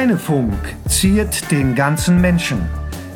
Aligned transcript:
Heinefunk 0.00 0.52
ziert 0.90 1.50
den 1.50 1.74
ganzen 1.74 2.20
Menschen. 2.20 2.68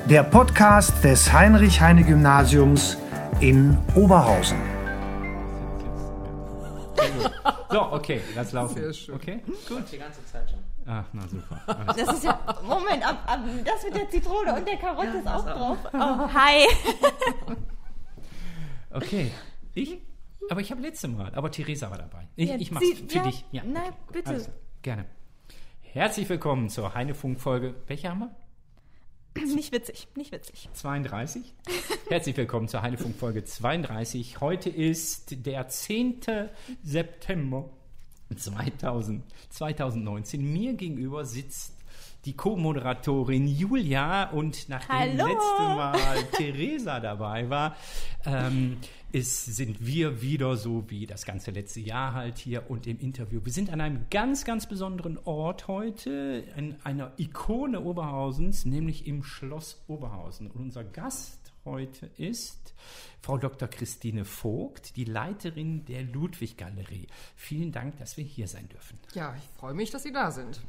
Der 0.06 0.22
Podcast 0.22 1.04
des 1.04 1.30
Heinrich-Heine-Gymnasiums 1.30 2.96
in 3.40 3.76
Oberhausen. 3.94 4.56
So, 7.68 7.82
okay, 7.92 8.22
lass 8.34 8.52
laufen. 8.52 8.76
Sehr 8.80 8.94
schön. 8.94 9.14
Okay, 9.14 9.42
Gut, 9.68 9.92
die 9.92 9.98
ganze 9.98 10.24
Zeit 10.24 10.48
schon. 10.48 10.58
ach, 10.86 11.04
na 11.12 11.28
super. 11.28 11.60
Das 11.94 12.14
ist 12.14 12.24
ja. 12.24 12.40
Moment, 12.66 13.06
ab, 13.06 13.24
ab, 13.26 13.40
das 13.62 13.84
mit 13.84 13.94
der 13.96 14.08
Zitrone 14.08 14.54
und 14.54 14.66
der 14.66 14.78
Karotte 14.78 15.18
ist 15.18 15.28
auch 15.28 15.44
drauf. 15.44 15.76
Oh, 15.92 16.32
hi. 16.32 16.66
Okay, 18.90 19.30
ich? 19.74 20.00
Aber 20.50 20.62
ich 20.62 20.70
habe 20.70 20.80
letzte 20.80 21.08
Mal, 21.08 21.30
aber 21.34 21.50
Theresa 21.50 21.90
war 21.90 21.98
dabei. 21.98 22.26
Ich, 22.36 22.48
Ja, 22.48 22.56
ich 22.56 22.70
mach's 22.72 22.86
sie- 22.86 22.94
für 23.06 23.16
ja, 23.18 23.22
dich. 23.24 23.44
Ja, 23.52 23.64
nein, 23.66 23.92
okay. 24.08 24.22
bitte. 24.24 24.46
Gerne. 24.80 25.04
Herzlich 25.92 26.28
willkommen 26.28 26.68
zur 26.68 26.94
Heinefunk-Folge. 26.94 27.74
Welche 27.88 28.10
haben 28.10 28.20
wir? 28.20 29.44
Nicht 29.56 29.72
witzig, 29.72 30.06
nicht 30.14 30.30
witzig. 30.30 30.68
32. 30.72 31.52
Herzlich 32.08 32.36
willkommen 32.36 32.68
zur 32.68 32.82
Heinefunk-Folge 32.82 33.42
32. 33.42 34.40
Heute 34.40 34.70
ist 34.70 35.44
der 35.44 35.66
10. 35.66 36.20
September 36.84 37.70
2000, 38.32 39.24
2019. 39.48 40.52
Mir 40.52 40.74
gegenüber 40.74 41.24
sitzt 41.24 41.74
die 42.24 42.36
Co-Moderatorin 42.36 43.48
Julia 43.48 44.30
und 44.30 44.68
nachdem 44.68 44.96
Hallo. 44.96 45.26
letzte 45.26 45.62
Mal 45.62 46.22
Theresa 46.36 47.00
dabei 47.00 47.50
war, 47.50 47.76
ähm, 48.26 48.76
ist, 49.12 49.46
sind 49.56 49.84
wir 49.84 50.22
wieder 50.22 50.56
so 50.56 50.88
wie 50.88 51.06
das 51.06 51.24
ganze 51.24 51.50
letzte 51.50 51.80
Jahr 51.80 52.14
halt 52.14 52.38
hier 52.38 52.70
und 52.70 52.86
im 52.86 52.98
Interview. 53.00 53.40
Wir 53.44 53.52
sind 53.52 53.70
an 53.70 53.80
einem 53.80 54.06
ganz, 54.10 54.44
ganz 54.44 54.68
besonderen 54.68 55.18
Ort 55.24 55.68
heute, 55.68 56.44
in 56.56 56.76
einer 56.84 57.12
Ikone 57.16 57.80
Oberhausens, 57.80 58.64
nämlich 58.64 59.06
im 59.06 59.24
Schloss 59.24 59.82
Oberhausen. 59.88 60.50
Und 60.50 60.60
unser 60.60 60.84
Gast 60.84 61.52
heute 61.64 62.06
ist 62.16 62.74
Frau 63.20 63.36
Dr. 63.36 63.68
Christine 63.68 64.24
Vogt, 64.24 64.96
die 64.96 65.04
Leiterin 65.04 65.84
der 65.84 66.04
Ludwig-Galerie. 66.04 67.08
Vielen 67.36 67.72
Dank, 67.72 67.98
dass 67.98 68.16
wir 68.16 68.24
hier 68.24 68.46
sein 68.46 68.68
dürfen. 68.68 68.98
Ja, 69.14 69.34
ich 69.36 69.58
freue 69.58 69.74
mich, 69.74 69.90
dass 69.90 70.04
Sie 70.04 70.12
da 70.12 70.30
sind. 70.30 70.60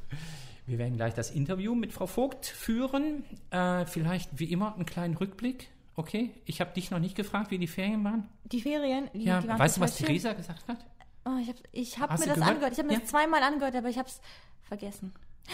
Wir 0.65 0.77
werden 0.77 0.97
gleich 0.97 1.13
das 1.13 1.31
Interview 1.31 1.75
mit 1.75 1.93
Frau 1.93 2.07
Vogt 2.07 2.45
führen. 2.45 3.23
Äh, 3.51 3.85
vielleicht 3.85 4.39
wie 4.39 4.51
immer 4.51 4.73
einen 4.75 4.85
kleinen 4.85 5.15
Rückblick. 5.15 5.69
Okay, 5.95 6.31
ich 6.45 6.61
habe 6.61 6.73
dich 6.73 6.89
noch 6.91 6.99
nicht 6.99 7.15
gefragt, 7.15 7.51
wie 7.51 7.57
die 7.57 7.67
Ferien 7.67 8.03
waren. 8.03 8.27
Die 8.45 8.61
Ferien. 8.61 9.09
Die, 9.13 9.23
Ja, 9.25 9.41
die 9.41 9.47
waren 9.47 9.59
weißt 9.59 9.77
du, 9.77 9.81
was 9.81 9.97
schön. 9.97 10.07
Theresa 10.07 10.33
gesagt 10.33 10.67
hat? 10.67 10.77
Oh, 11.25 11.37
ich 11.41 11.47
habe 11.49 11.59
ich 11.71 11.99
hab 11.99 12.09
Hast 12.09 12.19
mir 12.21 12.27
das 12.27 12.35
gehört? 12.35 12.51
angehört. 12.51 12.73
Ich 12.73 12.79
habe 12.79 12.87
mir 12.87 12.93
Ja? 12.95 12.99
das 13.01 13.09
zweimal 13.09 13.43
angehört, 13.43 13.75
aber 13.75 13.89
ich 13.89 13.97
habe 13.97 14.07
es 14.07 14.21
vergessen. 14.63 15.13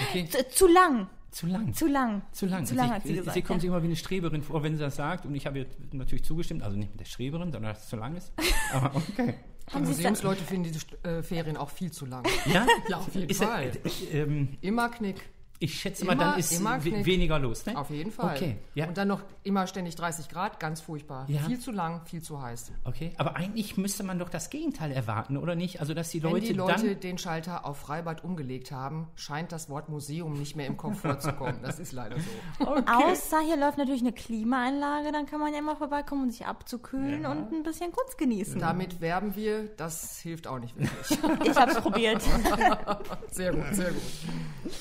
Okay, 0.09 0.27
Zu, 0.29 0.47
zu 0.49 0.67
lang. 0.67 1.07
zu 1.31 1.47
lang. 1.47 1.73
Zu 1.73 1.87
lang. 1.87 2.21
Zu 2.31 2.45
lang. 2.45 2.65
Zu 2.65 2.75
lang 2.75 2.87
sie, 2.89 2.93
hat 2.93 3.03
sie 3.03 3.13
gesagt. 3.15 3.33
sie 3.33 3.41
kommt 3.41 3.61
sich 3.61 3.67
ja. 3.69 3.73
immer 3.73 3.81
wie 3.83 3.87
eine 3.87 3.95
Streberin 3.95 4.43
vor, 4.43 4.61
wenn 4.63 4.75
sie 4.75 4.81
das 4.81 4.95
sagt. 4.95 5.25
Und 5.25 5.33
ich 5.35 5.45
habe 5.47 5.59
ihr 5.59 5.65
natürlich 5.91 6.23
zugestimmt. 6.23 6.61
Also 6.63 6.77
nicht 6.77 6.91
mit 6.91 6.99
der 6.99 7.05
Streberin, 7.05 7.51
sondern 7.51 7.73
dass 7.73 7.83
es 7.83 7.89
zu 7.89 7.95
lang 7.95 8.15
ist. 8.15 8.31
Aber 8.73 8.95
okay. 8.95 9.33
Die 9.69 9.73
Haben 9.73 9.85
Sie 9.85 9.91
es 9.91 9.97
dann- 9.97 10.11
Museumsleute 10.13 10.43
finden 10.45 10.71
diese 10.71 10.85
äh, 11.03 11.23
Ferien 11.23 11.57
auch 11.57 11.69
viel 11.69 11.91
zu 11.91 12.05
lang. 12.05 12.23
Ja, 12.45 12.65
Ja, 12.89 12.97
auf 12.97 13.13
jeden 13.13 13.29
ist, 13.29 13.43
Fall. 13.43 13.71
Äh, 14.13 14.19
ähm, 14.21 14.57
Immer 14.61 14.87
Knick. 14.89 15.17
Ich 15.59 15.79
schätze 15.79 16.05
mal, 16.05 16.13
Immer- 16.13 16.23
dann 16.23 16.39
ist 16.39 16.51
immer 16.51 16.83
we 16.83 17.05
weniger 17.05 17.39
los. 17.39 17.65
Ne? 17.65 17.77
Auf 17.77 17.89
jeden 17.89 18.11
Fall. 18.11 18.35
Okay, 18.35 18.57
ja. 18.75 18.87
Und 18.87 18.97
dann 18.97 19.07
noch 19.07 19.21
immer 19.43 19.65
ständig 19.67 19.95
30 19.95 20.29
Grad, 20.29 20.59
ganz 20.59 20.81
furchtbar. 20.81 21.25
Ja. 21.29 21.41
Viel 21.41 21.59
zu 21.59 21.71
lang, 21.71 22.01
viel 22.05 22.21
zu 22.21 22.41
heiß. 22.41 22.71
Okay, 22.83 23.13
aber 23.17 23.35
eigentlich 23.35 23.77
müsste 23.77 24.03
man 24.03 24.19
doch 24.19 24.29
das 24.29 24.49
Gegenteil 24.49 24.91
erwarten, 24.91 25.37
oder 25.37 25.55
nicht? 25.55 25.79
Also, 25.79 25.93
dass 25.93 26.09
die 26.09 26.21
Wenn 26.21 26.31
Leute, 26.31 26.45
die 26.47 26.53
Leute 26.53 26.87
dann. 26.89 26.99
den 26.99 27.17
Schalter 27.17 27.65
auf 27.65 27.77
Freibad 27.77 28.23
umgelegt 28.23 28.71
haben, 28.71 29.07
scheint 29.15 29.51
das 29.51 29.69
Wort 29.69 29.89
Museum 29.89 30.33
nicht 30.33 30.55
mehr 30.55 30.67
im 30.67 30.77
Kopf 30.77 30.99
vorzukommen. 31.01 31.59
Das 31.63 31.79
ist 31.79 31.91
leider 31.91 32.17
so. 32.19 32.65
Außer 32.65 33.39
hier 33.45 33.57
läuft 33.57 33.77
natürlich 33.77 34.01
eine 34.01 34.13
Klimaanlage, 34.13 35.11
dann 35.11 35.25
kann 35.25 35.39
man 35.39 35.53
ja 35.53 35.61
mal 35.61 35.75
vorbeikommen, 35.75 36.23
um 36.23 36.29
sich 36.29 36.45
abzukühlen 36.45 37.25
und 37.25 37.51
ein 37.51 37.63
bisschen 37.63 37.91
Kunst 37.91 38.17
genießen. 38.17 38.59
Damit 38.59 39.01
werben 39.01 39.35
wir, 39.35 39.65
das 39.77 40.19
hilft 40.19 40.47
auch 40.47 40.59
nicht 40.59 40.75
wirklich. 40.77 41.19
Ich 41.47 41.55
habe 41.55 41.71
es 41.71 41.79
probiert. 41.79 42.21
Sehr 43.31 43.53
gut, 43.53 43.63
sehr 43.73 43.91
gut. 43.91 44.01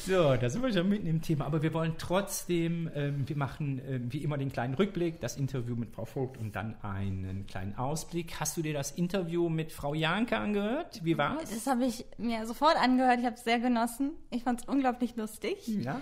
So, 0.07 0.37
da 0.37 0.49
sind 0.49 0.63
wir 0.63 0.66
schon 0.73 0.89
mitten 0.89 1.07
im 1.07 1.23
Thema. 1.23 1.47
Aber 1.47 1.63
wir 1.63 1.73
wollen 1.75 1.95
trotzdem, 1.99 2.91
ähm, 2.95 3.29
wir 3.29 3.37
machen 3.37 3.81
ähm, 3.87 4.13
wie 4.13 4.19
immer 4.19 4.39
den 4.39 4.53
kleinen 4.53 4.75
Rückblick, 4.75 5.21
das 5.21 5.37
Interview 5.37 5.77
mit 5.77 5.91
Frau 5.91 6.05
Vogt 6.05 6.39
und 6.39 6.55
dann 6.57 6.77
einen 6.83 7.47
kleinen 7.47 7.77
Ausblick. 7.77 8.41
Hast 8.41 8.57
du 8.57 8.63
dir 8.63 8.75
das 8.75 8.93
Interview 8.93 9.49
mit 9.49 9.73
Frau 9.73 9.95
Janke 9.95 10.37
angehört? 10.37 11.05
Wie 11.05 11.19
war's? 11.19 11.51
Das 11.51 11.67
habe 11.67 11.85
ich 11.85 12.05
mir 12.19 12.47
sofort 12.47 12.77
angehört. 12.77 13.19
Ich 13.21 13.27
habe 13.27 13.37
es 13.37 13.45
sehr 13.45 13.59
genossen. 13.59 14.13
Ich 14.31 14.43
fand 14.43 14.63
es 14.63 14.69
unglaublich 14.69 15.17
lustig. 15.17 15.67
Ja, 15.67 16.01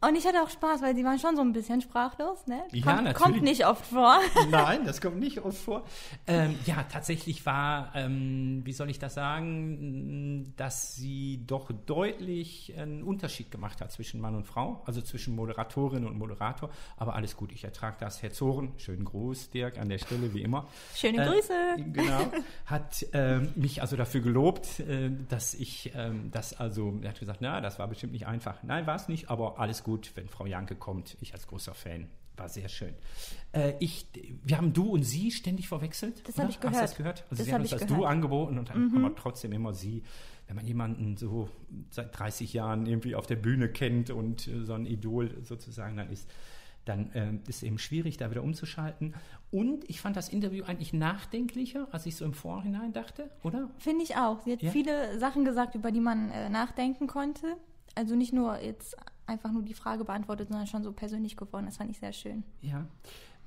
Und 0.00 0.14
ich 0.14 0.26
hatte 0.26 0.42
auch 0.42 0.48
Spaß, 0.50 0.80
weil 0.80 0.94
sie 0.94 1.04
waren 1.04 1.18
schon 1.18 1.34
so 1.34 1.42
ein 1.42 1.52
bisschen 1.52 1.80
sprachlos, 1.80 2.46
ne? 2.46 2.62
Ja, 2.70 2.84
kommt, 2.84 3.04
natürlich. 3.04 3.16
kommt 3.16 3.42
nicht 3.42 3.66
oft 3.66 3.84
vor. 3.84 4.20
Nein, 4.50 4.84
das 4.84 5.00
kommt 5.00 5.18
nicht 5.18 5.40
oft 5.40 5.58
vor. 5.58 5.84
Ähm, 6.28 6.56
ja, 6.66 6.84
tatsächlich 6.84 7.44
war, 7.46 7.90
ähm, 7.94 8.60
wie 8.64 8.72
soll 8.72 8.90
ich 8.90 9.00
das 9.00 9.14
sagen, 9.14 10.52
dass 10.56 10.94
sie 10.94 11.42
doch 11.46 11.72
deutlich 11.86 12.72
einen 12.78 13.02
Unterschied 13.02 13.50
gemacht 13.50 13.80
hat 13.80 13.90
zwischen 13.90 14.20
Mann 14.20 14.36
und 14.36 14.44
Frau, 14.44 14.82
also 14.86 15.00
zwischen 15.00 15.34
Moderatorin 15.34 16.06
und 16.06 16.16
Moderator. 16.16 16.70
Aber 16.96 17.16
alles 17.16 17.36
gut, 17.36 17.50
ich 17.52 17.64
ertrage 17.64 17.96
das. 17.98 18.22
Herr 18.22 18.30
Zoren, 18.30 18.72
schönen 18.76 19.04
Gruß, 19.04 19.50
Dirk, 19.50 19.78
an 19.78 19.88
der 19.88 19.98
Stelle, 19.98 20.32
wie 20.32 20.42
immer. 20.42 20.68
Schöne 20.94 21.24
Äh, 21.24 21.28
Grüße. 21.28 21.52
Genau. 21.92 22.20
Hat 22.66 23.04
ähm, 23.14 23.50
mich 23.56 23.82
also 23.82 23.96
dafür 23.96 24.20
gelobt, 24.20 24.78
äh, 24.80 25.10
dass 25.28 25.54
ich 25.54 25.90
ähm, 25.96 26.30
das 26.30 26.58
also, 26.58 26.98
er 27.02 27.10
hat 27.10 27.18
gesagt, 27.20 27.38
na, 27.40 27.60
das 27.60 27.78
war 27.78 27.88
bestimmt 27.88 28.12
nicht 28.12 28.26
einfach. 28.26 28.62
Nein, 28.62 28.86
war 28.86 28.96
es 28.96 29.08
nicht, 29.08 29.28
aber 29.30 29.58
alles 29.58 29.82
gut, 29.82 29.87
wenn 30.14 30.28
Frau 30.28 30.46
Janke 30.46 30.74
kommt. 30.76 31.16
Ich 31.20 31.32
als 31.34 31.46
großer 31.46 31.74
Fan. 31.74 32.08
War 32.36 32.48
sehr 32.48 32.68
schön. 32.68 32.94
Äh, 33.52 33.72
ich, 33.80 34.06
wir 34.44 34.56
haben 34.58 34.72
du 34.72 34.90
und 34.90 35.02
sie 35.02 35.30
ständig 35.32 35.66
verwechselt. 35.68 36.22
Das 36.28 36.36
oder? 36.36 36.44
hab 36.44 36.50
ich 36.50 36.56
Hast 36.56 36.62
du 36.62 36.68
gehört. 36.68 36.82
das 36.84 36.96
gehört? 36.96 37.22
Also 37.30 37.36
Das 37.36 37.46
sie 37.46 37.52
haben 37.52 37.54
hab 37.54 37.60
uns 37.62 37.70
das 37.70 37.80
gehört. 37.80 37.90
Mhm. 37.98 38.02
Du 38.02 38.04
angeboten 38.06 38.58
und 38.58 38.68
dann 38.68 38.92
kann 38.92 39.02
man 39.02 39.16
trotzdem 39.16 39.52
immer 39.52 39.74
sie. 39.74 40.02
Wenn 40.46 40.56
man 40.56 40.66
jemanden 40.66 41.16
so 41.16 41.50
seit 41.90 42.16
30 42.18 42.52
Jahren 42.54 42.86
irgendwie 42.86 43.14
auf 43.16 43.26
der 43.26 43.36
Bühne 43.36 43.68
kennt 43.68 44.10
und 44.10 44.46
äh, 44.48 44.64
so 44.64 44.72
ein 44.74 44.86
Idol 44.86 45.36
sozusagen 45.44 45.96
dann 45.96 46.10
ist, 46.10 46.30
dann 46.84 47.10
ähm, 47.14 47.40
ist 47.48 47.56
es 47.56 47.62
eben 47.64 47.78
schwierig, 47.78 48.16
da 48.16 48.30
wieder 48.30 48.42
umzuschalten. 48.42 49.14
Und 49.50 49.88
ich 49.90 50.00
fand 50.00 50.16
das 50.16 50.28
Interview 50.30 50.64
eigentlich 50.64 50.92
nachdenklicher, 50.94 51.88
als 51.92 52.06
ich 52.06 52.16
so 52.16 52.24
im 52.24 52.32
Vorhinein 52.34 52.92
dachte, 52.94 53.30
oder? 53.42 53.68
Finde 53.78 54.04
ich 54.04 54.16
auch. 54.16 54.40
Sie 54.44 54.52
hat 54.52 54.62
Ja? 54.62 54.70
viele 54.70 55.18
Sachen 55.18 55.44
gesagt, 55.44 55.74
über 55.74 55.90
die 55.92 56.00
man 56.00 56.30
äh, 56.30 56.48
nachdenken 56.48 57.08
konnte. 57.08 57.56
Also 57.94 58.14
nicht 58.14 58.32
nur 58.32 58.58
jetzt 58.60 58.96
einfach 59.28 59.52
nur 59.52 59.62
die 59.62 59.74
Frage 59.74 60.04
beantwortet, 60.04 60.48
sondern 60.48 60.66
schon 60.66 60.82
so 60.82 60.92
persönlich 60.92 61.36
geworden. 61.36 61.66
Das 61.66 61.76
fand 61.76 61.90
ich 61.90 61.98
sehr 61.98 62.12
schön. 62.12 62.44
Ja. 62.60 62.86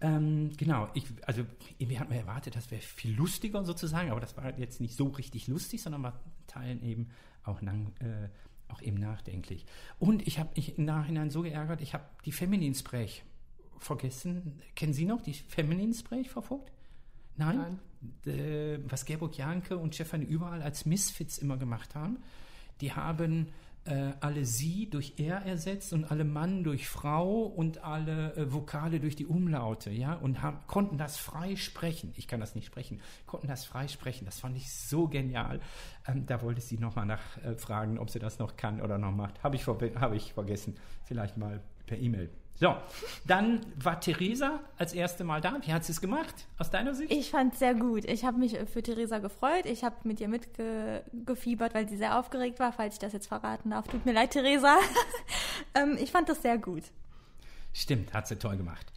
Ähm, 0.02 0.52
genau, 0.58 0.90
ich, 0.96 1.06
also 1.28 1.44
irgendwie 1.78 2.00
hat 2.00 2.10
man 2.10 2.18
erwartet, 2.18 2.56
das 2.56 2.72
wäre 2.72 2.82
viel 2.82 3.16
lustiger 3.16 3.64
sozusagen, 3.64 4.10
aber 4.10 4.20
das 4.20 4.36
war 4.36 4.58
jetzt 4.58 4.82
nicht 4.82 4.96
so 4.96 5.08
richtig 5.08 5.48
lustig, 5.48 5.82
sondern 5.82 6.02
war 6.02 6.20
Teilen 6.48 6.82
eben 6.84 7.10
auch, 7.44 7.62
lang, 7.62 7.94
äh, 8.00 8.30
auch 8.68 8.82
eben 8.82 8.98
nachdenklich. 8.98 9.66
Und 10.00 10.26
ich 10.28 10.40
habe 10.40 10.50
mich 10.56 10.78
im 10.78 10.86
Nachhinein 10.86 11.30
so 11.30 11.44
geärgert, 11.44 11.82
ich 11.82 11.94
habe 11.94 12.04
die 12.26 12.32
Femininsprech 12.32 13.24
vergessen. 13.78 14.60
Kennen 14.76 14.94
Sie 14.94 15.06
noch 15.06 15.22
die 15.22 15.34
Femininsprech, 15.34 16.30
Frau 16.30 16.42
Vogt? 16.42 16.72
Nein? 17.38 17.80
Äh, 18.26 18.80
was 18.88 19.06
Gerburg 19.06 19.38
Janke 19.38 19.78
und 19.78 19.94
Stefanie 19.94 20.26
überall 20.26 20.62
als 20.64 20.86
Misfits 20.86 21.38
immer 21.38 21.58
gemacht 21.58 21.94
haben, 21.94 22.18
die 22.82 22.94
haben 22.94 23.50
äh, 23.86 24.12
alle 24.20 24.46
sie 24.46 24.90
durch 24.90 25.14
er 25.18 25.46
ersetzt 25.46 25.94
und 25.94 26.12
alle 26.12 26.24
Mann 26.24 26.64
durch 26.64 26.88
Frau 26.88 27.44
und 27.44 27.84
alle 27.84 28.36
äh, 28.36 28.54
Vokale 28.54 29.00
durch 29.00 29.16
die 29.16 29.26
Umlaute, 29.26 29.90
ja, 29.90 30.14
und 30.14 30.42
haben, 30.42 30.60
konnten 30.68 30.98
das 30.98 31.18
frei 31.18 31.56
sprechen. 31.56 32.14
Ich 32.16 32.28
kann 32.28 32.40
das 32.40 32.54
nicht 32.54 32.66
sprechen, 32.66 33.02
konnten 33.26 33.48
das 33.48 33.66
frei 33.66 33.88
sprechen. 33.88 34.26
Das 34.26 34.40
fand 34.40 34.56
ich 34.56 34.72
so 34.72 35.08
genial. 35.08 35.60
Ähm, 36.08 36.26
da 36.26 36.42
wollte 36.42 36.62
sie 36.62 36.78
nochmal 36.78 37.06
nachfragen, 37.06 37.98
äh, 37.98 38.00
ob 38.00 38.10
sie 38.10 38.20
das 38.20 38.40
noch 38.40 38.56
kann 38.56 38.82
oder 38.82 38.98
noch 38.98 39.12
macht. 39.12 39.44
Habe 39.44 39.56
ich, 39.56 39.66
habe 39.68 40.16
ich 40.16 40.34
vergessen. 40.34 40.76
Vielleicht 41.06 41.38
mal 41.38 41.62
per 41.86 41.98
E-Mail. 41.98 42.30
So, 42.62 42.76
dann 43.26 43.60
war 43.76 44.00
Theresa 44.00 44.60
als 44.78 44.94
erste 44.94 45.24
Mal 45.24 45.42
da. 45.42 45.58
Wie 45.64 45.74
hat 45.74 45.84
sie 45.84 45.94
es 45.94 46.00
gemacht, 46.00 46.46
aus 46.60 46.70
deiner 46.70 46.94
Sicht? 46.94 47.12
Ich 47.12 47.32
fand 47.32 47.54
es 47.54 47.60
sehr 47.60 47.74
gut. 47.74 48.06
Ich 48.06 48.24
habe 48.24 48.38
mich 48.38 48.56
für 48.72 48.84
Theresa 48.84 49.18
gefreut. 49.18 49.66
Ich 49.66 49.84
habe 49.84 49.96
mit 50.04 50.22
ihr 50.22 50.28
mitgefiebert, 50.28 51.74
weil 51.74 51.90
sie 51.90 51.98
sehr 51.98 52.20
aufgeregt 52.20 52.60
war, 52.60 52.72
falls 52.72 52.94
ich 52.94 53.00
das 53.00 53.14
jetzt 53.14 53.26
verraten 53.26 53.72
darf. 53.72 53.88
Tut 53.88 54.06
mir 54.06 54.12
leid, 54.12 54.30
Theresa. 54.30 54.78
ähm, 55.74 55.98
ich 56.00 56.12
fand 56.12 56.30
das 56.30 56.44
sehr 56.44 56.60
gut. 56.60 56.84
Stimmt, 57.74 58.14
hat 58.14 58.28
sie 58.28 58.36
toll 58.36 58.58
gemacht. 58.58 58.94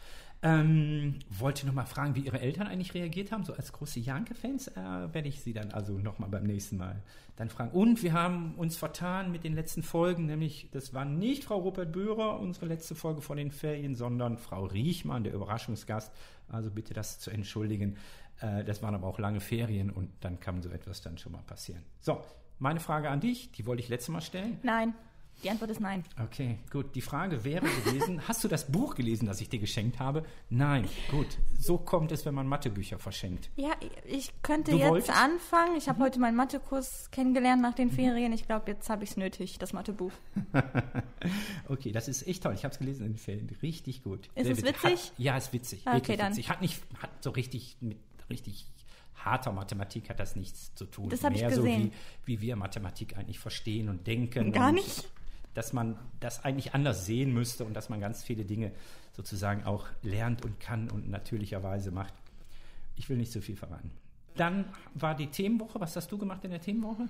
Ähm, 0.47 1.21
wollte 1.31 1.67
noch 1.67 1.73
mal 1.73 1.87
fragen, 1.87 2.15
wie 2.15 2.21
Ihre 2.21 2.39
Eltern 2.39 2.67
eigentlich 2.67 2.93
reagiert 2.93 3.33
haben, 3.33 3.45
so 3.45 3.55
als 3.55 3.73
große 3.73 3.99
Janke-Fans. 3.99 4.69
Äh, 4.69 4.75
werde 4.75 5.27
ich 5.27 5.41
Sie 5.41 5.55
dann 5.55 5.73
also 5.73 5.95
noch 5.95 6.19
mal 6.19 6.27
beim 6.27 6.45
nächsten 6.45 6.77
Mal 6.77 7.03
dann 7.37 7.49
fragen. 7.49 7.71
Und 7.71 8.03
wir 8.03 8.13
haben 8.13 8.55
uns 8.57 8.77
vertan 8.77 9.33
mit 9.33 9.43
den 9.43 9.55
letzten 9.55 9.83
Folgen, 9.83 10.27
nämlich 10.27 10.69
das 10.71 10.93
war 10.93 11.07
nicht 11.07 11.45
Frau 11.45 11.61
Rupert-Böhrer, 11.61 12.39
unsere 12.41 12.67
letzte 12.67 12.95
Folge 12.95 13.23
vor 13.23 13.37
den 13.37 13.53
Ferien, 13.53 13.95
sondern 13.95 14.37
Frau 14.37 14.67
Riechmann, 14.67 15.25
der 15.25 15.33
Überraschungsgast. 15.33 16.13
Also 16.49 16.71
bitte 16.71 16.93
das 16.93 17.19
zu 17.21 17.31
entschuldigen. 17.31 17.97
Äh, 18.41 18.65
das 18.65 18.83
waren 18.83 18.95
aber 18.95 19.07
auch 19.07 19.19
lange 19.19 19.41
Ferien 19.41 19.89
und 19.89 20.11
dann 20.21 20.41
kann 20.41 20.61
so 20.61 20.69
etwas 20.69 21.01
dann 21.01 21.17
schon 21.17 21.33
mal 21.33 21.43
passieren. 21.47 21.83
So, 22.01 22.23
meine 22.59 22.81
Frage 22.81 23.09
an 23.09 23.21
dich, 23.21 23.51
die 23.53 23.65
wollte 23.65 23.83
ich 23.83 23.89
letztes 23.89 24.11
Mal 24.11 24.21
stellen. 24.21 24.59
Nein. 24.63 24.93
Die 25.43 25.51
Antwort 25.51 25.71
ist 25.71 25.81
nein. 25.81 26.05
Okay, 26.23 26.59
gut. 26.71 26.95
Die 26.95 27.03
Frage 27.03 27.45
wäre 27.45 27.67
gewesen, 27.85 28.27
hast 28.27 28.43
du 28.45 28.49
das 28.49 28.71
Buch 28.71 28.95
gelesen, 28.95 29.27
das 29.27 29.41
ich 29.43 29.49
dir 29.51 29.59
geschenkt 29.59 29.99
habe? 29.99 30.25
Nein. 30.49 30.89
Gut. 31.11 31.27
So 31.59 31.77
kommt 31.77 32.13
es, 32.13 32.25
wenn 32.25 32.33
man 32.35 32.47
Mathebücher 32.47 32.99
verschenkt. 32.99 33.51
Ja, 33.57 33.73
ich 34.07 34.31
könnte 34.43 34.71
Du 34.71 34.79
jetzt 34.79 34.89
wolltest- 34.89 35.11
anfangen. 35.11 35.77
Ich 35.77 35.87
habe 35.89 36.03
heute 36.03 36.19
meinen 36.19 36.37
Mathekurs 36.37 37.11
kennengelernt 37.11 37.61
nach 37.61 37.75
den 37.75 37.91
Ferien. 37.91 38.33
Ich 38.33 38.47
glaube, 38.47 38.71
jetzt 38.71 38.89
habe 38.89 39.05
ich 39.05 39.11
es 39.11 39.17
nötig, 39.19 39.59
das 39.59 39.73
Mathebuch. 39.73 40.13
Okay, 41.69 41.93
das 41.93 42.09
ist 42.09 42.27
echt 42.27 42.43
toll. 42.43 42.55
Ich 42.55 42.65
habe 42.65 42.73
es 42.73 42.79
gelesen 42.79 43.07
in 43.07 43.13
den 43.13 43.19
Ferien. 43.19 43.49
Richtig 43.63 44.03
gut. 44.03 44.27
Ist 44.35 44.45
Sehr 44.45 44.53
es 44.53 44.59
witzig. 44.59 44.75
witzig? 44.83 45.11
Hat, 45.11 45.13
ja, 45.19 45.37
ist 45.37 45.53
witzig. 45.53 45.81
Okay, 45.87 45.95
wirklich 45.97 46.19
dann. 46.19 46.33
witzig. 46.33 46.49
Hat 46.51 46.61
nicht, 46.61 46.83
hat 46.99 47.11
so 47.23 47.31
richtig 47.31 47.77
mit 47.81 47.99
richtig 48.31 48.67
harter 49.15 49.53
Mathematik 49.53 50.11
hat 50.11 50.21
das 50.21 50.37
nichts 50.37 50.75
zu 50.75 50.85
tun. 50.85 51.09
Das 51.09 51.25
hab 51.25 51.33
ich 51.33 51.41
Mehr 51.41 51.49
gesehen. 51.51 51.63
so 51.85 51.91
wie, 52.27 52.37
wie 52.39 52.41
wir 52.43 52.57
Mathematik 52.57 53.17
eigentlich 53.17 53.39
verstehen 53.39 53.89
und 53.89 54.07
denken. 54.07 54.53
Gar 54.53 54.69
und 54.69 54.75
nicht? 54.77 55.09
Dass 55.55 55.73
man 55.73 55.97
das 56.21 56.45
eigentlich 56.45 56.75
anders 56.75 57.07
sehen 57.07 57.33
müsste 57.33 57.65
und 57.65 57.75
dass 57.75 57.89
man 57.89 58.01
ganz 58.01 58.23
viele 58.25 58.45
Dinge 58.45 58.73
sozusagen 59.13 59.65
auch 59.65 59.87
lernt 60.03 60.45
und 60.45 60.59
kann 60.61 60.91
und 60.91 61.09
natürlicherweise 61.09 61.91
macht. 61.93 62.13
Ich 62.97 63.09
will 63.09 63.17
nicht 63.17 63.33
so 63.33 63.41
viel 63.41 63.57
verraten. 63.57 63.91
Dann 64.37 64.65
war 64.95 65.15
die 65.15 65.29
Themenwoche. 65.29 65.81
Was 65.81 65.95
hast 65.95 66.11
du 66.11 66.19
gemacht 66.19 66.45
in 66.45 66.51
der 66.51 66.61
Themenwoche? 66.61 67.09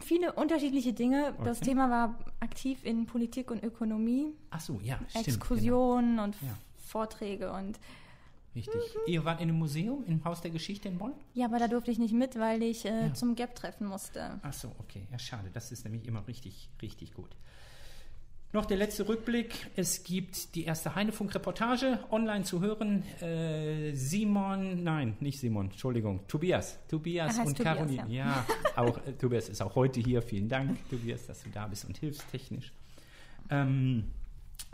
Viele 0.00 0.32
unterschiedliche 0.32 0.94
Dinge. 0.94 1.34
Das 1.44 1.58
Okay. 1.58 1.70
Thema 1.70 1.90
war 1.90 2.18
aktiv 2.40 2.82
in 2.84 3.04
Politik 3.04 3.50
und 3.50 3.62
Ökonomie, 3.62 4.32
Ach 4.50 4.60
so, 4.60 4.80
ja, 4.82 4.96
stimmt. 4.96 5.12
genau. 5.12 5.26
Exkursionen 5.36 6.18
und 6.18 6.34
Ja. 6.40 6.56
Vorträge 6.78 7.52
und 7.52 7.78
Richtig. 8.56 8.74
Mhm. 8.74 9.00
Ihr 9.12 9.24
wart 9.24 9.40
in 9.40 9.50
einem 9.50 9.58
Museum, 9.58 10.02
im 10.06 10.24
Haus 10.24 10.40
der 10.40 10.50
Geschichte 10.50 10.88
in 10.88 10.98
Bonn? 10.98 11.12
ja, 11.34 11.44
aber 11.46 11.58
da 11.58 11.68
durfte 11.68 11.90
ich 11.92 11.98
nicht 11.98 12.14
mit, 12.14 12.36
weil 12.38 12.62
ich 12.62 12.84
äh, 12.86 13.08
Ja. 13.08 13.14
zum 13.14 13.34
Gap 13.36 13.54
treffen 13.54 13.86
musste. 13.86 14.40
Ach 14.42 14.52
so, 14.52 14.72
okay. 14.78 15.06
Ja, 15.12 15.18
schade. 15.18 15.50
Das 15.52 15.70
ist 15.70 15.84
nämlich 15.84 16.06
immer 16.06 16.26
richtig, 16.26 16.68
richtig 16.82 17.12
gut. 17.14 17.30
Noch 18.52 18.64
der 18.64 18.78
letzte 18.78 19.06
Rückblick. 19.06 19.66
Es 19.76 20.02
gibt 20.04 20.54
die 20.54 20.64
erste 20.64 20.94
Heinefunk-Reportage 20.94 21.98
online 22.10 22.44
zu 22.44 22.60
hören. 22.62 23.02
Äh, 23.20 23.92
Simon, 23.92 24.82
nein, 24.82 25.16
nicht 25.20 25.38
Simon, 25.40 25.66
Entschuldigung, 25.66 26.26
Tobias. 26.26 26.78
Tobias 26.88 27.36
und 27.38 27.56
Tobias, 27.58 27.76
Caroline. 27.76 28.06
Ja, 28.08 28.46
auch 28.76 28.96
äh, 29.06 29.12
Tobias 29.12 29.50
ist 29.50 29.60
auch 29.60 29.74
heute 29.74 30.00
hier. 30.00 30.22
Vielen 30.22 30.48
Dank, 30.48 30.78
Tobias, 30.88 31.26
dass 31.26 31.42
du 31.42 31.50
da 31.50 31.66
bist 31.66 31.84
und 31.84 31.98
hilfst 31.98 32.24
technisch. 32.30 32.72
Ähm, 33.50 34.04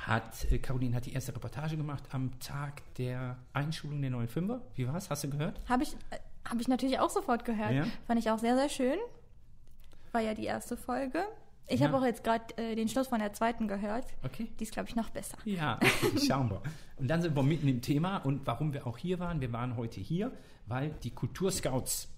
hat, 0.06 0.50
äh, 0.50 0.58
Caroline 0.58 0.94
hat 0.96 1.06
die 1.06 1.12
erste 1.12 1.34
Reportage 1.34 1.76
gemacht 1.76 2.02
am 2.10 2.38
Tag 2.40 2.82
der 2.96 3.36
Einschulung 3.52 4.00
der 4.00 4.10
neuen 4.10 4.28
Fünfer. 4.28 4.60
Wie 4.74 4.86
war's? 4.88 5.10
Hast 5.10 5.24
du 5.24 5.30
gehört? 5.30 5.60
Habe 5.68 5.82
ich, 5.84 5.92
äh, 6.10 6.18
hab 6.48 6.60
ich 6.60 6.68
natürlich 6.68 6.98
auch 6.98 7.10
sofort 7.10 7.44
gehört. 7.44 7.72
Ja. 7.72 7.84
Fand 8.06 8.18
ich 8.20 8.30
auch 8.30 8.38
sehr, 8.38 8.56
sehr 8.56 8.68
schön. 8.68 8.98
War 10.12 10.20
ja 10.20 10.34
die 10.34 10.44
erste 10.44 10.76
Folge. 10.76 11.24
Ich 11.68 11.80
Ja. 11.80 11.86
habe 11.86 11.98
auch 11.98 12.04
jetzt 12.04 12.24
gerade 12.24 12.44
äh, 12.58 12.74
den 12.74 12.88
Schluss 12.88 13.06
von 13.08 13.20
der 13.20 13.32
zweiten 13.32 13.68
gehört. 13.68 14.04
Okay. 14.24 14.50
Die 14.58 14.64
ist, 14.64 14.72
glaube 14.72 14.88
ich, 14.88 14.96
noch 14.96 15.10
besser. 15.10 15.38
Ja, 15.44 15.76
okay, 16.02 16.18
schauen 16.26 16.50
wir. 16.50 16.60
Und 16.98 17.08
dann 17.08 17.22
sind 17.22 17.34
wir 17.36 17.42
mitten 17.42 17.68
im 17.68 17.80
Thema 17.80 18.18
und 18.18 18.46
warum 18.46 18.72
wir 18.74 18.86
auch 18.86 18.98
hier 18.98 19.18
waren. 19.20 19.40
Wir 19.40 19.52
waren 19.52 19.76
heute 19.76 20.00
hier, 20.00 20.32
weil 20.66 20.90
die 21.04 21.10
Kulturscouts, 21.12 22.08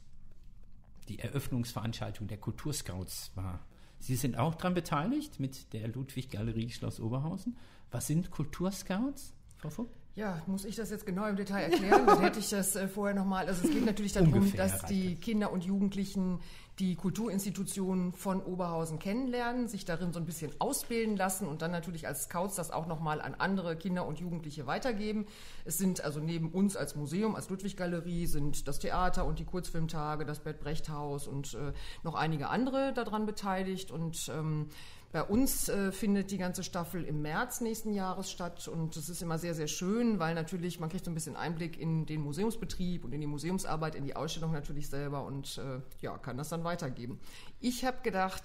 die 1.09 1.19
Eröffnungsveranstaltung 1.19 2.27
der 2.27 2.39
Kulturscouts 2.39 3.31
war. 3.35 3.61
Sie 4.05 4.17
sind 4.17 4.37
auch 4.37 4.55
daran 4.55 4.75
beteiligt 4.75 5.41
mit 5.41 5.73
der 5.73 5.89
Ludwig-Galerie 5.89 6.69
Schloss 6.69 7.01
Oberhausen. 7.01 7.57
Was 7.91 8.07
sind 8.07 8.31
Kulturscouts, 8.31 9.33
Frau 9.57 9.71
Vogt? 9.71 9.97
Ja, 10.17 10.41
muss 10.47 10.65
ich 10.65 10.77
das 10.77 10.91
jetzt 10.91 11.07
genau 11.07 11.27
im 11.27 11.37
Detail 11.37 11.63
erklären? 11.71 12.07
Dann 12.07 12.21
hätte 12.21 12.39
ich 12.39 12.49
das 12.49 12.77
äh, 12.77 12.87
vorher 12.87 13.17
nochmal. 13.17 13.49
Also 13.49 13.67
es 13.67 13.73
geht 13.73 13.85
natürlich 13.85 14.13
darum, 14.13 14.33
Ungefähr 14.33 14.69
dass 14.69 14.85
die 14.85 15.17
Kinder 15.17 15.53
und 15.53 15.65
Jugendlichen 15.65 16.41
die 16.79 16.97
Kulturinstitutionen 16.97 18.13
von 18.13 18.43
Oberhausen 18.43 18.99
kennenlernen, 18.99 19.69
sich 19.69 19.85
darin 19.85 20.13
so 20.13 20.19
ein 20.19 20.27
bisschen 20.27 20.53
ausbilden 20.59 21.17
lassen 21.17 21.47
und 21.47 21.63
dann 21.63 21.71
natürlich 21.71 22.09
als 22.09 22.25
Scouts 22.25 22.57
das 22.57 22.73
auch 22.73 22.87
nochmal 22.87 23.21
an 23.21 23.35
andere 23.35 23.77
Kinder 23.77 24.07
und 24.07 24.19
Jugendliche 24.19 24.67
weitergeben. 24.67 25.27
Es 25.65 25.79
sind 25.79 26.03
also 26.03 26.19
neben 26.19 26.51
uns 26.51 26.77
als 26.77 26.97
Museum, 26.97 27.37
als 27.37 27.49
Ludwig-Galerie, 27.49 28.27
sind 28.27 28.67
das 28.67 28.81
Theater 28.81 29.25
und 29.25 29.39
die 29.39 29.45
Kurzfilmtage, 29.45 30.25
das 30.25 30.41
Bert 30.41 30.61
Brecht 30.61 30.89
Haus 30.89 31.29
und 31.29 31.55
äh, 31.55 31.73
noch 32.03 32.17
einige 32.17 32.49
andere 32.49 32.93
daran 32.93 33.25
beteiligt 33.25 33.93
und 33.93 34.29
ähm, 34.37 34.69
bei 35.15 35.23
uns 35.23 35.69
äh, 35.69 35.93
findet 35.93 36.33
die 36.33 36.39
ganze 36.39 36.65
Staffel 36.65 37.05
im 37.05 37.23
März 37.23 37.61
nächsten 37.61 37.95
Jahres 37.95 38.33
statt 38.33 38.67
und 38.67 38.97
das 38.97 39.09
ist 39.09 39.23
immer 39.23 39.39
sehr, 39.39 39.55
sehr 39.55 39.69
schön, 39.69 40.19
weil 40.19 40.35
natürlich 40.35 40.81
man 40.81 40.89
kriegt 40.89 41.05
so 41.05 41.11
ein 41.13 41.15
bisschen 41.15 41.37
Einblick 41.37 41.79
in 41.79 42.05
den 42.05 42.21
Museumsbetrieb 42.21 43.05
und 43.05 43.13
in 43.13 43.21
die 43.21 43.29
Museumsarbeit, 43.29 43.95
in 43.95 44.03
die 44.03 44.17
Ausstellung 44.17 44.51
natürlich 44.51 44.89
selber 44.89 45.25
und 45.25 45.57
äh, 45.59 45.79
ja, 46.01 46.19
kann 46.19 46.37
das 46.37 46.49
dann 46.49 46.65
weitergeben. 46.65 47.21
Ich 47.61 47.85
habe 47.85 47.99
gedacht, 48.03 48.43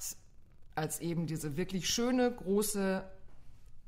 als 0.75 0.99
eben 0.99 1.25
diese 1.25 1.57
wirklich 1.57 1.89
schöne, 1.89 2.31
große 2.31 3.03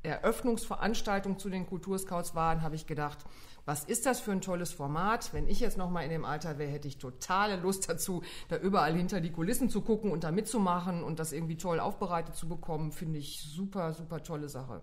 Eröffnungsveranstaltung 0.02 1.38
zu 1.38 1.52
den 1.52 1.68
Kulturscouts 1.68 2.34
waren, 2.34 2.64
habe 2.64 2.74
ich 2.74 2.88
gedacht, 2.88 3.20
was 3.66 3.84
ist 3.84 4.06
das 4.06 4.20
für 4.20 4.32
ein 4.32 4.42
tolles 4.42 4.72
Format? 4.72 5.34
Wenn 5.34 5.48
ich 5.48 5.60
jetzt 5.60 5.78
noch 5.78 5.90
mal 5.90 6.02
in 6.02 6.10
dem 6.10 6.26
Alter 6.26 6.58
wäre, 6.58 6.72
hätte 6.72 6.88
ich 6.88 6.98
totale 6.98 7.58
Lust 7.58 7.90
dazu, 7.90 8.24
da 8.50 8.58
überall 8.58 8.94
hinter 8.96 9.22
die 9.22 9.32
Kulissen 9.32 9.70
zu 9.70 9.82
gucken 9.82 10.12
und 10.12 10.24
da 10.24 10.32
mitzumachen 10.32 11.04
und 11.04 11.20
das 11.20 11.32
irgendwie 11.32 11.58
toll 11.58 11.80
aufbereitet 11.80 12.36
zu 12.36 12.48
bekommen. 12.48 12.92
Finde 12.92 13.20
ich 13.20 13.42
super, 13.42 13.94
super 13.94 14.24
tolle 14.24 14.50
Sache. 14.50 14.82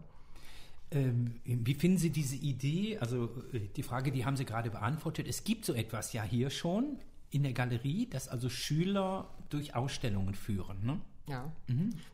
Ähm, 0.91 1.41
wie 1.45 1.75
finden 1.75 1.99
Sie 1.99 2.11
diese 2.11 2.37
Idee? 2.37 2.99
Also 2.99 3.29
äh, 3.53 3.61
die 3.77 3.83
Frage, 3.83 4.11
die 4.11 4.25
haben 4.25 4.37
Sie 4.37 4.45
gerade 4.45 4.71
beantwortet. 4.71 5.27
Es 5.29 5.45
gibt 5.45 5.65
so 5.65 5.75
etwas 5.75 6.13
ja 6.13 6.23
hier 6.23 6.51
schon 6.51 6.99
in 7.31 7.43
der 7.43 7.53
Galerie, 7.53 8.07
dass 8.09 8.29
also 8.29 8.49
Schüler 8.49 9.29
durch 9.51 9.75
Ausstellungen 9.75 10.35
führen. 10.35 10.79
Ne? 10.85 11.01
Ja. 11.29 11.53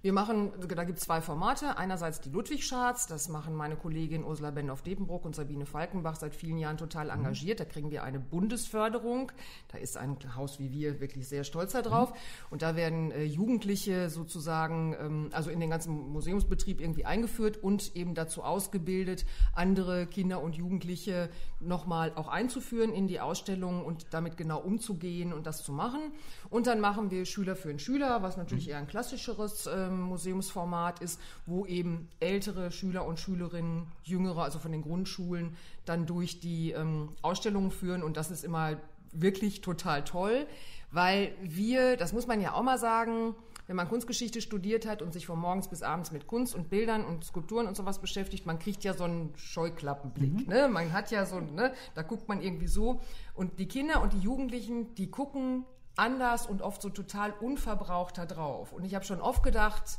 Wir 0.02 0.12
machen, 0.12 0.52
da 0.68 0.84
gibt 0.84 0.98
es 0.98 1.04
zwei 1.04 1.20
Formate. 1.20 1.76
Einerseits 1.76 2.20
die 2.20 2.30
Ludwig-Charts, 2.30 3.06
das 3.06 3.28
machen 3.28 3.54
meine 3.54 3.76
Kollegin 3.76 4.24
Ursula 4.24 4.50
Bendorf-Depenbrock 4.50 5.24
und 5.24 5.36
Sabine 5.36 5.66
Falkenbach 5.66 6.16
seit 6.16 6.34
vielen 6.34 6.58
Jahren 6.58 6.76
total 6.76 7.10
engagiert. 7.10 7.60
Da 7.60 7.64
kriegen 7.64 7.90
wir 7.90 8.02
eine 8.02 8.18
Bundesförderung. 8.18 9.30
Da 9.68 9.78
ist 9.78 9.96
ein 9.96 10.16
Haus 10.34 10.58
wie 10.58 10.72
wir 10.72 11.00
wirklich 11.00 11.28
sehr 11.28 11.44
stolz 11.44 11.72
darauf. 11.72 12.12
Und 12.50 12.62
da 12.62 12.76
werden 12.76 13.10
äh, 13.10 13.24
Jugendliche 13.24 14.10
sozusagen, 14.10 14.96
ähm, 14.98 15.28
also 15.32 15.50
in 15.50 15.60
den 15.60 15.70
ganzen 15.70 16.12
Museumsbetrieb 16.12 16.80
irgendwie 16.80 17.04
eingeführt 17.04 17.62
und 17.62 17.94
eben 17.96 18.14
dazu 18.14 18.42
ausgebildet, 18.42 19.24
andere 19.54 20.06
Kinder 20.06 20.42
und 20.42 20.56
Jugendliche 20.56 21.30
nochmal 21.60 22.12
auch 22.14 22.28
einzuführen 22.28 22.92
in 22.92 23.06
die 23.06 23.20
Ausstellung 23.20 23.84
und 23.84 24.06
damit 24.10 24.36
genau 24.36 24.60
umzugehen 24.60 25.32
und 25.32 25.46
das 25.46 25.62
zu 25.62 25.72
machen. 25.72 26.12
Und 26.50 26.66
dann 26.66 26.80
machen 26.80 27.10
wir 27.10 27.24
Schüler 27.24 27.56
für 27.56 27.70
einen 27.70 27.78
Schüler, 27.78 28.22
was 28.22 28.36
natürlich 28.36 28.68
eher 28.68 28.78
ein 28.78 28.86
klassischeres 29.04 29.66
ähm, 29.66 30.00
Museumsformat 30.02 31.00
ist, 31.00 31.20
wo 31.46 31.66
eben 31.66 32.08
ältere 32.20 32.70
Schüler 32.70 33.04
und 33.04 33.20
Schülerinnen, 33.20 33.86
jüngere, 34.02 34.42
also 34.42 34.58
von 34.58 34.72
den 34.72 34.82
Grundschulen, 34.82 35.56
dann 35.84 36.06
durch 36.06 36.40
die 36.40 36.72
ähm, 36.72 37.10
Ausstellungen 37.20 37.70
führen. 37.70 38.02
Und 38.02 38.16
das 38.16 38.30
ist 38.30 38.44
immer 38.44 38.78
wirklich 39.12 39.60
total 39.60 40.04
toll, 40.04 40.46
weil 40.90 41.34
wir, 41.42 41.96
das 41.96 42.12
muss 42.12 42.26
man 42.26 42.40
ja 42.40 42.54
auch 42.54 42.62
mal 42.62 42.78
sagen, 42.78 43.34
wenn 43.66 43.76
man 43.76 43.88
Kunstgeschichte 43.88 44.40
studiert 44.40 44.86
hat 44.86 45.02
und 45.02 45.12
sich 45.12 45.26
von 45.26 45.38
morgens 45.38 45.68
bis 45.68 45.82
abends 45.82 46.10
mit 46.10 46.26
Kunst 46.26 46.54
und 46.54 46.68
Bildern 46.70 47.04
und 47.04 47.24
Skulpturen 47.24 47.66
und 47.66 47.76
sowas 47.76 47.98
beschäftigt, 47.98 48.46
man 48.46 48.58
kriegt 48.58 48.84
ja 48.84 48.94
so 48.94 49.04
einen 49.04 49.32
Scheuklappenblick. 49.36 50.48
Ne? 50.48 50.68
Man 50.68 50.92
hat 50.92 51.10
ja 51.10 51.24
so, 51.24 51.40
ne? 51.40 51.72
da 51.94 52.02
guckt 52.02 52.28
man 52.28 52.42
irgendwie 52.42 52.66
so. 52.66 53.00
Und 53.34 53.58
die 53.58 53.66
Kinder 53.66 54.02
und 54.02 54.12
die 54.12 54.18
Jugendlichen, 54.18 54.94
die 54.94 55.10
gucken 55.10 55.64
anders 55.96 56.46
und 56.46 56.62
oft 56.62 56.82
so 56.82 56.88
total 56.88 57.32
unverbrauchter 57.32 58.26
drauf. 58.26 58.72
Und 58.72 58.84
ich 58.84 58.94
habe 58.94 59.04
schon 59.04 59.20
oft 59.20 59.42
gedacht, 59.42 59.98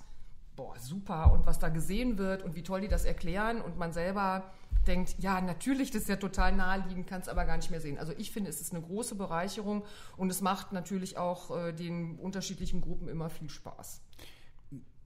boah, 0.56 0.78
super, 0.80 1.32
und 1.32 1.46
was 1.46 1.60
da 1.60 1.70
gesehen 1.70 2.18
wird 2.18 2.44
und 2.44 2.56
wie 2.56 2.64
toll 2.64 2.82
die 2.82 2.88
das 2.88 3.06
erklären 3.06 3.62
und 3.62 3.78
man 3.78 3.92
selber 3.92 4.52
denkt, 4.88 5.16
ja, 5.20 5.42
natürlich, 5.42 5.92
das 5.92 6.04
ist 6.04 6.10
ja 6.10 6.16
total 6.16 6.56
naheliegend, 6.56 7.08
kann 7.08 7.22
es 7.22 7.28
aber 7.28 7.46
gar 7.46 7.58
nicht 7.58 7.72
mehr 7.72 7.82
sehen. 7.82 7.98
Also 7.98 8.14
ich 8.18 8.32
finde, 8.32 8.50
es 8.50 8.62
ist 8.62 8.74
eine 8.74 8.82
große 8.82 9.16
Bereicherung 9.16 9.84
und 10.16 10.30
es 10.30 10.42
macht 10.42 10.72
natürlich 10.72 11.18
auch 11.18 11.56
äh, 11.56 11.74
den 11.74 12.18
unterschiedlichen 12.18 12.82
Gruppen 12.82 13.08
immer 13.08 13.30
viel 13.30 13.50
Spaß. 13.50 14.02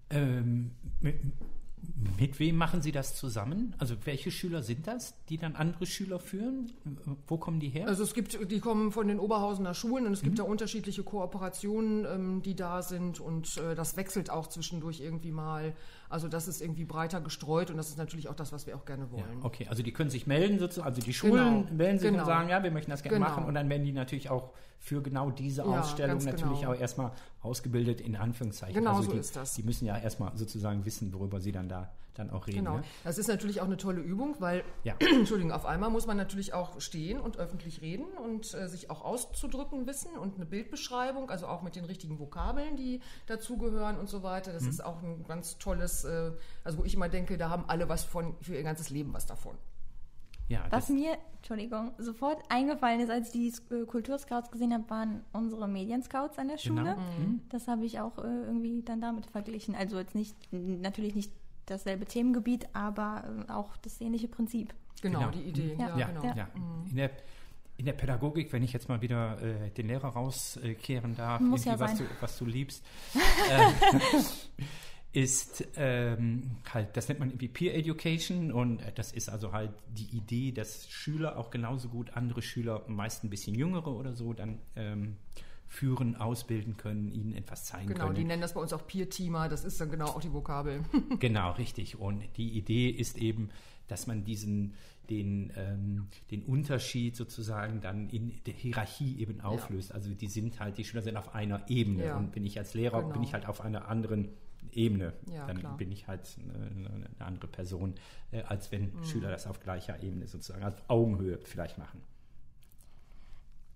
Ähm, 0.09 0.71
mit, 2.17 2.39
wem 2.39 2.55
machen 2.55 2.81
Sie 2.81 2.91
das 2.91 3.15
zusammen? 3.15 3.75
Also 3.77 3.95
welche 4.05 4.31
Schüler 4.31 4.61
sind 4.63 4.87
das, 4.87 5.13
die 5.29 5.37
dann 5.37 5.55
andere 5.55 5.85
Schüler 5.85 6.19
führen? 6.19 6.71
Wo 7.27 7.37
kommen 7.37 7.59
die 7.59 7.69
her? 7.69 7.87
Also 7.87 8.03
es 8.03 8.13
gibt, 8.13 8.51
die 8.51 8.59
kommen 8.59 8.91
von 8.91 9.07
den 9.07 9.19
Oberhausener 9.19 9.73
Schulen 9.73 10.05
und 10.05 10.13
es 10.13 10.21
gibt 10.21 10.39
da 10.39 10.43
unterschiedliche 10.43 11.03
Kooperationen, 11.03 12.05
ähm, 12.05 12.41
die 12.41 12.55
da 12.55 12.81
sind 12.81 13.19
und 13.19 13.57
äh, 13.57 13.75
das 13.75 13.97
wechselt 13.97 14.29
auch 14.29 14.47
zwischendurch 14.47 14.99
irgendwie 14.99 15.31
mal. 15.31 15.73
Also 16.09 16.27
das 16.27 16.47
ist 16.47 16.59
irgendwie 16.61 16.85
breiter 16.85 17.21
gestreut 17.21 17.69
und 17.69 17.77
das 17.77 17.89
ist 17.89 17.97
natürlich 17.99 18.27
auch 18.29 18.35
das, 18.35 18.51
was 18.51 18.65
wir 18.65 18.75
auch 18.75 18.83
gerne 18.83 19.03
ja, 19.03 19.11
wollen. 19.11 19.43
okay, 19.43 19.67
also 19.69 19.83
die 19.83 19.93
können 19.93 20.09
sich 20.09 20.25
melden, 20.25 20.57
sozusagen, 20.57 20.87
also 20.87 21.01
die 21.01 21.13
Schulen 21.13 21.65
Genau, 21.65 21.75
melden 21.75 21.99
sich 21.99 22.09
genau. 22.09 22.23
und 22.23 22.27
sagen, 22.27 22.49
ja, 22.49 22.63
wir 22.63 22.71
möchten 22.71 22.89
das 22.89 23.03
gerne 23.03 23.19
Genau. 23.19 23.29
machen 23.29 23.45
und 23.45 23.53
dann 23.53 23.69
werden 23.69 23.83
die 23.83 23.91
natürlich 23.91 24.29
auch 24.31 24.49
für 24.79 25.03
genau 25.03 25.29
diese 25.29 25.61
Ja, 25.61 25.79
Ausstellung 25.81 26.17
natürlich 26.23 26.61
genau. 26.61 26.71
auch 26.71 26.79
erstmal 26.79 27.11
ausgebildet, 27.41 28.01
in 28.01 28.15
Anführungszeichen. 28.15 28.73
Genau 28.75 28.91
also 28.91 29.03
so 29.03 29.11
die, 29.11 29.17
ist 29.19 29.35
das. 29.35 29.53
Die 29.53 29.63
müssen 29.63 29.85
ja 29.85 29.97
erstmal 29.97 30.35
sozusagen 30.35 30.83
wissen, 30.83 31.13
worüber 31.13 31.39
sie 31.39 31.51
dann 31.51 31.69
da 31.69 31.91
dann 32.19 32.29
auch 32.29 32.47
reden. 32.47 32.59
Genau. 32.59 32.77
Ne? 32.77 32.83
Das 33.03 33.17
ist 33.17 33.27
natürlich 33.27 33.61
auch 33.61 33.65
eine 33.65 33.77
tolle 33.77 34.01
Übung, 34.01 34.35
weil, 34.39 34.63
Ja. 34.83 34.95
Entschuldigung, 34.99 35.51
auf 35.51 35.65
einmal 35.65 35.89
muss 35.89 36.05
man 36.05 36.17
natürlich 36.17 36.53
auch 36.53 36.79
stehen 36.79 37.19
und 37.19 37.37
öffentlich 37.37 37.81
reden 37.81 38.05
und 38.23 38.53
äh, 38.53 38.67
sich 38.67 38.89
auch 38.89 39.03
auszudrücken 39.03 39.87
wissen 39.87 40.11
und 40.17 40.35
eine 40.35 40.45
Bildbeschreibung, 40.45 41.29
also 41.29 41.47
auch 41.47 41.61
mit 41.61 41.75
den 41.75 41.85
richtigen 41.85 42.19
Vokabeln, 42.19 42.75
die 42.75 43.01
dazugehören 43.27 43.97
und 43.97 44.09
so 44.09 44.21
weiter. 44.21 44.51
Mhm. 44.51 44.55
Das 44.55 44.65
ist 44.67 44.83
auch 44.83 45.01
ein 45.01 45.23
ganz 45.27 45.57
tolles, 45.57 46.03
äh, 46.03 46.31
also 46.63 46.79
wo 46.79 46.83
ich 46.83 46.93
immer 46.93 47.09
denke, 47.09 47.37
da 47.37 47.49
haben 47.49 47.65
alle 47.67 47.89
was 47.89 48.03
von, 48.03 48.35
für 48.41 48.55
ihr 48.55 48.63
ganzes 48.63 48.89
Leben 48.89 49.13
was 49.13 49.25
davon. 49.25 49.55
Ja, 50.49 50.65
Was 50.71 50.89
mir, 50.89 51.15
Entschuldigung, 51.35 51.91
sofort 51.99 52.41
eingefallen 52.49 53.01
ist, 53.01 53.11
als 53.11 53.27
ich 53.27 53.33
die 53.69 53.75
äh, 53.75 53.85
Kulturscouts 53.85 54.49
gesehen 54.49 54.73
habe, 54.73 54.89
waren 54.89 55.23
unsere 55.31 55.67
Medienscouts 55.67 56.39
an 56.39 56.47
der 56.47 56.57
Schule. 56.57 56.95
Genau. 56.95 56.97
Mhm. 56.97 57.41
Das 57.49 57.67
habe 57.67 57.85
ich 57.85 57.99
auch 57.99 58.17
äh, 58.17 58.23
irgendwie 58.23 58.81
dann 58.81 58.99
damit 58.99 59.27
verglichen. 59.27 59.75
Also 59.75 59.99
jetzt 59.99 60.15
nicht, 60.15 60.35
natürlich 60.51 61.13
nicht 61.13 61.31
dasselbe 61.69 62.05
Themengebiet, 62.05 62.67
aber 62.73 63.23
äh, 63.47 63.51
auch 63.51 63.77
das 63.77 63.99
ähnliche 64.01 64.27
Prinzip. 64.27 64.73
Genau, 65.01 65.19
Genau. 65.19 65.31
die 65.31 65.41
Idee. 65.43 65.75
Ja. 65.79 65.97
Ja, 65.97 66.07
genau. 66.07 66.23
ja. 66.23 66.35
Ja. 66.35 66.49
In, 66.89 66.95
der, 66.95 67.11
in 67.77 67.85
der 67.85 67.93
Pädagogik, 67.93 68.51
wenn 68.51 68.63
ich 68.63 68.73
jetzt 68.73 68.89
mal 68.89 69.01
wieder 69.01 69.41
äh, 69.41 69.69
den 69.71 69.87
Lehrer 69.87 70.09
rauskehren 70.09 71.15
darf, 71.15 71.39
Muss 71.41 71.65
ja 71.65 71.79
was, 71.79 71.97
du, 71.97 72.03
was 72.19 72.37
du 72.37 72.45
liebst, 72.45 72.83
äh, 73.49 74.19
ist 75.11 75.67
ähm, 75.75 76.57
halt, 76.71 76.95
das 76.95 77.07
nennt 77.07 77.19
man 77.19 77.29
irgendwie 77.29 77.47
Peer 77.47 77.75
Education 77.75 78.51
und 78.51 78.79
äh, 78.81 78.91
das 78.93 79.11
ist 79.11 79.29
also 79.29 79.53
halt 79.53 79.71
die 79.87 80.15
Idee, 80.15 80.51
dass 80.51 80.87
Schüler 80.89 81.37
auch 81.37 81.49
genauso 81.49 81.89
gut 81.89 82.11
andere 82.13 82.41
Schüler, 82.41 82.83
meist 82.87 83.23
ein 83.23 83.29
bisschen 83.29 83.55
jüngere 83.55 83.87
oder 83.87 84.13
so, 84.13 84.33
dann 84.33 84.59
ähm, 84.75 85.15
führen, 85.69 86.15
ausbilden 86.17 86.75
können, 86.77 87.09
ihnen 87.11 87.33
etwas 87.35 87.63
zeigen 87.63 87.87
Genau, 87.89 88.05
können. 88.05 88.15
die 88.15 88.23
nennen 88.25 88.41
das 88.41 88.53
bei 88.55 88.59
uns 88.59 88.73
auch 88.73 88.85
Peer-Teamer, 88.85 89.47
das 89.49 89.63
ist 89.63 89.79
dann 89.79 89.89
genau 89.91 90.07
auch 90.07 90.19
die 90.19 90.33
Vokabel. 90.33 90.81
Genau, 91.19 91.51
richtig. 91.51 91.97
Und 91.99 92.23
die 92.37 92.57
Idee 92.57 92.89
ist 92.89 93.17
eben, 93.17 93.49
dass 93.87 94.07
man 94.07 94.23
diesen 94.25 94.73
den, 95.09 95.51
ähm, 95.55 96.07
den 96.29 96.43
Unterschied 96.43 97.15
sozusagen 97.15 97.81
dann 97.81 98.09
in 98.09 98.33
der 98.45 98.53
Hierarchie 98.53 99.19
eben 99.19 99.41
auflöst. 99.41 99.91
Also 99.91 100.13
die 100.13 100.27
sind 100.27 100.59
halt, 100.59 100.77
die 100.77 100.83
Schüler 100.85 101.01
sind 101.01 101.17
auf 101.17 101.33
einer 101.33 101.67
Ebene 101.69 102.05
Ja. 102.05 102.17
und 102.17 102.31
bin 102.31 102.45
ich 102.45 102.59
als 102.59 102.73
Lehrer, 102.75 103.01
Genau. 103.01 103.13
bin 103.13 103.23
ich 103.23 103.33
halt 103.33 103.47
auf 103.47 103.61
einer 103.61 103.87
anderen 103.87 104.29
Ebene. 104.71 105.13
Ja, 105.33 105.47
dann 105.47 105.57
klar. 105.59 105.77
bin 105.77 105.91
ich 105.91 106.07
halt 106.07 106.37
eine, 106.43 106.89
eine 106.89 107.25
andere 107.25 107.47
Person, 107.47 107.95
äh, 108.31 108.43
als 108.43 108.71
wenn 108.71 108.93
Mhm. 108.93 109.03
Schüler 109.03 109.31
das 109.31 109.47
auf 109.47 109.59
gleicher 109.59 110.01
Ebene 110.03 110.27
sozusagen, 110.27 110.63
auf 110.63 110.83
Augenhöhe 110.89 111.39
vielleicht 111.43 111.79
machen. 111.79 112.01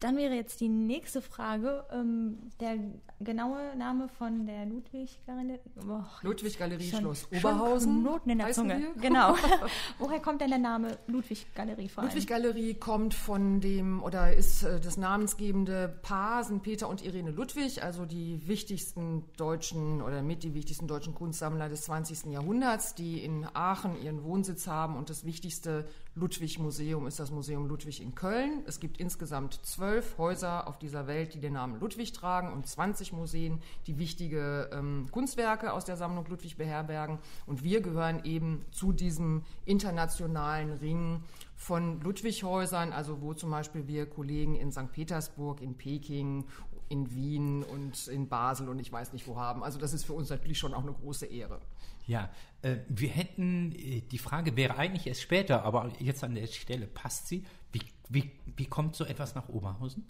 Dann 0.03 0.17
wäre 0.17 0.33
jetzt 0.33 0.59
die 0.59 0.67
nächste 0.67 1.21
Frage, 1.21 1.85
ähm, 1.89 2.37
der 2.59 2.75
genaue 3.21 3.73
Name 3.77 4.09
von 4.09 4.45
der 4.45 4.65
Ludwig-Galerie. 4.65 5.59
Oh, 5.87 6.01
Ludwig-Galerie 6.23 6.89
schon- 6.89 6.99
Schloss 6.99 7.21
schon 7.31 7.37
Oberhausen. 7.39 8.01
Knoten 8.01 8.29
in 8.31 8.37
der 8.39 8.51
Zunge. 8.51 8.79
wir. 8.79 8.93
Genau. 9.01 9.35
Woher 9.99 10.19
kommt 10.19 10.41
denn 10.41 10.49
der 10.49 10.59
Name 10.59 10.97
Ludwig-Galerie 11.07 11.87
vor 11.87 12.03
allem? 12.03 12.09
Ludwig-Galerie 12.11 12.73
kommt 12.73 13.13
von 13.13 13.61
dem 13.61 14.03
oder 14.03 14.33
ist 14.33 14.63
äh, 14.63 14.81
das 14.81 14.97
namensgebende 14.97 15.97
Paar 16.01 16.43
sind 16.43 16.63
Peter 16.63 16.89
und 16.89 17.01
Irene 17.05 17.31
Ludwig, 17.31 17.81
also 17.81 18.05
die 18.05 18.45
wichtigsten 18.45 19.23
deutschen 19.37 20.01
oder 20.01 20.21
mit 20.21 20.43
die 20.43 20.53
wichtigsten 20.53 20.85
deutschen 20.85 21.15
Kunstsammler 21.15 21.69
des 21.69 21.83
20. 21.83 22.25
Jahrhunderts, 22.25 22.93
die 22.93 23.23
in 23.23 23.47
Aachen 23.53 23.95
ihren 24.03 24.21
Wohnsitz 24.25 24.67
haben 24.67 24.97
und 24.97 25.09
das 25.09 25.23
wichtigste 25.23 25.85
Ludwig-Museum 26.15 27.07
ist 27.07 27.19
das 27.19 27.31
Museum 27.31 27.67
Ludwig 27.67 27.99
in 27.99 28.13
Köln. 28.13 28.63
Es 28.67 28.79
gibt 28.79 28.99
insgesamt 28.99 29.65
zwölf 29.65 30.17
Häuser 30.19 30.67
auf 30.67 30.77
dieser 30.77 31.07
Welt, 31.07 31.33
die 31.33 31.39
den 31.39 31.53
Namen 31.53 31.79
Ludwig 31.79 32.13
tragen 32.13 32.53
und 32.53 32.67
20 32.67 33.13
Museen, 33.13 33.61
die 33.87 33.97
wichtige 33.97 34.69
ähm, 34.71 35.07
Kunstwerke 35.09 35.73
aus 35.73 35.85
der 35.85 35.97
Sammlung 35.97 36.25
Ludwig 36.27 36.55
beherbergen. 36.55 37.17
Und 37.47 37.63
wir 37.63 37.81
gehören 37.81 38.23
eben 38.25 38.63
zu 38.71 38.91
diesem 38.91 39.43
internationalen 39.65 40.71
Ring 40.73 41.23
von 41.55 41.99
Ludwighäusern, 42.01 42.93
also 42.93 43.21
wo 43.21 43.33
zum 43.33 43.49
Beispiel 43.49 43.87
wir 43.87 44.05
Kollegen 44.05 44.55
in 44.55 44.71
St. 44.71 44.91
Petersburg, 44.91 45.61
in 45.61 45.75
Peking, 45.75 46.45
in 46.89 47.13
Wien 47.13 47.63
und 47.63 48.07
in 48.07 48.27
Basel 48.27 48.69
und 48.69 48.79
ich 48.79 48.91
weiß 48.91 49.13
nicht 49.13 49.27
wo 49.27 49.37
haben. 49.37 49.63
Also 49.63 49.79
das 49.79 49.93
ist 49.93 50.05
für 50.05 50.13
uns 50.13 50.29
natürlich 50.29 50.57
schon 50.57 50.73
auch 50.73 50.83
eine 50.83 50.93
große 50.93 51.25
Ehre. 51.25 51.59
Ja, 52.05 52.29
äh, 52.61 52.77
wir 52.89 53.09
hätten, 53.09 53.71
äh, 53.71 54.01
die 54.01 54.17
Frage 54.17 54.55
wäre 54.55 54.77
eigentlich 54.77 55.07
erst 55.07 55.21
später, 55.21 55.63
aber 55.63 55.91
jetzt 55.99 56.23
an 56.23 56.35
der 56.35 56.47
Stelle 56.47 56.87
passt 56.87 57.27
sie. 57.27 57.45
Wie, 57.71 57.81
wie, 58.09 58.31
wie 58.55 58.65
kommt 58.65 58.95
so 58.95 59.05
etwas 59.05 59.35
nach 59.35 59.49
Oberhausen? 59.49 60.05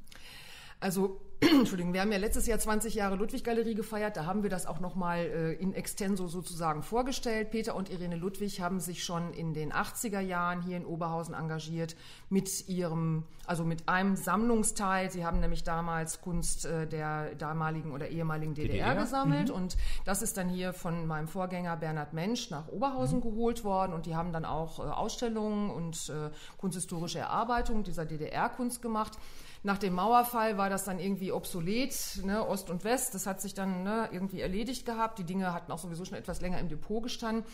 Also, 0.84 1.22
Entschuldigung, 1.40 1.94
wir 1.94 2.02
haben 2.02 2.12
ja 2.12 2.18
letztes 2.18 2.46
Jahr 2.46 2.60
20 2.60 2.94
Jahre 2.94 3.16
Ludwig-Galerie 3.16 3.74
gefeiert. 3.74 4.18
Da 4.18 4.26
haben 4.26 4.44
wir 4.44 4.50
das 4.50 4.66
auch 4.66 4.82
nochmal 4.82 5.20
äh, 5.20 5.54
in 5.54 5.74
extenso 5.74 6.28
sozusagen 6.28 6.84
vorgestellt. 6.84 7.52
Peter 7.52 7.74
und 7.76 7.90
Irene 7.90 8.18
Ludwig 8.18 8.60
haben 8.60 8.82
sich 8.82 9.06
schon 9.06 9.32
in 9.34 9.54
den 9.54 9.72
80er 9.72 10.20
Jahren 10.20 10.62
hier 10.62 10.76
in 10.76 10.86
Oberhausen 10.86 11.36
engagiert 11.36 11.96
mit 12.30 12.68
ihrem, 12.68 13.24
also 13.46 13.64
mit 13.64 13.88
einem 13.88 14.18
Sammlungsteil. 14.18 15.10
Sie 15.10 15.26
haben 15.26 15.40
nämlich 15.40 15.64
damals 15.64 16.20
Kunst 16.20 16.66
äh, 16.66 16.86
der 16.86 17.34
damaligen 17.36 17.94
oder 17.94 18.10
ehemaligen 18.10 18.54
DDR, 18.54 18.90
DDR? 18.90 18.96
gesammelt 18.96 19.52
und 19.52 19.78
das 20.04 20.22
ist 20.22 20.36
dann 20.36 20.50
hier 20.50 20.74
von 20.74 21.08
meinem 21.08 21.30
Vorgänger 21.30 21.78
Bernhard 21.78 22.12
Mensch 22.12 22.50
nach 22.50 22.68
Oberhausen 22.68 23.22
geholt 23.22 23.64
worden 23.64 23.94
und 23.94 24.06
die 24.06 24.18
haben 24.18 24.34
dann 24.34 24.44
auch 24.44 24.80
äh, 24.80 24.82
Ausstellungen 24.82 25.70
und 25.70 26.10
äh, 26.10 26.30
kunsthistorische 26.58 27.20
Erarbeitungen 27.20 27.84
dieser 27.84 28.06
DDR-Kunst 28.06 28.82
gemacht. 28.82 29.18
Nach 29.66 29.78
dem 29.78 29.94
Mauerfall 29.94 30.58
war 30.58 30.70
das 30.70 30.84
dann 30.84 31.00
irgendwie 31.00 31.32
obsolet, 31.32 32.20
ne, 32.24 32.46
Ost 32.46 32.70
und 32.70 32.84
West. 32.84 33.16
Das 33.16 33.26
hat 33.26 33.40
sich 33.40 33.54
dann 33.54 33.84
ne, 33.84 34.10
irgendwie 34.12 34.42
erledigt 34.42 34.86
gehabt. 34.86 35.20
Die 35.20 35.24
Dinge 35.24 35.54
hatten 35.54 35.72
auch 35.72 35.80
sowieso 35.80 36.04
schon 36.04 36.18
etwas 36.18 36.42
länger 36.42 36.60
im 36.60 36.68
Depot 36.68 37.02
gestanden. 37.02 37.46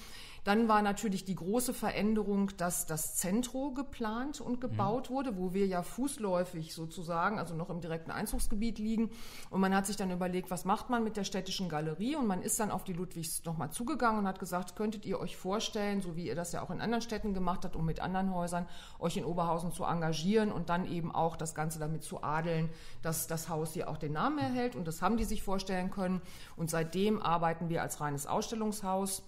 Dann 0.44 0.68
war 0.68 0.82
natürlich 0.82 1.26
die 1.26 1.36
große 1.36 1.74
Veränderung, 1.74 2.52
dass 2.58 2.86
das 2.86 3.16
Zentro 3.16 3.72
geplant 3.72 4.42
und 4.42 4.62
gebaut 4.62 5.10
wurde, 5.10 5.38
wo 5.38 5.54
wir 5.54 5.68
ja 5.68 5.84
fußläufig 5.84 6.74
sozusagen, 6.74 7.40
also 7.40 7.56
noch 7.56 7.70
im 7.70 7.82
direkten 7.82 8.12
Einzugsgebiet 8.12 8.80
liegen. 8.80 9.12
Und 9.50 9.62
man 9.62 9.76
hat 9.76 9.86
sich 9.86 9.98
dann 9.98 10.12
überlegt, 10.12 10.52
was 10.52 10.66
macht 10.66 10.90
man 10.90 11.04
mit 11.04 11.18
der 11.18 11.24
städtischen 11.24 11.70
Galerie? 11.70 12.16
Und 12.16 12.28
man 12.28 12.42
ist 12.42 12.60
dann 12.60 12.72
auf 12.72 12.84
die 12.84 12.94
Ludwigs 12.94 13.44
nochmal 13.46 13.72
zugegangen 13.72 14.20
und 14.20 14.28
hat 14.28 14.40
gesagt, 14.40 14.76
könntet 14.76 15.06
ihr 15.06 15.20
euch 15.20 15.38
vorstellen, 15.38 16.02
so 16.02 16.16
wie 16.16 16.28
ihr 16.28 16.36
das 16.36 16.52
ja 16.52 16.62
auch 16.62 16.72
in 16.72 16.82
anderen 16.82 17.02
Städten 17.02 17.34
gemacht 17.34 17.66
habt 17.66 17.76
und 17.76 17.86
mit 17.86 18.00
anderen 18.00 18.34
Häusern, 18.34 18.68
euch 19.00 19.18
in 19.18 19.26
Oberhausen 19.26 19.72
zu 19.72 19.84
engagieren 19.84 20.52
und 20.52 20.70
dann 20.70 20.90
eben 20.90 21.14
auch 21.14 21.36
das 21.36 21.56
Ganze 21.56 21.80
damit 21.80 22.04
zu 22.04 22.24
adeln, 22.24 22.70
dass 23.02 23.28
das 23.28 23.50
Haus 23.50 23.74
hier 23.74 23.90
auch 23.90 23.98
den 23.98 24.14
Namen 24.14 24.40
erhält. 24.40 24.76
Und 24.76 24.88
das 24.88 25.02
haben 25.02 25.18
die 25.18 25.26
sich 25.26 25.44
vorstellen 25.44 25.92
können. 25.92 26.22
Und 26.56 26.70
seitdem 26.70 27.22
arbeiten 27.22 27.70
wir 27.70 27.82
als 27.82 28.02
reines 28.02 28.26
Ausstellungshaus 28.26 29.24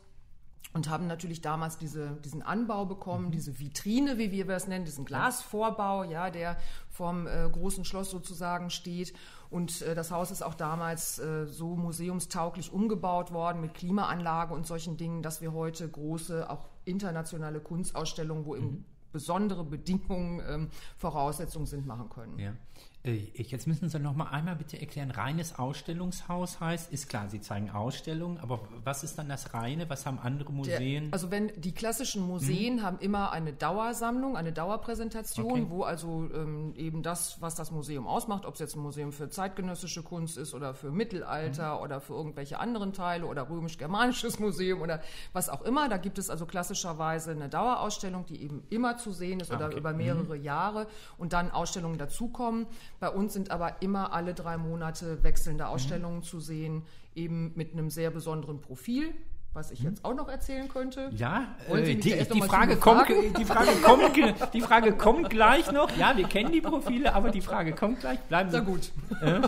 und 0.73 0.89
haben 0.89 1.07
natürlich 1.07 1.41
damals 1.41 1.77
diese, 1.77 2.11
diesen 2.23 2.41
Anbau 2.41 2.85
bekommen, 2.85 3.31
diese 3.31 3.59
Vitrine, 3.59 4.17
wie 4.17 4.31
wir 4.31 4.47
es 4.49 4.67
nennen, 4.67 4.85
diesen 4.85 5.05
Glasvorbau, 5.05 6.03
ja, 6.03 6.29
der 6.29 6.57
vom 6.89 7.27
äh, 7.27 7.49
großen 7.51 7.83
Schloss 7.83 8.09
sozusagen 8.09 8.69
steht. 8.69 9.13
Und 9.49 9.81
äh, 9.81 9.95
das 9.95 10.11
Haus 10.11 10.31
ist 10.31 10.43
auch 10.43 10.53
damals 10.53 11.19
äh, 11.19 11.45
so 11.45 11.75
museumstauglich 11.75 12.71
umgebaut 12.71 13.33
worden 13.33 13.59
mit 13.59 13.73
Klimaanlage 13.73 14.53
und 14.53 14.65
solchen 14.65 14.95
Dingen, 14.95 15.21
dass 15.21 15.41
wir 15.41 15.51
heute 15.51 15.87
große, 15.89 16.49
auch 16.49 16.69
internationale 16.85 17.59
Kunstausstellungen, 17.59 18.45
wo 18.45 18.55
eben 18.55 18.85
besondere 19.11 19.65
Bedingungen, 19.65 20.41
ähm, 20.47 20.69
Voraussetzungen 20.97 21.65
sind, 21.65 21.85
machen 21.85 22.09
können. 22.09 22.39
Ja. 22.39 22.53
Äh, 23.03 23.31
Jetzt 23.35 23.67
müssen 23.67 23.89
Sie 23.89 23.99
noch 23.99 24.15
mal 24.15 24.27
einmal 24.29 24.55
bitte 24.55 24.79
erklären, 24.79 25.11
reines 25.11 25.57
Ausstellungshaus 25.57 26.59
heißt, 26.59 26.91
ist 26.93 27.09
klar, 27.09 27.29
Sie 27.29 27.41
zeigen 27.41 27.69
Ausstellungen, 27.71 28.37
aber 28.37 28.59
was 28.83 29.03
ist 29.03 29.17
dann 29.17 29.27
das 29.27 29.53
reine? 29.53 29.89
Was 29.89 30.05
haben 30.05 30.19
andere 30.19 30.45
Der, 30.45 30.53
Museen? 30.53 31.09
also 31.11 31.31
wenn 31.31 31.51
die 31.59 31.73
klassischen 31.73 32.25
Museen 32.25 32.83
haben 32.83 32.99
immer 32.99 33.31
eine 33.31 33.53
Dauersammlung, 33.53 34.37
eine 34.37 34.51
Dauerpräsentation, 34.53 35.51
Okay. 35.51 35.65
wo 35.69 35.83
also 35.83 36.29
ähm, 36.33 36.73
eben 36.75 37.01
das, 37.03 37.41
was 37.41 37.55
das 37.55 37.71
Museum 37.71 38.07
ausmacht, 38.07 38.45
ob 38.45 38.53
es 38.53 38.59
jetzt 38.59 38.75
ein 38.75 38.81
Museum 38.81 39.11
für 39.11 39.29
zeitgenössische 39.29 40.03
Kunst 40.03 40.37
ist 40.37 40.53
oder 40.53 40.73
für 40.73 40.91
Mittelalter 40.91 41.81
oder 41.81 41.99
für 41.99 42.13
irgendwelche 42.13 42.59
anderen 42.59 42.93
Teile 42.93 43.25
oder 43.25 43.49
römisch-germanisches 43.49 44.39
Museum 44.39 44.81
oder 44.81 45.01
was 45.33 45.49
auch 45.49 45.63
immer, 45.63 45.89
da 45.89 45.97
gibt 45.97 46.17
es 46.19 46.29
also 46.29 46.45
klassischerweise 46.45 47.31
eine 47.31 47.49
Dauerausstellung, 47.49 48.25
die 48.27 48.41
eben 48.43 48.63
immer 48.69 48.97
zu 48.97 49.11
sehen 49.11 49.39
ist 49.39 49.51
oder 49.51 49.67
okay. 49.67 49.77
über 49.77 49.93
mehrere 49.93 50.35
Jahre 50.37 50.87
und 51.17 51.33
dann 51.33 51.51
Ausstellungen 51.51 51.97
dazukommen. 51.97 52.67
Bei 53.01 53.09
uns 53.09 53.33
sind 53.33 53.49
aber 53.49 53.81
immer 53.81 54.13
alle 54.13 54.35
drei 54.35 54.57
Monate 54.57 55.23
wechselnde 55.23 55.67
Ausstellungen 55.67 56.21
zu 56.21 56.39
sehen, 56.39 56.83
eben 57.15 57.51
mit 57.55 57.73
einem 57.73 57.89
sehr 57.89 58.11
besonderen 58.11 58.61
Profil. 58.61 59.15
Was 59.53 59.71
ich 59.71 59.81
jetzt 59.81 60.05
auch 60.05 60.13
noch 60.13 60.29
erzählen 60.29 60.69
könnte. 60.69 61.09
ja, 61.13 61.47
äh, 61.67 61.81
die, 61.81 61.97
die, 61.99 62.41
Frage 62.41 62.77
kommt, 62.77 63.09
die, 63.09 63.43
Frage 63.43 63.71
kommt, 63.83 64.53
die 64.53 64.61
Frage 64.61 64.93
kommt 64.93 65.29
gleich 65.29 65.69
noch. 65.73 65.91
Ja, 65.97 66.15
wir 66.15 66.25
kennen 66.25 66.53
die 66.53 66.61
Profile, 66.61 67.13
aber 67.13 67.31
die 67.31 67.41
Frage 67.41 67.73
kommt 67.73 67.99
gleich. 67.99 68.19
Bleiben 68.19 68.49
Sie 68.49 68.57
Na 68.57 68.63
gut. 68.63 68.91
Äh, 69.21 69.41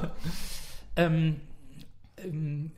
ähm, 0.97 1.39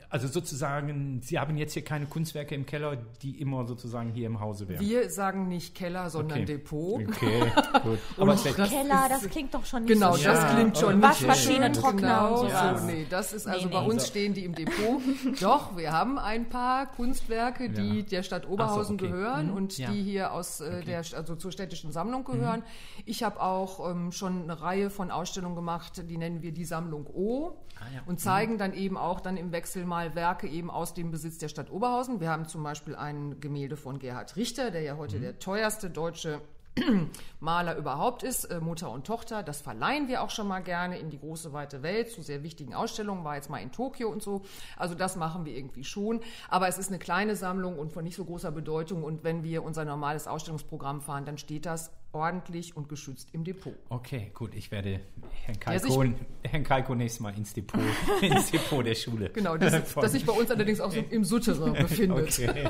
also 0.10 0.28
sozusagen, 0.28 1.22
Sie 1.24 1.40
haben 1.40 1.58
jetzt 1.58 1.74
hier 1.74 1.84
keine 1.84 2.06
Kunstwerke 2.06 2.56
im 2.56 2.66
Keller, 2.66 2.98
die 3.22 3.40
immer 3.42 3.66
sozusagen 3.66 4.12
hier 4.12 4.28
im 4.28 4.40
Hause 4.40 4.68
wären. 4.68 4.80
Wir 4.82 5.10
sagen 5.10 5.48
nicht 5.48 5.76
Keller, 5.76 6.10
sondern 6.10 6.40
Okay. 6.40 6.46
Depot. 6.46 7.02
Okay, 7.08 7.52
gut. 7.84 8.00
Aber 8.18 8.34
es 8.34 8.44
das 8.44 8.56
Keller, 8.70 9.06
ist- 9.12 9.24
das 9.24 9.30
klingt 9.32 9.54
doch 9.54 9.66
schon 9.66 9.84
nicht 9.84 9.94
Genau, 9.94 10.14
so 10.16 10.24
das 10.24 10.42
Ja, 10.44 10.54
klingt 10.56 10.78
schon 10.78 10.86
okay. 10.88 10.96
nicht 10.96 11.04
Waschmaschine, 11.10 11.66
schön. 11.66 11.74
Trockner 11.74 12.02
genau, 12.02 12.38
sowas. 12.38 12.82
so, 12.82 12.88
nee, 12.88 13.06
das 13.10 13.34
ist 13.34 13.48
also 13.48 13.68
Nee, 13.68 13.74
bei 13.74 13.82
nee. 13.82 13.90
uns 13.90 14.02
So. 14.04 14.08
stehen 14.10 14.34
die 14.34 14.46
im 14.46 14.56
Depot. 14.56 15.02
Doch, 15.42 15.78
wir 15.78 15.92
haben 15.92 16.18
ein 16.20 16.50
paar 16.50 16.92
Kunstwerke, 16.92 17.70
die 17.70 18.00
Ja. 18.00 18.06
der 18.06 18.24
Stadt 18.24 18.48
Oberhausen 18.48 18.96
okay. 18.96 19.08
gehören 19.08 19.48
Mhm. 19.48 19.54
und 19.54 19.78
Ja. 19.78 19.92
die 19.92 20.02
hier 20.04 20.32
aus 20.34 20.62
äh, 20.62 20.84
der 20.84 21.00
also 21.16 21.36
zur 21.36 21.52
städtischen 21.52 21.92
Sammlung 21.92 22.24
gehören. 22.24 22.64
Ich 23.06 23.24
habe 23.24 23.42
auch 23.42 23.90
ähm, 23.92 24.12
schon 24.12 24.44
eine 24.44 24.62
Reihe 24.62 24.90
von 24.90 25.12
Ausstellungen 25.12 25.56
gemacht, 25.56 26.04
die 26.10 26.18
nennen 26.18 26.42
wir 26.42 26.52
die 26.52 26.66
Sammlung 26.66 27.06
O 27.08 27.58
Ah, 27.78 27.84
ja. 27.94 28.02
und 28.06 28.20
zeigen 28.20 28.58
dann 28.58 28.74
eben 28.74 28.98
auch 28.98 29.20
dann 29.20 29.35
im 29.38 29.52
Wechsel 29.52 29.86
mal 29.86 30.16
Werke 30.16 30.48
eben 30.48 30.70
aus 30.70 30.94
dem 30.94 31.12
Besitz 31.12 31.38
der 31.38 31.48
Stadt 31.48 31.72
Oberhausen. 31.72 32.20
Wir 32.20 32.30
haben 32.30 32.48
zum 32.48 32.64
Beispiel 32.64 32.96
ein 32.96 33.40
Gemälde 33.40 33.78
von 33.78 34.00
Gerhard 34.00 34.36
Richter, 34.36 34.72
der 34.72 34.82
ja 34.82 34.98
heute 34.98 35.20
der 35.20 35.40
teuerste 35.40 35.90
deutsche 35.90 36.42
Maler 37.40 37.78
überhaupt 37.78 38.24
ist, 38.24 38.46
äh, 38.46 38.60
Mutter 38.60 38.92
und 38.92 39.08
Tochter. 39.08 39.44
Das 39.44 39.62
verleihen 39.62 40.08
wir 40.08 40.22
auch 40.22 40.30
schon 40.30 40.48
mal 40.48 40.60
gerne 40.60 41.00
in 41.00 41.10
die 41.10 41.20
große 41.20 41.54
weite 41.54 41.84
Welt 41.84 42.12
zu 42.12 42.22
sehr 42.22 42.44
wichtigen 42.44 42.74
Ausstellungen. 42.74 43.24
War 43.24 43.36
jetzt 43.36 43.50
mal 43.50 43.60
in 43.60 43.72
Tokio 43.72 44.10
und 44.10 44.22
so. 44.22 44.42
Also 44.78 44.96
das 44.96 45.16
machen 45.16 45.46
wir 45.46 45.56
irgendwie 45.56 45.84
schon. 45.84 46.20
Aber 46.50 46.68
es 46.68 46.78
ist 46.78 46.90
eine 46.90 47.00
kleine 47.00 47.36
Sammlung 47.36 47.80
und 47.80 47.94
von 47.94 48.04
nicht 48.04 48.16
so 48.16 48.26
großer 48.26 48.52
Bedeutung. 48.52 49.04
Und 49.04 49.24
wenn 49.24 49.44
wir 49.44 49.64
unser 49.64 49.86
normales 49.86 50.28
Ausstellungsprogramm 50.28 51.02
fahren, 51.02 51.26
dann 51.26 51.38
steht 51.38 51.66
das 51.66 51.92
ordentlich 52.16 52.76
und 52.76 52.88
geschützt 52.90 53.28
im 53.34 53.44
Depot. 53.44 53.74
okay, 53.90 54.32
gut, 54.34 54.56
ich 54.56 54.72
werde 54.72 55.02
Herrn 55.44 55.60
Kalko, 55.60 56.06
Herrn 56.44 56.64
Kalko 56.64 56.96
nächstes 56.96 57.20
Mal 57.20 57.36
ins 57.38 57.54
Depot, 57.54 57.80
ins 58.22 58.50
Depot 58.52 58.84
der 58.86 58.96
Schule. 58.96 59.30
Genau, 59.30 59.58
das, 59.58 59.94
das 59.94 60.12
sich 60.14 60.26
bei 60.26 60.34
uns 60.34 60.50
allerdings 60.50 60.80
auch 60.80 60.92
so 60.92 61.00
im 61.10 61.24
Suttere 61.26 61.72
befindet. 61.82 62.40
Okay. 62.40 62.70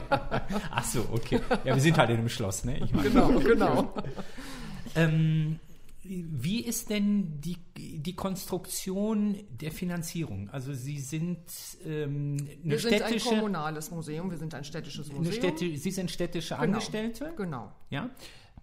Ach 0.72 0.84
so, 0.84 1.06
okay. 1.12 1.40
Ja, 1.64 1.76
wir 1.76 1.82
sind 1.82 1.98
halt 1.98 2.10
in 2.10 2.18
einem 2.18 2.30
Schloss, 2.30 2.66
ne? 2.66 2.80
Ich 2.84 2.92
meine, 2.92 3.10
Genau, 3.10 3.40
genau. 3.40 3.94
Ähm, 4.96 5.60
wie 6.08 6.64
ist 6.64 6.90
denn 6.92 7.42
die, 7.42 7.58
die 7.76 8.16
Konstruktion 8.16 9.38
der 9.50 9.72
Finanzierung? 9.72 10.50
Also 10.52 10.74
Sie 10.74 11.00
sind 11.00 11.40
ähm, 11.86 12.38
eine 12.64 12.72
Wir 12.72 12.80
sind 12.80 12.94
ein 12.94 13.00
städtische, 13.00 13.30
kommunales 13.30 13.90
Museum, 13.92 14.30
wir 14.30 14.38
sind 14.38 14.54
ein 14.54 14.64
städtisches 14.64 15.12
Museum. 15.12 15.34
Städte, 15.34 15.78
Sie 15.78 15.92
sind 15.92 16.12
städtische 16.12 16.58
Angestellte, 16.60 17.34
Genau. 17.38 17.72
ja? 17.90 18.10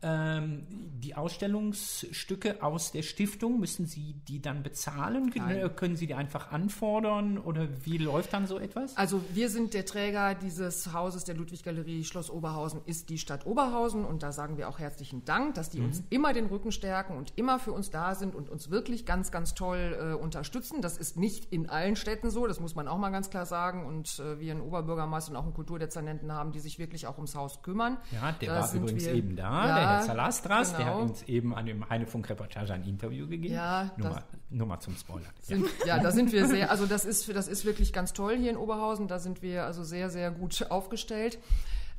Ähm, 0.03 0.67
die 1.03 1.15
Ausstellungsstücke 1.17 2.63
aus 2.63 2.93
der 2.93 3.03
Stiftung, 3.03 3.59
müssen 3.61 3.87
Sie 3.87 4.15
die 4.29 4.41
dann 4.41 4.63
bezahlen? 4.63 5.33
Nein. 5.35 5.75
Können 5.77 5.97
Sie 5.97 6.07
die 6.07 6.15
einfach 6.15 6.53
anfordern 6.53 7.39
oder 7.39 7.69
wie 7.85 7.99
läuft 7.99 8.33
dann 8.33 8.47
so 8.47 8.59
etwas? 8.59 8.97
Also 8.97 9.21
wir 9.33 9.49
sind 9.51 9.75
der 9.75 9.85
Träger 9.85 10.35
dieses 10.35 10.93
Hauses 10.93 11.25
der 11.25 11.35
Ludwig-Galerie 11.37 12.05
Schloss 12.05 12.31
Oberhausen 12.31 12.81
ist 12.87 13.11
die 13.11 13.19
Stadt 13.19 13.47
Oberhausen 13.47 14.05
und 14.05 14.23
da 14.23 14.33
sagen 14.33 14.57
wir 14.59 14.69
auch 14.69 14.79
herzlichen 14.79 15.25
Dank, 15.25 15.55
dass 15.55 15.71
die 15.71 15.81
Mhm. 15.81 15.87
uns 15.87 16.03
immer 16.11 16.33
den 16.33 16.47
Rücken 16.47 16.73
stärken 16.73 17.17
und 17.17 17.33
immer 17.37 17.59
für 17.59 17.73
uns 17.73 17.91
da 17.91 18.15
sind 18.15 18.35
und 18.35 18.49
uns 18.49 18.71
wirklich 18.71 19.07
ganz, 19.07 19.31
ganz 19.33 19.55
toll 19.55 19.97
äh, 20.01 20.15
unterstützen. 20.15 20.83
Das 20.83 20.99
ist 20.99 21.17
nicht 21.17 21.53
in 21.53 21.69
allen 21.69 21.97
Städten 21.97 22.31
so, 22.31 22.47
das 22.47 22.61
muss 22.61 22.75
man 22.75 22.89
auch 22.89 22.99
mal 22.99 23.11
ganz 23.11 23.31
klar 23.31 23.47
sagen 23.47 23.87
und 23.87 24.19
äh, 24.21 24.39
wir 24.41 24.53
einen 24.53 24.61
Oberbürgermeister 24.63 25.31
und 25.33 25.37
auch 25.37 25.45
einen 25.45 25.55
Kulturdezernenten 25.55 26.33
haben, 26.33 26.53
die 26.53 26.61
sich 26.61 26.79
wirklich 26.79 27.07
auch 27.07 27.17
ums 27.17 27.35
Haus 27.35 27.63
kümmern. 27.63 27.99
Ja, 28.13 28.33
der 28.33 28.55
Da 28.55 28.61
war 28.61 28.75
übrigens 28.75 29.05
wir- 29.05 29.15
eben 29.15 29.37
da, 29.37 29.67
Ja, 29.69 29.92
der 29.93 29.99
Herr 30.01 30.07
Zalastras, 30.07 30.71
der 30.71 30.79
genau. 30.81 30.95
hat 30.95 31.03
uns 31.03 31.23
eben 31.25 31.55
an 31.55 31.67
dem 31.67 31.89
Heinefunk-Reportage 31.89 32.73
ein 32.73 32.85
Interview 32.85 33.27
gegeben. 33.29 33.55
Ja, 33.55 33.91
nur, 33.97 34.09
das- 34.09 34.17
mal, 34.17 34.25
nur 34.51 34.67
mal 34.67 34.81
zum 34.81 34.97
Spoilern. 34.97 35.33
Ja. 35.41 35.57
Sind, 35.57 35.67
ja, 35.87 35.99
da 35.99 36.11
sind 36.11 36.33
wir 36.33 36.47
sehr, 36.47 36.71
also 36.71 36.87
das 36.87 37.05
ist, 37.05 37.35
das 37.35 37.49
ist 37.49 37.65
wirklich 37.65 37.93
ganz 37.93 38.13
toll 38.13 38.37
hier 38.37 38.51
in 38.51 38.57
Oberhausen. 38.57 39.09
Da 39.09 39.19
sind 39.19 39.43
wir 39.43 39.65
also 39.65 39.85
sehr, 39.85 40.11
sehr 40.11 40.31
gut 40.31 40.67
aufgestellt. 40.71 41.39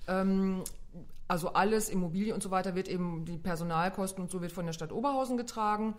Ähm, 0.08 0.64
also 1.28 1.54
alles, 1.54 1.90
Immobilie 1.90 2.34
und 2.34 2.44
so 2.44 2.52
weiter, 2.52 2.76
wird 2.76 2.88
eben, 2.88 3.26
die 3.26 3.38
Personalkosten 3.38 4.24
und 4.24 4.30
so 4.30 4.42
wird 4.42 4.52
von 4.52 4.66
der 4.66 4.74
Stadt 4.74 4.92
Oberhausen 4.92 5.38
getragen. 5.38 5.96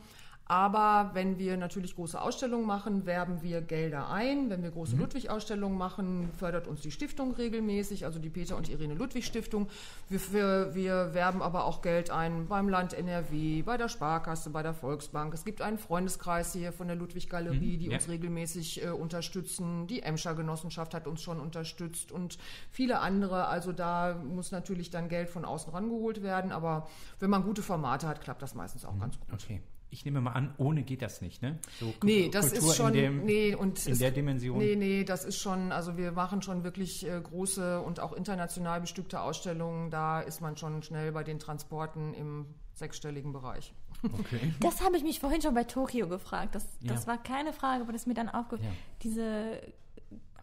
Aber 0.46 1.10
wenn 1.14 1.38
wir 1.38 1.56
natürlich 1.56 1.94
große 1.94 2.20
Ausstellungen 2.20 2.66
machen, 2.66 3.06
werben 3.06 3.40
wir 3.40 3.62
Gelder 3.62 4.10
ein. 4.10 4.50
Wenn 4.50 4.62
wir 4.62 4.70
große 4.72 4.94
Ludwig-Ausstellungen 4.94 5.78
machen, 5.78 6.28
fördert 6.36 6.68
uns 6.68 6.82
die 6.82 6.90
Stiftung 6.90 7.32
regelmäßig, 7.32 8.04
also 8.04 8.18
die 8.18 8.28
Peter 8.28 8.54
und 8.56 8.68
Irene 8.68 8.92
Ludwig 8.92 9.24
Stiftung. 9.24 9.68
Wir, 10.10 10.20
wir, 10.32 10.74
wir 10.74 11.14
werben 11.14 11.40
aber 11.40 11.64
auch 11.64 11.80
Geld 11.80 12.10
ein 12.10 12.46
beim 12.46 12.68
Land 12.68 12.92
NRW, 12.92 13.62
bei 13.62 13.78
der 13.78 13.88
Sparkasse, 13.88 14.50
bei 14.50 14.62
der 14.62 14.74
Volksbank. 14.74 15.32
Es 15.32 15.46
gibt 15.46 15.62
einen 15.62 15.78
Freundeskreis 15.78 16.52
hier 16.52 16.72
von 16.72 16.88
der 16.88 16.96
Ludwig-Galerie, 16.96 17.78
die 17.78 17.86
ja. 17.86 17.94
uns 17.94 18.08
regelmäßig 18.10 18.84
äh, 18.84 18.90
unterstützen. 18.90 19.86
Die 19.86 20.02
Emscher 20.02 20.34
Genossenschaft 20.34 20.92
hat 20.92 21.06
uns 21.06 21.22
schon 21.22 21.40
unterstützt 21.40 22.12
und 22.12 22.36
viele 22.70 22.98
andere. 22.98 23.46
Also 23.46 23.72
da 23.72 24.14
muss 24.14 24.52
natürlich 24.52 24.90
dann 24.90 25.08
Geld 25.08 25.30
von 25.30 25.46
außen 25.46 25.72
rangeholt 25.72 26.22
werden. 26.22 26.52
Aber 26.52 26.86
wenn 27.18 27.30
man 27.30 27.44
gute 27.44 27.62
Formate 27.62 28.06
hat, 28.06 28.20
klappt 28.20 28.42
das 28.42 28.54
meistens 28.54 28.84
auch 28.84 28.98
ganz 28.98 29.18
gut. 29.18 29.32
Okay. 29.32 29.62
Ich 29.94 30.04
nehme 30.04 30.20
mal 30.20 30.32
an, 30.32 30.52
ohne 30.58 30.82
geht 30.82 31.02
das 31.02 31.20
nicht, 31.20 31.40
ne? 31.40 31.56
So 31.78 31.94
Nee, 32.02 32.28
das 32.28 32.50
Kultur 32.50 32.68
ist 32.70 32.76
schon, 32.76 32.86
in, 32.88 32.92
dem, 32.94 33.24
nee, 33.24 33.54
und 33.54 33.86
in 33.86 33.92
es, 33.92 33.98
der 34.00 34.10
Dimension. 34.10 34.58
Nee, 34.58 34.74
nee, 34.74 35.04
das 35.04 35.24
ist 35.24 35.38
schon, 35.38 35.70
also 35.70 35.96
wir 35.96 36.10
machen 36.10 36.42
schon 36.42 36.64
wirklich 36.64 37.06
äh, 37.06 37.20
große 37.20 37.80
und 37.80 38.00
auch 38.00 38.12
international 38.12 38.80
bestückte 38.80 39.20
Ausstellungen. 39.20 39.90
Da 39.92 40.20
ist 40.20 40.40
man 40.40 40.56
schon 40.56 40.82
schnell 40.82 41.12
bei 41.12 41.22
den 41.22 41.38
Transporten 41.38 42.12
im 42.14 42.46
sechsstelligen 42.72 43.32
Bereich. 43.32 43.72
Okay. 44.02 44.52
Das 44.60 44.82
habe 44.82 44.96
ich 44.96 45.04
mich 45.04 45.20
vorhin 45.20 45.40
schon 45.40 45.54
bei 45.54 45.62
Tokio 45.62 46.08
gefragt. 46.08 46.56
Das, 46.56 46.66
das 46.80 47.02
Ja. 47.02 47.06
war 47.06 47.22
keine 47.22 47.52
Frage, 47.52 47.84
aber 47.84 47.92
das 47.92 48.02
ist 48.02 48.06
mir 48.08 48.14
dann 48.14 48.28
aufgefallen. 48.28 48.68
Ja. 48.70 48.76
Diese 49.04 49.60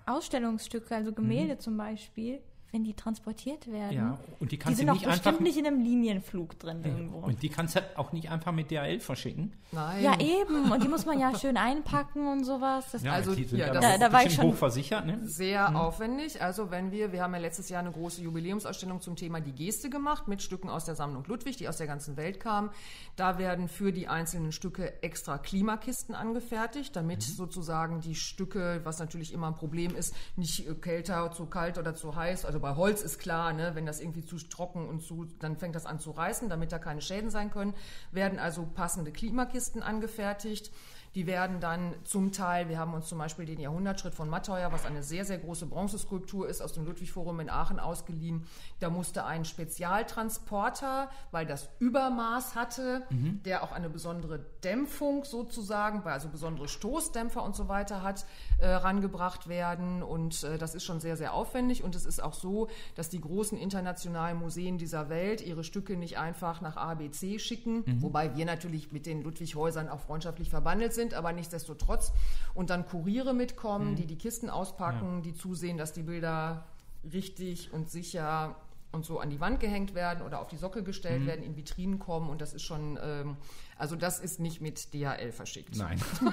Ausstellungsstücke, 0.05 0.95
also 0.95 1.11
Gemälde 1.13 1.57
zum 1.57 1.77
Beispiel, 1.77 2.39
wenn 2.71 2.83
die 2.83 2.93
transportiert 2.93 3.71
werden, 3.71 3.95
Ja, 3.97 4.17
und 4.39 4.51
die 4.51 4.55
die 4.55 4.57
kannst 4.57 4.77
sind 4.77 4.87
du 4.87 4.93
doch 4.93 4.99
nicht 4.99 5.07
bestimmt 5.09 5.27
einfach. 5.27 5.39
nicht 5.41 5.57
in 5.57 5.67
einem 5.67 5.81
Linienflug 5.83 6.57
drin 6.59 6.81
irgendwo. 6.83 7.17
Und 7.19 7.41
die 7.43 7.49
kannst 7.49 7.75
du 7.75 7.81
auch 7.97 8.11
nicht 8.13 8.29
einfach 8.31 8.51
mit 8.51 8.71
DHL 8.71 8.99
verschicken. 8.99 9.53
Nein. 9.71 10.03
Ja, 10.03 10.19
eben. 10.19 10.71
Und 10.71 10.83
die 10.83 10.87
muss 10.87 11.05
man 11.05 11.19
ja 11.19 11.37
schön 11.37 11.57
einpacken 11.57 12.27
und 12.27 12.43
sowas. 12.45 12.85
Das 12.91 13.03
Ja, 13.03 13.13
Also, 13.13 13.35
die 13.35 13.43
sind 13.43 13.59
ja, 13.59 13.67
ja, 13.67 13.73
das- 13.73 13.81
da, 13.83 13.97
Da- 14.07 14.13
war 14.13 14.25
ich 14.25 14.33
schon- 14.35 14.45
hochversichert, 14.45 15.05
ne? 15.05 15.19
Sehr 15.23 15.75
aufwendig. 15.75 16.41
Also 16.41 16.71
wenn 16.71 16.91
wir, 16.91 17.11
wir 17.11 17.21
haben 17.23 17.33
ja 17.33 17.39
letztes 17.39 17.69
Jahr 17.69 17.81
eine 17.81 17.91
große 17.91 18.21
Jubiläumsausstellung 18.21 19.01
zum 19.01 19.15
Thema 19.15 19.41
die 19.41 19.53
Geste 19.53 19.89
gemacht 19.89 20.27
mit 20.27 20.41
Stücken 20.41 20.69
aus 20.69 20.85
der 20.85 20.95
Sammlung 20.95 21.23
Ludwig, 21.25 21.57
die 21.57 21.67
aus 21.67 21.77
der 21.77 21.87
ganzen 21.87 22.17
Welt 22.17 22.39
kamen. 22.39 22.69
Da 23.15 23.37
werden 23.37 23.67
für 23.67 23.91
die 23.91 24.07
einzelnen 24.07 24.51
Stücke 24.51 25.01
extra 25.03 25.37
Klimakisten 25.37 26.15
angefertigt, 26.15 26.95
damit 26.95 27.21
sozusagen 27.23 27.99
die 28.01 28.15
Stücke, 28.15 28.81
was 28.83 28.99
natürlich 28.99 29.33
immer 29.33 29.47
ein 29.47 29.55
Problem 29.55 29.95
ist, 29.95 30.15
nicht 30.35 30.67
äh, 30.67 30.73
kälter, 30.75 31.31
zu 31.31 31.45
kalt 31.45 31.77
oder 31.77 31.93
zu 31.95 32.15
heiß. 32.15 32.45
Also 32.45 32.60
bei 32.61 32.75
Holz 32.75 33.01
ist 33.01 33.19
klar, 33.19 33.53
ne, 33.53 33.71
wenn 33.73 33.85
das 33.85 33.99
irgendwie 33.99 34.25
zu 34.25 34.37
trocken 34.37 34.87
und 34.87 35.01
zu, 35.01 35.25
dann 35.39 35.57
fängt 35.57 35.75
das 35.75 35.85
an 35.85 35.99
zu 35.99 36.11
reißen, 36.11 36.49
damit 36.49 36.71
da 36.71 36.79
keine 36.79 37.01
Schäden 37.01 37.29
sein 37.29 37.51
können. 37.51 37.73
Werden 38.11 38.39
also 38.39 38.65
passende 38.65 39.11
Klimakisten 39.11 39.83
angefertigt. 39.83 40.71
Die 41.15 41.27
werden 41.27 41.59
dann 41.59 41.93
zum 42.05 42.31
Teil, 42.31 42.69
wir 42.69 42.79
haben 42.79 42.93
uns 42.93 43.07
zum 43.07 43.17
Beispiel 43.17 43.45
den 43.45 43.59
Jahrhundertschritt 43.59 44.13
von 44.13 44.29
Matteuer, 44.29 44.71
was 44.71 44.85
eine 44.85 45.03
sehr, 45.03 45.25
sehr 45.25 45.39
große 45.39 45.65
Bronzeskulptur 45.65 46.47
ist, 46.47 46.61
aus 46.61 46.71
dem 46.71 46.85
Ludwig-Forum 46.85 47.41
in 47.41 47.49
Aachen 47.49 47.79
ausgeliehen. 47.79 48.45
Da 48.79 48.89
musste 48.89 49.25
ein 49.25 49.43
Spezialtransporter, 49.43 51.09
weil 51.31 51.45
das 51.45 51.69
Übermaß 51.79 52.55
hatte, 52.55 53.03
der 53.45 53.63
auch 53.63 53.73
eine 53.73 53.89
besondere 53.89 54.39
Dämpfung 54.63 55.25
sozusagen, 55.25 56.01
also 56.03 56.29
besondere 56.29 56.67
Stoßdämpfer 56.67 57.43
und 57.43 57.55
so 57.55 57.67
weiter 57.67 58.03
hat, 58.03 58.25
äh, 58.59 58.67
rangebracht 58.67 59.49
werden. 59.49 60.03
Und 60.03 60.43
äh, 60.43 60.57
das 60.57 60.75
ist 60.75 60.85
schon 60.85 61.01
sehr, 61.01 61.17
sehr 61.17 61.33
aufwendig. 61.33 61.83
Und 61.83 61.95
es 61.95 62.05
ist 62.05 62.23
auch 62.23 62.33
so, 62.33 62.69
dass 62.95 63.09
die 63.09 63.19
großen 63.19 63.57
internationalen 63.57 64.37
Museen 64.37 64.77
dieser 64.77 65.09
Welt 65.09 65.41
ihre 65.41 65.63
Stücke 65.63 65.97
nicht 65.97 66.17
einfach 66.17 66.61
nach 66.61 66.77
A, 66.77 66.93
B, 66.93 67.11
C 67.11 67.37
schicken, 67.39 67.83
wobei 68.01 68.35
wir 68.35 68.45
natürlich 68.45 68.91
mit 68.91 69.05
den 69.05 69.23
Ludwig-Häusern 69.23 69.89
auch 69.89 69.99
freundschaftlich 69.99 70.49
verbandelt 70.49 70.93
sind, 70.93 71.00
aber 71.13 71.31
nichtsdestotrotz. 71.33 72.13
Und 72.53 72.69
dann 72.69 72.85
Kuriere 72.85 73.33
mitkommen, 73.33 73.95
die 73.95 74.05
die 74.05 74.17
Kisten 74.17 74.49
auspacken, 74.49 75.21
die 75.23 75.33
zusehen, 75.33 75.77
dass 75.77 75.93
die 75.93 76.03
Bilder 76.03 76.65
richtig 77.11 77.73
und 77.73 77.89
sicher 77.89 78.55
und 78.91 79.05
so 79.05 79.19
an 79.19 79.29
die 79.29 79.39
Wand 79.39 79.59
gehängt 79.59 79.93
werden 79.95 80.21
oder 80.21 80.41
auf 80.41 80.47
die 80.47 80.57
Sockel 80.57 80.83
gestellt 80.83 81.25
werden, 81.25 81.43
in 81.43 81.55
Vitrinen 81.55 81.97
kommen. 81.99 82.29
Und 82.29 82.41
das 82.41 82.53
ist 82.53 82.63
schon, 82.63 82.99
ähm, 83.01 83.37
also 83.77 83.95
das 83.95 84.19
ist 84.19 84.39
nicht 84.39 84.59
mit 84.61 84.93
DHL 84.93 85.31
verschickt. 85.31 85.75
Nein. 85.77 85.99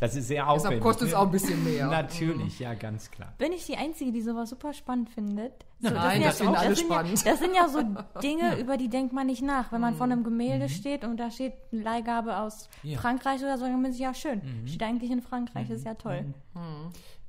Das 0.00 0.14
ist 0.14 0.28
sehr 0.28 0.48
aufwendig. 0.48 0.78
Deshalb 0.78 0.82
kostet 0.82 1.08
es 1.08 1.14
auch 1.14 1.22
ein 1.24 1.30
bisschen 1.32 1.64
mehr. 1.64 1.88
Natürlich, 1.88 2.60
ja, 2.60 2.74
ganz 2.74 3.10
klar. 3.10 3.32
Bin 3.38 3.52
ich 3.52 3.66
die 3.66 3.76
Einzige, 3.76 4.12
die 4.12 4.22
sowas 4.22 4.50
super 4.50 4.72
spannend 4.72 5.10
findet? 5.10 5.52
So, 5.80 5.90
Nein, 5.90 6.18
sind 6.18 6.24
das 6.26 6.38
finden 6.38 6.54
alle 6.54 6.76
sind 6.76 6.86
spannend. 6.86 7.24
Ja, 7.24 7.30
das 7.32 7.40
sind 7.40 7.54
ja 7.54 7.68
so 7.68 7.82
Dinge, 8.22 8.58
über 8.60 8.76
die 8.76 8.88
denkt 8.88 9.12
man 9.12 9.26
nicht 9.26 9.42
nach. 9.42 9.72
Wenn 9.72 9.80
man 9.80 9.94
vor 9.96 10.04
einem 10.04 10.22
Gemälde 10.22 10.68
steht 10.68 11.04
und 11.04 11.16
da 11.16 11.30
steht 11.32 11.54
eine 11.72 11.82
Leihgabe 11.82 12.36
aus 12.38 12.68
Ja. 12.84 12.98
Frankreich 13.00 13.40
oder 13.40 13.56
so, 13.58 13.64
dann 13.64 13.72
denkt 13.72 13.82
man 13.82 13.92
sich, 13.92 14.00
ja 14.00 14.14
schön, 14.14 14.40
steht 14.66 14.82
eigentlich 14.84 15.10
in 15.10 15.20
Frankreich, 15.22 15.68
ist 15.70 15.84
ja 15.84 15.94
toll. 15.94 16.26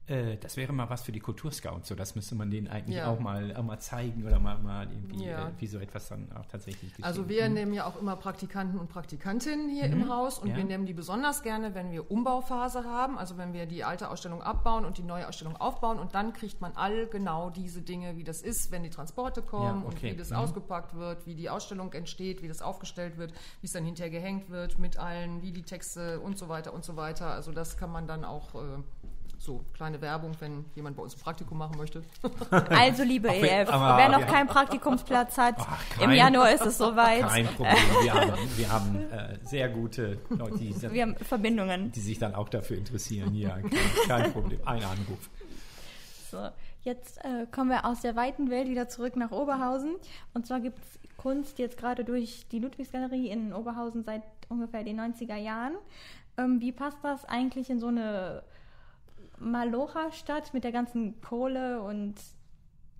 Äh, 0.09 0.37
das 0.37 0.57
wäre 0.57 0.73
mal 0.73 0.89
was 0.89 1.03
für 1.03 1.11
die 1.11 1.19
Kulturscouts. 1.19 1.87
So, 1.87 1.95
das 1.95 2.15
müsste 2.15 2.33
man 2.35 2.49
denen 2.49 2.67
eigentlich 2.67 2.97
Ja. 2.97 3.11
auch, 3.11 3.19
mal, 3.19 3.55
auch 3.55 3.61
mal 3.63 3.79
zeigen 3.79 4.25
oder 4.25 4.39
mal, 4.39 4.57
mal 4.57 4.87
irgendwie, 4.91 5.25
Ja. 5.25 5.49
äh, 5.49 5.51
wie 5.59 5.67
so 5.67 5.77
etwas 5.77 6.09
dann 6.09 6.31
auch 6.33 6.45
tatsächlich 6.47 6.91
geschieht. 6.91 7.05
Also 7.05 7.29
wir 7.29 7.47
nehmen 7.47 7.73
ja 7.73 7.85
auch 7.85 7.95
immer 8.01 8.15
Praktikanten 8.15 8.79
und 8.79 8.89
Praktikantinnen 8.89 9.69
hier 9.69 9.85
im 9.91 10.09
Haus 10.09 10.39
und 10.39 10.45
Mhm. 10.45 10.51
Ja. 10.51 10.57
wir 10.57 10.63
nehmen 10.63 10.85
die 10.87 10.93
besonders 10.93 11.43
gerne, 11.43 11.75
wenn 11.75 11.91
wir 11.91 12.09
Umbauphase 12.09 12.83
haben, 12.85 13.17
also 13.19 13.37
wenn 13.37 13.53
wir 13.53 13.67
die 13.67 13.83
alte 13.83 14.09
Ausstellung 14.09 14.41
abbauen 14.41 14.83
und 14.83 14.97
die 14.97 15.03
neue 15.03 15.27
Ausstellung 15.27 15.55
aufbauen 15.57 15.99
und 15.99 16.15
dann 16.15 16.33
kriegt 16.33 16.59
man 16.59 16.71
all 16.75 17.05
genau 17.07 17.51
diese 17.51 17.81
Dinge, 17.83 18.17
wie 18.17 18.23
das 18.23 18.41
ist, 18.41 18.71
wenn 18.71 18.81
die 18.81 18.89
Transporte 18.89 19.43
kommen 19.43 19.81
Ja, 19.81 19.87
und 19.87 19.93
okay. 19.95 20.13
wie 20.13 20.17
das 20.17 20.31
Mhm. 20.31 20.37
ausgepackt 20.37 20.95
wird, 20.95 21.27
wie 21.27 21.35
die 21.35 21.49
Ausstellung 21.51 21.93
entsteht, 21.93 22.41
wie 22.41 22.47
das 22.47 22.63
aufgestellt 22.63 23.17
wird, 23.19 23.31
wie 23.61 23.67
es 23.67 23.73
dann 23.73 23.85
hinterher 23.85 24.09
gehängt 24.09 24.49
wird 24.49 24.79
mit 24.79 24.97
allen, 24.97 25.43
wie 25.43 25.51
die 25.51 25.61
Texte 25.63 26.19
und 26.19 26.37
so 26.39 26.49
weiter 26.49 26.73
und 26.73 26.83
so 26.83 26.95
weiter. 26.95 27.27
Also 27.27 27.51
das 27.51 27.77
kann 27.77 27.91
man 27.91 28.07
dann 28.07 28.25
auch 28.25 28.55
äh, 28.55 28.59
so 29.41 29.63
kleine 29.73 30.01
Werbung, 30.01 30.31
wenn 30.41 30.65
jemand 30.75 30.97
bei 30.97 31.03
uns 31.03 31.15
ein 31.15 31.19
Praktikum 31.21 31.57
machen 31.57 31.77
möchte. 31.77 32.03
Also, 32.69 33.03
liebe 33.03 33.29
wenn- 33.29 33.43
EF, 33.43 33.69
aber 33.69 33.97
wer 33.97 34.09
noch 34.09 34.19
wir- 34.19 34.25
keinen 34.25 34.47
Praktikumsplatz 34.47 35.37
hat, 35.37 35.55
Ach, 35.59 35.81
im 35.99 36.07
kein- 36.07 36.17
Januar 36.17 36.51
ist 36.51 36.65
es 36.65 36.77
soweit. 36.77 37.21
Kein 37.27 37.47
Problem. 37.47 37.75
Wir 38.03 38.13
haben, 38.13 38.33
wir 38.57 38.71
haben 38.71 38.95
äh, 39.11 39.37
sehr 39.43 39.69
gute 39.69 40.19
Leute, 40.29 40.57
die, 40.57 40.81
Wir 40.91 41.01
haben 41.03 41.15
Verbindungen. 41.15 41.91
die 41.91 41.99
sich 42.01 42.19
dann 42.19 42.35
auch 42.35 42.49
dafür 42.49 42.77
interessieren. 42.77 43.33
Ja, 43.33 43.57
kein, 43.59 43.71
kein 44.07 44.33
Problem. 44.33 44.59
Ein 44.65 44.83
Anruf. 44.83 45.29
So, 46.29 46.49
jetzt 46.83 47.17
äh, 47.23 47.45
kommen 47.51 47.69
wir 47.69 47.85
aus 47.85 48.01
der 48.01 48.15
weiten 48.15 48.49
Welt 48.49 48.67
wieder 48.67 48.87
zurück 48.89 49.15
nach 49.15 49.31
Oberhausen. 49.31 49.95
Und 50.33 50.45
zwar 50.47 50.59
gibt 50.59 50.79
es 50.79 50.99
Kunst 51.17 51.59
jetzt 51.59 51.77
gerade 51.77 52.03
durch 52.03 52.45
die 52.51 52.59
Ludwigsgalerie 52.59 53.29
in 53.29 53.53
Oberhausen 53.53 54.03
seit 54.03 54.23
ungefähr 54.49 54.83
den 54.83 54.99
90er 54.99 55.35
Jahren. 55.37 55.73
Ähm, 56.37 56.59
wie 56.61 56.71
passt 56.71 56.97
das 57.03 57.25
eigentlich 57.25 57.69
in 57.69 57.79
so 57.79 57.87
eine 57.87 58.43
Malocha-Stadt 59.39 60.53
mit 60.53 60.63
der 60.63 60.71
ganzen 60.71 61.19
Kohle 61.21 61.81
und 61.81 62.15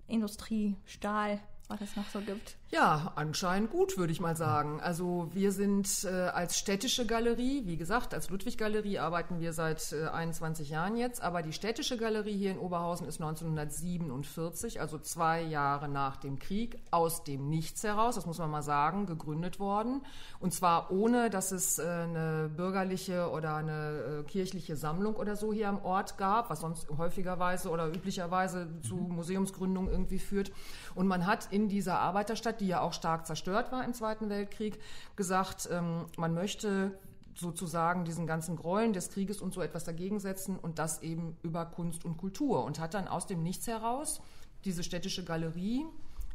Industrie, 0.06 0.76
Stahl, 0.84 1.40
was 1.68 1.80
es 1.80 1.96
noch 1.96 2.08
so 2.08 2.20
gibt? 2.20 2.56
Ja, 2.72 3.14
anscheinend 3.16 3.72
gut, 3.72 3.98
würde 3.98 4.12
ich 4.12 4.20
mal 4.20 4.36
sagen. 4.36 4.80
Also 4.80 5.28
wir 5.32 5.50
sind 5.50 6.04
äh, 6.04 6.28
als 6.28 6.56
städtische 6.56 7.04
Galerie, 7.04 7.66
wie 7.66 7.76
gesagt, 7.76 8.14
als 8.14 8.30
Ludwig-Galerie 8.30 9.00
arbeiten 9.00 9.40
wir 9.40 9.52
seit 9.52 9.92
äh, 9.92 10.06
21 10.06 10.70
Jahren 10.70 10.96
jetzt, 10.96 11.20
aber 11.20 11.42
die 11.42 11.52
städtische 11.52 11.96
Galerie 11.96 12.36
hier 12.36 12.52
in 12.52 12.58
Oberhausen 12.58 13.08
ist 13.08 13.20
1947, 13.20 14.80
also 14.80 14.98
zwei 14.98 15.42
Jahre 15.42 15.88
nach 15.88 16.16
dem 16.16 16.38
Krieg, 16.38 16.78
aus 16.92 17.24
dem 17.24 17.48
Nichts 17.48 17.82
heraus, 17.82 18.14
das 18.14 18.26
muss 18.26 18.38
man 18.38 18.52
mal 18.52 18.62
sagen, 18.62 19.06
gegründet 19.06 19.58
worden. 19.58 20.02
Und 20.38 20.54
zwar 20.54 20.92
ohne, 20.92 21.28
dass 21.28 21.50
es 21.50 21.80
äh, 21.80 21.82
eine 21.82 22.52
bürgerliche 22.56 23.30
oder 23.30 23.56
eine 23.56 24.20
äh, 24.20 24.22
kirchliche 24.22 24.76
Sammlung 24.76 25.16
oder 25.16 25.34
so 25.34 25.52
hier 25.52 25.68
am 25.68 25.84
Ort 25.84 26.18
gab, 26.18 26.50
was 26.50 26.60
sonst 26.60 26.88
häufigerweise 26.96 27.68
oder 27.68 27.88
üblicherweise 27.88 28.68
zu 28.82 28.94
Museumsgründungen 28.94 29.90
irgendwie 29.90 30.20
führt. 30.20 30.52
Und 30.94 31.08
man 31.08 31.26
hat 31.26 31.48
in 31.50 31.68
dieser 31.68 31.98
Arbeiterstadt, 31.98 32.59
die 32.60 32.68
ja 32.68 32.80
auch 32.80 32.92
stark 32.92 33.26
zerstört 33.26 33.72
war 33.72 33.84
im 33.84 33.94
Zweiten 33.94 34.28
Weltkrieg, 34.28 34.78
gesagt, 35.16 35.68
ähm, 35.72 36.06
man 36.16 36.34
möchte 36.34 36.98
sozusagen 37.34 38.04
diesen 38.04 38.26
ganzen 38.26 38.56
Gräueln 38.56 38.92
des 38.92 39.10
Krieges 39.10 39.40
und 39.40 39.54
so 39.54 39.62
etwas 39.62 39.84
dagegen 39.84 40.20
setzen 40.20 40.58
und 40.58 40.78
das 40.78 41.02
eben 41.02 41.36
über 41.42 41.64
Kunst 41.64 42.04
und 42.04 42.16
Kultur 42.16 42.64
und 42.64 42.78
hat 42.78 42.94
dann 42.94 43.08
aus 43.08 43.26
dem 43.26 43.42
Nichts 43.42 43.66
heraus 43.66 44.20
diese 44.64 44.82
städtische 44.82 45.24
Galerie 45.24 45.86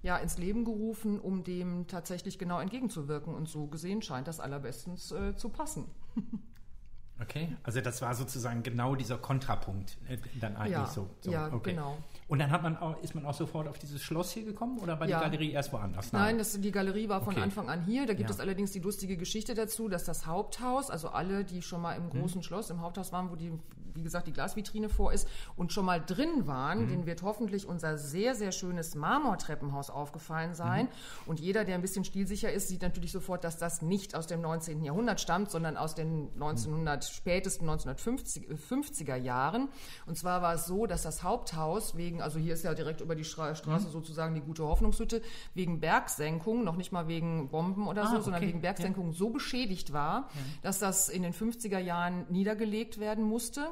ja 0.02 0.18
ins 0.18 0.38
Leben 0.38 0.66
gerufen, 0.66 1.20
um 1.20 1.44
dem 1.44 1.88
tatsächlich 1.88 2.38
genau 2.38 2.60
entgegenzuwirken 2.60 3.34
und 3.34 3.48
so 3.48 3.68
gesehen 3.68 4.02
scheint 4.02 4.28
das 4.28 4.40
allerbestens 4.40 5.12
äh, 5.12 5.36
zu 5.36 5.50
passen. 5.50 5.86
Okay, 7.22 7.56
also 7.64 7.80
das 7.80 8.02
war 8.02 8.14
sozusagen 8.14 8.62
genau 8.62 8.96
dieser 8.96 9.18
Kontrapunkt 9.18 9.98
äh, 10.10 10.18
dann 10.42 10.58
eigentlich 10.58 10.72
Ja, 10.74 10.86
so. 10.88 11.10
so. 11.22 11.32
ja, 11.32 11.48
okay. 11.54 11.72
genau. 11.72 11.98
Und 12.28 12.40
dann 12.40 12.52
hat 12.52 12.62
man 12.64 12.76
auch, 12.76 13.02
ist 13.04 13.16
man 13.16 13.26
auch 13.26 13.34
sofort 13.34 13.68
auf 13.70 13.78
dieses 13.80 14.02
Schloss 14.02 14.32
hier 14.32 14.44
gekommen 14.44 14.80
oder 14.80 15.00
war 15.00 15.08
Ja. 15.08 15.20
die 15.20 15.26
Galerie 15.26 15.52
erst 15.52 15.72
woanders? 15.72 16.12
Nein, 16.12 16.38
das, 16.38 16.60
die 16.60 16.72
Galerie 16.72 17.08
war 17.08 17.22
von 17.22 17.34
Okay. 17.34 17.44
Anfang 17.44 17.70
an 17.70 17.84
hier. 17.86 18.06
Da 18.06 18.14
gibt 18.16 18.30
Ja. 18.30 18.34
es 18.34 18.42
allerdings 18.42 18.72
die 18.72 18.80
lustige 18.80 19.16
Geschichte 19.16 19.54
dazu, 19.54 19.88
dass 19.88 20.04
das 20.04 20.26
Haupthaus, 20.26 20.90
also 20.90 21.10
alle, 21.10 21.46
die 21.46 21.62
schon 21.62 21.82
mal 21.82 21.98
Mhm. 22.00 22.06
im 22.12 22.22
großen 22.22 22.44
Schloss, 22.44 22.70
im 22.70 22.82
Haupthaus 22.82 23.12
waren, 23.14 23.30
wo 23.32 23.36
die, 23.36 23.52
wie 23.96 24.04
gesagt, 24.04 24.28
die 24.28 24.34
Glasvitrine 24.34 24.90
vor 24.90 25.14
ist 25.14 25.28
und 25.56 25.72
schon 25.74 25.86
mal 25.86 26.00
drin 26.06 26.48
waren, 26.48 26.84
Mhm. 26.84 26.88
denen 26.90 27.06
wird 27.06 27.24
hoffentlich 27.24 27.66
unser 27.66 27.98
sehr, 27.98 28.36
sehr 28.36 28.52
schönes 28.52 28.94
Marmortreppenhaus 28.96 29.90
aufgefallen 29.90 30.54
sein. 30.54 30.86
Mhm. 30.86 30.90
Und 31.28 31.40
jeder, 31.40 31.64
der 31.66 31.76
ein 31.76 31.82
bisschen 31.82 32.04
stilsicher 32.06 32.52
ist, 32.52 32.68
sieht 32.68 32.82
natürlich 32.82 33.12
sofort, 33.12 33.44
dass 33.44 33.58
das 33.58 33.82
nicht 33.82 34.16
aus 34.16 34.28
dem 34.28 34.42
19. 34.42 34.84
Jahrhundert 34.84 35.22
stammt, 35.22 35.50
sondern 35.50 35.78
aus 35.78 35.96
den 35.96 36.30
1900, 36.34 37.06
spätesten 37.06 37.68
1950er 37.70 39.16
Jahren. 39.16 39.70
Und 40.06 40.18
zwar 40.18 40.42
war 40.42 40.54
es 40.56 40.66
so, 40.66 40.86
dass 40.86 41.04
das 41.04 41.24
Haupthaus 41.24 41.96
wegen, 41.98 42.22
also 42.22 42.40
hier 42.40 42.54
ist 42.54 42.64
ja 42.64 42.74
direkt 42.74 43.02
über 43.02 43.16
die 43.16 43.24
Stra 43.24 43.50
Mhm. 43.52 43.56
Straße 43.56 43.90
sozusagen 43.90 44.36
die 44.36 44.42
gute 44.42 44.64
Hoffnungshütte, 44.64 45.22
wegen 45.54 45.80
Bergsenkung, 45.80 46.64
noch 46.64 46.76
nicht 46.76 46.92
mal 46.92 47.08
wegen 47.08 47.50
Bomben 47.50 47.88
oder 47.88 48.04
Ah, 48.04 48.08
so, 48.08 48.22
sondern 48.22 48.42
okay. 48.42 48.48
wegen 48.50 48.62
Bergsenkung 48.62 49.14
so 49.14 49.30
beschädigt 49.30 49.94
war, 49.94 50.30
dass 50.62 50.80
das 50.80 51.10
in 51.10 51.24
den 51.24 51.34
50er 51.34 51.80
Jahren 51.80 52.26
niedergelegt 52.30 53.00
werden 53.00 53.24
musste. 53.24 53.68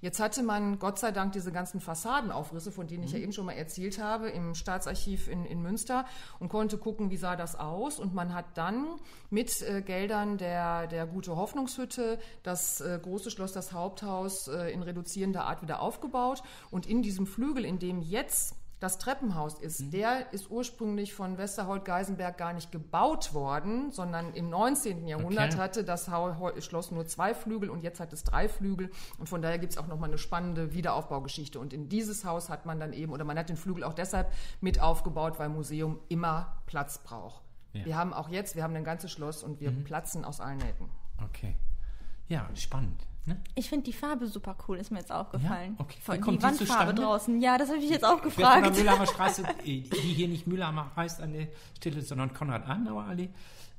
Jetzt 0.00 0.20
hatte 0.20 0.42
man 0.42 0.78
Gott 0.78 0.98
sei 0.98 1.10
Dank 1.10 1.32
diese 1.32 1.50
ganzen 1.50 1.80
Fassadenaufrisse, 1.80 2.70
von 2.70 2.86
denen 2.86 3.02
ich 3.04 3.10
Mhm. 3.12 3.16
ja 3.16 3.22
eben 3.24 3.32
schon 3.32 3.46
mal 3.46 3.52
erzählt 3.52 3.98
habe, 4.00 4.28
im 4.28 4.54
Staatsarchiv 4.54 5.28
in, 5.28 5.44
in 5.44 5.60
Münster 5.60 6.04
und 6.38 6.48
konnte 6.48 6.78
gucken, 6.78 7.10
wie 7.10 7.16
sah 7.16 7.36
das 7.36 7.58
aus. 7.58 7.98
Und 7.98 8.14
man 8.14 8.34
hat 8.34 8.44
dann 8.54 8.86
mit 9.30 9.60
äh, 9.62 9.82
Geldern 9.82 10.38
der, 10.38 10.86
der 10.86 11.06
Gute 11.06 11.36
Hoffnungshütte 11.36 12.18
das 12.42 12.80
äh, 12.80 12.98
große 13.02 13.30
Schloss, 13.30 13.52
das 13.52 13.72
Haupthaus 13.72 14.48
äh, 14.48 14.70
in 14.72 14.82
reduzierender 14.82 15.44
Art 15.44 15.62
wieder 15.62 15.80
aufgebaut. 15.82 16.42
Und 16.70 16.86
in 16.86 17.02
diesem 17.02 17.26
Flügel, 17.26 17.64
in 17.64 17.78
dem 17.78 18.00
jetzt 18.00 18.54
das 18.80 18.98
Treppenhaus 18.98 19.58
ist, 19.58 19.80
Mhm. 19.80 19.90
der 19.90 20.32
ist 20.32 20.50
ursprünglich 20.50 21.12
von 21.12 21.36
Westerholt-Geisenberg 21.36 22.38
gar 22.38 22.52
nicht 22.52 22.70
gebaut 22.70 23.34
worden, 23.34 23.90
sondern 23.90 24.32
im 24.34 24.50
19. 24.50 25.06
Jahrhundert 25.08 25.54
Okay. 25.54 25.62
hatte 25.62 25.84
das 25.84 26.08
Schloss 26.60 26.90
nur 26.90 27.06
zwei 27.06 27.34
Flügel 27.34 27.70
und 27.70 27.82
jetzt 27.82 27.98
hat 27.98 28.12
es 28.12 28.22
drei 28.22 28.48
Flügel. 28.48 28.90
Und 29.18 29.28
von 29.28 29.42
daher 29.42 29.58
gibt 29.58 29.72
es 29.72 29.78
auch 29.78 29.88
nochmal 29.88 30.10
eine 30.10 30.18
spannende 30.18 30.72
Wiederaufbaugeschichte. 30.74 31.58
Und 31.58 31.72
in 31.72 31.88
dieses 31.88 32.24
Haus 32.24 32.48
hat 32.48 32.66
man 32.66 32.78
dann 32.78 32.92
eben, 32.92 33.12
oder 33.12 33.24
man 33.24 33.36
hat 33.38 33.48
den 33.48 33.56
Flügel 33.56 33.82
auch 33.84 33.94
deshalb 33.94 34.32
mit 34.60 34.80
aufgebaut, 34.80 35.38
weil 35.38 35.48
Museum 35.48 35.98
immer 36.08 36.56
Platz 36.66 36.98
braucht. 36.98 37.42
Ja. 37.72 37.84
Wir 37.84 37.96
haben 37.96 38.12
auch 38.12 38.28
jetzt, 38.28 38.56
wir 38.56 38.62
haben 38.62 38.74
ein 38.76 38.84
ganzes 38.84 39.10
Schloss 39.10 39.42
und 39.42 39.60
wir 39.60 39.70
platzen 39.72 40.24
aus 40.24 40.40
allen 40.40 40.58
Nähten. 40.58 40.88
Okay. 41.24 41.56
Ja, 42.28 42.48
spannend. 42.54 43.02
Ne? 43.26 43.38
Ich 43.54 43.68
finde 43.68 43.84
die 43.84 43.92
Farbe 43.92 44.26
super 44.26 44.56
cool, 44.66 44.78
ist 44.78 44.90
mir 44.90 45.00
jetzt 45.00 45.12
aufgefallen. 45.12 45.74
Ja? 45.78 45.84
Okay. 45.84 45.96
Wie 45.98 46.02
Von 46.02 46.20
kommt 46.20 46.38
die 46.38 46.42
Wandfarbe 46.42 46.66
zustande? 46.66 47.02
draußen. 47.02 47.40
Ja, 47.42 47.58
das 47.58 47.68
habe 47.68 47.78
ich 47.78 47.90
jetzt 47.90 48.04
auch 48.04 48.22
werde 48.22 48.30
von 48.30 48.42
der 48.42 48.60
gefragt. 48.62 48.76
Mühlheimer 48.76 49.06
Straße, 49.14 49.42
äh, 49.42 49.54
die 49.64 49.82
hier 50.14 50.28
nicht 50.28 50.46
Mühlheimer 50.46 50.90
heißt 50.96 51.20
an 51.20 51.32
der 51.34 51.48
Stelle, 51.76 52.00
sondern 52.02 52.32
Konrad-Adenauer-Allee. 52.32 53.28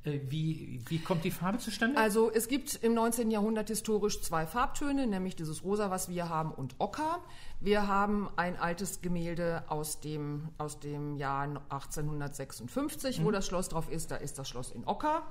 Äh, 0.03 0.19
Wie, 0.29 0.79
wie 0.87 0.99
kommt 0.99 1.23
die 1.25 1.31
Farbe 1.31 1.57
zustande? 1.57 1.99
Also 1.99 2.31
es 2.31 2.47
gibt 2.47 2.75
im 2.75 2.93
19. 2.93 3.31
Jahrhundert 3.31 3.67
historisch 3.69 4.21
zwei 4.21 4.45
Farbtöne, 4.45 5.07
nämlich 5.07 5.35
dieses 5.35 5.63
Rosa, 5.63 5.89
was 5.89 6.09
wir 6.09 6.29
haben, 6.29 6.51
und 6.51 6.75
Ocker. 6.77 7.19
Wir 7.59 7.87
haben 7.87 8.29
ein 8.35 8.55
altes 8.57 9.01
Gemälde 9.01 9.63
aus 9.67 9.99
dem, 9.99 10.49
aus 10.57 10.79
dem 10.79 11.17
Jahr 11.17 11.43
1856, 11.69 13.23
wo 13.25 13.31
das 13.31 13.45
Schloss 13.47 13.69
drauf 13.69 13.89
ist. 13.91 14.11
Da 14.11 14.15
ist 14.15 14.37
das 14.39 14.47
Schloss 14.47 14.71
in 14.71 14.85
Ocker. 14.87 15.23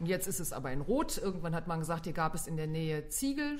Und 0.00 0.06
jetzt 0.06 0.28
ist 0.28 0.38
es 0.38 0.52
aber 0.52 0.70
in 0.72 0.80
Rot. 0.80 1.18
Irgendwann 1.18 1.54
hat 1.54 1.66
man 1.66 1.80
gesagt, 1.80 2.04
hier 2.04 2.12
gab 2.12 2.34
es 2.34 2.46
in 2.46 2.56
der 2.56 2.68
Nähe 2.68 3.08
Ziegel, 3.08 3.58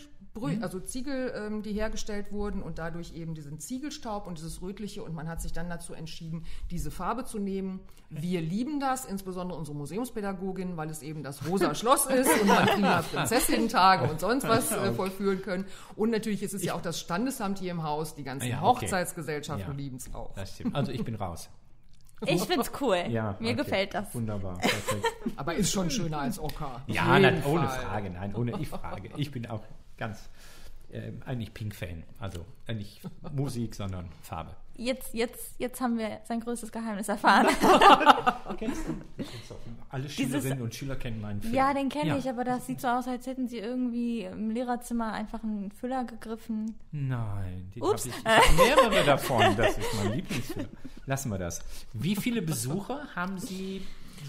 also 0.60 0.78
Ziegel, 0.78 1.32
ähm, 1.34 1.62
die 1.62 1.72
hergestellt 1.72 2.30
wurden 2.30 2.62
und 2.62 2.78
dadurch 2.78 3.12
eben 3.12 3.34
diesen 3.34 3.58
Ziegelstaub 3.58 4.26
und 4.28 4.38
dieses 4.38 4.62
Rötliche. 4.62 5.02
Und 5.02 5.14
man 5.14 5.26
hat 5.28 5.42
sich 5.42 5.52
dann 5.52 5.68
dazu 5.68 5.94
entschieden, 5.94 6.44
diese 6.70 6.92
Farbe 6.92 7.24
zu 7.24 7.40
nehmen. 7.40 7.80
Wir 8.08 8.40
lieben 8.40 8.78
das, 8.78 9.04
insbesondere 9.04 9.58
unsere 9.58 9.76
Museumspädagogin, 9.76 10.76
weil 10.76 10.90
es 10.90 11.02
eben 11.02 11.24
das 11.24 11.44
rosa 11.48 11.74
Schloss 11.74 12.06
ist 12.10 12.30
und 12.40 12.46
man 12.46 12.66
prima 12.66 13.02
Prinzessinnen-Tage 13.02 14.08
und 14.08 14.20
sonst 14.20 14.46
was 14.46 14.70
äh, 14.70 14.92
vollführen 14.92 15.42
können. 15.42 15.64
Und 15.96 16.10
natürlich 16.10 16.44
ist 16.44 16.54
es 16.54 16.62
ja 16.62 16.74
auch 16.74 16.82
das 16.82 17.00
Standesamt 17.00 17.58
hier 17.58 17.72
im 17.72 17.82
Haus. 17.82 18.14
Die 18.14 18.22
ganzen 18.22 18.48
Ja, 18.48 18.62
okay. 18.62 18.86
Hochzeitsgesellschaften 18.86 19.72
Ja. 19.72 19.76
lieben 19.76 19.96
es 19.96 20.14
auch. 20.14 20.34
Das 20.34 20.54
stimmt. 20.54 20.74
Also 20.76 20.92
ich 20.92 21.04
bin 21.04 21.16
raus. 21.16 21.48
Ich 22.26 22.42
find's 22.42 22.70
cool. 22.80 23.04
Ja, 23.08 23.36
Mir 23.38 23.52
okay. 23.52 23.54
gefällt 23.54 23.94
das. 23.94 24.14
Wunderbar. 24.14 24.58
Perfekt. 24.58 25.04
Aber 25.36 25.54
ist 25.54 25.72
schon 25.72 25.90
schöner 25.90 26.20
als 26.20 26.38
Ocker. 26.38 26.82
Ja, 26.86 27.18
nein, 27.18 27.42
ohne 27.44 27.68
Fall. 27.68 27.80
Frage, 27.80 28.10
nein, 28.10 28.34
ohne 28.34 28.58
ich 28.60 28.68
frage. 28.68 29.10
Ich 29.16 29.30
bin 29.30 29.46
auch 29.46 29.62
ganz 29.96 30.28
ähm, 30.92 31.22
eigentlich 31.26 31.54
Pink-Fan. 31.54 32.02
Also 32.18 32.44
äh, 32.66 32.74
nicht 32.74 33.00
Musik, 33.32 33.74
sondern 33.74 34.08
Farbe. 34.22 34.56
Jetzt, 34.80 35.12
jetzt, 35.12 35.54
jetzt 35.58 35.80
haben 35.80 35.98
wir 35.98 36.20
sein 36.24 36.38
größtes 36.40 36.70
Geheimnis 36.70 37.08
erfahren. 37.08 37.48
Kennst 38.58 38.82
du? 38.86 38.94
Alle 39.90 40.04
Dieses- 40.04 40.14
Schülerinnen 40.16 40.62
und 40.62 40.74
Schüler 40.74 40.94
kennen 40.96 41.20
meinen 41.20 41.40
Film. 41.42 41.52
ja, 41.54 41.74
den 41.74 41.88
kenne 41.88 42.10
Ja. 42.10 42.16
ich, 42.16 42.28
aber 42.28 42.44
das 42.44 42.66
sieht 42.66 42.80
so 42.80 42.86
aus, 42.88 43.08
als 43.08 43.26
hätten 43.26 43.48
sie 43.48 43.58
irgendwie 43.58 44.22
im 44.22 44.50
Lehrerzimmer 44.50 45.12
einfach 45.12 45.42
einen 45.42 45.72
Füller 45.72 46.04
gegriffen. 46.04 46.76
Nein, 46.92 47.72
den 47.74 47.82
Ups. 47.82 48.06
hab 48.24 48.40
ich, 48.42 48.52
ich 48.52 48.76
habe 48.76 48.86
mehrere 48.90 49.04
davon. 49.04 49.56
Das 49.56 49.76
ist 49.78 49.94
mein 50.02 50.12
Lieblingsfilm. 50.14 50.68
Lassen 51.06 51.30
wir 51.30 51.38
das. 51.38 51.60
Wie 51.94 52.14
viele 52.16 52.42
Besucher 52.42 53.00
haben 53.16 53.38
Sie 53.38 53.82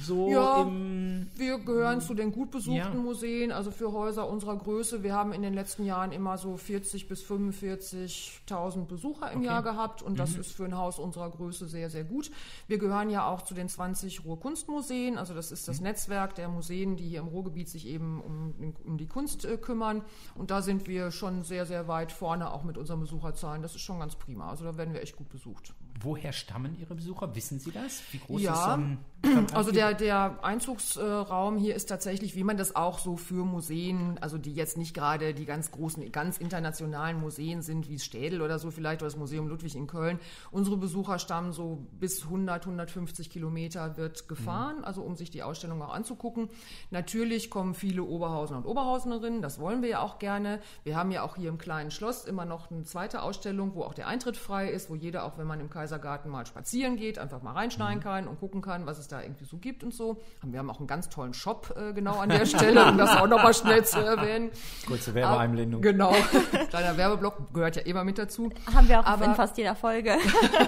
so 0.04 0.30
Ja, 0.30 0.62
im. 0.64 1.28
Wir 1.36 1.60
gehören 1.60 2.02
zu 2.02 2.14
den 2.14 2.32
gut 2.32 2.52
besuchten 2.52 2.76
Ja. 2.78 2.90
Museen, 2.94 3.52
also 3.52 3.72
für 3.72 3.92
Häuser 3.92 4.28
unserer 4.30 4.58
Größe. 4.58 5.04
Wir 5.04 5.14
haben 5.14 5.32
in 5.34 5.42
den 5.42 5.54
letzten 5.54 5.84
Jahren 5.86 6.12
immer 6.12 6.38
so 6.38 6.58
40 6.58 7.08
bis 7.08 7.24
45.000 7.24 8.86
Besucher 8.86 9.32
im 9.32 9.40
Okay. 9.40 9.48
Jahr 9.48 9.64
gehabt 9.64 10.02
und 10.02 10.20
das 10.20 10.36
ist 10.36 10.52
für 10.52 10.66
ein 10.66 10.78
Haus 10.78 11.00
unserer 11.00 11.30
Größe 11.30 11.68
sehr, 11.68 11.90
sehr 11.90 12.04
gut. 12.04 12.32
Wir 12.68 12.78
gehören 12.78 13.10
ja 13.10 13.28
auch 13.28 13.42
zu 13.44 13.54
den 13.54 13.70
20 13.70 14.26
Ruhrkunstmuseen, 14.26 15.18
also 15.18 15.34
das 15.34 15.52
ist 15.52 15.68
das 15.68 15.82
Netzwerk 15.82 16.36
der 16.36 16.48
Museen, 16.50 16.96
die 16.98 17.08
hier 17.08 17.20
im 17.20 17.28
Ruhrgebiet 17.28 17.70
sich 17.70 17.88
eben 17.88 18.22
um, 18.22 18.74
um 18.86 18.98
die 18.98 19.08
Kunst 19.08 19.46
äh, 19.46 19.58
kümmern 19.58 20.04
und 20.36 20.52
da 20.52 20.62
sind 20.62 20.88
wir 20.88 21.12
schon 21.12 21.44
sehr, 21.44 21.66
sehr 21.66 21.88
weit 21.88 22.12
vorne 22.12 22.52
auch 22.52 22.64
mit 22.64 22.78
unseren 22.78 23.00
Besucherzahlen. 23.00 23.62
Das 23.62 23.76
ist 23.76 23.82
schon 23.82 24.00
ganz 24.00 24.16
prima, 24.16 24.50
also 24.50 24.64
da 24.66 24.78
werden 24.78 24.94
wir 24.94 25.02
echt 25.02 25.16
gut 25.16 25.30
besucht. 25.30 25.74
Woher 26.02 26.32
stammen 26.32 26.78
Ihre 26.80 26.96
Besucher? 26.96 27.36
Wissen 27.36 27.60
Sie 27.60 27.72
das? 27.72 28.02
Wie 28.12 28.20
groß 28.20 28.42
Ja. 28.42 28.54
ist 28.54 28.64
so 28.64 28.70
ein 28.72 28.98
Also 29.54 29.72
der, 29.72 29.94
der 29.94 30.40
Einzugsraum 30.44 31.58
hier 31.58 31.76
ist 31.76 31.88
tatsächlich, 31.90 32.36
wie 32.36 32.44
man 32.46 32.56
das 32.56 32.76
auch 32.76 33.00
so 33.00 33.18
für 33.18 33.44
Museen, 33.44 34.18
also 34.22 34.38
die 34.38 34.54
jetzt 34.54 34.78
nicht 34.78 34.94
gerade 34.94 35.34
die 35.34 35.46
ganz 35.46 35.72
großen, 35.72 36.10
ganz 36.12 36.38
internationalen 36.38 37.20
Museen 37.20 37.62
sind, 37.62 37.90
wie 37.90 38.00
Städel 38.00 38.42
oder 38.42 38.60
so 38.60 38.72
vielleicht, 38.72 39.02
oder 39.02 39.10
das 39.10 39.18
Museum 39.18 39.48
Ludwig 39.48 39.76
in 39.76 39.88
Köln. 39.88 40.20
Unsere 40.52 40.78
Besucher 40.78 41.20
stammen 41.20 41.52
so 41.52 41.86
bis 42.00 42.24
100, 42.24 42.64
150 42.64 43.30
Kilometer 43.30 43.98
wird 43.98 44.30
gefahren, 44.30 44.84
also 44.86 45.02
um 45.02 45.16
sich 45.18 45.30
die 45.30 45.44
Ausstellung 45.44 45.82
auch 45.82 45.94
anzugucken. 45.94 46.50
Natürlich 46.90 47.50
kommen 47.50 47.74
viele 47.74 48.04
Oberhausener 48.04 48.60
und 48.60 48.66
Oberhausenerinnen, 48.66 49.42
das 49.42 49.60
wollen 49.60 49.82
wir 49.82 49.90
ja 49.90 50.00
auch 50.00 50.20
gerne. 50.20 50.62
Wir 50.84 50.96
haben 50.96 51.12
ja 51.12 51.24
auch 51.24 51.36
hier 51.36 51.50
im 51.50 51.58
kleinen 51.58 51.92
Schloss 51.92 52.24
immer 52.24 52.46
noch 52.46 52.72
eine 52.72 52.84
zweite 52.84 53.22
Ausstellung, 53.22 53.76
wo 53.76 53.84
auch 53.84 53.94
der 53.94 54.08
Eintritt 54.08 54.38
frei 54.38 54.70
ist, 54.70 54.90
wo 54.90 54.96
jeder, 54.96 55.26
auch 55.26 55.38
wenn 55.38 55.48
man 55.48 55.60
im 55.60 55.70
Kaisergarten 55.90 56.30
mal 56.30 56.46
spazieren 56.46 56.98
geht, 56.98 57.18
einfach 57.18 57.42
mal 57.42 57.54
reinschneiden 57.54 58.00
kann 58.02 58.28
und 58.28 58.40
gucken 58.40 58.62
kann, 58.62 58.86
was 58.86 59.00
es 59.00 59.08
da 59.08 59.22
irgendwie 59.24 59.46
so 59.46 59.58
gibt 59.58 59.84
und 59.84 59.92
so. 59.92 60.22
Wir 60.44 60.60
haben 60.60 60.70
auch 60.70 60.78
einen 60.78 60.86
ganz 60.88 61.10
tollen 61.10 61.34
Shop 61.34 61.74
äh, 61.76 61.94
genau 61.94 62.20
an 62.20 62.30
der 62.30 62.46
Stelle, 62.46 62.86
um 62.92 62.98
das 63.00 63.18
auch 63.18 63.26
nochmal 63.28 63.56
schnell 63.56 63.84
zu 63.84 64.00
erwähnen. 64.00 64.52
Kurze 64.86 65.16
Werbeeinblendung. 65.16 65.82
Genau. 65.82 66.14
Kleiner 66.70 66.96
Werbeblock 66.96 67.54
gehört 67.56 67.76
ja 67.76 67.82
immer 67.82 68.04
mit 68.04 68.20
dazu. 68.20 68.52
Haben 68.72 68.88
wir 68.88 69.00
auch 69.00 69.06
Aber- 69.06 69.26
in 69.26 69.34
fast 69.34 69.58
jeder 69.58 69.76
Folge. 69.76 70.16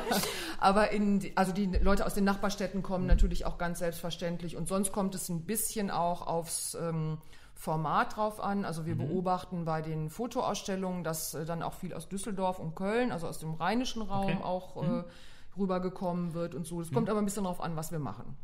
Aber 0.60 0.90
in, 0.92 1.20
die- 1.20 1.38
also 1.38 1.52
die 1.52 1.68
Leute 1.68 2.06
aus 2.06 2.16
den 2.16 2.24
Nachbarstädten 2.24 2.82
kommen 2.82 3.06
natürlich 3.06 3.46
auch 3.46 3.58
ganz 3.60 3.78
selbstverständlich. 3.80 4.58
Und 4.58 4.68
sonst 4.68 4.92
kommt 4.92 5.14
es 5.14 5.30
ein 5.30 5.46
bisschen 5.46 5.92
auch 5.92 6.26
aufs 6.26 6.76
ähm, 6.82 7.20
Format 7.66 8.16
drauf 8.18 8.40
an. 8.40 8.66
Also 8.66 8.88
wir 8.88 8.96
beobachten 8.96 9.66
bei 9.66 9.84
den 9.84 10.10
Fotoausstellungen, 10.10 11.04
dass 11.04 11.36
äh, 11.36 11.46
dann 11.46 11.62
auch 11.62 11.74
viel 11.76 11.94
aus 11.94 12.10
Düsseldorf 12.10 12.58
und 12.58 12.74
Köln, 12.76 13.12
also 13.12 13.28
aus 13.28 13.38
dem 13.38 13.54
rheinischen 13.54 14.02
Raum 14.02 14.32
Okay. 14.32 14.44
auch 14.44 14.82
äh, 14.84 15.04
rübergekommen 15.60 16.34
wird 16.34 16.56
und 16.56 16.66
so. 16.66 16.82
Es 16.82 16.92
kommt 16.92 17.08
aber 17.08 17.20
ein 17.20 17.26
bisschen 17.26 17.44
drauf 17.44 17.62
an, 17.62 17.76
was 17.76 17.92
wir 17.92 18.00
machen. 18.00 18.36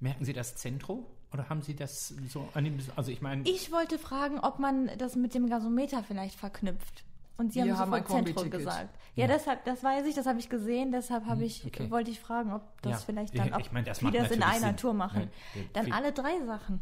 Merken 0.00 0.24
Sie 0.24 0.32
das 0.32 0.56
Zentrum? 0.56 1.06
Oder 1.32 1.48
haben 1.48 1.62
Sie 1.62 1.76
das 1.76 2.08
so 2.28 2.48
an 2.54 2.64
dem, 2.64 2.78
also 2.96 3.12
ich 3.12 3.22
meine, 3.22 3.42
Ich 3.48 3.70
wollte 3.70 3.98
fragen, 3.98 4.40
ob 4.40 4.58
man 4.58 4.90
das 4.98 5.14
mit 5.14 5.32
dem 5.34 5.48
Gasometer 5.48 6.02
vielleicht 6.02 6.36
verknüpft. 6.36 7.04
Und 7.36 7.52
Sie 7.52 7.62
Wir 7.62 7.76
haben 7.78 7.92
haben 7.92 8.02
sofort 8.02 8.06
Kombi-Ticket. 8.06 8.50
gesagt. 8.50 8.88
Ja, 9.14 9.28
deshalb, 9.28 9.64
das 9.64 9.84
weiß 9.84 10.04
ich, 10.06 10.16
das 10.16 10.26
habe 10.26 10.40
ich 10.40 10.48
gesehen, 10.48 10.90
deshalb 10.90 11.26
habe 11.26 11.44
ich, 11.44 11.64
okay. 11.64 11.90
wollte 11.92 12.10
ich 12.10 12.18
fragen, 12.18 12.52
ob 12.52 12.62
das 12.82 12.92
Ja, 12.92 12.98
vielleicht 12.98 13.34
ich- 13.34 13.40
dann, 13.40 13.52
ob 13.54 13.60
ich 13.60 13.70
meine, 13.70 13.86
das 13.86 13.98
die 14.00 14.10
das 14.10 14.30
in 14.32 14.42
einer 14.42 14.58
Sinn. 14.68 14.76
Tour 14.78 14.94
machen. 14.94 15.30
Nein, 15.54 15.68
dann 15.74 15.92
alle 15.92 16.12
drei 16.12 16.44
Sachen. 16.44 16.80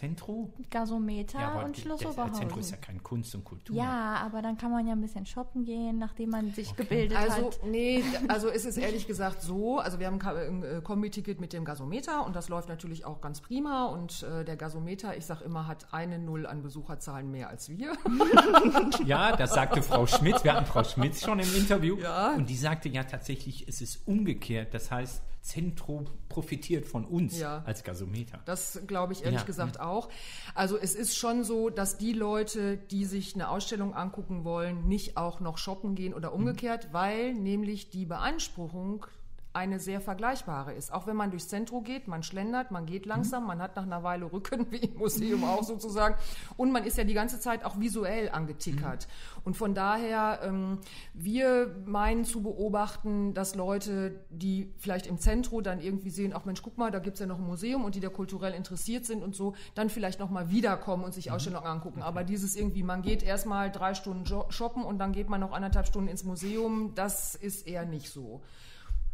Zentrum? 0.00 0.50
Gasometer 0.70 1.38
aber 1.40 1.64
und 1.66 1.76
Schloss 1.76 2.00
das 2.00 2.12
Oberhausen. 2.12 2.34
Zentrum 2.36 2.60
ist 2.60 2.70
ja 2.70 2.78
kein 2.78 3.02
Kunst 3.02 3.34
und 3.34 3.44
Kultur. 3.44 3.76
Ja, 3.76 4.14
aber 4.24 4.40
dann 4.40 4.56
kann 4.56 4.70
man 4.70 4.86
ja 4.86 4.92
ein 4.94 5.00
bisschen 5.02 5.26
shoppen 5.26 5.64
gehen, 5.66 5.98
nachdem 5.98 6.30
man 6.30 6.52
sich 6.54 6.74
gebildet 6.74 7.18
Also, 7.18 7.48
hat. 7.48 7.60
nee, 7.66 8.02
also 8.28 8.48
es 8.48 8.64
ist 8.64 8.78
ehrlich 8.78 9.06
gesagt 9.06 9.42
so, 9.42 9.78
also 9.78 9.98
wir 9.98 10.06
haben 10.06 10.18
ein 10.22 10.62
äh, 10.62 10.80
Kombi-Ticket 10.82 11.38
mit 11.38 11.52
dem 11.52 11.66
Gasometer 11.66 12.24
und 12.24 12.34
das 12.34 12.48
läuft 12.48 12.70
natürlich 12.70 13.04
auch 13.04 13.20
ganz 13.20 13.42
prima 13.42 13.86
und 13.88 14.22
äh, 14.22 14.42
der 14.42 14.56
Gasometer, 14.56 15.14
ich 15.18 15.26
sag 15.26 15.42
immer, 15.42 15.66
hat 15.66 15.92
eine 15.92 16.18
Null 16.18 16.46
an 16.46 16.62
Besucherzahlen 16.62 17.30
mehr 17.30 17.50
als 17.50 17.68
wir. 17.68 17.92
Ja, 19.04 19.36
das 19.36 19.52
sagte 19.54 19.82
Frau 19.82 20.06
Schmidt. 20.06 20.42
Wir 20.44 20.54
hatten 20.54 20.66
Frau 20.66 20.84
Schmidt 20.84 21.16
schon 21.16 21.38
im 21.38 21.54
Interview. 21.54 21.98
Ja. 21.98 22.32
Und 22.34 22.48
die 22.48 22.56
sagte 22.56 22.88
ja 22.88 23.04
tatsächlich, 23.04 23.66
es 23.68 23.80
ist 23.80 24.06
umgekehrt. 24.06 24.72
Das 24.74 24.90
heißt, 24.90 25.22
Zentrum 25.42 26.06
profitiert 26.28 26.86
von 26.86 27.04
uns 27.06 27.38
Ja. 27.38 27.62
als 27.64 27.82
Gasometer. 27.82 28.40
Das 28.44 28.78
glaube 28.86 29.14
ich 29.14 29.24
ehrlich 29.24 29.40
Ja. 29.40 29.46
gesagt 29.46 29.80
auch. 29.80 29.89
Also 30.54 30.76
es 30.76 30.94
ist 30.94 31.16
schon 31.16 31.44
so, 31.44 31.70
dass 31.70 31.98
die 31.98 32.12
Leute, 32.12 32.76
die 32.76 33.04
sich 33.04 33.34
eine 33.34 33.48
Ausstellung 33.48 33.94
angucken 33.94 34.44
wollen, 34.44 34.86
nicht 34.88 35.16
auch 35.16 35.40
noch 35.40 35.58
shoppen 35.58 35.94
gehen 35.94 36.14
oder 36.14 36.32
umgekehrt, 36.32 36.88
weil 36.92 37.34
nämlich 37.34 37.90
die 37.90 38.06
Beanspruchung 38.06 39.06
eine 39.52 39.80
sehr 39.80 40.00
vergleichbare 40.00 40.74
ist. 40.74 40.92
Auch 40.92 41.06
wenn 41.06 41.16
man 41.16 41.30
durchs 41.30 41.48
Zentrum 41.48 41.82
geht, 41.82 42.06
man 42.06 42.22
schlendert, 42.22 42.70
man 42.70 42.86
geht 42.86 43.04
langsam, 43.04 43.46
man 43.46 43.60
hat 43.60 43.74
nach 43.74 43.82
einer 43.82 44.02
Weile 44.04 44.32
Rücken, 44.32 44.66
wie 44.70 44.76
im 44.76 44.96
Museum 44.96 45.44
auch 45.44 45.64
sozusagen. 45.64 46.14
Und 46.56 46.70
man 46.70 46.84
ist 46.84 46.96
ja 46.96 47.04
die 47.04 47.14
ganze 47.14 47.40
Zeit 47.40 47.64
auch 47.64 47.80
visuell 47.80 48.30
angetickert. 48.30 49.08
Und 49.44 49.56
von 49.56 49.74
daher, 49.74 50.40
ähm, 50.44 50.78
wir 51.14 51.74
meinen 51.84 52.24
zu 52.24 52.42
beobachten, 52.42 53.34
dass 53.34 53.56
Leute, 53.56 54.24
die 54.30 54.72
vielleicht 54.78 55.06
im 55.06 55.18
Zentrum 55.18 55.62
dann 55.62 55.80
irgendwie 55.80 56.10
sehen, 56.10 56.32
ach 56.34 56.44
Mensch, 56.44 56.62
guck 56.62 56.78
mal, 56.78 56.92
da 56.92 57.00
gibt's 57.00 57.18
ja 57.18 57.26
noch 57.26 57.38
ein 57.38 57.46
Museum 57.46 57.84
und 57.84 57.96
die 57.96 58.00
da 58.00 58.08
kulturell 58.08 58.54
interessiert 58.54 59.04
sind 59.04 59.22
und 59.22 59.34
so, 59.34 59.54
dann 59.74 59.90
vielleicht 59.90 60.20
nochmal 60.20 60.50
wiederkommen 60.50 61.02
und 61.02 61.12
sich 61.12 61.32
Ausstellungen 61.32 61.66
angucken. 61.66 62.02
Aber 62.02 62.22
dieses 62.22 62.54
irgendwie, 62.54 62.84
man 62.84 63.02
geht 63.02 63.24
erstmal 63.24 63.72
drei 63.72 63.94
Stunden 63.94 64.24
shoppen 64.50 64.84
und 64.84 64.98
dann 64.98 65.12
geht 65.12 65.28
man 65.28 65.40
noch 65.40 65.52
anderthalb 65.52 65.86
Stunden 65.86 66.08
ins 66.08 66.22
Museum, 66.22 66.92
das 66.94 67.34
ist 67.34 67.66
eher 67.66 67.84
nicht 67.84 68.10
so. 68.10 68.42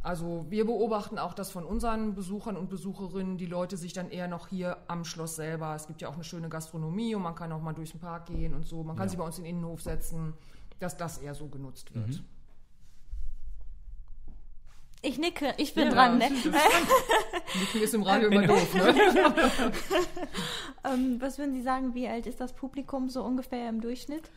Also 0.06 0.46
wir 0.50 0.64
beobachten 0.64 1.18
auch, 1.18 1.34
dass 1.34 1.50
von 1.50 1.64
unseren 1.64 2.14
Besuchern 2.14 2.56
und 2.56 2.70
Besucherinnen 2.70 3.38
die 3.38 3.46
Leute 3.46 3.76
sich 3.76 3.92
dann 3.92 4.08
eher 4.08 4.28
noch 4.28 4.46
hier 4.46 4.76
am 4.86 5.04
Schloss 5.04 5.34
selber, 5.34 5.74
es 5.74 5.88
gibt 5.88 6.00
ja 6.00 6.08
auch 6.08 6.14
eine 6.14 6.22
schöne 6.22 6.48
Gastronomie 6.48 7.16
und 7.16 7.22
man 7.22 7.34
kann 7.34 7.50
auch 7.50 7.60
mal 7.60 7.72
durch 7.72 7.90
den 7.90 7.98
Park 7.98 8.26
gehen 8.26 8.54
und 8.54 8.68
so, 8.68 8.84
man 8.84 8.94
kann 8.94 9.06
Ja. 9.06 9.08
sich 9.08 9.18
bei 9.18 9.24
uns 9.24 9.38
in 9.38 9.42
den 9.42 9.56
Innenhof 9.56 9.82
setzen, 9.82 10.34
dass 10.78 10.96
das 10.96 11.18
eher 11.18 11.34
so 11.34 11.48
genutzt 11.48 11.92
wird. 11.92 12.22
Ich 15.02 15.18
nicke, 15.18 15.54
ich 15.56 15.74
bin 15.74 15.88
Ja, 15.88 15.94
dran. 15.94 16.18
Ne? 16.18 16.30
Nicken 17.60 17.82
ist 17.82 17.94
im 17.94 18.04
Radio 18.04 18.28
immer 18.28 18.46
doof, 18.46 18.74
ne? 18.74 18.94
ähm, 20.84 21.16
was 21.20 21.36
würden 21.38 21.52
Sie 21.52 21.62
sagen, 21.62 21.94
wie 21.94 22.06
alt 22.06 22.28
ist 22.28 22.40
das 22.40 22.52
Publikum 22.52 23.08
so 23.08 23.24
ungefähr 23.24 23.68
im 23.68 23.80
Durchschnitt? 23.80 24.30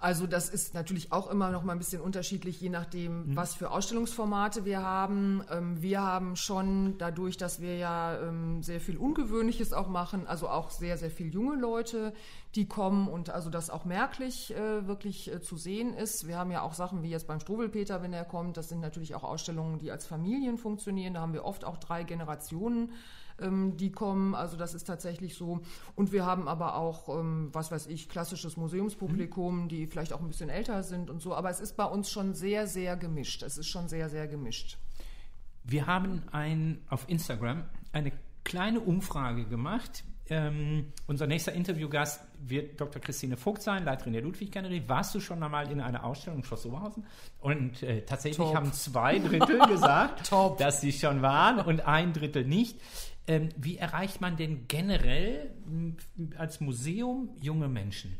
Also 0.00 0.28
das 0.28 0.48
ist 0.48 0.74
natürlich 0.74 1.10
auch 1.10 1.28
immer 1.28 1.50
noch 1.50 1.64
mal 1.64 1.72
ein 1.72 1.78
bisschen 1.78 2.00
unterschiedlich, 2.00 2.60
je 2.60 2.68
nachdem, 2.68 3.34
was 3.34 3.54
für 3.54 3.72
Ausstellungsformate 3.72 4.64
wir 4.64 4.80
haben. 4.80 5.42
Ähm, 5.50 5.82
wir 5.82 6.00
haben 6.00 6.36
schon 6.36 6.96
dadurch, 6.98 7.36
dass 7.36 7.60
wir 7.60 7.76
ja 7.76 8.16
ähm, 8.20 8.62
sehr 8.62 8.80
viel 8.80 8.96
Ungewöhnliches 8.96 9.72
auch 9.72 9.88
machen, 9.88 10.28
also 10.28 10.48
auch 10.48 10.70
sehr, 10.70 10.98
sehr 10.98 11.10
viel 11.10 11.34
junge 11.34 11.56
Leute, 11.56 12.12
die 12.54 12.66
kommen 12.66 13.08
und 13.08 13.30
also 13.30 13.50
das 13.50 13.70
auch 13.70 13.84
merklich 13.84 14.54
äh, 14.54 14.86
wirklich 14.86 15.32
äh, 15.32 15.40
zu 15.40 15.56
sehen 15.56 15.94
ist. 15.94 16.28
Wir 16.28 16.38
haben 16.38 16.52
ja 16.52 16.62
auch 16.62 16.74
Sachen 16.74 17.02
wie 17.02 17.10
jetzt 17.10 17.26
beim 17.26 17.40
Struwelpeter, 17.40 18.00
wenn 18.00 18.12
er 18.12 18.24
kommt. 18.24 18.56
Das 18.56 18.68
sind 18.68 18.80
natürlich 18.80 19.16
auch 19.16 19.24
Ausstellungen, 19.24 19.80
die 19.80 19.90
als 19.90 20.06
Familien 20.06 20.58
funktionieren. 20.58 21.14
Da 21.14 21.22
haben 21.22 21.32
wir 21.32 21.44
oft 21.44 21.64
auch 21.64 21.76
drei 21.76 22.04
Generationen 22.04 22.92
ähm, 23.40 23.76
die 23.76 23.90
kommen. 23.90 24.34
Also 24.34 24.56
das 24.56 24.74
ist 24.74 24.84
tatsächlich 24.84 25.34
so. 25.34 25.60
Und 25.94 26.12
wir 26.12 26.24
haben 26.24 26.48
aber 26.48 26.76
auch, 26.76 27.08
ähm, 27.08 27.50
was 27.52 27.70
weiß 27.70 27.86
ich, 27.86 28.08
klassisches 28.08 28.56
Museumspublikum, 28.56 29.68
die 29.68 29.86
vielleicht 29.86 30.12
auch 30.12 30.20
ein 30.20 30.28
bisschen 30.28 30.50
älter 30.50 30.82
sind 30.82 31.10
und 31.10 31.20
so. 31.20 31.34
Aber 31.34 31.50
es 31.50 31.60
ist 31.60 31.76
bei 31.76 31.84
uns 31.84 32.10
schon 32.10 32.34
sehr, 32.34 32.66
sehr 32.66 32.96
gemischt. 32.96 33.42
Es 33.42 33.58
ist 33.58 33.68
schon 33.68 33.88
sehr, 33.88 34.08
sehr 34.08 34.26
gemischt. 34.26 34.78
Wir 35.64 35.86
haben 35.86 36.22
ein, 36.32 36.80
auf 36.88 37.08
Instagram 37.08 37.64
eine 37.92 38.12
kleine 38.44 38.80
Umfrage 38.80 39.44
gemacht. 39.44 40.04
Ähm, 40.30 40.92
unser 41.06 41.26
nächster 41.26 41.52
Interviewgast 41.52 42.20
wird 42.38 42.78
Dr. 42.80 43.00
Christine 43.00 43.36
Vogt 43.36 43.62
sein, 43.62 43.84
Leiterin 43.84 44.12
der 44.12 44.22
Ludwig-Galerie. 44.22 44.82
Warst 44.86 45.14
du 45.14 45.20
schon 45.20 45.42
einmal 45.42 45.70
in 45.70 45.80
einer 45.80 46.04
Ausstellung 46.04 46.40
im 46.40 46.44
Schloss 46.44 46.66
Oberhausen? 46.66 47.06
Und 47.40 47.82
äh, 47.82 48.02
tatsächlich 48.02 48.46
Top. 48.46 48.54
haben 48.54 48.72
zwei 48.72 49.18
Drittel 49.26 49.58
gesagt, 49.66 50.30
dass 50.58 50.80
sie 50.82 50.92
schon 50.92 51.22
waren 51.22 51.60
und 51.60 51.86
ein 51.86 52.12
Drittel 52.12 52.44
nicht. 52.44 52.78
Ähm, 53.28 53.50
wie 53.58 53.76
erreicht 53.76 54.20
man 54.22 54.36
denn 54.36 54.66
generell 54.68 55.50
als 56.36 56.60
Museum 56.60 57.36
junge 57.40 57.68
Menschen? 57.68 58.16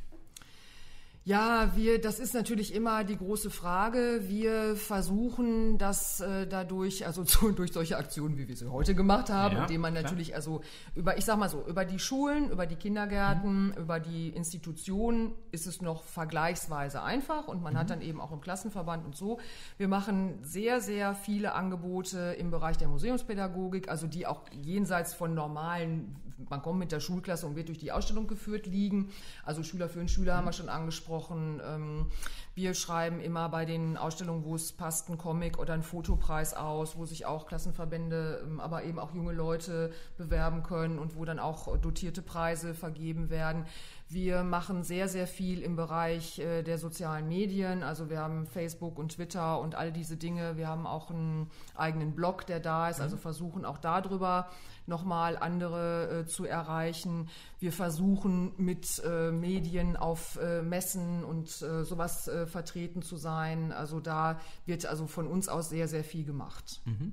Ja, 1.29 1.73
wir, 1.75 2.01
das 2.01 2.21
ist 2.21 2.33
natürlich 2.33 2.75
immer 2.75 3.05
die 3.05 3.19
große 3.19 3.51
Frage. 3.51 4.21
Wir 4.29 4.77
versuchen 4.77 5.77
das 5.77 6.21
äh, 6.21 6.47
dadurch, 6.47 7.05
also 7.07 7.23
zu, 7.33 7.53
durch 7.53 7.75
solche 7.75 7.99
Aktionen, 7.99 8.39
wie 8.39 8.49
wir 8.49 8.57
sie 8.57 8.67
heute 8.73 8.95
gemacht 8.95 9.29
haben, 9.29 9.57
Ja, 9.57 9.63
indem 9.65 9.83
man 9.83 9.93
klar. 9.93 10.05
natürlich, 10.05 10.35
also 10.35 10.63
über, 10.95 11.19
ich 11.19 11.27
sag 11.27 11.37
mal 11.39 11.51
so, 11.51 11.63
über 11.69 11.85
die 11.85 11.99
Schulen, 11.99 12.51
über 12.51 12.65
die 12.65 12.77
Kindergärten, 12.77 13.67
Mhm. 13.67 13.75
über 13.77 14.01
die 14.01 14.31
Institutionen 14.31 15.33
ist 15.53 15.67
es 15.67 15.83
noch 15.83 16.03
vergleichsweise 16.05 17.03
einfach 17.03 17.47
und 17.47 17.63
man 17.63 17.75
Mhm. 17.75 17.79
hat 17.79 17.91
dann 17.91 18.01
eben 18.01 18.23
auch 18.23 18.33
im 18.33 18.41
Klassenverband 18.41 19.05
und 19.05 19.15
so. 19.15 19.39
Wir 19.77 19.89
machen 19.89 20.39
sehr, 20.43 20.81
sehr 20.81 21.15
viele 21.15 21.53
Angebote 21.53 22.37
im 22.39 22.51
Bereich 22.51 22.79
der 22.79 22.89
Museumspädagogik, 22.89 23.91
also 23.91 24.07
die 24.07 24.27
auch 24.27 24.45
jenseits 24.51 25.13
von 25.13 25.35
normalen 25.35 26.17
man 26.49 26.63
kommt 26.63 26.79
mit 26.79 26.93
der 26.93 27.01
Schulklasse 27.01 27.47
und 27.47 27.57
wird 27.57 27.69
durch 27.69 27.79
die 27.79 27.93
Ausstellung 27.93 28.27
geführt, 28.27 28.67
liegen. 28.67 29.11
Also 29.45 29.63
Schüler 29.63 29.89
für 29.89 30.01
einen 30.01 30.09
Schüler 30.09 30.37
haben 30.37 30.47
wir 30.47 30.53
schon 30.53 30.69
angesprochen. 30.69 31.61
Ähm, 31.65 32.07
wir 32.55 32.75
schreiben 32.75 33.21
immer 33.21 33.49
bei 33.49 33.65
den 33.65 33.97
Ausstellungen, 33.97 34.45
wo 34.45 34.55
es 34.55 34.73
passt, 34.73 35.09
einen 35.09 35.19
Comic 35.19 35.59
oder 35.59 35.75
einen 35.75 35.83
Fotopreis 35.83 36.55
aus, 36.55 36.97
wo 36.97 37.05
sich 37.05 37.27
auch 37.27 37.47
Klassenverbände, 37.47 38.43
ähm, 38.45 38.61
aber 38.61 38.85
eben 38.85 38.99
auch 38.99 39.15
junge 39.15 39.33
Leute 39.33 39.93
bewerben 40.17 40.63
können 40.63 40.99
und 40.99 41.17
wo 41.17 41.25
dann 41.25 41.39
auch 41.39 41.77
dotierte 41.79 42.23
Preise 42.23 42.75
vergeben 42.75 43.31
werden. 43.31 43.67
Wir 44.11 44.43
machen 44.43 44.85
sehr, 44.85 45.07
sehr 45.07 45.27
viel 45.27 45.61
im 45.61 45.77
Bereich 45.77 46.39
äh, 46.39 46.63
der 46.63 46.79
sozialen 46.79 47.29
Medien. 47.29 47.83
Also 47.83 48.09
wir 48.09 48.21
haben 48.21 48.47
Facebook 48.47 48.99
und 48.99 49.13
Twitter 49.13 49.61
und 49.61 49.75
all 49.75 49.93
diese 49.93 50.17
Dinge. 50.17 50.57
Wir 50.57 50.67
haben 50.67 50.87
auch 50.87 51.11
einen 51.11 51.51
eigenen 51.75 52.15
Blog, 52.15 52.47
der 52.47 52.59
da 52.59 52.89
ist. 52.89 53.01
Also 53.01 53.17
mhm. 53.17 53.21
versuchen 53.21 53.65
auch 53.67 53.79
darüber 53.79 54.49
nochmal 54.89 55.37
andere 55.37 56.21
äh, 56.21 56.27
zu 56.27 56.45
erreichen. 56.45 57.29
Wir 57.61 57.73
versuchen 57.73 58.53
mit 58.57 59.01
äh, 59.05 59.31
Medien 59.31 59.97
auf 59.97 60.39
äh, 60.43 60.63
Messen 60.63 61.25
und 61.25 61.63
äh, 61.63 61.85
sowas 61.85 62.27
äh, 62.27 62.47
vertreten 62.47 63.03
zu 63.03 63.17
sein. 63.17 63.73
Also 63.73 64.01
da 64.01 64.41
wird 64.67 64.87
also 64.87 65.07
von 65.07 65.27
uns 65.27 65.49
aus 65.49 65.69
sehr, 65.69 65.87
sehr 65.87 66.05
viel 66.05 66.25
gemacht. 66.25 66.81
Mhm. 66.87 67.13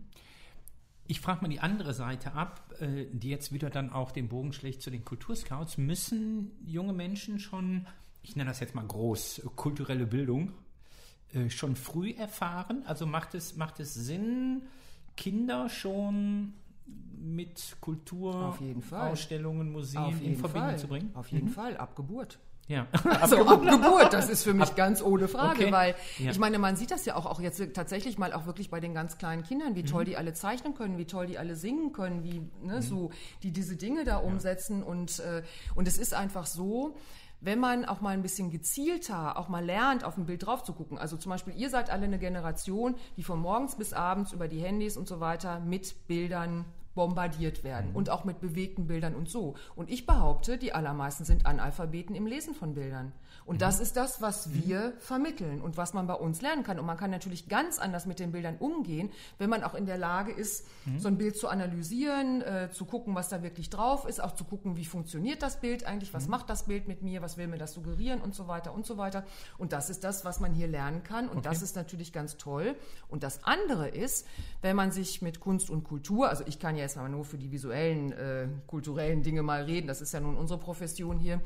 Ich 1.07 1.21
frage 1.21 1.41
mal 1.41 1.49
die 1.49 1.59
andere 1.59 1.93
Seite 1.93 2.33
ab, 2.33 2.73
äh, 2.79 3.05
die 3.11 3.29
jetzt 3.29 3.51
wieder 3.51 3.69
dann 3.69 3.91
auch 3.91 4.11
den 4.11 4.29
Bogen 4.29 4.53
schlägt 4.53 4.81
zu 4.81 4.89
den 4.89 5.05
Kulturscouts. 5.05 5.77
Müssen 5.77 6.51
junge 6.65 6.93
Menschen 6.93 7.39
schon, 7.39 7.85
ich 8.23 8.35
nenne 8.35 8.49
das 8.49 8.59
jetzt 8.59 8.73
mal 8.73 8.87
groß, 8.87 9.43
kulturelle 9.55 10.07
Bildung, 10.07 10.53
schon 11.49 11.75
früh 11.75 12.11
erfahren? 12.11 12.83
Also 12.85 13.05
macht 13.05 13.35
es, 13.35 13.57
macht 13.57 13.81
es 13.81 13.93
Sinn, 13.93 14.61
Kinder 15.17 15.67
schon 15.67 16.53
mit 17.25 17.77
Kultur, 17.81 18.57
Ausstellungen, 18.91 19.71
Museen 19.71 20.21
in 20.21 20.35
Verbindung 20.35 20.69
Fall. 20.69 20.79
zu 20.79 20.87
bringen? 20.87 21.11
Auf 21.13 21.27
jeden 21.29 21.47
mhm. 21.47 21.53
Fall, 21.53 21.77
ab 21.77 21.95
Geburt. 21.95 22.39
Ja. 22.67 22.87
Also 23.21 23.45
ab 23.45 23.61
Geburt, 23.61 24.13
das 24.13 24.29
ist 24.29 24.43
für 24.43 24.53
mich 24.53 24.69
ab, 24.69 24.75
ganz 24.75 25.01
ohne 25.01 25.27
Frage, 25.27 25.63
okay. 25.63 25.71
weil 25.71 25.95
ja. 26.17 26.31
ich 26.31 26.39
meine, 26.39 26.59
man 26.59 26.75
sieht 26.75 26.91
das 26.91 27.05
ja 27.05 27.15
auch, 27.15 27.25
auch 27.25 27.39
jetzt 27.39 27.61
tatsächlich 27.73 28.17
mal 28.17 28.33
auch 28.33 28.45
wirklich 28.45 28.69
bei 28.69 28.79
den 28.79 28.93
ganz 28.93 29.17
kleinen 29.17 29.43
Kindern, 29.43 29.75
wie 29.75 29.83
mhm. 29.83 29.87
toll 29.87 30.05
die 30.05 30.17
alle 30.17 30.33
zeichnen 30.33 30.73
können, 30.73 30.97
wie 30.97 31.05
toll 31.05 31.27
die 31.27 31.37
alle 31.37 31.55
singen 31.55 31.91
können, 31.91 32.23
wie 32.23 32.39
ne, 32.61 32.77
mhm. 32.77 32.81
so 32.81 33.11
die 33.43 33.51
diese 33.51 33.75
Dinge 33.75 34.03
da 34.03 34.17
umsetzen 34.17 34.79
ja. 34.79 34.85
und 34.85 35.19
äh, 35.19 35.43
und 35.75 35.87
es 35.87 35.97
ist 35.97 36.13
einfach 36.13 36.45
so, 36.45 36.95
wenn 37.39 37.59
man 37.59 37.85
auch 37.85 38.01
mal 38.01 38.11
ein 38.11 38.23
bisschen 38.23 38.49
gezielter 38.49 39.37
auch 39.37 39.49
mal 39.49 39.63
lernt, 39.63 40.03
auf 40.03 40.17
ein 40.17 40.25
Bild 40.25 40.45
drauf 40.45 40.63
zu 40.63 40.73
gucken. 40.73 40.97
Also 40.97 41.17
zum 41.17 41.29
Beispiel, 41.29 41.55
ihr 41.55 41.69
seid 41.69 41.89
alle 41.89 42.05
eine 42.05 42.17
Generation, 42.17 42.95
die 43.17 43.23
von 43.23 43.39
morgens 43.39 43.75
bis 43.75 43.93
abends 43.93 44.31
über 44.33 44.47
die 44.47 44.59
Handys 44.59 44.97
und 44.97 45.07
so 45.07 45.19
weiter 45.19 45.59
mit 45.59 46.07
Bildern 46.07 46.65
bombardiert 46.95 47.63
werden 47.63 47.91
mhm. 47.91 47.95
und 47.95 48.09
auch 48.09 48.23
mit 48.23 48.39
bewegten 48.39 48.87
Bildern 48.87 49.13
und 49.13 49.29
so. 49.29 49.55
Und 49.75 49.89
ich 49.89 50.05
behaupte, 50.05 50.57
die 50.57 50.73
allermeisten 50.73 51.25
sind 51.25 51.45
Analphabeten 51.45 52.15
im 52.15 52.25
Lesen 52.25 52.55
von 52.55 52.73
Bildern. 52.73 53.11
Und 53.45 53.55
mhm. 53.55 53.59
das 53.59 53.79
ist 53.79 53.95
das, 53.95 54.21
was 54.21 54.47
mhm. 54.47 54.65
wir 54.65 54.93
vermitteln 54.99 55.61
und 55.61 55.77
was 55.77 55.93
man 55.93 56.07
bei 56.07 56.15
uns 56.15 56.41
lernen 56.41 56.63
kann. 56.63 56.79
Und 56.79 56.85
man 56.85 56.97
kann 56.97 57.11
natürlich 57.11 57.47
ganz 57.47 57.77
anders 57.77 58.05
mit 58.05 58.19
den 58.19 58.31
Bildern 58.31 58.57
umgehen, 58.57 59.11
wenn 59.37 59.49
man 59.49 59.63
auch 59.63 59.75
in 59.75 59.85
der 59.85 59.97
Lage 59.97 60.31
ist, 60.31 60.65
mhm. 60.85 60.99
so 60.99 61.07
ein 61.07 61.17
Bild 61.17 61.37
zu 61.37 61.47
analysieren, 61.47 62.41
äh, 62.41 62.69
zu 62.71 62.85
gucken, 62.85 63.13
was 63.13 63.29
da 63.29 63.43
wirklich 63.43 63.69
drauf 63.69 64.07
ist, 64.07 64.21
auch 64.21 64.33
zu 64.33 64.45
gucken, 64.45 64.77
wie 64.77 64.85
funktioniert 64.85 65.43
das 65.43 65.59
Bild 65.59 65.85
eigentlich, 65.85 66.13
was 66.13 66.25
mhm. 66.25 66.31
macht 66.31 66.49
das 66.49 66.63
Bild 66.63 66.87
mit 66.87 67.03
mir, 67.03 67.21
was 67.21 67.37
will 67.37 67.47
mir 67.47 67.59
das 67.59 67.73
suggerieren 67.73 68.19
und 68.21 68.33
so 68.33 68.47
weiter 68.47 68.73
und 68.73 68.85
so 68.85 68.97
weiter. 68.97 69.23
Und 69.57 69.73
das 69.73 69.89
ist 69.89 70.03
das, 70.03 70.25
was 70.25 70.39
man 70.39 70.53
hier 70.53 70.67
lernen 70.67 71.03
kann. 71.03 71.29
Und 71.29 71.37
okay. 71.37 71.49
das 71.49 71.61
ist 71.61 71.75
natürlich 71.75 72.11
ganz 72.13 72.37
toll. 72.37 72.75
Und 73.09 73.21
das 73.21 73.43
andere 73.43 73.87
ist, 73.89 74.25
wenn 74.61 74.75
man 74.75 74.91
sich 74.91 75.21
mit 75.21 75.39
Kunst 75.39 75.69
und 75.69 75.83
Kultur, 75.83 76.29
also 76.29 76.43
ich 76.47 76.59
kann 76.59 76.75
ja 76.75 76.81
jetzt 76.81 76.97
mal 76.97 77.07
nur 77.09 77.25
für 77.25 77.37
die 77.37 77.51
visuellen, 77.51 78.11
äh, 78.13 78.47
kulturellen 78.65 79.21
Dinge 79.21 79.43
mal 79.43 79.63
reden, 79.63 79.85
das 79.85 80.01
ist 80.01 80.13
ja 80.13 80.19
nun 80.19 80.35
unsere 80.35 80.59
Profession 80.59 81.19
hier, 81.19 81.41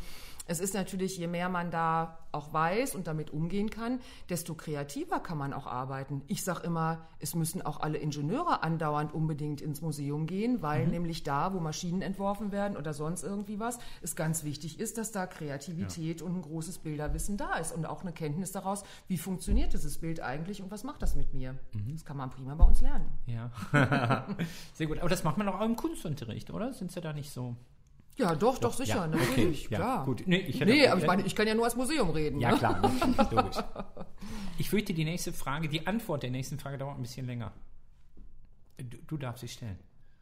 es 0.51 0.59
ist 0.59 0.73
natürlich, 0.73 1.15
je 1.15 1.27
mehr 1.27 1.47
man 1.47 1.69
da 1.69 1.88
auch 2.31 2.53
weiß 2.53 2.95
und 2.95 3.07
damit 3.07 3.31
umgehen 3.31 3.69
kann, 3.69 3.99
desto 4.29 4.53
kreativer 4.53 5.19
kann 5.19 5.37
man 5.37 5.53
auch 5.53 5.65
arbeiten. 5.65 6.21
Ich 6.27 6.43
sage 6.43 6.61
immer, 6.63 7.07
es 7.19 7.33
müssen 7.33 7.61
auch 7.61 7.79
alle 7.79 7.97
Ingenieure 7.97 8.61
andauernd 8.63 9.13
unbedingt 9.13 9.61
ins 9.61 9.81
Museum 9.81 10.27
gehen, 10.27 10.61
weil 10.61 10.85
mhm. 10.85 10.91
nämlich 10.91 11.23
da, 11.23 11.53
wo 11.53 11.59
Maschinen 11.59 12.01
entworfen 12.01 12.51
werden 12.51 12.77
oder 12.77 12.93
sonst 12.93 13.23
irgendwie 13.23 13.59
was, 13.59 13.79
es 14.01 14.15
ganz 14.15 14.43
wichtig 14.43 14.79
ist, 14.79 14.97
dass 14.97 15.11
da 15.11 15.25
Kreativität 15.25 16.21
ja. 16.21 16.25
und 16.25 16.35
ein 16.35 16.41
großes 16.41 16.79
Bilderwissen 16.79 17.37
da 17.37 17.55
ist 17.55 17.71
und 17.71 17.85
auch 17.85 18.01
eine 18.01 18.11
Kenntnis 18.11 18.51
daraus, 18.51 18.83
wie 19.07 19.17
funktioniert 19.17 19.73
dieses 19.73 19.97
Bild 19.97 20.19
eigentlich 20.19 20.61
und 20.61 20.69
was 20.71 20.83
macht 20.83 21.01
das 21.01 21.15
mit 21.15 21.33
mir. 21.33 21.53
Mhm. 21.73 21.93
Das 21.93 22.05
kann 22.05 22.17
man 22.17 22.29
prima 22.29 22.53
bei 22.55 22.65
uns 22.65 22.81
lernen. 22.81 23.09
Ja, 23.25 23.51
sehr 24.73 24.87
gut. 24.87 24.99
Aber 24.99 25.09
das 25.09 25.23
macht 25.23 25.37
man 25.37 25.47
auch 25.49 25.61
im 25.61 25.75
Kunstunterricht, 25.75 26.51
oder? 26.51 26.73
Sind 26.73 26.91
Sie 26.91 27.01
da 27.01 27.13
nicht 27.13 27.31
so? 27.31 27.55
Ja, 28.19 28.35
doch, 28.35 28.57
doch, 28.57 28.73
sicher, 28.73 28.95
ja, 28.95 29.07
natürlich, 29.07 29.67
okay, 29.67 29.75
klar. 29.75 29.99
Ja, 29.99 30.03
gut. 30.03 30.23
Nee, 30.25 30.39
ich 30.39 30.59
nee 30.59 30.85
aber 30.87 30.99
ich 30.99 31.07
meine, 31.07 31.25
ich 31.25 31.35
kann 31.35 31.47
ja 31.47 31.55
nur 31.55 31.63
als 31.63 31.77
Museum 31.77 32.09
reden. 32.09 32.41
Ja, 32.41 32.51
ne? 32.51 32.57
klar, 32.57 32.81
logisch. 33.31 33.57
Ich 34.57 34.69
fürchte, 34.69 34.93
die 34.93 35.05
nächste 35.05 35.31
Frage, 35.31 35.69
die 35.69 35.87
Antwort 35.87 36.23
der 36.23 36.29
nächsten 36.29 36.59
Frage 36.59 36.77
dauert 36.77 36.97
ein 36.97 37.01
bisschen 37.01 37.25
länger. 37.25 37.53
Du, 38.77 38.97
du 39.07 39.17
darfst 39.17 39.39
sie 39.39 39.47
stellen. 39.47 39.79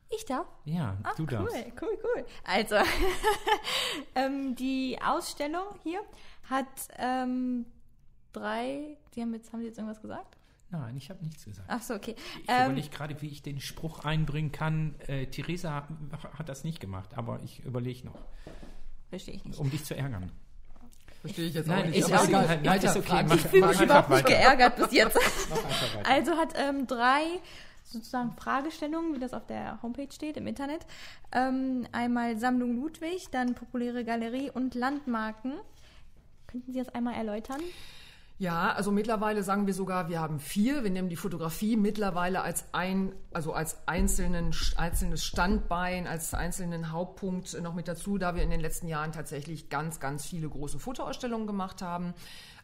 Ich 0.10 0.26
darf? 0.26 0.46
Ja, 0.66 0.98
Ach, 1.02 1.16
du 1.16 1.24
cool, 1.24 1.28
darfst. 1.28 1.56
Cool, 1.56 1.74
cool, 1.82 2.00
cool. 2.04 2.26
Also, 2.44 2.76
ähm, 4.16 4.56
die 4.56 5.00
Ausstellung 5.04 5.66
hier 5.82 6.02
hat 6.44 6.68
ähm, 6.98 7.66
drei, 8.32 8.98
die 9.16 9.22
haben 9.22 9.34
jetzt, 9.34 9.52
haben 9.52 9.62
Sie 9.62 9.68
jetzt 9.68 9.80
irgendwas 9.80 10.02
gesagt? 10.02 10.37
Nein, 10.70 10.98
ich 10.98 11.10
habe 11.10 11.24
nichts 11.24 11.46
gesagt. 11.46 11.68
Ach 11.72 11.82
so, 11.82 11.94
okay. 11.94 12.16
Ich 12.44 12.50
ähm, 12.50 12.72
überlege 12.72 12.90
gerade, 12.90 13.22
wie 13.22 13.28
ich 13.28 13.42
den 13.42 13.62
Spruch 13.62 14.04
einbringen 14.04 14.52
kann. 14.52 14.96
Äh, 15.08 15.28
Theresa 15.28 15.88
hat 16.38 16.50
das 16.50 16.64
nicht 16.64 16.80
gemacht, 16.80 17.18
aber 17.18 17.42
ich 17.44 17.64
überlege 17.64 18.06
noch. 18.06 18.20
Verstehe 19.10 19.36
ich 19.36 19.46
nicht. 19.46 19.60
Um 19.60 19.70
dich 19.70 19.86
zu 19.86 19.96
ärgern. 19.96 20.32
Verstehe 21.22 21.48
ich 21.48 21.54
jetzt 21.54 21.68
Nein, 21.68 21.82
auch 21.82 21.86
nicht. 21.86 21.98
Ich, 21.98 22.14
auch 22.14 22.28
Nein, 22.28 22.60
Nein, 22.64 22.82
ist 22.82 22.98
okay. 22.98 23.26
Ich 23.34 23.42
fühle 23.42 23.68
mich 23.68 23.82
überhaupt 23.82 24.10
nicht 24.10 24.26
geärgert 24.26 24.76
bis 24.76 24.92
jetzt. 24.92 25.18
also 26.04 26.32
hat 26.34 26.54
ähm, 26.58 26.86
drei 26.86 27.40
sozusagen 27.86 28.34
Fragestellungen, 28.34 29.16
wie 29.16 29.20
das 29.20 29.34
auf 29.34 29.46
der 29.46 29.82
Homepage 29.82 30.12
steht, 30.12 30.38
im 30.38 30.48
Internet. 30.48 30.86
Ähm, 31.32 31.88
einmal 31.94 32.38
Sammlung 32.38 32.76
Ludwig, 32.76 33.30
dann 33.32 33.56
populäre 33.56 34.04
Galerie 34.04 34.52
und 34.52 34.76
Landmarken. 34.76 35.54
Könnten 36.48 36.74
Sie 36.74 36.80
das 36.80 36.90
einmal 36.90 37.16
erläutern? 37.16 37.62
Ja, 38.40 38.72
also 38.74 38.92
mittlerweile 38.92 39.42
sagen 39.42 39.66
wir 39.66 39.74
sogar, 39.74 40.10
wir 40.10 40.22
haben 40.22 40.40
vier. 40.40 40.84
Wir 40.84 40.92
nehmen 40.92 41.10
die 41.10 41.16
Fotografie 41.16 41.76
mittlerweile 41.76 42.42
als 42.42 42.66
ein, 42.72 43.14
also 43.34 43.52
als 43.52 43.88
einzelnen, 43.88 44.54
einzelnes 44.76 45.26
Standbein, 45.26 46.06
als 46.06 46.36
einzelnen 46.36 46.92
Hauptpunkt 46.92 47.60
noch 47.60 47.74
mit 47.74 47.88
dazu, 47.88 48.20
da 48.20 48.36
wir 48.36 48.44
in 48.44 48.52
den 48.52 48.60
letzten 48.60 48.88
Jahren 48.88 49.12
tatsächlich 49.12 49.70
ganz, 49.70 50.00
ganz 50.00 50.28
viele 50.28 50.50
große 50.50 50.78
Fotoausstellungen 50.78 51.48
gemacht 51.48 51.82
haben. 51.82 52.14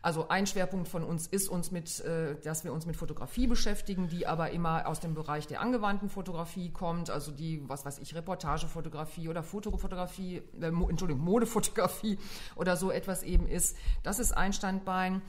Also 0.04 0.28
ein 0.28 0.46
Schwerpunkt 0.46 0.90
von 0.90 1.02
uns 1.04 1.28
ist 1.28 1.48
uns 1.48 1.72
mit, 1.72 2.02
äh, 2.02 2.36
dass 2.44 2.66
wir 2.66 2.74
uns 2.74 2.86
mit 2.86 2.98
Fotografie 2.98 3.48
beschäftigen, 3.48 4.10
die 4.10 4.28
aber 4.28 4.52
immer 4.52 4.86
aus 4.86 5.00
dem 5.00 5.16
Bereich 5.16 5.48
der 5.48 5.62
angewandten 5.62 6.10
Fotografie 6.10 6.72
kommt, 6.72 7.10
also 7.10 7.32
die, 7.32 7.68
was 7.70 7.86
weiß 7.86 8.00
ich, 8.00 8.14
Reportagefotografie 8.14 9.30
oder 9.30 9.44
Fotofotografie, 9.44 10.44
äh, 10.60 10.68
Entschuldigung, 10.68 11.24
Modefotografie 11.24 12.20
oder 12.56 12.76
so 12.76 12.92
etwas 12.92 13.24
eben 13.24 13.48
ist. 13.48 13.78
Das 14.04 14.20
ist 14.20 14.34
ein 14.34 14.52
Standbein. 14.52 15.22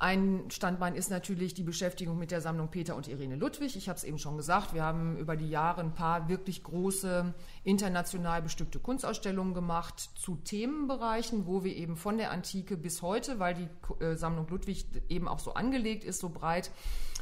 Ein 0.00 0.44
Standbein 0.48 0.94
ist 0.94 1.10
natürlich 1.10 1.52
die 1.52 1.62
Beschäftigung 1.62 2.18
mit 2.18 2.30
der 2.30 2.40
Sammlung 2.40 2.68
Peter 2.70 2.96
und 2.96 3.06
Irene 3.06 3.36
Ludwig. 3.36 3.76
Ich 3.76 3.86
habe 3.90 3.98
es 3.98 4.04
eben 4.04 4.16
schon 4.16 4.38
gesagt, 4.38 4.72
wir 4.72 4.82
haben 4.82 5.18
über 5.18 5.36
die 5.36 5.50
Jahre 5.50 5.82
ein 5.82 5.92
paar 5.92 6.26
wirklich 6.30 6.62
große 6.62 7.34
international 7.64 8.40
bestückte 8.40 8.78
Kunstausstellungen 8.78 9.52
gemacht 9.52 10.00
zu 10.14 10.36
Themenbereichen, 10.36 11.46
wo 11.46 11.64
wir 11.64 11.76
eben 11.76 11.96
von 11.96 12.16
der 12.16 12.30
Antike 12.30 12.78
bis 12.78 13.02
heute, 13.02 13.40
weil 13.40 13.54
die 13.54 14.02
äh, 14.02 14.16
Sammlung 14.16 14.48
Ludwig 14.48 14.86
eben 15.10 15.28
auch 15.28 15.38
so 15.38 15.52
angelegt 15.52 16.04
ist, 16.04 16.20
so 16.20 16.30
breit 16.30 16.70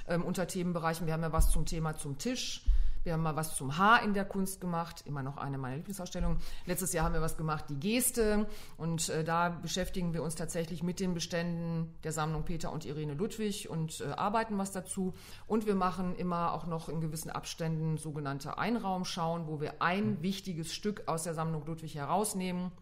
ähm, 0.06 0.22
unter 0.22 0.46
Themenbereichen. 0.46 1.04
Wir 1.08 1.14
haben 1.14 1.22
ja 1.22 1.32
was 1.32 1.50
zum 1.50 1.66
Thema 1.66 1.96
zum 1.96 2.16
Tisch, 2.18 2.64
wir 3.08 3.14
haben 3.14 3.22
mal 3.22 3.36
was 3.36 3.56
zum 3.56 3.78
Haar 3.78 4.02
in 4.02 4.12
der 4.12 4.26
Kunst 4.26 4.60
gemacht, 4.60 5.02
immer 5.06 5.22
noch 5.22 5.38
eine 5.38 5.56
meiner 5.56 5.76
Lieblingsausstellungen. 5.76 6.36
Letztes 6.66 6.92
Jahr 6.92 7.06
haben 7.06 7.14
wir 7.14 7.22
was 7.22 7.38
gemacht, 7.38 7.64
die 7.70 7.80
Geste. 7.80 8.46
Und 8.76 9.08
äh, 9.08 9.24
da 9.24 9.48
beschäftigen 9.48 10.12
wir 10.12 10.22
uns 10.22 10.34
tatsächlich 10.34 10.82
mit 10.82 11.00
den 11.00 11.14
Beständen 11.14 11.94
der 12.04 12.12
Sammlung 12.12 12.44
Peter 12.44 12.70
und 12.70 12.84
Irene 12.84 13.14
Ludwig 13.14 13.70
und 13.70 14.02
äh, 14.02 14.12
arbeiten 14.12 14.58
was 14.58 14.72
dazu. 14.72 15.14
Und 15.46 15.64
wir 15.64 15.74
machen 15.74 16.16
immer 16.16 16.52
auch 16.52 16.66
noch 16.66 16.90
in 16.90 17.00
gewissen 17.00 17.30
Abständen 17.30 17.96
sogenannte 17.96 18.58
Einraumschauen, 18.58 19.46
wo 19.46 19.58
wir 19.58 19.80
ein 19.80 20.20
wichtiges 20.20 20.74
Stück 20.74 21.04
aus 21.06 21.22
der 21.22 21.32
Sammlung 21.32 21.64
Ludwig 21.64 21.94
herausnehmen 21.94 22.72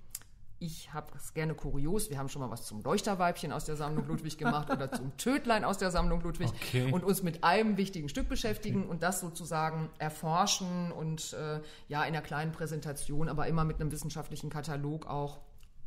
ich 0.58 0.92
habe 0.92 1.12
es 1.16 1.34
gerne 1.34 1.54
kurios. 1.54 2.08
Wir 2.10 2.18
haben 2.18 2.28
schon 2.28 2.40
mal 2.40 2.50
was 2.50 2.64
zum 2.64 2.82
Leuchterweibchen 2.82 3.52
aus 3.52 3.64
der 3.64 3.76
Sammlung 3.76 4.06
Ludwig 4.06 4.38
gemacht 4.38 4.70
oder 4.70 4.90
zum 4.90 5.16
Tödlein 5.16 5.64
aus 5.64 5.78
der 5.78 5.90
Sammlung 5.90 6.22
Ludwig 6.22 6.48
okay. 6.48 6.90
und 6.92 7.04
uns 7.04 7.22
mit 7.22 7.44
einem 7.44 7.76
wichtigen 7.76 8.08
Stück 8.08 8.28
beschäftigen 8.28 8.82
okay. 8.82 8.90
und 8.90 9.02
das 9.02 9.20
sozusagen 9.20 9.90
erforschen 9.98 10.92
und 10.92 11.34
äh, 11.34 11.60
ja 11.88 12.02
in 12.04 12.14
einer 12.14 12.22
kleinen 12.22 12.52
Präsentation, 12.52 13.28
aber 13.28 13.46
immer 13.46 13.64
mit 13.64 13.80
einem 13.80 13.92
wissenschaftlichen 13.92 14.50
Katalog 14.50 15.06
auch 15.06 15.40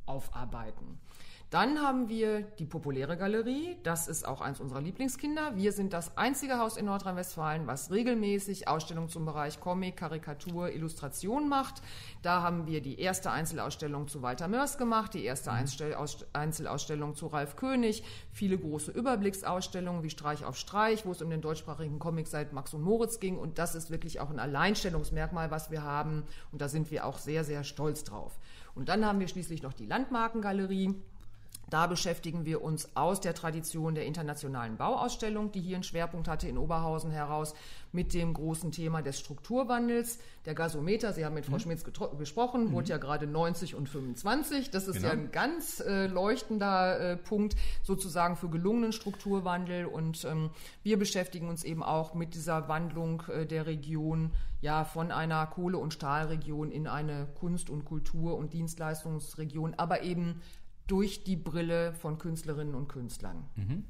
aufarbeiten. 0.06 1.00
Dann 1.50 1.82
haben 1.82 2.10
wir 2.10 2.42
die 2.42 2.68
populäre 2.68 3.18
Galerie. 3.18 3.76
Das 3.82 4.08
ist 4.08 4.28
auch 4.28 4.40
eins 4.40 4.60
unserer 4.60 4.82
Lieblingskinder. 4.82 5.56
Wir 5.56 5.72
sind 5.72 5.94
das 5.94 6.16
einzige 6.16 6.60
Haus 6.60 6.78
in 6.78 6.86
Nordrhein-Westfalen, 6.86 7.66
was 7.66 7.90
regelmäßig 7.90 8.68
Ausstellungen 8.68 9.10
zum 9.10 9.26
Bereich 9.26 9.60
Comic, 9.60 9.98
Karikatur, 9.98 10.72
Illustration 10.72 11.50
macht. 11.50 11.82
Da 12.22 12.44
haben 12.44 12.68
wir 12.68 12.82
die 12.82 13.00
erste 13.00 13.32
Einzelausstellung 13.32 14.08
zu 14.08 14.22
Walter 14.22 14.48
Mörs 14.48 14.78
gemacht, 14.78 15.16
die 15.16 15.26
erste 15.26 15.52
Einzelausstellung 15.52 17.16
zu 17.16 17.26
Ralf 17.26 17.56
König, 17.56 18.04
viele 18.32 18.60
große 18.60 18.92
Überblicksausstellungen 18.92 20.04
wie 20.04 20.12
Streich 20.12 20.46
auf 20.46 20.56
Streich, 20.56 21.08
wo 21.08 21.14
es 21.14 21.22
um 21.24 21.32
den 21.32 21.42
deutschsprachigen 21.42 21.98
Comic 21.98 22.28
seit 22.28 22.54
Max 22.54 22.76
und 22.76 22.84
Moritz 22.84 23.20
ging. 23.20 23.40
Und 23.40 23.58
das 23.58 23.74
ist 23.74 23.90
wirklich 23.90 24.20
auch 24.20 24.30
ein 24.30 24.40
Alleinstellungsmerkmal, 24.40 25.50
was 25.50 25.72
wir 25.72 25.82
haben. 25.82 26.26
Und 26.52 26.62
da 26.62 26.70
sind 26.70 26.92
wir 26.92 27.08
auch 27.08 27.18
sehr, 27.18 27.44
sehr 27.44 27.64
stolz 27.64 28.04
drauf. 28.04 28.38
Und 28.76 28.88
dann 28.88 29.04
haben 29.04 29.20
wir 29.20 29.28
schließlich 29.28 29.64
noch 29.64 29.74
die 29.74 29.88
Landmarkengalerie. 29.88 30.94
Da 31.70 31.88
beschäftigen 31.88 32.46
wir 32.46 32.64
uns 32.64 32.96
aus 32.96 33.22
der 33.22 33.34
Tradition 33.34 33.96
der 33.96 34.06
internationalen 34.06 34.78
Bauausstellung, 34.78 35.52
die 35.52 35.62
hier 35.62 35.76
einen 35.76 35.84
Schwerpunkt 35.84 36.28
hatte 36.28 36.48
in 36.48 36.58
Oberhausen 36.58 37.12
heraus, 37.12 37.54
mit 37.92 38.14
dem 38.14 38.34
großen 38.34 38.72
Thema 38.72 39.02
des 39.02 39.20
Strukturwandels. 39.20 40.20
Der 40.46 40.54
Gasometer, 40.54 41.14
Sie 41.14 41.26
haben 41.26 41.34
mit 41.34 41.46
Frau 41.46 41.56
mhm. 41.56 41.60
Schmitz 41.60 41.84
gesprochen, 42.18 42.66
mhm. 42.66 42.72
wurde 42.72 42.90
ja 42.90 42.98
gerade 42.98 43.28
90 43.28 43.76
und 43.76 43.90
25. 43.90 44.70
Das 44.72 44.88
ist 44.88 44.98
genau. 44.98 45.08
ja 45.08 45.14
ein 45.14 45.32
ganz 45.32 45.80
äh, 45.80 46.08
leuchtender 46.08 47.00
äh, 47.00 47.18
Punkt 47.18 47.56
sozusagen 47.84 48.36
für 48.36 48.50
gelungenen 48.50 48.92
Strukturwandel. 48.92 49.86
Und 49.86 50.26
ähm, 50.26 50.52
wir 50.84 50.98
beschäftigen 51.00 51.50
uns 51.50 51.64
eben 51.64 51.84
auch 51.84 52.14
mit 52.14 52.36
dieser 52.36 52.68
Wandlung 52.68 53.24
äh, 53.28 53.46
der 53.46 53.66
Region 53.66 54.32
ja 54.62 54.84
von 54.84 55.12
einer 55.12 55.46
Kohle- 55.48 55.78
und 55.78 55.94
Stahlregion 55.94 56.72
in 56.72 56.88
eine 56.88 57.28
Kunst- 57.40 57.70
und 57.70 57.86
Kultur- 57.86 58.38
und 58.38 58.54
Dienstleistungsregion, 58.54 59.76
aber 59.76 60.02
eben 60.04 60.42
durch 60.90 61.24
die 61.24 61.36
Brille 61.36 61.94
von 61.94 62.18
Künstlerinnen 62.18 62.76
und 62.76 62.88
Künstlern. 62.90 63.46
Mhm. 63.56 63.86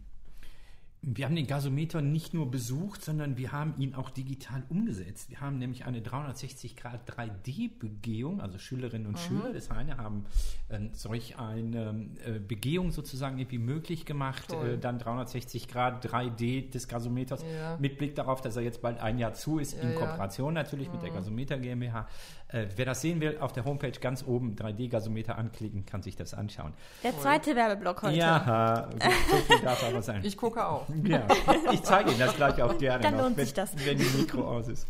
Wir 1.02 1.26
haben 1.26 1.36
den 1.36 1.48
Gasometer 1.48 2.02
nicht 2.02 2.34
nur 2.34 2.52
besucht, 2.52 3.06
sondern 3.06 3.38
wir 3.38 3.54
haben 3.54 3.74
ihn 3.78 3.96
auch 3.96 4.10
digital 4.10 4.64
umgesetzt. 4.68 5.30
Wir 5.30 5.40
haben 5.40 5.58
nämlich 5.58 5.86
eine 5.86 6.02
360 6.02 6.76
Grad 6.76 7.10
3D-Begehung, 7.10 8.42
also 8.42 8.58
Schülerinnen 8.58 9.08
und 9.08 9.14
mhm. 9.14 9.18
Schüler 9.18 9.54
des 9.54 9.70
Heine 9.72 9.96
haben 9.96 10.26
äh, 10.68 10.80
solch 10.92 11.40
eine 11.40 12.06
äh, 12.26 12.40
Begehung 12.40 12.92
sozusagen 12.92 13.40
irgendwie 13.40 13.60
möglich 13.60 14.06
gemacht, 14.06 14.52
äh, 14.52 14.78
dann 14.78 15.00
360 15.00 15.70
Grad 15.70 16.06
3D 16.06 16.70
des 16.70 16.90
Gasometers 16.90 17.44
ja. 17.44 17.78
mit 17.80 17.98
Blick 17.98 18.16
darauf, 18.16 18.42
dass 18.42 18.58
er 18.58 18.64
jetzt 18.64 18.82
bald 18.82 19.00
ein 19.00 19.20
Jahr 19.20 19.34
zu 19.34 19.58
ist, 19.58 19.78
ja, 19.78 19.84
in 19.84 19.96
Kooperation 19.96 20.54
ja. 20.54 20.64
natürlich 20.64 20.88
mhm. 20.90 20.96
mit 20.96 21.04
der 21.04 21.12
mhm. 21.12 21.16
Gasometer 21.16 21.58
GmbH. 21.60 22.10
Äh, 22.50 22.66
wer 22.76 22.86
das 22.86 23.00
sehen 23.00 23.22
will, 23.22 23.38
auf 23.40 23.54
der 23.54 23.64
Homepage 23.64 23.92
ganz 23.92 24.26
oben 24.28 24.56
3D-Gasometer 24.56 25.38
anklicken, 25.38 25.86
kann 25.86 26.02
sich 26.02 26.18
das 26.18 26.34
anschauen. 26.34 26.74
Der 27.04 27.18
zweite 27.18 27.56
Werbeblock 27.56 28.02
heute. 28.04 28.18
Ja, 28.18 28.90
so 29.30 29.38
viel 29.38 29.60
darf 29.64 29.82
aber 29.88 30.02
sein. 30.02 30.26
Ich 30.26 30.36
gucke 30.36 30.68
auch. 30.68 30.89
Ja, 31.04 31.26
ich 31.72 31.82
zeige 31.84 32.12
Ihnen 32.12 32.20
das 32.20 32.36
gleich 32.36 32.62
auch 32.62 32.78
gerne. 32.78 33.04
Dann 33.04 33.18
lohnt 33.18 33.38
wenn, 33.38 33.46
sich 33.46 33.54
das. 33.54 33.74
Wenn 33.86 33.98
die 33.98 34.18
Mikro 34.18 34.42
aus 34.42 34.68
ist. 34.68 34.88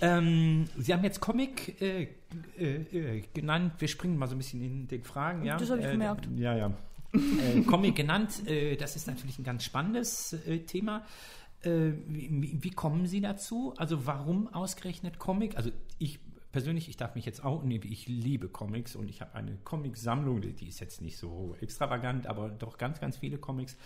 Ähm, 0.00 0.66
Sie 0.76 0.92
haben 0.92 1.04
jetzt 1.04 1.20
Comic 1.20 1.80
äh, 1.80 2.08
äh, 2.58 2.64
äh, 2.64 3.22
genannt. 3.34 3.74
Wir 3.78 3.88
springen 3.88 4.16
mal 4.16 4.26
so 4.26 4.34
ein 4.34 4.38
bisschen 4.38 4.62
in 4.62 4.88
den 4.88 5.02
Fragen. 5.02 5.44
Ja? 5.44 5.56
Das 5.56 5.70
habe 5.70 5.80
ich 5.80 5.86
äh, 5.86 5.92
gemerkt. 5.92 6.28
Ja, 6.36 6.56
ja. 6.56 6.72
Äh, 7.12 7.62
Comic 7.62 7.96
genannt, 7.96 8.46
äh, 8.46 8.76
das 8.76 8.96
ist 8.96 9.06
natürlich 9.06 9.38
ein 9.38 9.44
ganz 9.44 9.64
spannendes 9.64 10.36
Thema. 10.66 11.04
Wie, 11.62 12.56
wie, 12.62 12.70
kommen 12.70 13.06
Sie 13.06 13.20
dazu? 13.20 13.74
Also 13.76 14.06
warum 14.06 14.48
ausgerechnet 14.48 15.18
Comic? 15.18 15.58
Also 15.58 15.70
ich 15.98 16.18
persönlich, 16.52 16.88
ich 16.88 16.96
darf 16.96 17.14
mich 17.14 17.26
jetzt 17.26 17.44
auch 17.44 17.62
nehmen, 17.62 17.84
ich 17.86 18.08
liebe 18.08 18.48
Comics 18.48 18.96
und 18.96 19.08
ich 19.08 19.20
habe 19.20 19.34
eine 19.34 19.56
Comicsammlung, 19.64 20.40
die 20.40 20.68
ist 20.68 20.80
jetzt 20.80 21.00
nicht 21.00 21.16
so 21.16 21.56
extravagant, 21.60 22.26
aber 22.26 22.48
doch 22.48 22.78
ganz, 22.78 23.00
ganz 23.00 23.18
viele 23.18 23.38
Comics. 23.38 23.76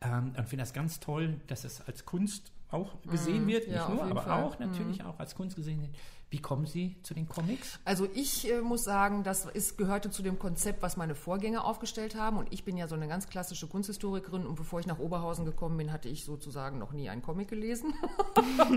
Ähm, 0.00 0.32
und 0.36 0.48
finde 0.48 0.62
das 0.62 0.72
ganz 0.72 1.00
toll, 1.00 1.40
dass 1.46 1.64
es 1.64 1.80
als 1.86 2.04
Kunst 2.04 2.52
auch 2.70 3.00
gesehen 3.02 3.46
mm, 3.46 3.48
wird, 3.48 3.66
nicht 3.66 3.76
ja, 3.76 3.88
nur, 3.88 4.04
aber 4.04 4.22
Fall. 4.22 4.42
auch 4.42 4.58
natürlich 4.58 5.02
mm. 5.02 5.06
auch 5.06 5.18
als 5.18 5.34
Kunst 5.34 5.56
gesehen 5.56 5.80
wird. 5.80 5.90
Wie 6.30 6.40
kommen 6.40 6.66
Sie 6.66 6.96
zu 7.02 7.14
den 7.14 7.26
Comics? 7.26 7.80
Also 7.86 8.06
ich 8.14 8.52
äh, 8.52 8.60
muss 8.60 8.84
sagen, 8.84 9.22
das 9.22 9.46
ist, 9.46 9.78
gehörte 9.78 10.10
zu 10.10 10.22
dem 10.22 10.38
Konzept, 10.38 10.82
was 10.82 10.98
meine 10.98 11.14
Vorgänger 11.14 11.64
aufgestellt 11.64 12.16
haben. 12.16 12.36
Und 12.36 12.52
ich 12.52 12.64
bin 12.64 12.76
ja 12.76 12.86
so 12.86 12.96
eine 12.96 13.08
ganz 13.08 13.30
klassische 13.30 13.66
Kunsthistorikerin. 13.66 14.46
Und 14.46 14.56
bevor 14.56 14.78
ich 14.78 14.86
nach 14.86 14.98
Oberhausen 14.98 15.46
gekommen 15.46 15.78
bin, 15.78 15.90
hatte 15.90 16.10
ich 16.10 16.24
sozusagen 16.24 16.78
noch 16.78 16.92
nie 16.92 17.08
einen 17.08 17.22
Comic 17.22 17.48
gelesen. 17.48 17.94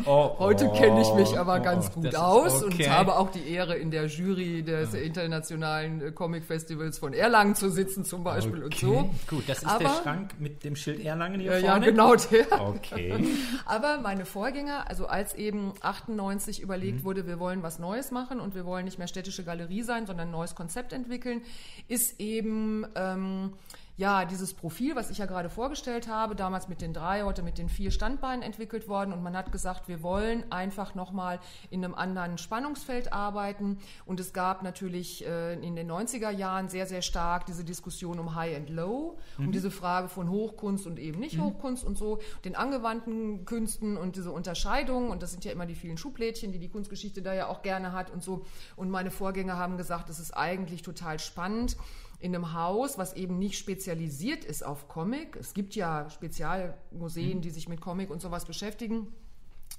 Oh, 0.06 0.36
Heute 0.40 0.68
oh, 0.68 0.74
kenne 0.74 1.02
ich 1.02 1.14
mich 1.14 1.38
aber 1.38 1.60
oh, 1.60 1.64
ganz 1.64 1.92
gut 1.92 2.16
aus 2.16 2.64
okay. 2.64 2.86
und 2.86 2.90
habe 2.90 3.18
auch 3.18 3.32
die 3.32 3.48
Ehre, 3.50 3.76
in 3.76 3.92
der 3.92 4.08
Jury 4.08 4.64
des 4.64 4.94
ja. 4.94 5.00
internationalen 5.00 6.02
äh, 6.02 6.12
Comic 6.12 6.44
Festivals 6.44 6.98
von 6.98 7.14
Erlangen 7.14 7.56
zu 7.56 7.70
sitzen 7.70 8.06
zum 8.06 8.24
Beispiel 8.24 8.64
okay. 8.64 8.86
und 8.86 8.94
so. 8.96 9.10
Gut, 9.28 9.44
das 9.48 9.60
ist 9.60 9.68
aber, 9.68 9.84
der 9.84 9.90
Schrank 10.02 10.36
mit 10.40 10.64
dem 10.64 10.76
Schild 10.76 11.04
Erlangen 11.04 11.40
hier 11.42 11.52
vorne? 11.52 11.66
Ja, 11.66 11.78
genau 11.78 12.16
der. 12.16 12.62
Okay. 12.62 13.28
aber 13.66 14.00
meine 14.00 14.26
Vorgänger, 14.26 14.90
also 14.90 15.08
als 15.08 15.34
eben 15.36 15.74
98 15.82 16.62
überlegt 16.62 17.00
mhm. 17.00 17.04
wurde, 17.04 17.28
wir 17.28 17.41
wollen 17.42 17.62
was 17.62 17.80
Neues 17.80 18.12
machen 18.12 18.40
und 18.40 18.56
wir 18.56 18.66
wollen 18.66 18.86
nicht 18.86 18.98
mehr 18.98 19.10
städtische 19.10 19.44
Galerie 19.44 19.84
sein, 19.84 20.08
sondern 20.08 20.30
ein 20.30 20.32
neues 20.32 20.56
Konzept 20.56 20.94
entwickeln, 20.94 21.42
ist 21.90 22.22
eben 22.22 22.86
ähm, 22.96 23.52
ja, 23.98 24.26
dieses 24.26 24.54
Profil, 24.54 24.96
was 24.96 25.10
ich 25.10 25.18
ja 25.18 25.26
gerade 25.26 25.50
vorgestellt 25.50 26.08
habe, 26.08 26.36
damals 26.36 26.68
mit 26.68 26.82
den 26.82 26.94
drei, 26.94 27.24
heute 27.24 27.44
mit 27.44 27.58
den 27.58 27.70
vier 27.70 27.92
Standbeinen 27.92 28.42
entwickelt 28.42 28.88
worden 28.88 29.14
und 29.14 29.22
man 29.22 29.36
hat 29.36 29.52
gesagt, 29.52 29.88
wir 29.88 30.02
wollen 30.02 30.50
einfach 30.52 30.96
nochmal 30.96 31.40
in 31.70 31.84
einem 31.84 31.94
anderen 31.94 32.38
Spannungsfeld 32.38 33.14
arbeiten 33.14 33.80
und 34.06 34.20
es 34.20 34.34
gab 34.34 34.64
natürlich 34.64 35.26
äh, 35.26 35.54
in 35.54 35.76
den 35.76 35.92
90er 35.92 36.30
Jahren 36.32 36.70
sehr, 36.70 36.88
sehr 36.88 37.02
stark 37.02 37.46
diese 37.46 37.64
Diskussion 37.64 38.20
um 38.20 38.36
High 38.36 38.56
and 38.56 38.70
Low, 38.70 39.18
mhm. 39.38 39.46
um 39.46 39.52
diese 39.52 39.72
Frage 39.72 40.08
von 40.08 40.30
Hochkunst 40.30 40.88
und 40.88 40.98
eben 40.98 41.20
nicht 41.20 41.38
mhm. 41.38 41.44
Hochkunst 41.44 41.84
und 41.84 41.98
so, 41.98 42.20
den 42.46 42.56
angewandten 42.56 43.46
Künsten 43.46 43.98
und 43.98 44.16
diese 44.16 44.32
Unterscheidung 44.32 45.10
und 45.10 45.22
das 45.22 45.32
sind 45.32 45.46
ja 45.46 45.52
immer 45.52 45.66
die 45.66 45.76
vielen 45.76 45.98
Schublädchen, 45.98 46.52
die 46.52 46.60
die 46.60 46.70
Kunstgeschichte 46.70 47.22
da 47.22 47.34
ja 47.34 47.48
auch 47.48 47.62
gerne 47.62 47.92
hat 47.92 48.10
und 48.10 48.24
so 48.24 48.46
und 48.76 48.90
meine 48.90 49.12
Vorgänger 49.12 49.58
haben 49.58 49.78
gesagt, 49.78 50.10
es 50.10 50.20
ist 50.20 50.32
eigentlich 50.32 50.82
total 50.82 51.20
spannend, 51.20 51.78
in 52.22 52.36
einem 52.36 52.54
Haus, 52.54 52.98
was 52.98 53.14
eben 53.14 53.40
nicht 53.40 53.58
spezialisiert 53.58 54.46
ist 54.46 54.64
auf 54.66 54.88
Comic. 54.88 55.36
Es 55.36 55.54
gibt 55.54 55.76
ja 55.76 56.10
Spezialmuseen, 56.10 57.38
mhm. 57.38 57.42
die 57.42 57.50
sich 57.50 57.68
mit 57.68 57.82
Comic 57.82 58.10
und 58.10 58.22
sowas 58.22 58.46
beschäftigen 58.46 59.08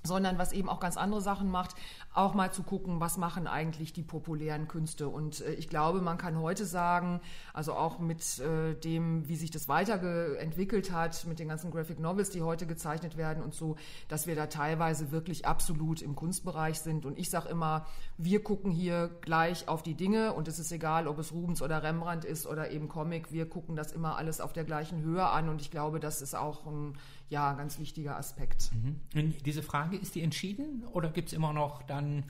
sondern 0.04 0.38
was 0.38 0.52
eben 0.52 0.68
auch 0.68 0.80
ganz 0.80 0.96
andere 0.96 1.20
Sachen 1.20 1.50
macht, 1.50 1.74
auch 2.14 2.34
mal 2.34 2.52
zu 2.52 2.62
gucken, 2.62 3.00
was 3.00 3.16
machen 3.16 3.46
eigentlich 3.46 3.92
die 3.92 4.02
populären 4.02 4.68
Künste. 4.68 5.08
Und 5.08 5.40
äh, 5.40 5.52
ich 5.54 5.68
glaube, 5.68 6.00
man 6.00 6.18
kann 6.18 6.40
heute 6.40 6.66
sagen, 6.66 7.20
also 7.52 7.74
auch 7.74 7.98
mit 7.98 8.38
äh, 8.40 8.74
dem, 8.74 9.28
wie 9.28 9.36
sich 9.36 9.50
das 9.50 9.68
weiterentwickelt 9.68 10.92
hat, 10.92 11.24
mit 11.26 11.38
den 11.38 11.48
ganzen 11.48 11.70
Graphic 11.70 12.00
Novels, 12.00 12.30
die 12.30 12.42
heute 12.42 12.66
gezeichnet 12.66 13.16
werden 13.16 13.42
und 13.42 13.54
so, 13.54 13.76
dass 14.08 14.26
wir 14.26 14.34
da 14.34 14.46
teilweise 14.46 15.12
wirklich 15.12 15.46
absolut 15.46 16.02
im 16.02 16.16
Kunstbereich 16.16 16.80
sind. 16.80 17.06
Und 17.06 17.18
ich 17.18 17.30
sage 17.30 17.48
immer, 17.48 17.86
wir 18.18 18.42
gucken 18.42 18.70
hier 18.70 19.10
gleich 19.20 19.68
auf 19.68 19.82
die 19.82 19.94
Dinge 19.94 20.32
und 20.34 20.48
es 20.48 20.58
ist 20.58 20.72
egal, 20.72 21.06
ob 21.06 21.18
es 21.18 21.32
Rubens 21.32 21.62
oder 21.62 21.82
Rembrandt 21.82 22.24
ist 22.24 22.46
oder 22.46 22.70
eben 22.70 22.88
Comic, 22.88 23.32
wir 23.32 23.48
gucken 23.48 23.76
das 23.76 23.92
immer 23.92 24.16
alles 24.16 24.40
auf 24.40 24.52
der 24.52 24.64
gleichen 24.64 25.02
Höhe 25.02 25.26
an 25.26 25.48
und 25.48 25.60
ich 25.60 25.70
glaube, 25.70 26.00
das 26.00 26.22
ist 26.22 26.34
auch 26.34 26.66
ein 26.66 26.96
ja, 27.28 27.50
ein 27.50 27.56
ganz 27.56 27.78
wichtiger 27.78 28.16
Aspekt. 28.16 28.70
Mhm. 29.14 29.34
diese 29.44 29.62
Frage, 29.62 29.96
ist 29.96 30.14
die 30.14 30.22
entschieden 30.22 30.84
oder 30.92 31.10
gibt 31.10 31.28
es 31.28 31.34
immer 31.34 31.52
noch 31.52 31.82
dann 31.82 32.24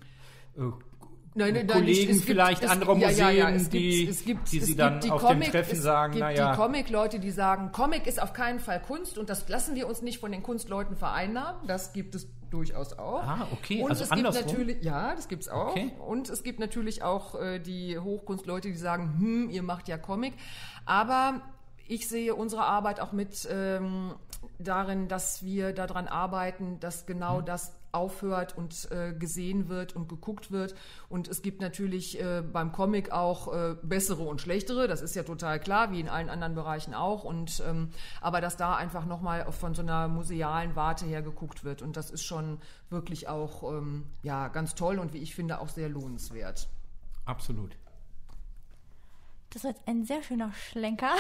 äh, 0.56 0.62
Nein, 1.34 1.54
nein, 1.54 1.66
Kollegen, 1.66 2.12
gibt, 2.12 2.24
vielleicht 2.26 2.68
andere 2.68 2.94
Museen, 2.94 3.16
ja, 3.16 3.30
ja, 3.30 3.48
ja, 3.48 3.58
die, 3.58 4.04
gibt, 4.06 4.24
gibt, 4.26 4.52
die 4.52 4.60
sie 4.60 4.76
dann 4.76 5.00
die 5.00 5.10
auf 5.10 5.22
Comic, 5.22 5.44
dem 5.44 5.52
Treffen 5.52 5.76
es 5.76 5.82
sagen, 5.82 6.12
gibt 6.12 6.24
naja. 6.24 6.50
die 6.50 6.56
Comic-Leute, 6.58 7.20
die 7.20 7.30
sagen, 7.30 7.72
Comic 7.72 8.06
ist 8.06 8.20
auf 8.20 8.34
keinen 8.34 8.60
Fall 8.60 8.82
Kunst 8.82 9.16
und 9.16 9.30
das 9.30 9.48
lassen 9.48 9.74
wir 9.74 9.88
uns 9.88 10.02
nicht 10.02 10.18
von 10.18 10.30
den 10.30 10.42
Kunstleuten 10.42 10.94
vereinnahmen. 10.94 11.66
Das 11.66 11.94
gibt 11.94 12.14
es 12.14 12.28
durchaus 12.50 12.98
auch. 12.98 13.22
Ah, 13.22 13.48
okay. 13.50 13.82
Und 13.82 13.90
also 13.90 14.04
es 14.04 14.10
andersrum. 14.10 14.42
gibt 14.42 14.58
natürlich, 14.58 14.82
ja, 14.84 15.14
das 15.14 15.28
gibt 15.28 15.42
es 15.44 15.48
auch. 15.48 15.70
Okay. 15.70 15.92
Und 16.06 16.28
es 16.28 16.42
gibt 16.42 16.60
natürlich 16.60 17.02
auch 17.02 17.40
äh, 17.40 17.58
die 17.60 17.98
Hochkunstleute, 17.98 18.68
die 18.68 18.76
sagen, 18.76 19.14
hm, 19.18 19.48
ihr 19.48 19.62
macht 19.62 19.88
ja 19.88 19.96
Comic. 19.96 20.34
Aber 20.84 21.40
ich 21.92 22.08
sehe 22.08 22.34
unsere 22.34 22.64
Arbeit 22.64 23.00
auch 23.00 23.12
mit 23.12 23.46
ähm, 23.50 24.14
darin, 24.58 25.08
dass 25.08 25.42
wir 25.42 25.72
daran 25.74 26.08
arbeiten, 26.08 26.80
dass 26.80 27.04
genau 27.04 27.40
mhm. 27.40 27.44
das 27.44 27.72
aufhört 27.92 28.56
und 28.56 28.90
äh, 28.90 29.12
gesehen 29.12 29.68
wird 29.68 29.94
und 29.94 30.08
geguckt 30.08 30.50
wird. 30.50 30.74
Und 31.10 31.28
es 31.28 31.42
gibt 31.42 31.60
natürlich 31.60 32.18
äh, 32.18 32.40
beim 32.40 32.72
Comic 32.72 33.12
auch 33.12 33.52
äh, 33.52 33.76
bessere 33.82 34.22
und 34.22 34.40
schlechtere, 34.40 34.88
das 34.88 35.02
ist 35.02 35.14
ja 35.14 35.24
total 35.24 35.60
klar, 35.60 35.92
wie 35.92 36.00
in 36.00 36.08
allen 36.08 36.30
anderen 36.30 36.54
Bereichen 36.54 36.94
auch. 36.94 37.24
Und 37.24 37.62
ähm, 37.68 37.90
aber 38.22 38.40
dass 38.40 38.56
da 38.56 38.74
einfach 38.74 39.04
nochmal 39.04 39.52
von 39.52 39.74
so 39.74 39.82
einer 39.82 40.08
musealen 40.08 40.74
Warte 40.74 41.04
her 41.04 41.20
geguckt 41.20 41.64
wird. 41.64 41.82
Und 41.82 41.98
das 41.98 42.10
ist 42.10 42.24
schon 42.24 42.58
wirklich 42.88 43.28
auch 43.28 43.70
ähm, 43.70 44.06
ja, 44.22 44.48
ganz 44.48 44.74
toll 44.74 44.98
und 44.98 45.12
wie 45.12 45.18
ich 45.18 45.34
finde 45.34 45.60
auch 45.60 45.68
sehr 45.68 45.90
lohnenswert. 45.90 46.70
Absolut. 47.26 47.76
Das 49.52 49.64
war 49.64 49.70
jetzt 49.72 49.82
ein 49.86 50.04
sehr 50.04 50.22
schöner 50.22 50.52
Schlenker 50.52 51.12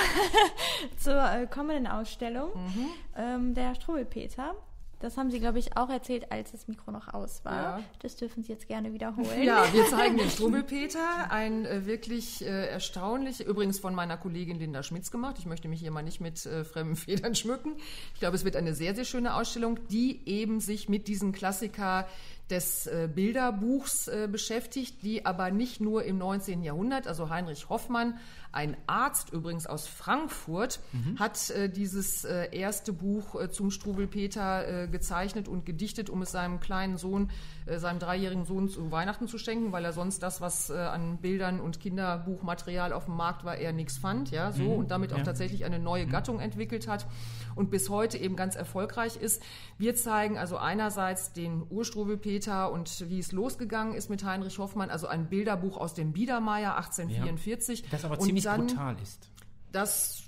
zur 0.98 1.22
äh, 1.22 1.46
kommenden 1.46 1.86
Ausstellung. 1.86 2.50
Mhm. 2.54 2.86
Ähm, 3.16 3.54
der 3.54 3.74
Struwelpeter, 3.74 4.54
Das 5.00 5.16
haben 5.16 5.30
Sie, 5.30 5.40
glaube 5.40 5.58
ich, 5.58 5.76
auch 5.76 5.90
erzählt, 5.90 6.30
als 6.30 6.52
das 6.52 6.68
Mikro 6.68 6.92
noch 6.92 7.12
aus 7.12 7.44
war. 7.44 7.78
Ja. 7.78 7.80
Das 8.00 8.16
dürfen 8.16 8.42
Sie 8.42 8.52
jetzt 8.52 8.68
gerne 8.68 8.92
wiederholen. 8.94 9.42
Ja, 9.42 9.70
wir 9.72 9.84
zeigen 9.86 10.16
den 10.16 10.30
Struwwelpeter, 10.36 11.30
ein 11.30 11.66
äh, 11.66 11.84
wirklich 11.86 12.42
äh, 12.44 12.68
erstaunlich, 12.68 13.44
übrigens 13.44 13.80
von 13.80 13.94
meiner 13.94 14.16
Kollegin 14.16 14.58
Linda 14.58 14.82
Schmitz 14.82 15.10
gemacht. 15.10 15.36
Ich 15.38 15.46
möchte 15.46 15.68
mich 15.68 15.80
hier 15.80 15.90
mal 15.90 16.02
nicht 16.02 16.20
mit 16.20 16.46
äh, 16.46 16.64
fremden 16.64 16.96
Federn 17.04 17.34
schmücken. 17.34 17.72
Ich 18.14 18.20
glaube, 18.20 18.36
es 18.36 18.44
wird 18.44 18.56
eine 18.56 18.74
sehr, 18.74 18.94
sehr 18.94 19.04
schöne 19.04 19.34
Ausstellung, 19.34 19.78
die 19.88 20.20
eben 20.24 20.60
sich 20.60 20.88
mit 20.88 21.08
diesem 21.08 21.32
Klassiker 21.32 22.06
des 22.52 22.86
äh, 22.86 23.08
Bilderbuchs 23.12 24.08
äh, 24.08 24.28
beschäftigt, 24.30 25.02
die 25.02 25.24
aber 25.24 25.50
nicht 25.50 25.80
nur 25.80 26.04
im 26.04 26.18
19. 26.18 26.62
Jahrhundert, 26.62 27.08
also 27.08 27.30
Heinrich 27.30 27.68
Hoffmann, 27.70 28.18
ein 28.52 28.76
Arzt 28.86 29.32
übrigens 29.32 29.66
aus 29.66 29.86
Frankfurt, 29.86 30.80
hat 31.18 31.50
äh, 31.50 31.70
dieses 31.70 32.24
äh, 32.24 32.54
erste 32.54 32.92
Buch 32.92 33.40
äh, 33.40 33.50
zum 33.50 33.70
Struwelpeter 33.70 34.84
äh, 34.84 34.88
gezeichnet 34.88 35.48
und 35.48 35.64
gedichtet, 35.64 36.10
um 36.10 36.20
es 36.22 36.32
seinem 36.32 36.60
kleinen 36.60 36.98
Sohn, 36.98 37.30
äh, 37.64 37.78
seinem 37.78 37.98
dreijährigen 37.98 38.44
Sohn 38.44 38.68
zu 38.68 38.90
Weihnachten 38.90 39.26
zu 39.26 39.38
schenken, 39.38 39.72
weil 39.72 39.84
er 39.84 39.92
sonst 39.92 40.22
das, 40.22 40.40
was 40.42 40.68
äh, 40.68 40.74
an 40.74 41.18
Bildern 41.18 41.60
und 41.60 41.80
Kinderbuchmaterial 41.80 42.92
auf 42.92 43.06
dem 43.06 43.16
Markt 43.16 43.44
war, 43.44 43.56
eher 43.56 43.72
nichts 43.72 43.96
fand, 43.96 44.30
ja, 44.30 44.52
so 44.52 44.70
und 44.72 44.90
damit 44.90 45.12
auch 45.12 45.18
ja. 45.18 45.24
tatsächlich 45.24 45.64
eine 45.64 45.78
neue 45.78 46.06
Gattung 46.06 46.38
entwickelt 46.38 46.88
hat 46.88 47.06
und 47.54 47.70
bis 47.70 47.88
heute 47.88 48.18
eben 48.18 48.36
ganz 48.36 48.54
erfolgreich 48.54 49.16
ist. 49.16 49.42
Wir 49.78 49.94
zeigen 49.94 50.36
also 50.36 50.58
einerseits 50.58 51.32
den 51.32 51.62
Urstruwelpeter 51.70 52.70
und 52.70 53.08
wie 53.08 53.18
es 53.18 53.32
losgegangen 53.32 53.94
ist 53.94 54.10
mit 54.10 54.24
Heinrich 54.24 54.58
Hoffmann, 54.58 54.90
also 54.90 55.06
ein 55.06 55.28
Bilderbuch 55.28 55.78
aus 55.78 55.94
dem 55.94 56.12
Biedermeier 56.12 56.76
1844. 56.76 57.84
Das 57.90 58.04
aber 58.04 58.20
und 58.20 58.41
ziemlich 58.42 58.72
dann 58.72 58.94
brutal 58.94 58.96
ist. 59.02 59.28
Das 59.72 60.22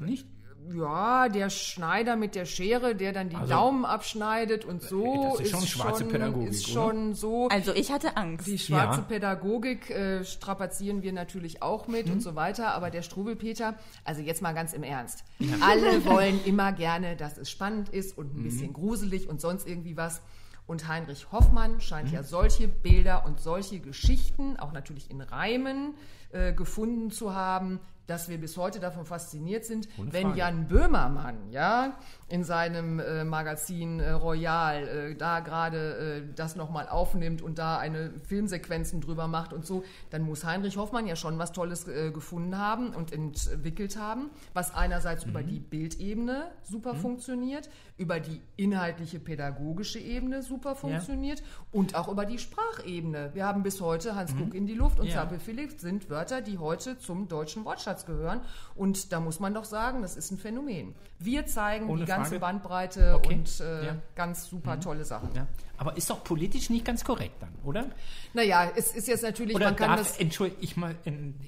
Nicht? 0.00 0.26
ja, 0.74 1.28
der 1.28 1.50
Schneider 1.50 2.14
mit 2.16 2.34
der 2.36 2.44
Schere, 2.46 2.94
der 2.94 3.12
dann 3.12 3.28
die 3.28 3.36
Also- 3.36 3.52
Daumen 3.52 3.84
abschneidet 3.84 4.64
und 4.64 4.80
so, 4.82 5.32
Das 5.32 5.40
ist 5.40 5.50
schon 5.50 5.66
schwarze 5.66 6.04
Pädagogik, 6.04 6.50
ist 6.50 6.64
oder? 6.66 6.72
schon 6.72 7.14
so. 7.14 7.48
Also 7.48 7.72
ich 7.74 7.90
hatte 7.90 8.16
Angst. 8.16 8.46
Die 8.46 8.58
schwarze 8.58 9.00
Ja. 9.00 9.06
Pädagogik 9.06 9.90
äh, 9.90 10.24
strapazieren 10.24 11.02
wir 11.02 11.12
natürlich 11.12 11.62
auch 11.62 11.88
mit 11.88 12.06
Mhm. 12.06 12.12
und 12.14 12.20
so 12.20 12.36
weiter, 12.36 12.74
aber 12.74 12.90
der 12.90 13.02
Strubelpeter, 13.02 13.74
also 14.04 14.22
jetzt 14.22 14.40
mal 14.40 14.52
ganz 14.52 14.72
im 14.72 14.84
Ernst. 14.84 15.24
Alle 15.60 16.04
wollen 16.04 16.40
immer 16.44 16.72
gerne, 16.72 17.16
dass 17.16 17.38
es 17.38 17.50
spannend 17.50 17.88
ist 17.88 18.16
und 18.16 18.32
ein 18.34 18.38
Mhm. 18.40 18.44
bisschen 18.44 18.72
gruselig 18.72 19.28
und 19.28 19.40
sonst 19.40 19.66
irgendwie 19.66 19.96
was. 19.96 20.22
Und 20.68 20.86
Heinrich 20.86 21.32
Hoffmann 21.32 21.80
scheint 21.80 22.08
Mhm. 22.08 22.14
ja 22.14 22.22
solche 22.22 22.68
Bilder 22.68 23.24
und 23.26 23.40
solche 23.40 23.80
Geschichten, 23.80 24.56
auch 24.60 24.72
natürlich 24.72 25.10
in 25.10 25.20
Reimen, 25.20 25.94
äh, 26.32 26.52
gefunden 26.52 27.10
zu 27.10 27.34
haben, 27.34 27.80
dass 28.08 28.28
wir 28.28 28.38
bis 28.38 28.56
heute 28.56 28.80
davon 28.80 29.06
fasziniert 29.06 29.64
sind, 29.64 29.88
wenn. 29.96 30.34
Jan 30.34 30.66
Böhmermann, 30.66 31.50
ja, 31.50 31.96
in 32.28 32.42
seinem 32.42 32.98
äh, 32.98 33.22
Magazin 33.24 34.00
äh, 34.00 34.10
Royal 34.10 34.88
äh, 34.88 35.14
da 35.14 35.40
gerade 35.40 36.22
äh, 36.28 36.34
das 36.34 36.56
nochmal 36.56 36.88
aufnimmt 36.88 37.42
und 37.42 37.58
da 37.58 37.78
eine 37.78 38.12
Filmsequenzen 38.24 39.00
drüber 39.00 39.28
macht 39.28 39.52
und 39.52 39.64
so, 39.66 39.84
dann 40.10 40.22
muss 40.22 40.44
Heinrich 40.44 40.76
Hoffmann 40.76 41.06
ja 41.06 41.14
schon 41.14 41.38
was 41.38 41.52
Tolles 41.52 41.86
äh, 41.86 42.10
gefunden 42.10 42.58
haben 42.58 42.92
und 42.94 43.12
entwickelt 43.12 43.96
haben, 43.98 44.30
was 44.52 44.74
einerseits 44.74 45.24
über 45.24 45.42
die 45.42 45.60
Bildebene 45.60 46.50
super 46.64 46.94
funktioniert, 46.94 47.68
über 47.98 48.18
die 48.18 48.40
inhaltliche 48.56 49.20
pädagogische 49.20 50.00
Ebene 50.00 50.42
super 50.42 50.74
funktioniert 50.74 51.42
und 51.70 51.94
auch 51.94 52.08
über 52.08 52.24
die 52.26 52.38
Sprachebene. 52.38 53.30
Wir 53.34 53.46
haben 53.46 53.62
bis 53.62 53.80
heute 53.80 54.16
Hans 54.16 54.36
Kuck 54.36 54.54
in 54.54 54.66
die 54.66 54.74
Luft 54.74 54.98
und 54.98 55.06
Ja. 55.06 55.14
Zappel 55.14 55.38
Philipp 55.38 55.78
sind 55.78 56.08
Wörter, 56.10 56.21
die 56.30 56.58
heute 56.58 56.98
zum 56.98 57.28
deutschen 57.28 57.64
Wortschatz 57.64 58.06
gehören. 58.06 58.40
Und 58.74 59.12
da 59.12 59.20
muss 59.20 59.40
man 59.40 59.52
doch 59.54 59.64
sagen, 59.64 60.02
das 60.02 60.16
ist 60.16 60.30
ein 60.30 60.38
Phänomen. 60.38 60.94
Wir 61.18 61.46
zeigen 61.46 61.88
Ohne 61.88 62.00
die 62.02 62.06
ganze 62.06 62.30
Frage. 62.30 62.40
Bandbreite 62.40 63.14
Okay. 63.16 63.34
und 63.34 63.60
äh, 63.60 63.86
Ja. 63.86 63.96
ganz 64.14 64.46
super 64.48 64.78
tolle 64.80 65.04
Sachen. 65.04 65.34
Ja. 65.34 65.46
Aber 65.76 65.96
ist 65.96 66.08
doch 66.10 66.22
politisch 66.22 66.70
nicht 66.70 66.84
ganz 66.84 67.04
korrekt 67.04 67.42
dann, 67.42 67.52
oder? 67.64 67.86
Naja, 68.34 68.70
es 68.76 68.94
ist 68.94 69.08
jetzt 69.08 69.22
natürlich, 69.22 69.56
Oder 69.56 69.66
man 69.66 69.76
kann 69.76 69.88
darf, 69.96 69.98
das. 70.08 70.18
Entschuldigung, 70.18 70.62
ich, 70.62 70.76
mal, 70.76 70.94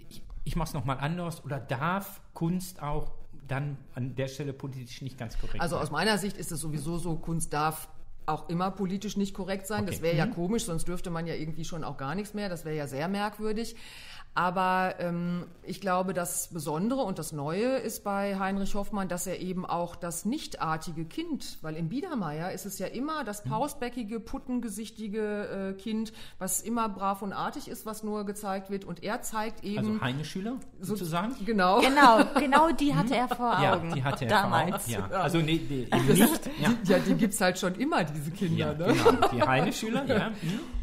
ich, 0.09 0.22
ich 0.45 0.57
mache 0.57 0.68
es 0.68 0.75
nochmal 0.75 0.99
anders, 1.01 1.45
oder 1.45 1.59
darf 1.61 2.20
Kunst 2.35 2.83
auch 2.83 3.12
dann 3.47 3.77
an 3.95 4.14
der 4.16 4.29
Stelle 4.29 4.53
politisch 4.53 5.03
nicht 5.03 5.18
ganz 5.18 5.39
korrekt 5.39 5.61
Also 5.61 5.77
aus 5.77 5.91
meiner 5.91 6.18
Sicht 6.18 6.37
ist 6.37 6.51
es 6.51 6.61
sowieso 6.61 6.99
so, 6.99 7.14
Kunst 7.16 7.53
darf 7.53 7.89
auch 8.27 8.49
immer 8.49 8.70
politisch 8.70 9.18
nicht 9.18 9.35
korrekt 9.35 9.66
sein. 9.66 9.85
Das 9.85 9.97
Okay. 9.97 10.05
wäre 10.05 10.16
ja 10.16 10.25
Mhm. 10.25 10.33
komisch, 10.35 10.64
sonst 10.64 10.89
dürfte 10.89 11.11
man 11.11 11.27
ja 11.27 11.35
irgendwie 11.35 11.66
schon 11.66 11.85
auch 11.85 11.99
gar 11.99 12.14
nichts 12.14 12.33
mehr. 12.33 12.49
Das 12.49 12.64
wäre 12.64 12.75
ja 12.75 12.87
sehr 12.87 13.07
merkwürdig. 13.07 13.77
Aber 14.37 14.97
ähm, 14.99 15.47
ich 15.62 15.80
glaube, 15.80 16.12
das 16.12 16.49
Besondere 16.49 17.03
und 17.03 17.20
das 17.20 17.30
Neue 17.32 17.76
ist 17.76 18.03
bei 18.03 18.37
Heinrich 18.39 18.74
Hoffmann, 18.74 19.07
dass 19.09 19.28
er 19.28 19.41
eben 19.41 19.64
auch 19.64 19.95
das 19.95 20.24
nichtartige 20.24 21.05
Kind, 21.05 21.59
weil 21.62 21.76
im 21.76 21.89
Biedermeier 21.89 22.51
ist 22.51 22.66
es 22.66 22.78
ja 22.80 22.89
immer 22.89 23.22
Mhm. 23.22 23.26
das 23.26 23.45
pausbäckige, 23.45 24.18
puttengesichtige 24.18 25.74
äh, 25.76 25.80
Kind, 25.80 26.12
was 26.39 26.61
immer 26.62 26.89
brav 26.89 27.22
und 27.22 27.32
artig 27.32 27.68
ist, 27.68 27.87
was 27.87 28.03
nur 28.03 28.24
gezeigt 28.26 28.70
wird. 28.70 28.85
Und 28.85 29.03
er 29.05 29.22
zeigt 29.22 29.62
eben 29.62 29.78
also 29.78 30.01
Heine-Schüler 30.01 30.57
sozusagen? 30.80 31.35
genau. 31.45 31.80
Genau, 31.80 32.24
genau 32.41 32.70
die 32.72 32.95
hatte 32.95 33.14
er 33.14 33.28
vor 33.28 33.53
Ja, 33.62 33.74
Augen. 33.76 33.93
die 33.95 34.03
hatte 34.03 34.24
er 34.24 34.30
damals. 34.30 34.85
Vor 34.93 35.05
Augen. 35.05 35.12
Ja. 35.12 35.20
Also 35.20 35.39
nee, 35.39 35.59
die, 35.59 35.82
eben 35.85 36.07
nicht. 36.09 36.51
Ja, 36.61 36.72
Ja, 36.85 36.99
die 36.99 37.14
gibt's 37.14 37.41
halt 37.41 37.59
schon 37.59 37.74
immer, 37.76 38.03
diese 38.05 38.30
Kinder. 38.32 38.72
ja 38.72 38.74
ne? 38.74 38.93
genau. 38.95 39.28
Die 39.28 39.43
Heine-Schüler, 39.43 40.05
ja. 40.09 40.30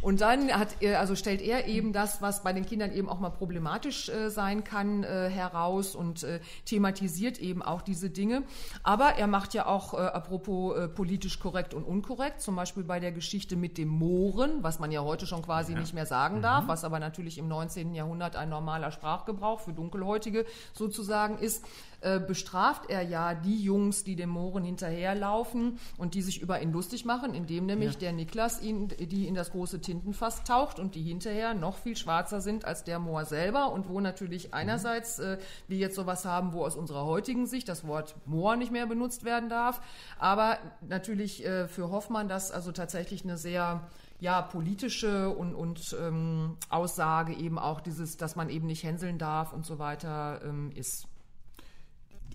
Mhm. 0.01 0.07
Und 0.07 0.21
dann 0.21 0.51
hat 0.51 0.69
er, 0.81 0.99
also 0.99 1.15
stellt 1.15 1.41
er 1.41 1.67
eben 1.67 1.93
das, 1.93 2.21
was 2.21 2.43
bei 2.43 2.53
den 2.53 2.65
Kindern 2.65 2.91
eben 2.91 3.09
auch 3.09 3.19
mal 3.19 3.29
problematisch 3.29 4.09
äh, 4.09 4.29
sein 4.29 4.63
kann, 4.63 5.03
äh, 5.03 5.29
heraus 5.29 5.95
und 5.95 6.23
äh, 6.23 6.39
thematisiert 6.65 7.39
eben 7.39 7.61
auch 7.61 7.81
diese 7.81 8.09
Dinge. 8.09 8.43
Aber 8.83 9.15
er 9.17 9.27
macht 9.27 9.53
ja 9.53 9.65
auch, 9.65 9.93
äh, 9.93 9.97
apropos 9.97 10.77
äh, 10.77 10.87
politisch 10.87 11.39
korrekt 11.39 11.73
und 11.73 11.83
unkorrekt, 11.83 12.41
zum 12.41 12.55
Beispiel 12.55 12.83
bei 12.83 12.99
der 12.99 13.11
Geschichte 13.11 13.55
mit 13.55 13.77
dem 13.77 13.87
Mohren, 13.87 14.63
was 14.63 14.79
man 14.79 14.91
ja 14.91 15.01
heute 15.01 15.25
schon 15.27 15.41
quasi 15.41 15.73
nicht 15.73 15.93
mehr 15.93 16.05
sagen 16.05 16.41
darf, 16.41 16.67
was 16.67 16.83
aber 16.83 16.99
natürlich 16.99 17.37
im 17.37 17.47
19. 17.47 17.93
Jahrhundert 17.93 18.35
ein 18.35 18.49
normaler 18.49 18.91
Sprachgebrauch 18.91 19.59
für 19.59 19.73
Dunkelhäutige 19.73 20.45
sozusagen 20.73 21.37
ist 21.37 21.63
äh, 22.01 22.19
bestraft 22.19 22.89
er 22.89 23.01
ja 23.03 23.33
die 23.33 23.61
Jungs, 23.61 24.03
die 24.03 24.15
dem 24.15 24.29
Mohren 24.29 24.63
hinterherlaufen 24.63 25.79
und 25.97 26.13
die 26.15 26.21
sich 26.21 26.41
über 26.41 26.61
ihn 26.61 26.71
lustig 26.71 27.05
machen, 27.05 27.33
indem 27.33 27.65
nämlich 27.65 27.97
der 27.97 28.11
Niklas 28.11 28.61
ihn, 28.61 28.87
die 28.87 29.27
in 29.27 29.35
das 29.35 29.51
große 29.51 29.81
Tintenfass 29.81 30.43
taucht 30.43 30.79
und 30.79 30.95
die 30.95 31.03
hinterher 31.03 31.53
noch 31.53 31.77
viel 31.77 31.95
schwarzer 31.95 32.41
sind 32.41 32.65
als 32.65 32.83
der 32.83 32.99
Moor 32.99 33.25
selber 33.25 33.71
und 33.71 33.87
wo 33.87 33.99
natürlich 33.99 34.53
einerseits 34.53 35.19
äh, 35.19 35.37
wir 35.67 35.77
jetzt 35.77 35.95
sowas 35.95 36.25
haben, 36.25 36.53
wo 36.53 36.65
aus 36.65 36.75
unserer 36.75 37.05
heutigen 37.05 37.45
Sicht 37.45 37.69
das 37.69 37.85
Wort 37.85 38.15
Moor 38.25 38.55
nicht 38.55 38.71
mehr 38.71 38.87
benutzt 38.87 39.23
werden 39.23 39.49
darf, 39.49 39.81
aber 40.17 40.57
natürlich 40.81 41.45
äh, 41.45 41.67
für 41.67 41.91
Hoffmann 41.91 42.27
das 42.27 42.51
also 42.51 42.71
tatsächlich 42.71 43.23
eine 43.23 43.37
sehr 43.37 43.87
ja, 44.19 44.41
politische 44.41 45.29
und, 45.29 45.55
und 45.55 45.95
ähm, 45.99 46.57
Aussage 46.69 47.33
eben 47.33 47.57
auch 47.57 47.81
dieses, 47.81 48.17
dass 48.17 48.35
man 48.35 48.49
eben 48.49 48.67
nicht 48.67 48.83
hänseln 48.83 49.17
darf 49.17 49.51
und 49.51 49.65
so 49.65 49.79
weiter 49.79 50.41
ähm, 50.43 50.71
ist. 50.75 51.07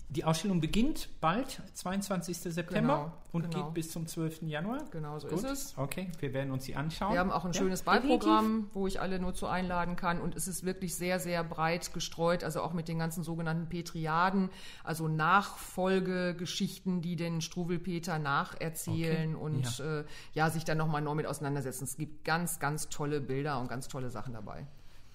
Die 0.09 0.23
Ausstellung 0.23 0.61
beginnt 0.61 1.09
bald, 1.19 1.61
22. 1.73 2.37
September 2.37 2.95
Genau, 2.95 3.13
und 3.33 3.51
genau. 3.51 3.65
geht 3.65 3.73
bis 3.73 3.91
zum 3.91 4.07
12. 4.07 4.43
Januar. 4.43 4.85
Genau 4.89 5.19
so 5.19 5.27
Gut. 5.27 5.39
ist 5.39 5.43
es. 5.43 5.77
Okay, 5.77 6.09
wir 6.19 6.33
werden 6.33 6.51
uns 6.53 6.63
sie 6.63 6.77
anschauen. 6.77 7.11
Wir 7.11 7.19
haben 7.19 7.29
auch 7.29 7.43
ein 7.43 7.51
Ja. 7.51 7.59
schönes 7.59 7.83
Ballprogramm, 7.83 8.69
wo 8.73 8.87
ich 8.87 9.01
alle 9.01 9.19
nur 9.19 9.33
zu 9.33 9.47
einladen 9.47 9.97
kann. 9.97 10.21
Und 10.21 10.33
es 10.35 10.47
ist 10.47 10.63
wirklich 10.63 10.95
sehr, 10.95 11.19
sehr 11.19 11.43
breit 11.43 11.93
gestreut, 11.93 12.45
also 12.45 12.61
auch 12.61 12.71
mit 12.71 12.87
den 12.87 12.99
ganzen 12.99 13.21
sogenannten 13.21 13.67
Petriaden, 13.67 14.49
also 14.85 15.09
Nachfolgegeschichten, 15.09 17.01
die 17.01 17.17
den 17.17 17.41
Struwelpeter 17.41 18.17
nacherzählen 18.17 19.35
Okay, 19.35 19.43
und 19.43 19.77
ja. 19.79 19.99
Äh, 19.99 20.05
ja, 20.33 20.49
sich 20.49 20.63
dann 20.63 20.77
nochmal 20.77 21.01
neu 21.01 21.15
mit 21.15 21.25
auseinandersetzen. 21.25 21.83
Es 21.83 21.97
gibt 21.97 22.23
ganz, 22.23 22.59
ganz 22.59 22.87
tolle 22.87 23.19
Bilder 23.19 23.59
und 23.59 23.67
ganz 23.67 23.89
tolle 23.89 24.09
Sachen 24.09 24.33
dabei. 24.33 24.67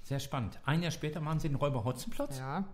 Sehr 0.03 0.19
spannend. 0.19 0.59
Ein 0.65 0.83
Jahr 0.83 0.91
später 0.91 1.21
machen 1.21 1.39
sie 1.39 1.49
den 1.49 1.57
Räuber 1.57 1.85
Hotzenplotz. 1.85 2.39
Ja. 2.39 2.65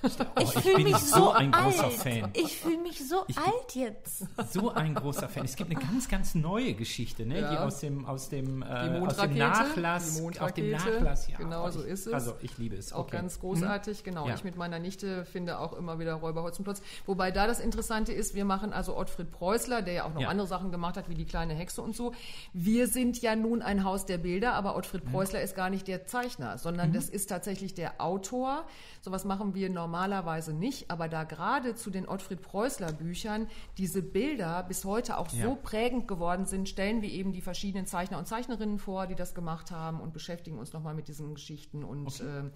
Oh, 0.00 0.06
Ich 0.40 0.54
ich 0.54 0.62
fühle 0.62 0.74
bin 0.76 0.84
mich 0.84 0.96
so 0.98 1.16
so 1.16 1.30
ein 1.32 1.50
großer 1.50 1.84
alt. 1.84 1.92
Fan. 1.94 2.30
Ich 2.34 2.56
fühle 2.60 2.78
mich 2.78 3.08
so 3.08 3.22
alt 3.22 3.74
jetzt. 3.74 4.26
So 4.52 4.70
ein 4.70 4.94
großer 4.94 5.28
Fan. 5.28 5.44
Es 5.44 5.56
gibt 5.56 5.72
eine 5.72 5.80
ganz, 5.80 6.08
ganz 6.08 6.36
neue 6.36 6.74
Geschichte, 6.74 7.26
ne? 7.26 7.40
Ja. 7.40 7.50
die 7.50 7.58
aus 7.58 7.80
dem, 7.80 8.06
aus 8.06 8.28
dem, 8.28 8.62
äh, 8.62 8.66
aus 9.04 9.16
dem 9.16 9.36
Nachlass, 9.36 10.22
auf 10.38 10.52
dem 10.52 10.70
Nachlass, 10.70 11.28
ja. 11.28 11.38
genau 11.38 11.66
oh, 11.66 11.70
so 11.70 11.80
ich, 11.82 11.88
ist 11.90 12.06
es. 12.06 12.12
Also 12.12 12.34
ich 12.42 12.56
liebe 12.58 12.76
es. 12.76 12.92
Auch 12.92 13.00
okay. 13.00 13.16
ganz 13.16 13.40
großartig, 13.40 14.04
genau. 14.04 14.28
Ja. 14.28 14.34
Ich 14.36 14.44
mit 14.44 14.56
meiner 14.56 14.78
Nichte 14.78 15.24
finde 15.24 15.58
auch 15.58 15.72
immer 15.72 15.98
wieder 15.98 16.14
Räuber 16.14 16.44
Hotzenplotz. 16.44 16.80
Wobei 17.06 17.32
da 17.32 17.48
das 17.48 17.58
Interessante 17.58 18.12
ist, 18.12 18.36
wir 18.36 18.44
machen 18.44 18.72
also 18.72 18.96
Ottfried 18.96 19.32
Preußler, 19.32 19.82
der 19.82 19.94
ja 19.94 20.04
auch 20.04 20.14
noch 20.14 20.20
Ja. 20.20 20.28
andere 20.28 20.46
Sachen 20.46 20.70
gemacht 20.70 20.96
hat, 20.96 21.08
wie 21.08 21.14
die 21.16 21.26
kleine 21.26 21.54
Hexe 21.54 21.82
und 21.82 21.96
so. 21.96 22.12
Wir 22.52 22.86
sind 22.86 23.20
ja 23.20 23.34
nun 23.34 23.62
ein 23.62 23.82
Haus 23.82 24.06
der 24.06 24.18
Bilder, 24.18 24.54
aber 24.54 24.76
Ottfried 24.76 25.04
Mhm. 25.06 25.10
Preußler 25.10 25.42
ist 25.42 25.56
gar 25.56 25.70
nicht 25.70 25.88
der 25.88 26.06
Zeichner, 26.06 26.56
sondern 26.58 26.92
das 26.92 27.08
ist 27.08 27.26
tatsächlich 27.26 27.74
der 27.74 28.00
Autor. 28.00 28.64
Sowas 29.00 29.24
machen 29.24 29.47
wir 29.54 29.70
normalerweise 29.70 30.52
nicht, 30.52 30.90
aber 30.90 31.08
da 31.08 31.24
gerade 31.24 31.74
zu 31.74 31.90
den 31.90 32.08
Ottfried 32.08 32.42
Preußler 32.42 32.92
Büchern 32.92 33.48
diese 33.76 34.02
Bilder 34.02 34.62
bis 34.62 34.84
heute 34.84 35.18
auch 35.18 35.32
Ja. 35.32 35.44
so 35.46 35.56
prägend 35.56 36.08
geworden 36.08 36.46
sind, 36.46 36.68
stellen 36.68 37.02
wir 37.02 37.10
eben 37.10 37.32
die 37.32 37.40
verschiedenen 37.40 37.86
Zeichner 37.86 38.18
und 38.18 38.26
Zeichnerinnen 38.26 38.78
vor, 38.78 39.06
die 39.06 39.14
das 39.14 39.34
gemacht 39.34 39.70
haben 39.70 40.00
und 40.00 40.12
beschäftigen 40.12 40.58
uns 40.58 40.72
nochmal 40.72 40.94
mit 40.94 41.08
diesen 41.08 41.34
Geschichten 41.34 41.84
und 41.84 42.20
ähm, 42.20 42.50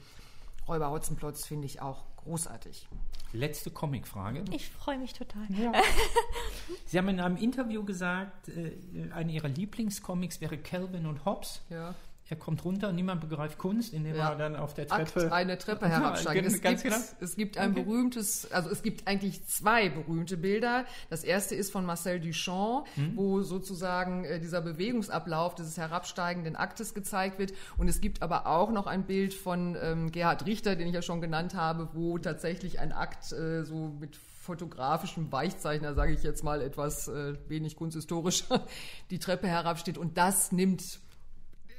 Räuber 0.68 0.90
Hotzenplotz 0.90 1.44
finde 1.44 1.66
ich 1.66 1.82
auch 1.82 2.04
großartig. 2.18 2.86
Letzte 3.32 3.70
Comicfrage. 3.72 4.44
Ich 4.52 4.70
freue 4.70 4.96
mich 4.98 5.12
total. 5.12 5.42
Sie 6.86 6.98
haben 6.98 7.08
in 7.08 7.18
einem 7.18 7.36
Interview 7.36 7.82
gesagt, 7.84 8.48
äh, 8.48 8.72
eine 9.12 9.32
Ihrer 9.32 9.48
Lieblingscomics 9.48 10.40
wäre 10.40 10.56
Calvin 10.58 11.06
und 11.06 11.24
Hobbes. 11.24 11.62
Ja. 11.68 11.94
Er 12.32 12.36
kommt 12.38 12.64
runter, 12.64 12.92
niemand 12.94 13.20
begreift 13.20 13.58
Kunst, 13.58 13.92
indem 13.92 14.14
Ja. 14.16 14.30
er 14.30 14.36
dann 14.36 14.56
auf 14.56 14.72
der 14.72 14.90
Akt 14.90 15.12
Treppe 15.12 15.30
eine 15.34 15.58
Treppe 15.58 15.84
Ja, 15.90 15.90
herabsteigen. 16.00 16.44
gen- 16.44 16.54
Es 16.54 16.62
ganz 16.62 16.82
gibt, 16.82 16.94
genau. 16.94 17.04
es 17.20 17.36
gibt 17.36 17.58
ein 17.58 17.74
berühmtes, 17.74 18.50
also 18.50 18.70
es 18.70 18.82
gibt 18.82 19.06
eigentlich 19.06 19.44
zwei 19.46 19.90
berühmte 19.90 20.38
Bilder. 20.38 20.86
Das 21.10 21.24
erste 21.24 21.54
ist 21.54 21.70
von 21.70 21.84
Marcel 21.84 22.20
Duchamp, 22.20 22.86
Hm? 22.94 23.16
wo 23.18 23.42
sozusagen 23.42 24.24
äh, 24.24 24.40
dieser 24.40 24.62
Bewegungsablauf 24.62 25.56
dieses 25.56 25.76
herabsteigenden 25.76 26.56
Aktes 26.56 26.94
gezeigt 26.94 27.38
wird. 27.38 27.52
Und 27.76 27.88
es 27.88 28.00
gibt 28.00 28.22
aber 28.22 28.46
auch 28.46 28.70
noch 28.72 28.86
ein 28.86 29.02
Bild 29.04 29.34
von 29.34 29.76
ähm, 29.82 30.10
Gerhard 30.10 30.46
Richter, 30.46 30.74
den 30.74 30.88
ich 30.88 30.94
ja 30.94 31.02
schon 31.02 31.20
genannt 31.20 31.54
habe, 31.54 31.90
wo 31.92 32.16
tatsächlich 32.16 32.80
ein 32.80 32.92
Akt 32.92 33.30
äh, 33.32 33.62
so 33.64 33.92
mit 34.00 34.16
fotografischem 34.40 35.30
Weichzeichner, 35.30 35.92
sage 35.92 36.12
ich 36.14 36.22
jetzt 36.22 36.42
mal 36.44 36.62
etwas 36.62 37.08
äh, 37.08 37.34
wenig 37.48 37.76
kunsthistorisch, 37.76 38.44
die 39.10 39.18
Treppe 39.18 39.48
herabsteht. 39.48 39.98
Und 39.98 40.16
das 40.16 40.50
nimmt 40.50 40.98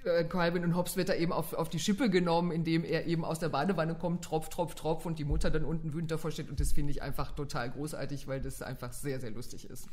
äh, 0.05 0.23
Calvin 0.25 0.63
und 0.63 0.75
Hobbes 0.75 0.97
wird 0.97 1.09
da 1.09 1.15
eben 1.15 1.31
auf, 1.31 1.53
auf 1.53 1.69
die 1.69 1.79
Schippe 1.79 2.09
genommen, 2.09 2.51
indem 2.51 2.83
er 2.83 3.05
eben 3.05 3.23
aus 3.23 3.39
der 3.39 3.49
Badewanne 3.49 3.95
kommt, 3.95 4.23
Tropf, 4.23 4.49
Tropf, 4.49 4.75
Tropf 4.75 5.05
und 5.05 5.19
die 5.19 5.25
Mutter 5.25 5.49
dann 5.49 5.65
unten 5.65 5.93
wütend 5.93 6.11
davor 6.11 6.31
steht. 6.31 6.49
Und 6.49 6.59
das 6.59 6.71
finde 6.71 6.91
ich 6.91 7.01
einfach 7.01 7.31
total 7.31 7.71
großartig, 7.71 8.27
weil 8.27 8.41
das 8.41 8.61
einfach 8.61 8.93
sehr, 8.93 9.19
sehr 9.19 9.31
lustig 9.31 9.69
ist. 9.69 9.87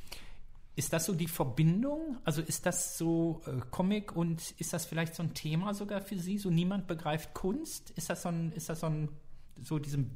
Ist 0.76 0.92
das 0.92 1.04
so 1.06 1.14
die 1.14 1.28
Verbindung? 1.28 2.18
Also 2.24 2.42
ist 2.42 2.64
das 2.64 2.96
so 2.96 3.42
äh, 3.46 3.60
Comic 3.70 4.14
und 4.16 4.52
ist 4.58 4.72
das 4.72 4.86
vielleicht 4.86 5.14
so 5.14 5.22
ein 5.22 5.34
Thema 5.34 5.74
sogar 5.74 6.00
für 6.00 6.18
Sie? 6.18 6.38
So 6.38 6.50
niemand 6.50 6.86
begreift 6.86 7.34
Kunst? 7.34 7.90
Ist 7.90 8.08
das 8.08 8.22
so 8.22 8.28
ein, 8.28 8.52
ist 8.52 8.68
das 8.68 8.80
so 8.80 8.86
ein, 8.86 9.08
so 9.62 9.78
diesem, 9.78 10.10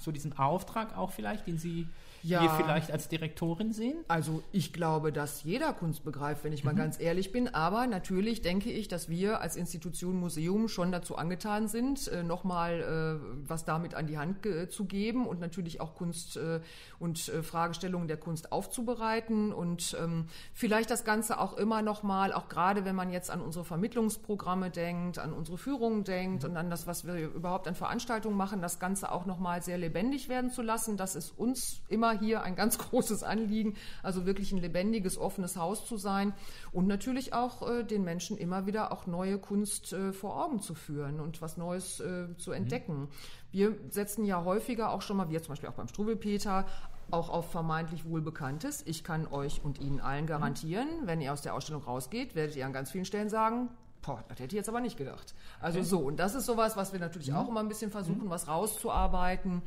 so 0.00 0.12
diesen 0.12 0.32
Auftrag 0.38 0.96
auch 0.96 1.12
vielleicht, 1.12 1.46
den 1.46 1.58
Sie 1.58 1.88
Ja. 2.28 2.40
hier 2.40 2.50
vielleicht 2.50 2.90
als 2.90 3.08
Direktorin 3.08 3.72
sehen? 3.72 3.96
Also 4.08 4.42
ich 4.52 4.72
glaube, 4.72 5.12
dass 5.12 5.42
jeder 5.44 5.72
Kunst 5.72 6.04
begreift, 6.04 6.44
wenn 6.44 6.52
ich 6.52 6.64
Mhm. 6.64 6.70
mal 6.70 6.74
ganz 6.76 7.00
ehrlich 7.00 7.32
bin. 7.32 7.48
Aber 7.54 7.86
natürlich 7.86 8.42
denke 8.42 8.70
ich, 8.70 8.88
dass 8.88 9.08
wir 9.08 9.40
als 9.40 9.56
Institution 9.56 10.16
Museum 10.18 10.68
schon 10.68 10.92
dazu 10.92 11.16
angetan 11.16 11.68
sind, 11.68 12.08
äh, 12.08 12.22
nochmal 12.22 12.80
äh, 13.22 13.48
was 13.48 13.64
damit 13.64 13.94
an 13.94 14.06
die 14.06 14.18
Hand 14.18 14.36
zu 14.70 14.84
geben 14.84 15.26
und 15.26 15.40
natürlich 15.40 15.80
auch 15.80 15.94
Kunst 15.94 16.36
äh, 16.36 16.60
und 16.98 17.28
äh, 17.28 17.42
Fragestellungen 17.42 18.08
der 18.08 18.16
Kunst 18.16 18.52
aufzubereiten 18.52 19.52
und 19.52 19.96
ähm, 20.00 20.26
vielleicht 20.52 20.90
das 20.90 21.04
Ganze 21.04 21.40
auch 21.40 21.56
immer 21.56 21.82
nochmal, 21.82 22.32
auch 22.32 22.48
gerade 22.48 22.84
wenn 22.84 22.94
man 22.96 23.10
jetzt 23.10 23.30
an 23.30 23.40
unsere 23.40 23.64
Vermittlungsprogramme 23.64 24.70
denkt, 24.70 25.18
an 25.18 25.32
unsere 25.32 25.58
Führungen 25.58 26.04
denkt 26.04 26.44
und 26.44 26.56
an 26.56 26.70
das, 26.70 26.86
was 26.86 27.06
wir 27.06 27.14
überhaupt 27.16 27.66
an 27.68 27.74
Veranstaltungen 27.74 28.36
machen, 28.36 28.60
das 28.60 28.78
Ganze 28.78 29.10
auch 29.12 29.26
nochmal 29.26 29.62
sehr 29.62 29.78
lebendig 29.78 30.28
werden 30.28 30.50
zu 30.50 30.62
lassen. 30.62 30.96
Das 30.96 31.16
ist 31.16 31.30
uns 31.38 31.80
immer 31.88 32.15
hier 32.18 32.42
ein 32.42 32.56
ganz 32.56 32.78
großes 32.90 33.22
Anliegen, 33.22 33.74
also 34.02 34.26
wirklich 34.26 34.52
ein 34.52 34.58
lebendiges, 34.58 35.18
offenes 35.18 35.56
Haus 35.56 35.86
zu 35.86 35.96
sein 35.96 36.32
und 36.72 36.86
natürlich 36.86 37.32
auch 37.32 37.68
äh, 37.68 37.84
den 37.84 38.04
Menschen 38.04 38.36
immer 38.36 38.66
wieder 38.66 38.92
auch 38.92 39.06
neue 39.06 39.38
Kunst 39.38 39.92
äh, 39.92 40.12
vor 40.12 40.44
Augen 40.44 40.60
zu 40.60 40.74
führen 40.74 41.20
und 41.20 41.40
was 41.42 41.56
Neues 41.56 42.00
äh, 42.00 42.36
zu 42.38 42.52
entdecken. 42.52 43.08
Wir 43.50 43.74
setzen 43.90 44.24
ja 44.24 44.44
häufiger 44.44 44.90
auch 44.90 45.02
schon 45.02 45.16
mal, 45.16 45.30
wir 45.30 45.42
zum 45.42 45.52
Beispiel 45.52 45.68
auch 45.68 45.74
beim 45.74 45.88
Struwelpeter, 45.88 46.66
auch 47.10 47.28
auf 47.28 47.50
vermeintlich 47.50 48.04
Wohlbekanntes. 48.04 48.82
Ich 48.84 49.04
kann 49.04 49.26
euch 49.28 49.62
und 49.64 49.80
Ihnen 49.80 50.00
allen 50.00 50.26
garantieren, 50.26 50.88
wenn 51.04 51.20
ihr 51.20 51.32
aus 51.32 51.42
der 51.42 51.54
Ausstellung 51.54 51.84
rausgeht, 51.84 52.34
werdet 52.34 52.56
ihr 52.56 52.66
an 52.66 52.72
ganz 52.72 52.90
vielen 52.90 53.04
Stellen 53.04 53.28
sagen, 53.28 53.68
Boah, 54.06 54.22
das 54.28 54.38
hätte 54.38 54.54
ich 54.54 54.58
jetzt 54.58 54.68
aber 54.68 54.80
nicht 54.80 54.96
gedacht. 54.96 55.34
Also 55.60 55.82
so, 55.82 55.98
und 55.98 56.18
das 56.18 56.36
ist 56.36 56.46
sowas, 56.46 56.76
was 56.76 56.92
wir 56.92 57.00
natürlich 57.00 57.32
auch 57.32 57.48
immer 57.48 57.58
ein 57.58 57.66
bisschen 57.66 57.90
versuchen, 57.90 58.30
was 58.30 58.46
rauszuarbeiten. 58.46 59.62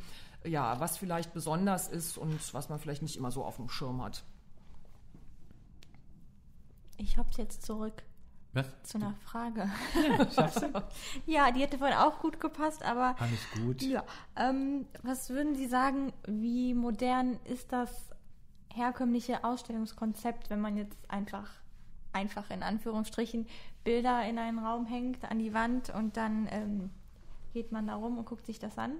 Ja, 0.45 0.79
was 0.79 0.97
vielleicht 0.97 1.33
besonders 1.33 1.87
ist 1.89 2.17
und 2.17 2.53
was 2.53 2.69
man 2.69 2.79
vielleicht 2.79 3.01
nicht 3.01 3.17
immer 3.17 3.31
so 3.31 3.43
auf 3.43 3.57
dem 3.57 3.69
Schirm 3.69 4.01
hat. 4.01 4.23
Ich 6.97 7.17
hab's 7.17 7.37
jetzt 7.37 7.63
zurück 7.65 8.03
Was? 8.53 8.67
zu 8.83 8.97
einer 8.97 9.13
Frage. 9.25 9.69
Schaffst 10.35 10.61
du? 10.61 10.83
Ja, 11.25 11.51
die 11.51 11.61
hätte 11.61 11.77
vorhin 11.77 11.97
auch 11.97 12.19
gut 12.19 12.39
gepasst, 12.39 12.83
aber 12.83 13.15
Alles 13.19 13.39
gut. 13.53 13.81
ja. 13.81 14.03
Ähm, 14.35 14.85
was 15.03 15.29
würden 15.29 15.55
Sie 15.55 15.67
sagen, 15.67 16.13
wie 16.27 16.73
modern 16.73 17.39
ist 17.45 17.71
das 17.71 18.09
herkömmliche 18.73 19.43
Ausstellungskonzept, 19.43 20.49
wenn 20.49 20.61
man 20.61 20.77
jetzt 20.77 21.09
einfach, 21.09 21.49
einfach 22.13 22.49
in 22.49 22.63
Anführungsstrichen, 22.63 23.47
Bilder 23.83 24.25
in 24.27 24.37
einen 24.37 24.59
Raum 24.59 24.85
hängt, 24.85 25.23
an 25.29 25.39
die 25.39 25.53
Wand 25.53 25.89
und 25.89 26.17
dann 26.17 26.47
ähm, 26.51 26.89
geht 27.53 27.71
man 27.71 27.87
da 27.87 27.95
rum 27.95 28.17
und 28.17 28.25
guckt 28.25 28.45
sich 28.45 28.59
das 28.59 28.77
an? 28.77 28.93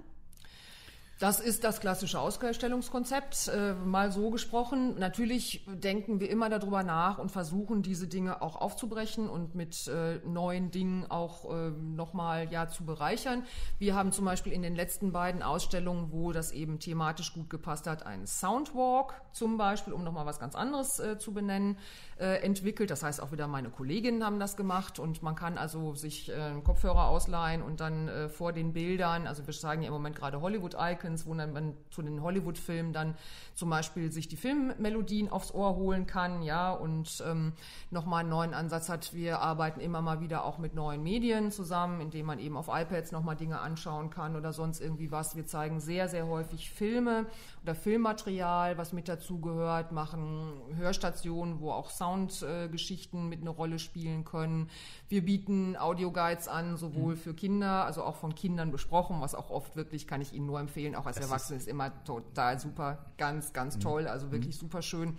Das 1.20 1.38
ist 1.38 1.64
das 1.64 1.80
klassische 1.80 2.18
Ausstellungskonzept, 2.18 3.48
äh, 3.48 3.74
mal 3.74 4.10
so 4.10 4.30
gesprochen. 4.30 4.98
Natürlich 4.98 5.66
denken 5.66 6.18
wir 6.18 6.30
immer 6.30 6.48
darüber 6.48 6.82
nach 6.82 7.18
und 7.18 7.30
versuchen, 7.30 7.82
diese 7.82 8.08
Dinge 8.08 8.40
auch 8.40 8.56
aufzubrechen 8.56 9.28
und 9.28 9.54
mit 9.54 9.86
äh, 9.86 10.26
neuen 10.26 10.70
Dingen 10.70 11.04
auch 11.10 11.44
äh, 11.54 11.72
nochmal 11.72 12.50
ja, 12.50 12.70
zu 12.70 12.86
bereichern. 12.86 13.44
Wir 13.78 13.94
haben 13.94 14.12
zum 14.12 14.24
Beispiel 14.24 14.54
in 14.54 14.62
den 14.62 14.74
letzten 14.74 15.12
beiden 15.12 15.42
Ausstellungen, 15.42 16.10
wo 16.10 16.32
das 16.32 16.52
eben 16.52 16.78
thematisch 16.78 17.34
gut 17.34 17.50
gepasst 17.50 17.86
hat, 17.86 18.06
einen 18.06 18.26
Soundwalk 18.26 19.12
zum 19.32 19.58
Beispiel, 19.58 19.92
um 19.92 20.02
nochmal 20.02 20.24
was 20.24 20.40
ganz 20.40 20.54
anderes 20.54 21.00
äh, 21.00 21.18
zu 21.18 21.34
benennen, 21.34 21.76
äh, 22.18 22.42
entwickelt. 22.42 22.90
Das 22.90 23.02
heißt, 23.02 23.22
auch 23.22 23.30
wieder 23.30 23.46
meine 23.46 23.68
Kolleginnen 23.68 24.24
haben 24.24 24.40
das 24.40 24.56
gemacht 24.56 24.98
und 24.98 25.22
man 25.22 25.34
kann 25.34 25.58
also 25.58 25.94
sich 25.94 26.30
äh, 26.30 26.34
einen 26.34 26.64
Kopfhörer 26.64 27.08
ausleihen 27.08 27.60
und 27.60 27.80
dann 27.80 28.08
äh, 28.08 28.28
vor 28.30 28.54
den 28.54 28.72
Bildern, 28.72 29.26
also 29.26 29.46
wir 29.46 29.52
zeigen 29.52 29.82
ja 29.82 29.88
im 29.88 29.92
Moment 29.92 30.16
gerade 30.16 30.40
Hollywood-Icons, 30.40 31.09
wo 31.26 31.34
dann 31.34 31.52
man 31.52 31.74
zu 31.90 32.02
den 32.02 32.22
Hollywood-Filmen 32.22 32.92
dann 32.92 33.14
zum 33.54 33.70
Beispiel 33.70 34.10
sich 34.12 34.28
die 34.28 34.36
Filmmelodien 34.36 35.28
aufs 35.28 35.52
Ohr 35.52 35.76
holen 35.76 36.06
kann, 36.06 36.42
ja, 36.42 36.72
und 36.72 37.22
ähm, 37.26 37.52
nochmal 37.90 38.20
einen 38.20 38.30
neuen 38.30 38.54
Ansatz 38.54 38.88
hat. 38.88 39.12
Wir 39.14 39.40
arbeiten 39.40 39.80
immer 39.80 40.02
mal 40.02 40.20
wieder 40.20 40.44
auch 40.44 40.58
mit 40.58 40.74
neuen 40.74 41.02
Medien 41.02 41.50
zusammen, 41.50 42.00
indem 42.00 42.26
man 42.26 42.38
eben 42.38 42.56
auf 42.56 42.68
iPads 42.68 43.12
nochmal 43.12 43.36
Dinge 43.36 43.60
anschauen 43.60 44.10
kann 44.10 44.36
oder 44.36 44.52
sonst 44.52 44.80
irgendwie 44.80 45.10
was. 45.10 45.36
Wir 45.36 45.46
zeigen 45.46 45.80
sehr, 45.80 46.08
sehr 46.08 46.26
häufig 46.26 46.70
Filme 46.70 47.26
oder 47.62 47.74
Filmmaterial, 47.74 48.78
was 48.78 48.92
mit 48.92 49.08
dazu 49.08 49.40
gehört, 49.40 49.92
machen 49.92 50.52
Hörstationen, 50.76 51.60
wo 51.60 51.72
auch 51.72 51.90
Soundgeschichten 51.90 53.28
mit 53.28 53.40
eine 53.40 53.50
Rolle 53.50 53.78
spielen 53.78 54.24
können. 54.24 54.70
Wir 55.10 55.24
bieten 55.24 55.76
Audioguides 55.76 56.46
an, 56.46 56.76
sowohl 56.76 57.16
für 57.16 57.34
Kinder, 57.34 57.84
also 57.84 58.04
auch 58.04 58.14
von 58.14 58.36
Kindern 58.36 58.70
besprochen, 58.70 59.20
was 59.20 59.34
auch 59.34 59.50
oft 59.50 59.74
wirklich, 59.74 60.06
kann 60.06 60.20
ich 60.20 60.32
Ihnen 60.32 60.46
nur 60.46 60.60
empfehlen, 60.60 60.94
auch 60.94 61.04
als 61.04 61.16
Erwachsene 61.16 61.58
ist 61.58 61.66
immer 61.66 62.04
total 62.04 62.60
super, 62.60 63.06
ganz, 63.18 63.52
ganz 63.52 63.80
toll, 63.80 64.06
also 64.06 64.30
wirklich 64.30 64.56
super 64.56 64.82
schön, 64.82 65.18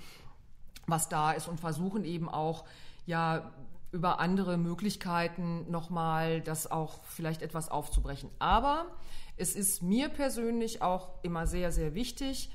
was 0.87 1.09
da 1.09 1.33
ist 1.33 1.49
und 1.49 1.59
versuchen 1.59 2.05
eben 2.05 2.29
auch, 2.29 2.63
ja, 3.05 3.51
über 3.91 4.21
andere 4.21 4.55
Möglichkeiten 4.55 5.69
nochmal 5.69 6.39
das 6.39 6.71
auch 6.71 7.03
vielleicht 7.03 7.41
etwas 7.41 7.67
aufzubrechen. 7.67 8.29
Aber 8.39 8.85
es 9.35 9.57
ist 9.57 9.83
mir 9.83 10.07
persönlich 10.07 10.81
auch 10.81 11.09
immer 11.21 11.47
sehr, 11.47 11.73
sehr 11.73 11.95
wichtig. 11.95 12.49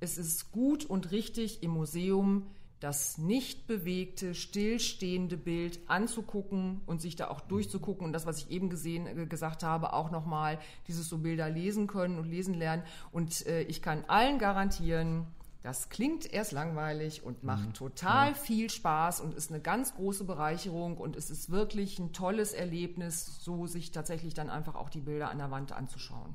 Es 0.00 0.18
ist 0.18 0.52
gut 0.52 0.84
und 0.84 1.10
richtig 1.10 1.62
im 1.62 1.70
Museum 1.70 2.48
das 2.82 3.16
nicht 3.16 3.66
bewegte, 3.66 4.34
stillstehende 4.34 5.36
Bild 5.36 5.78
anzugucken 5.86 6.80
und 6.86 7.00
sich 7.00 7.14
da 7.14 7.28
auch 7.28 7.40
durchzugucken 7.40 8.06
und 8.06 8.12
das, 8.12 8.26
was 8.26 8.38
ich 8.38 8.50
eben 8.50 8.70
gesehen, 8.70 9.06
äh, 9.06 9.26
gesagt 9.26 9.62
habe, 9.62 9.92
auch 9.92 10.10
nochmal 10.10 10.58
dieses 10.88 11.08
so 11.08 11.18
Bilder 11.18 11.48
lesen 11.48 11.86
können 11.86 12.18
und 12.18 12.28
lesen 12.28 12.54
lernen. 12.54 12.82
Und 13.12 13.46
äh, 13.46 13.62
ich 13.62 13.82
kann 13.82 14.04
allen 14.08 14.38
garantieren, 14.38 15.26
das 15.62 15.90
klingt 15.90 16.32
erst 16.32 16.50
langweilig 16.50 17.22
und 17.22 17.44
macht 17.44 17.74
total 17.74 18.34
viel 18.34 18.68
Spaß 18.68 19.20
und 19.20 19.32
ist 19.34 19.50
eine 19.52 19.60
ganz 19.60 19.94
große 19.94 20.24
Bereicherung 20.24 20.96
und 20.96 21.14
es 21.14 21.30
ist 21.30 21.50
wirklich 21.50 22.00
ein 22.00 22.12
tolles 22.12 22.52
Erlebnis, 22.52 23.38
so 23.44 23.68
sich 23.68 23.92
tatsächlich 23.92 24.34
dann 24.34 24.50
einfach 24.50 24.74
auch 24.74 24.90
die 24.90 25.00
Bilder 25.00 25.30
an 25.30 25.38
der 25.38 25.52
Wand 25.52 25.70
anzuschauen. 25.70 26.34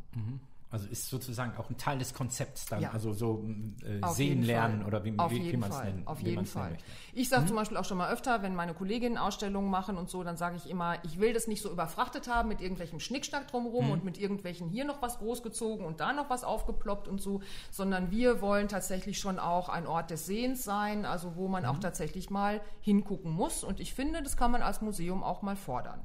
Also 0.69 0.85
ist 0.89 1.09
sozusagen 1.09 1.55
auch 1.57 1.69
ein 1.69 1.77
Teil 1.77 1.97
des 1.97 2.13
Konzepts 2.13 2.65
dann, 2.65 2.81
Ja. 2.81 2.91
also 2.91 3.13
so 3.13 3.45
äh, 3.85 4.01
Auf 4.01 4.17
sehen 4.17 4.43
lernen 4.43 4.79
Fall. 4.79 4.87
oder 4.87 5.03
wie, 5.05 5.17
auf 5.17 5.31
wie, 5.31 5.53
wie 5.53 5.55
man 5.55 5.71
es 5.71 5.81
nennt. 5.81 6.05
Auf 6.05 6.19
jeden 6.19 6.45
Fall. 6.45 6.77
Ich 7.13 7.29
sage 7.29 7.45
zum 7.45 7.55
Beispiel 7.55 7.77
auch 7.77 7.85
schon 7.85 7.97
mal 7.97 8.11
öfter, 8.11 8.43
wenn 8.43 8.53
meine 8.53 8.73
Kolleginnen 8.73 9.17
Ausstellungen 9.17 9.69
machen 9.71 9.97
und 9.97 10.09
so, 10.09 10.25
dann 10.25 10.35
sage 10.35 10.57
ich 10.57 10.69
immer, 10.69 10.95
ich 11.05 11.19
will 11.21 11.31
das 11.31 11.47
nicht 11.47 11.61
so 11.61 11.71
überfrachtet 11.71 12.27
haben 12.27 12.49
mit 12.49 12.59
irgendwelchem 12.59 12.99
Schnickschnack 12.99 13.47
drumherum 13.47 13.91
und 13.91 14.03
mit 14.03 14.17
irgendwelchen 14.17 14.67
hier 14.67 14.83
noch 14.83 15.01
was 15.01 15.19
großgezogen 15.19 15.85
und 15.85 16.01
da 16.01 16.11
noch 16.11 16.29
was 16.29 16.43
aufgeploppt 16.43 17.07
und 17.07 17.21
so, 17.21 17.39
sondern 17.71 18.11
wir 18.11 18.41
wollen 18.41 18.67
tatsächlich 18.67 19.19
schon 19.19 19.39
auch 19.39 19.69
ein 19.69 19.87
Ort 19.87 20.09
des 20.11 20.25
Sehens 20.25 20.65
sein, 20.65 21.05
also 21.05 21.37
wo 21.37 21.47
man 21.47 21.65
auch 21.65 21.79
tatsächlich 21.79 22.29
mal 22.29 22.59
hingucken 22.81 23.31
muss. 23.31 23.63
Und 23.63 23.79
ich 23.79 23.93
finde, 23.93 24.21
das 24.21 24.35
kann 24.35 24.51
man 24.51 24.61
als 24.61 24.81
Museum 24.81 25.23
auch 25.23 25.41
mal 25.43 25.55
fordern. 25.55 26.01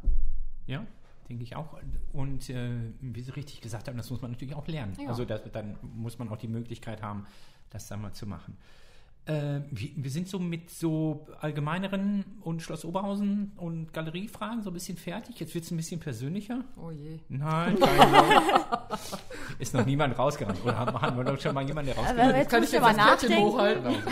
Ja, 0.67 0.87
denke 1.33 1.45
ich 1.45 1.57
auch. 1.57 1.79
Und 2.13 2.49
äh, 2.51 2.93
wie 3.01 3.21
Sie 3.21 3.31
richtig 3.31 3.61
gesagt 3.61 3.89
haben, 3.89 3.97
das 3.97 4.11
muss 4.11 4.21
man 4.21 4.33
natürlich 4.33 4.55
auch 4.55 4.67
lernen. 4.67 4.97
Ja. 5.01 5.09
Also 5.09 5.25
das, 5.25 5.43
dann 5.53 5.77
muss 5.83 6.19
man 6.19 6.29
auch 6.29 6.37
die 6.37 6.49
Möglichkeit 6.49 7.03
haben, 7.03 7.27
das 7.71 7.89
dann 7.89 8.03
mal 8.03 8.13
zu 8.13 8.27
machen. 8.27 8.57
Äh, 9.25 9.61
wir, 9.71 10.11
sind 10.11 10.27
so 10.29 10.41
mit 10.41 10.69
so 10.71 11.29
allgemeineren 11.41 12.25
und 12.41 12.61
Schloss 12.61 12.85
Oberhausen 12.85 13.53
und 13.57 13.93
Galeriefragen 13.93 14.63
so 14.63 14.71
ein 14.71 14.75
bisschen 14.75 14.97
fertig. 14.99 15.39
Jetzt 15.39 15.55
wird 15.55 15.65
es 15.65 15.71
ein 15.71 15.77
bisschen 15.77 16.01
persönlicher. 16.01 16.65
Oh 16.77 16.91
je. 16.91 17.21
Nein, 17.29 17.79
Ist 19.61 19.75
noch 19.75 19.87
niemand 19.87 20.19
rausgerannt. 20.19 20.59
Oder 20.65 20.77
haben, 20.77 21.17
wir 21.17 21.23
doch 21.25 21.41
schon 21.41 21.55
mal 21.55 21.65
jemanden, 21.65 21.93
der 21.95 21.99
Aber 21.99 22.09
rausgerannt 22.09 22.37
jetzt 22.37 22.51
Kann 22.51 22.65
ich 22.65 22.71
das 22.71 22.81
Kärtchen 22.83 22.97
nachdenken. 23.31 23.43
hochhalten? 23.45 23.95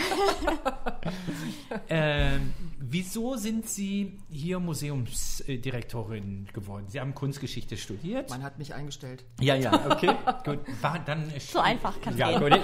Ähm, 1.89 2.53
wieso 2.79 3.35
sind 3.37 3.67
Sie 3.67 4.19
hier 4.29 4.59
Museumsdirektorin 4.59 6.47
geworden? 6.53 6.85
Sie 6.89 6.99
haben 6.99 7.15
Kunstgeschichte 7.15 7.77
studiert. 7.77 8.29
Man 8.29 8.43
hat 8.43 8.57
mich 8.59 8.73
eingestellt. 8.73 9.23
Ja, 9.39 9.55
ja, 9.55 9.71
okay. 9.89 10.13
gut. 10.45 10.59
War 10.81 10.99
dann 10.99 11.31
So 11.39 11.59
einfach 11.59 11.99
kann 12.01 12.13
es 12.13 12.19
ja, 12.19 12.37
gehen. 12.37 12.49
gut, 12.49 12.59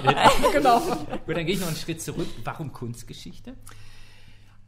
Genau. 0.52 0.80
gut, 0.80 1.36
dann 1.36 1.46
gehe 1.46 1.54
ich 1.54 1.60
noch 1.60 1.68
einen 1.68 1.76
Schritt 1.76 2.02
zurück. 2.02 2.26
Warum 2.44 2.72
Kunstgeschichte? 2.72 3.56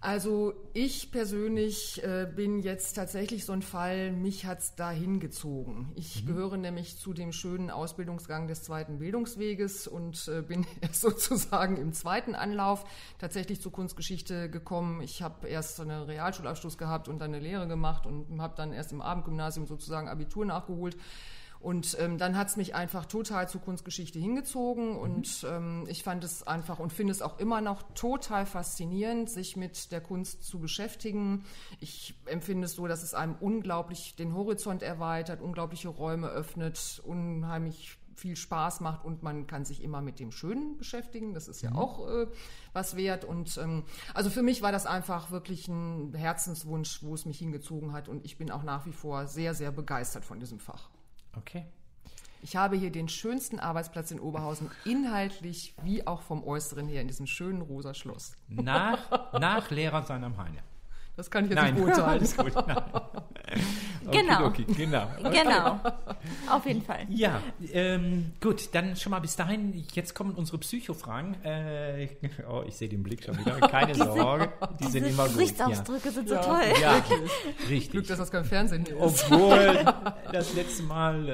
Also 0.02 0.54
ich 0.72 1.10
persönlich 1.10 2.02
äh, 2.02 2.26
bin 2.34 2.60
jetzt 2.60 2.94
tatsächlich 2.94 3.44
so 3.44 3.52
ein 3.52 3.60
Fall, 3.60 4.12
mich 4.12 4.46
hat's 4.46 4.74
dahin 4.74 5.20
gezogen. 5.20 5.92
Ich 5.94 6.24
gehöre 6.24 6.56
nämlich 6.56 6.96
zu 6.96 7.12
dem 7.12 7.32
schönen 7.32 7.70
Ausbildungsgang 7.70 8.48
des 8.48 8.62
zweiten 8.62 8.98
Bildungsweges 8.98 9.86
und 9.86 10.26
äh, 10.28 10.40
bin 10.48 10.66
erst 10.80 11.02
sozusagen 11.02 11.76
im 11.76 11.92
zweiten 11.92 12.34
Anlauf 12.34 12.86
tatsächlich 13.18 13.60
zur 13.60 13.72
Kunstgeschichte 13.72 14.48
gekommen. 14.48 15.02
Ich 15.02 15.20
habe 15.20 15.46
erst 15.46 15.76
so 15.76 15.82
einen 15.82 16.04
Realschulabschluss 16.04 16.78
gehabt 16.78 17.06
und 17.08 17.18
dann 17.18 17.34
eine 17.34 17.44
Lehre 17.44 17.68
gemacht 17.68 18.06
und 18.06 18.40
habe 18.40 18.54
dann 18.56 18.72
erst 18.72 18.92
im 18.92 19.02
Abendgymnasium 19.02 19.66
sozusagen 19.66 20.08
Abitur 20.08 20.46
nachgeholt. 20.46 20.96
Und 21.60 21.94
ähm, 22.00 22.16
dann 22.16 22.38
hat's 22.38 22.56
mich 22.56 22.74
einfach 22.74 23.04
total 23.04 23.46
zur 23.46 23.60
Kunstgeschichte 23.60 24.18
hingezogen 24.18 24.96
und 24.96 25.46
ähm, 25.46 25.84
ich 25.88 26.02
fand 26.02 26.24
es 26.24 26.42
einfach 26.42 26.78
und 26.78 26.90
finde 26.90 27.12
es 27.12 27.20
auch 27.20 27.38
immer 27.38 27.60
noch 27.60 27.82
total 27.94 28.46
faszinierend, 28.46 29.28
sich 29.28 29.56
mit 29.56 29.92
der 29.92 30.00
Kunst 30.00 30.42
zu 30.42 30.58
beschäftigen. 30.58 31.44
Ich 31.78 32.14
empfinde 32.24 32.64
es 32.64 32.72
so, 32.72 32.86
dass 32.86 33.02
es 33.02 33.12
einem 33.12 33.36
unglaublich 33.40 34.16
den 34.16 34.34
Horizont 34.34 34.82
erweitert, 34.82 35.42
unglaubliche 35.42 35.88
Räume 35.88 36.28
öffnet, 36.28 37.02
unheimlich 37.04 37.98
viel 38.14 38.36
Spaß 38.36 38.80
macht 38.80 39.04
und 39.04 39.22
man 39.22 39.46
kann 39.46 39.64
sich 39.64 39.82
immer 39.82 40.00
mit 40.00 40.18
dem 40.18 40.30
Schönen 40.30 40.76
beschäftigen. 40.78 41.34
Das 41.34 41.48
ist 41.48 41.62
ja 41.62 41.74
auch 41.74 42.08
äh, 42.08 42.26
was 42.72 42.96
wert. 42.96 43.24
Und 43.24 43.58
ähm, 43.58 43.84
also 44.14 44.30
für 44.30 44.42
mich 44.42 44.62
war 44.62 44.72
das 44.72 44.86
einfach 44.86 45.30
wirklich 45.30 45.68
ein 45.68 46.14
Herzenswunsch, 46.14 47.02
wo 47.02 47.14
es 47.14 47.24
mich 47.24 47.38
hingezogen 47.38 47.92
hat. 47.92 48.08
Und 48.08 48.24
ich 48.24 48.38
bin 48.38 48.50
auch 48.50 48.62
nach 48.62 48.86
wie 48.86 48.92
vor 48.92 49.26
sehr, 49.26 49.54
sehr 49.54 49.72
begeistert 49.72 50.24
von 50.24 50.38
diesem 50.38 50.58
Fach. 50.58 50.90
Okay. 51.36 51.66
Ich 52.42 52.56
habe 52.56 52.76
hier 52.76 52.90
den 52.90 53.08
schönsten 53.08 53.60
Arbeitsplatz 53.60 54.10
in 54.10 54.20
Oberhausen, 54.20 54.70
inhaltlich 54.84 55.74
wie 55.82 56.06
auch 56.06 56.22
vom 56.22 56.42
Äußeren 56.42 56.88
her, 56.88 57.02
in 57.02 57.08
diesem 57.08 57.26
schönen 57.26 57.60
rosa 57.60 57.92
Schloss. 57.92 58.34
Nach, 58.48 59.32
nach 59.38 59.70
Lehrer 59.70 60.02
sein 60.04 60.24
am 60.24 60.38
Heine. 60.38 60.58
Das 61.16 61.30
kann 61.30 61.44
ich 61.44 61.50
jetzt 61.50 61.60
Nein, 61.60 61.74
nicht 61.74 61.84
beurteilen. 61.84 62.08
alles 62.18 62.36
gut. 62.36 62.54
Nein. 62.54 62.82
Genau. 64.10 64.46
Okay, 64.46 64.64
genau. 64.76 65.06
Genau. 65.30 65.80
Auf 66.50 66.66
jeden 66.66 66.82
Fall. 66.82 67.06
Ja, 67.08 67.40
ähm, 67.72 68.32
gut, 68.40 68.68
dann 68.74 68.96
schon 68.96 69.10
mal 69.10 69.20
bis 69.20 69.36
dahin. 69.36 69.84
Jetzt 69.92 70.14
kommen 70.14 70.34
unsere 70.34 70.58
Psychofragen. 70.58 71.42
Äh, 71.44 72.08
oh, 72.50 72.62
ich 72.66 72.76
sehe 72.76 72.88
den 72.88 73.02
Blick 73.02 73.24
schon 73.24 73.38
wieder. 73.38 73.58
Keine 73.68 73.94
Sorge, 73.94 74.52
die 74.80 74.84
sind 74.84 75.04
Diese 75.04 75.14
immer 75.14 75.24
gut. 75.24 75.32
Gesichtsausdrücke 75.38 76.10
sind 76.10 76.28
so 76.28 76.34
Ja. 76.34 76.40
toll. 76.42 76.60
Ja, 76.80 76.96
ja 76.96 77.02
richtig. 77.68 77.90
Glück, 77.90 78.06
dass 78.06 78.18
das 78.18 78.30
kein 78.30 78.44
Fernsehen 78.44 78.86
ist. 78.86 78.94
Obwohl 79.30 79.84
das 80.32 80.54
letzte 80.54 80.82
Mal 80.84 81.28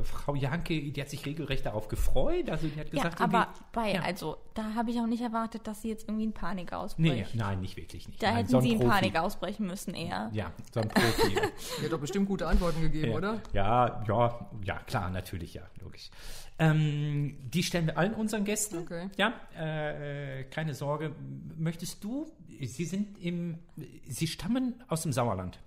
äh, 0.00 0.04
Frau 0.04 0.34
Janke, 0.34 0.90
die 0.92 1.00
hat 1.00 1.08
sich 1.10 1.24
regelrecht 1.26 1.66
darauf 1.66 1.88
gefreut. 1.88 2.48
Also 2.50 2.66
die 2.68 2.78
hat 2.78 2.88
Ja, 2.92 3.02
gesagt, 3.04 3.20
aber 3.20 3.38
irgendwie- 3.38 3.60
bei, 3.72 3.92
ja. 3.94 4.02
also 4.02 4.36
da 4.54 4.74
habe 4.74 4.90
ich 4.90 4.98
auch 5.00 5.06
nicht 5.06 5.22
erwartet, 5.22 5.66
dass 5.66 5.82
sie 5.82 5.88
jetzt 5.88 6.06
irgendwie 6.08 6.24
in 6.24 6.32
Panik 6.32 6.70
Nee, 6.70 6.76
ausbricht. 6.76 7.34
nein, 7.34 7.60
nicht 7.60 7.76
wirklich 7.76 8.06
nicht. 8.08 8.22
Da 8.22 8.28
nein, 8.28 8.36
hätten 8.38 8.48
so 8.50 8.60
sie 8.60 8.72
in 8.72 8.78
Profi. 8.78 8.90
Panik 8.90 9.16
ausbrechen 9.18 9.66
müssen 9.66 9.94
eher. 9.94 10.30
Ja, 10.32 10.52
so 10.74 10.80
ein 10.80 10.88
Profi. 10.88 11.34
Hat 11.36 11.92
doch 11.92 11.98
bestimmt 12.00 12.19
gute 12.26 12.46
Antworten 12.46 12.80
gegeben, 12.80 13.10
ja. 13.10 13.16
oder? 13.16 13.40
Ja, 13.52 14.04
ja, 14.06 14.50
ja, 14.64 14.78
klar, 14.86 15.10
natürlich, 15.10 15.54
ja, 15.54 15.62
logisch. 15.82 16.10
Ähm, 16.58 17.38
die 17.50 17.62
stellen 17.62 17.86
wir 17.86 17.96
allen 17.96 18.14
unseren 18.14 18.44
Gästen. 18.44 18.78
Okay. 18.78 19.08
Ja, 19.16 19.32
äh, 19.56 20.40
äh, 20.40 20.44
keine 20.44 20.74
Sorge. 20.74 21.14
Möchtest 21.56 22.04
du? 22.04 22.30
Sie 22.60 22.84
sind 22.84 23.18
im, 23.18 23.58
Sie 24.06 24.26
stammen 24.26 24.82
aus 24.88 25.02
dem 25.02 25.12
Sauerland, 25.12 25.58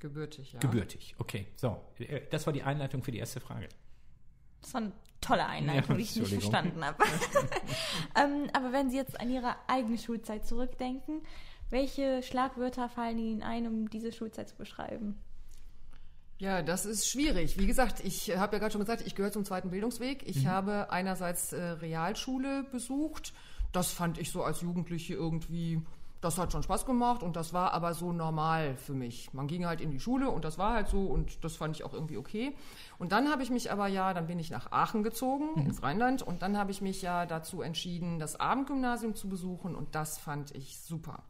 Gebürtig, 0.00 0.52
ja. 0.52 0.58
gebürtig. 0.58 1.14
Okay, 1.18 1.46
so, 1.56 1.80
äh, 1.98 2.20
das 2.30 2.44
war 2.44 2.52
die 2.52 2.62
Einleitung 2.62 3.02
für 3.02 3.10
die 3.10 3.18
erste 3.18 3.40
Frage. 3.40 3.68
Das 4.60 4.74
war 4.74 4.82
eine 4.82 4.92
tolle 5.22 5.46
Einleitung, 5.46 5.92
Ja, 5.92 5.96
die 5.96 6.02
ich 6.02 6.16
nicht 6.16 6.28
verstanden 6.28 6.84
habe. 6.84 7.02
ähm, 8.14 8.50
aber 8.52 8.72
wenn 8.72 8.90
Sie 8.90 8.96
jetzt 8.96 9.18
an 9.18 9.30
Ihre 9.30 9.56
eigene 9.66 9.96
Schulzeit 9.96 10.46
zurückdenken, 10.46 11.22
welche 11.70 12.22
Schlagwörter 12.22 12.90
fallen 12.90 13.18
Ihnen 13.18 13.42
ein, 13.42 13.66
um 13.66 13.88
diese 13.88 14.12
Schulzeit 14.12 14.50
zu 14.50 14.56
beschreiben? 14.56 15.18
Ja, 16.38 16.62
das 16.62 16.84
ist 16.84 17.08
schwierig. 17.08 17.58
Wie 17.58 17.66
gesagt, 17.66 18.00
ich 18.00 18.36
habe 18.36 18.56
ja 18.56 18.58
gerade 18.58 18.72
schon 18.72 18.80
gesagt, 18.80 19.02
ich 19.06 19.14
gehöre 19.14 19.30
zum 19.30 19.44
zweiten 19.44 19.70
Bildungsweg. 19.70 20.26
Ich 20.26 20.46
habe 20.46 20.90
einerseits 20.90 21.52
äh, 21.52 21.62
Realschule 21.62 22.64
besucht. 22.72 23.32
Das 23.72 23.92
fand 23.92 24.18
ich 24.18 24.30
so 24.30 24.42
als 24.42 24.60
Jugendliche 24.60 25.14
irgendwie, 25.14 25.80
das 26.20 26.38
hat 26.38 26.52
schon 26.52 26.62
Spaß 26.62 26.86
gemacht 26.86 27.22
und 27.22 27.36
das 27.36 27.52
war 27.52 27.72
aber 27.72 27.94
so 27.94 28.12
normal 28.12 28.76
für 28.76 28.94
mich. 28.94 29.32
Man 29.32 29.46
ging 29.46 29.66
halt 29.66 29.80
in 29.80 29.90
die 29.90 30.00
Schule 30.00 30.30
und 30.30 30.44
das 30.44 30.58
war 30.58 30.74
halt 30.74 30.88
so 30.88 31.06
und 31.06 31.44
das 31.44 31.56
fand 31.56 31.76
ich 31.76 31.84
auch 31.84 31.92
irgendwie 31.92 32.16
okay. 32.16 32.54
Und 32.98 33.12
dann 33.12 33.30
habe 33.30 33.42
ich 33.42 33.50
mich 33.50 33.70
aber 33.70 33.86
ja, 33.88 34.14
dann 34.14 34.26
bin 34.26 34.38
ich 34.38 34.50
nach 34.50 34.70
Aachen 34.72 35.02
gezogen, 35.02 35.60
ins 35.66 35.82
Rheinland 35.82 36.22
und 36.22 36.42
dann 36.42 36.56
habe 36.56 36.70
ich 36.70 36.80
mich 36.80 37.02
ja 37.02 37.26
dazu 37.26 37.62
entschieden, 37.62 38.18
das 38.18 38.38
Abendgymnasium 38.38 39.14
zu 39.14 39.28
besuchen 39.28 39.74
und 39.74 39.94
das 39.94 40.18
fand 40.18 40.54
ich 40.54 40.78
super. 40.78 41.22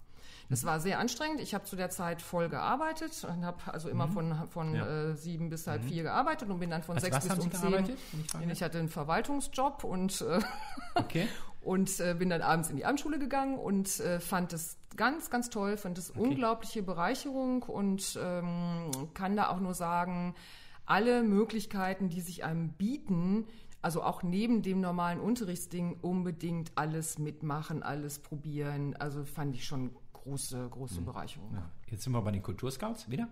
Das 0.50 0.64
war 0.64 0.78
sehr 0.80 0.98
anstrengend. 0.98 1.40
Ich 1.40 1.54
habe 1.54 1.64
zu 1.64 1.74
der 1.76 1.90
Zeit 1.90 2.20
voll 2.22 2.48
gearbeitet 2.48 3.24
und 3.28 3.44
habe 3.44 3.58
also 3.72 3.88
immer 3.88 4.08
von, 4.08 4.34
von 4.48 4.74
Ja. 4.74 4.86
äh, 5.10 5.14
sieben 5.16 5.48
bis 5.50 5.66
halb 5.66 5.82
vier 5.84 6.02
gearbeitet 6.02 6.50
und 6.50 6.60
bin 6.60 6.70
dann 6.70 6.82
von 6.82 6.96
Als 6.96 7.04
sechs 7.04 7.26
bis 7.26 7.38
um 7.38 7.50
zehn. 7.50 7.96
ich 8.44 8.50
Ich 8.50 8.62
hatte 8.62 8.78
einen 8.78 8.88
Verwaltungsjob 8.88 9.84
und, 9.84 10.20
äh, 10.20 10.40
Okay. 10.94 11.26
und 11.62 11.98
äh, 12.00 12.14
bin 12.18 12.28
dann 12.30 12.42
abends 12.42 12.70
in 12.70 12.76
die 12.76 12.84
Abendschule 12.84 13.18
gegangen 13.18 13.58
und 13.58 14.00
äh, 14.00 14.20
fand 14.20 14.52
es 14.52 14.76
ganz, 14.96 15.30
ganz 15.30 15.50
toll, 15.50 15.76
fand 15.76 15.98
es 15.98 16.10
unglaubliche 16.10 16.82
Bereicherung 16.82 17.62
und 17.62 18.18
ähm, 18.22 18.90
kann 19.14 19.36
da 19.36 19.48
auch 19.48 19.60
nur 19.60 19.74
sagen, 19.74 20.34
alle 20.86 21.22
Möglichkeiten, 21.22 22.10
die 22.10 22.20
sich 22.20 22.44
einem 22.44 22.74
bieten, 22.74 23.46
also 23.80 24.02
auch 24.02 24.22
neben 24.22 24.62
dem 24.62 24.80
normalen 24.80 25.20
Unterrichtsding 25.20 25.98
unbedingt 26.00 26.72
alles 26.74 27.18
mitmachen, 27.18 27.82
alles 27.82 28.18
probieren. 28.18 28.94
Also 28.96 29.24
fand 29.24 29.54
ich 29.56 29.64
schon 29.64 29.94
große, 30.24 30.68
große 30.70 31.00
Bereicherung. 31.02 31.52
Ja, 31.54 31.70
jetzt 31.90 32.02
sind 32.04 32.12
wir 32.12 32.22
bei 32.22 32.32
den 32.32 32.42
Kulturscouts 32.42 33.08
wieder. 33.10 33.28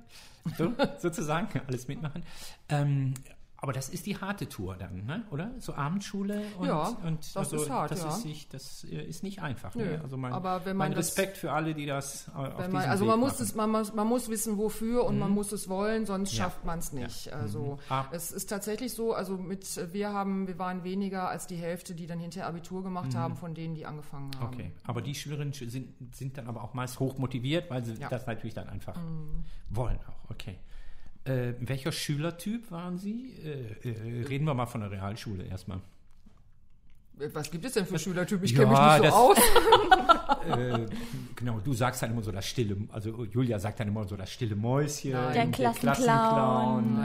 So, 0.57 0.73
sozusagen, 0.99 1.49
alles 1.67 1.89
mitmachen. 1.89 2.23
Ähm, 2.69 3.15
aber 3.63 3.73
das 3.73 3.89
ist 3.89 4.05
die 4.07 4.17
harte 4.21 4.49
Tour 4.49 4.77
dann, 4.77 5.07
ne? 5.07 5.25
oder? 5.31 5.53
So 5.61 5.73
Abendschule 5.75 6.43
und, 6.59 6.67
Ja, 6.67 6.89
und 7.05 7.21
das 7.21 7.37
also, 7.37 7.57
ist 7.63 7.71
hart, 7.71 7.93
das 7.93 8.03
ja. 8.03 8.09
Ist 8.11 8.25
nicht, 8.27 8.53
das 8.53 8.83
äh, 8.85 9.03
ist 9.03 9.23
nicht 9.23 9.41
einfach. 9.41 9.75
Nö, 9.75 9.85
Ne? 9.85 10.01
Also 10.03 10.17
mein, 10.17 10.33
aber 10.33 10.65
wenn 10.67 10.77
man 10.77 10.89
mein 10.91 10.97
das- 10.97 11.07
Respekt 11.17 11.37
für 11.39 11.53
alle, 11.53 11.73
die 11.73 11.87
das 11.87 12.27
äh, 12.29 12.33
auf 12.33 12.57
diesem 12.57 12.73
man, 12.73 12.83
also 12.91 13.05
Weg 13.05 13.11
man 13.13 13.21
muss 13.21 13.33
machen. 13.35 13.43
es, 13.45 13.55
man 13.55 13.71
muss, 13.71 13.95
man 13.95 14.07
muss 14.09 14.29
wissen, 14.29 14.59
wofür 14.59 15.05
und 15.05 15.19
man 15.19 15.31
muss 15.31 15.53
es 15.53 15.69
wollen, 15.69 16.05
sonst 16.07 16.33
Ja. 16.37 16.45
schafft 16.45 16.65
man 16.65 16.81
es 16.81 16.93
nicht. 16.93 17.33
Also 17.33 17.79
Ah. 17.89 18.05
es 18.11 18.33
ist 18.33 18.47
tatsächlich 18.51 18.93
so, 18.93 19.15
also 19.15 19.37
mit 19.39 19.65
wir 19.95 20.13
haben, 20.13 20.49
wir 20.49 20.59
waren 20.59 20.83
weniger 20.85 21.29
als 21.29 21.47
die 21.47 21.57
Hälfte, 21.57 21.95
die 21.95 22.07
dann 22.09 22.19
hinterher 22.19 22.49
Abitur 22.49 22.83
gemacht 22.83 23.15
haben, 23.15 23.37
von 23.37 23.55
denen, 23.55 23.75
die 23.77 23.87
angefangen 23.87 24.31
haben. 24.41 24.53
Okay, 24.55 24.73
aber 24.85 25.01
die 25.03 25.15
Schülerinnen 25.15 25.53
sind, 25.53 25.95
sind 26.15 26.37
dann 26.37 26.49
aber 26.49 26.65
auch 26.65 26.75
meist 26.75 26.99
hoch 26.99 27.17
motiviert, 27.17 27.71
weil 27.71 27.85
sie 27.85 27.95
Ja. 27.95 28.09
das 28.09 28.27
natürlich 28.27 28.55
dann 28.55 28.69
einfach 28.69 28.97
Mhm. 28.97 29.45
wollen 29.71 29.99
auch. 30.09 30.31
Okay. 30.31 30.59
Äh, 31.25 31.53
welcher 31.61 31.93
Schülertyp 31.93 32.71
waren 32.71 32.99
Sie? 32.99 33.33
Äh, 33.45 33.89
äh, 33.89 34.25
reden 34.27 34.45
wir 34.45 34.55
mal 34.55 34.67
von 34.67 34.81
der 34.81 34.91
Realschule 34.91 35.45
erstmal. 35.45 35.81
Was 37.33 37.51
gibt 37.51 37.65
es 37.65 37.75
denn 37.75 37.87
für 37.87 37.99
Schülertypen? 37.99 38.45
Ich 38.45 38.53
Ja, 38.53 38.59
kenne 38.65 38.71
mich 38.73 38.81
nicht 38.81 38.97
so 38.97 39.03
das- 39.05 39.15
aus. 39.15 39.39
äh, 40.59 40.87
genau, 41.37 41.61
du 41.61 41.73
sagst 41.75 42.03
dann 42.03 42.11
immer 42.11 42.23
so 42.23 42.33
das 42.33 42.47
stille, 42.47 42.77
also 42.91 43.25
Julia 43.27 43.59
sagt 43.61 43.79
dann 43.79 43.87
immer 43.89 44.05
so 44.09 44.17
das 44.17 44.31
stille 44.33 44.57
Mäuschen, 44.57 45.13
Nein. 45.13 45.33
Der 45.35 45.47
Klassenclown. 45.49 46.97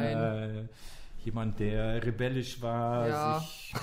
Jemand, 1.28 1.60
der 1.60 2.06
rebellisch 2.06 2.62
war, 2.62 3.08
Ja. 3.10 3.40
sich 3.40 3.74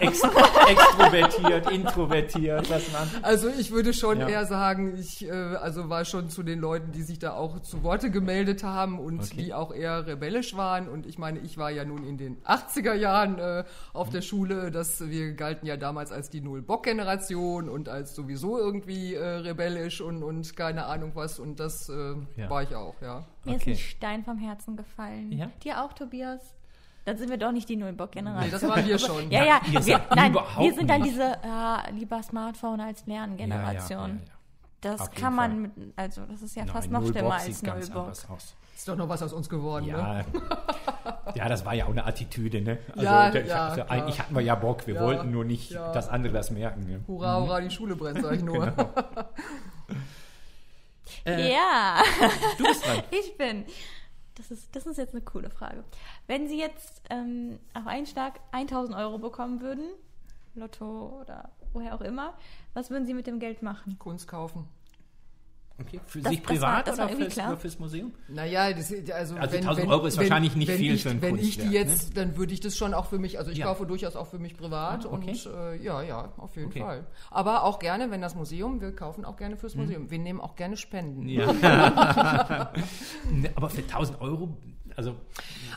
äh, 0.00 0.04
ex 0.06 0.20
extrovertiert, 0.68 1.70
introvertiert, 1.70 2.70
das 2.70 2.92
waren 2.92 3.08
Also 3.22 3.48
ich 3.48 3.70
würde 3.70 3.94
schon 3.94 4.20
Ja. 4.20 4.28
eher 4.28 4.44
sagen, 4.44 4.94
ich 4.98 5.26
äh, 5.26 5.30
also 5.32 5.88
war 5.88 6.04
schon 6.04 6.28
zu 6.28 6.42
den 6.42 6.58
Leuten, 6.60 6.92
die 6.92 7.02
sich 7.02 7.18
da 7.18 7.32
auch 7.32 7.60
zu 7.60 7.82
Worte 7.82 8.10
gemeldet 8.10 8.62
haben 8.62 8.98
und 9.00 9.20
Okay. 9.20 9.36
die 9.44 9.54
auch 9.54 9.72
eher 9.72 10.06
rebellisch 10.06 10.54
waren. 10.56 10.86
Und 10.88 11.06
ich 11.06 11.16
meine, 11.18 11.38
ich 11.40 11.56
war 11.56 11.70
ja 11.70 11.84
nun 11.86 12.04
in 12.04 12.18
den 12.18 12.36
80er 12.44 12.92
Jahren 12.94 13.38
äh, 13.38 13.64
auf 13.94 14.08
Mhm. 14.08 14.12
der 14.12 14.20
Schule, 14.22 14.70
dass 14.70 15.00
wir 15.08 15.32
galten 15.32 15.66
ja 15.66 15.78
damals 15.78 16.12
als 16.12 16.28
die 16.28 16.42
Null-Bock-Generation 16.42 17.68
und 17.70 17.88
als 17.88 18.14
sowieso 18.14 18.58
irgendwie 18.58 19.14
äh, 19.14 19.24
rebellisch 19.24 20.02
und, 20.02 20.22
und 20.22 20.54
keine 20.56 20.84
Ahnung 20.86 21.12
was. 21.14 21.38
Und 21.38 21.58
das 21.58 21.88
äh, 21.88 22.14
Ja. 22.36 22.50
war 22.50 22.62
ich 22.62 22.74
auch, 22.74 22.94
ja. 23.00 23.24
Mir 23.44 23.54
Okay. 23.54 23.72
ist 23.72 23.78
ein 23.78 23.82
Stein 23.96 24.24
vom 24.24 24.38
Herzen 24.38 24.76
gefallen. 24.76 25.32
Ja? 25.32 25.50
Dir 25.64 25.82
auch, 25.82 25.92
Tobias? 25.94 26.52
Dann 27.06 27.16
sind 27.18 27.30
wir 27.30 27.38
doch 27.38 27.52
nicht 27.52 27.68
die 27.68 27.76
Nullbock-Generation. 27.76 28.44
Nee, 28.46 28.50
das 28.50 28.68
waren 28.68 28.84
wir 28.84 28.98
schon. 28.98 29.30
Ja, 29.30 29.44
ja, 29.44 29.60
Ihr 29.72 29.86
wir, 29.86 30.00
nein, 30.14 30.34
wir 30.34 30.74
sind 30.74 30.90
dann 30.90 31.02
diese, 31.04 31.38
ja, 31.44 31.84
lieber 31.92 32.20
Smartphone 32.22 32.80
als 32.80 33.06
Lernen-Generation. 33.06 33.98
Ja, 34.00 34.06
ja, 34.06 34.08
ja, 34.08 34.14
ja. 34.26 34.30
Das 34.80 35.00
Auf 35.00 35.10
kann 35.12 35.34
man, 35.34 35.62
mit, 35.62 35.72
also 35.96 36.22
das 36.26 36.42
ist 36.42 36.54
ja 36.56 36.64
Nein, 36.64 36.72
fast 36.74 36.90
noch 36.90 37.06
schlimmer 37.06 37.34
als 37.34 37.62
Nullbock. 37.62 38.10
Ist 38.74 38.88
doch 38.88 38.96
noch 38.96 39.08
was 39.08 39.22
aus 39.22 39.32
uns 39.32 39.48
geworden, 39.48 39.86
ne? 39.86 39.92
Ja, 39.92 40.24
ja, 41.34 41.48
das 41.48 41.64
war 41.64 41.74
ja 41.74 41.86
auch 41.86 41.90
eine 41.90 42.04
Attitüde, 42.04 42.60
ne? 42.60 42.78
Also, 42.90 43.02
Ja, 43.02 43.30
der- 43.30 43.46
ja, 43.46 43.68
also 43.68 43.82
eigentlich 43.88 44.18
hatten 44.20 44.34
wir 44.34 44.42
ja 44.42 44.54
Bock, 44.56 44.86
wir 44.86 44.96
Ja, 44.96 45.02
wollten 45.02 45.30
nur 45.30 45.44
nicht, 45.44 45.70
ja. 45.70 45.92
dass 45.92 46.08
andere 46.08 46.32
das 46.34 46.50
merken. 46.50 46.86
Ne? 46.86 47.00
Hurra, 47.06 47.40
hurra, 47.40 47.60
die 47.60 47.70
Schule 47.70 47.96
brennt, 47.96 48.20
sag 48.20 48.34
ich 48.34 48.42
nur. 48.42 48.66
Genau. 48.66 48.90
Äh, 51.24 51.52
Ja, 51.54 52.02
Du 52.58 52.64
bist 52.64 52.84
dran. 52.84 53.02
ich 53.10 53.36
bin. 53.38 53.64
Das 54.36 54.50
ist, 54.50 54.74
das 54.76 54.86
ist 54.86 54.98
jetzt 54.98 55.14
eine 55.14 55.24
coole 55.24 55.50
Frage. 55.50 55.82
Wenn 56.26 56.46
Sie 56.46 56.58
jetzt 56.58 57.02
ähm, 57.10 57.58
auf 57.74 57.86
einen 57.86 58.06
Schlag 58.06 58.38
1000 58.52 58.96
Euro 58.96 59.18
bekommen 59.18 59.60
würden, 59.60 59.88
Lotto 60.54 61.20
oder 61.20 61.50
woher 61.72 61.94
auch 61.94 62.00
immer, 62.00 62.34
was 62.74 62.90
würden 62.90 63.06
Sie 63.06 63.14
mit 63.14 63.26
dem 63.26 63.38
Geld 63.40 63.62
machen? 63.62 63.98
Kunst 63.98 64.28
kaufen. 64.28 64.68
Okay. 65.78 66.00
Für 66.06 66.20
Das- 66.22 66.30
sich 66.32 66.40
das 66.42 66.48
war- 66.48 66.54
privat 66.54 66.88
das 66.88 66.98
war 66.98 67.06
oder 67.06 67.16
fürs, 67.16 67.32
klar. 67.34 67.48
nur 67.48 67.56
fürs 67.58 67.78
Museum? 67.78 68.12
Naja, 68.28 68.72
das, 68.72 68.90
also, 68.92 69.36
Also 69.36 69.52
wenn, 69.52 69.60
1000 69.60 69.76
wenn, 69.86 69.92
Euro 69.92 70.06
ist 70.06 70.16
wenn, 70.16 70.22
wahrscheinlich 70.24 70.56
nicht 70.56 70.70
viel 70.72 70.94
ich, 70.94 71.02
für 71.02 71.10
ein 71.10 71.20
Wenn 71.20 71.36
ich 71.36 71.56
die 71.58 71.62
Kunstwerk, 71.64 71.86
jetzt, 71.88 72.16
dann 72.16 72.36
würde 72.38 72.54
ich 72.54 72.60
das 72.60 72.76
schon 72.78 72.94
auch 72.94 73.04
für 73.06 73.18
mich, 73.18 73.38
also 73.38 73.50
ich 73.50 73.58
Ja. 73.58 73.66
kaufe 73.66 73.84
durchaus 73.84 74.16
auch 74.16 74.26
für 74.26 74.38
mich 74.38 74.56
privat 74.56 75.04
Ah, 75.04 75.08
okay. 75.12 75.30
und 75.32 75.46
äh, 75.54 75.76
ja, 75.82 76.00
ja, 76.02 76.32
auf 76.38 76.56
jeden 76.56 76.68
Okay. 76.68 76.80
Fall. 76.80 77.06
Aber 77.30 77.64
auch 77.64 77.78
gerne, 77.78 78.10
wenn 78.10 78.22
das 78.22 78.34
Museum, 78.34 78.80
wir 78.80 78.96
kaufen 78.96 79.26
auch 79.26 79.36
gerne 79.36 79.58
fürs 79.58 79.74
Museum. 79.74 80.10
Wir 80.10 80.18
nehmen 80.18 80.40
auch 80.40 80.56
gerne 80.56 80.78
Spenden. 80.78 81.28
Ja. 81.28 81.46
Ne, 83.30 83.50
Aber 83.54 83.68
für 83.68 83.82
1000 83.82 84.20
Euro, 84.20 84.56
also 84.96 85.10
so 85.10 85.16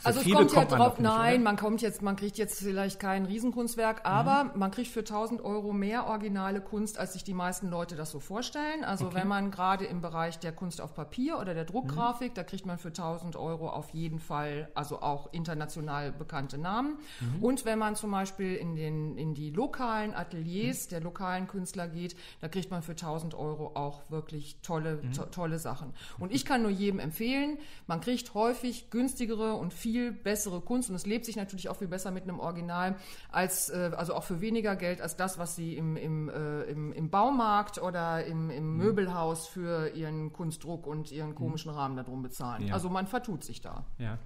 Also 0.04 0.20
es 0.20 0.30
kommt 0.32 0.52
ja 0.52 0.60
bekommt 0.60 0.70
man 0.70 0.78
drauf, 0.80 0.98
nicht, 0.98 1.02
nein, 1.02 1.34
oder? 1.34 1.44
man 1.44 1.56
kommt 1.56 1.82
jetzt, 1.82 2.02
man 2.02 2.16
kriegt 2.16 2.38
jetzt 2.38 2.62
vielleicht 2.62 3.00
kein 3.00 3.26
Riesenkunstwerk, 3.26 4.02
aber 4.04 4.50
man 4.54 4.70
kriegt 4.70 4.90
für 4.90 5.00
1000 5.00 5.42
Euro 5.44 5.72
mehr 5.72 6.06
originale 6.06 6.60
Kunst, 6.60 6.98
als 6.98 7.12
sich 7.12 7.24
die 7.24 7.34
meisten 7.34 7.68
Leute 7.68 7.96
das 7.96 8.10
so 8.10 8.20
vorstellen. 8.20 8.84
Also 8.84 9.12
wenn 9.14 9.28
man 9.28 9.50
gerade 9.50 9.84
im 9.84 10.00
Bereich 10.00 10.38
der 10.38 10.52
Kunst 10.52 10.80
auf 10.80 10.94
Papier 10.94 11.38
oder 11.38 11.54
der 11.54 11.64
Druckgrafik, 11.64 12.34
da 12.34 12.44
kriegt 12.44 12.66
man 12.66 12.78
für 12.78 12.88
1000 12.88 13.36
Euro 13.36 13.68
auf 13.68 13.90
jeden 13.90 14.20
Fall, 14.20 14.68
also 14.74 15.02
auch 15.02 15.32
international 15.32 16.12
bekannte 16.12 16.58
Namen. 16.58 16.98
Und 17.40 17.64
wenn 17.64 17.78
man 17.78 17.96
zum 17.96 18.10
Beispiel 18.10 18.54
in, 18.56 18.74
den, 18.74 19.18
in 19.18 19.34
die 19.34 19.50
lokalen 19.50 20.14
Ateliers 20.14 20.88
der 20.88 21.00
lokalen 21.00 21.46
Künstler 21.46 21.88
geht, 21.88 22.16
da 22.40 22.48
kriegt 22.48 22.70
man 22.70 22.82
für 22.82 22.92
1000 22.92 23.34
Euro 23.34 23.72
auch 23.74 24.10
wirklich 24.10 24.58
tolle, 24.62 25.00
to 25.14 25.24
tolle 25.26 25.58
Sachen. 25.58 25.92
Und 26.18 26.32
ich 26.32 26.44
kann 26.44 26.62
nur 26.62 26.70
jedem 26.70 27.00
empfehlen, 27.00 27.58
man 27.86 28.00
kriegt 28.00 28.34
häufig 28.34 28.90
günstigere 29.10 29.54
und 29.54 29.72
viel 29.74 30.12
bessere 30.12 30.60
Kunst 30.60 30.88
und 30.88 30.94
es 30.96 31.04
lebt 31.06 31.24
sich 31.24 31.34
natürlich 31.36 31.68
auch 31.68 31.76
viel 31.76 31.88
besser 31.88 32.10
mit 32.12 32.22
einem 32.24 32.38
Original 32.38 32.94
als, 33.30 33.68
äh, 33.68 33.90
also 33.96 34.14
auch 34.14 34.22
für 34.24 34.40
weniger 34.40 34.76
Geld 34.76 35.00
als 35.00 35.16
das, 35.16 35.38
was 35.38 35.56
sie 35.56 35.76
im, 35.76 35.96
im, 35.96 36.28
äh, 36.28 36.62
im, 36.64 36.92
im 36.92 37.10
Baumarkt 37.10 37.80
oder 37.82 38.24
im, 38.24 38.40
Mhm. 38.44 38.50
im 38.50 38.76
Möbelhaus 38.76 39.46
für 39.48 39.88
ihren 39.94 40.32
Kunstdruck 40.32 40.86
und 40.86 41.10
ihren 41.12 41.34
komischen 41.34 41.70
Rahmen 41.72 41.96
darum 41.96 42.22
bezahlen. 42.22 42.68
Ja. 42.68 42.74
Also 42.74 42.88
man 42.88 43.06
vertut 43.06 43.42
sich 43.44 43.60
da. 43.60 43.84
Ja. 43.98 44.18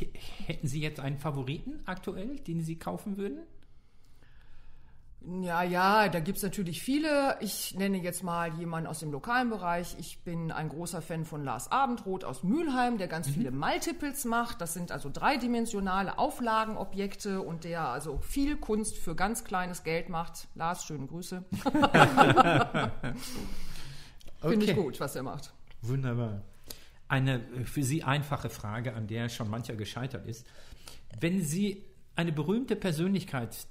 H- 0.00 0.06
Hätten 0.46 0.66
Sie 0.68 0.80
jetzt 0.80 1.00
einen 1.00 1.18
Favoriten 1.18 1.80
aktuell, 1.86 2.38
den 2.40 2.60
Sie 2.60 2.76
kaufen 2.78 3.16
würden? 3.16 3.38
Ja, 5.42 5.62
ja, 5.62 6.08
da 6.08 6.18
gibt's 6.20 6.42
natürlich 6.42 6.82
viele. 6.82 7.36
Ich 7.40 7.74
nenne 7.76 7.98
jetzt 7.98 8.22
mal 8.22 8.54
jemanden 8.54 8.86
aus 8.88 9.00
dem 9.00 9.12
lokalen 9.12 9.50
Bereich. 9.50 9.94
Ich 9.98 10.20
bin 10.24 10.50
ein 10.50 10.70
großer 10.70 11.02
Fan 11.02 11.26
von 11.26 11.44
Lars 11.44 11.70
Abendroth 11.70 12.24
aus 12.24 12.42
Mülheim, 12.42 12.96
der 12.96 13.06
ganz 13.06 13.28
viele 13.28 13.50
Multiples 13.50 14.24
macht. 14.24 14.62
Das 14.62 14.72
sind 14.72 14.90
also 14.92 15.10
dreidimensionale 15.12 16.16
Auflagenobjekte 16.18 17.42
und 17.42 17.64
der 17.64 17.82
also 17.88 18.18
viel 18.22 18.56
Kunst 18.56 18.96
für 18.96 19.14
ganz 19.14 19.44
kleines 19.44 19.84
Geld 19.84 20.08
macht. 20.08 20.48
Lars, 20.54 20.86
schöne 20.86 21.06
Grüße. 21.06 21.44
Finde 24.40 24.64
ich 24.64 24.70
Okay. 24.72 24.74
gut, 24.74 25.00
was 25.00 25.16
er 25.16 25.22
macht. 25.22 25.52
Wunderbar. 25.82 26.42
Eine 27.08 27.40
äh, 27.56 27.64
für 27.64 27.82
Sie 27.82 28.02
einfache 28.02 28.48
Frage, 28.48 28.94
an 28.94 29.06
der 29.06 29.28
schon 29.28 29.50
mancher 29.50 29.74
gescheitert 29.76 30.26
ist. 30.26 30.46
Wenn 31.20 31.42
Sie 31.42 31.84
eine 32.16 32.32
berühmte 32.32 32.74
Persönlichkeit 32.76 33.66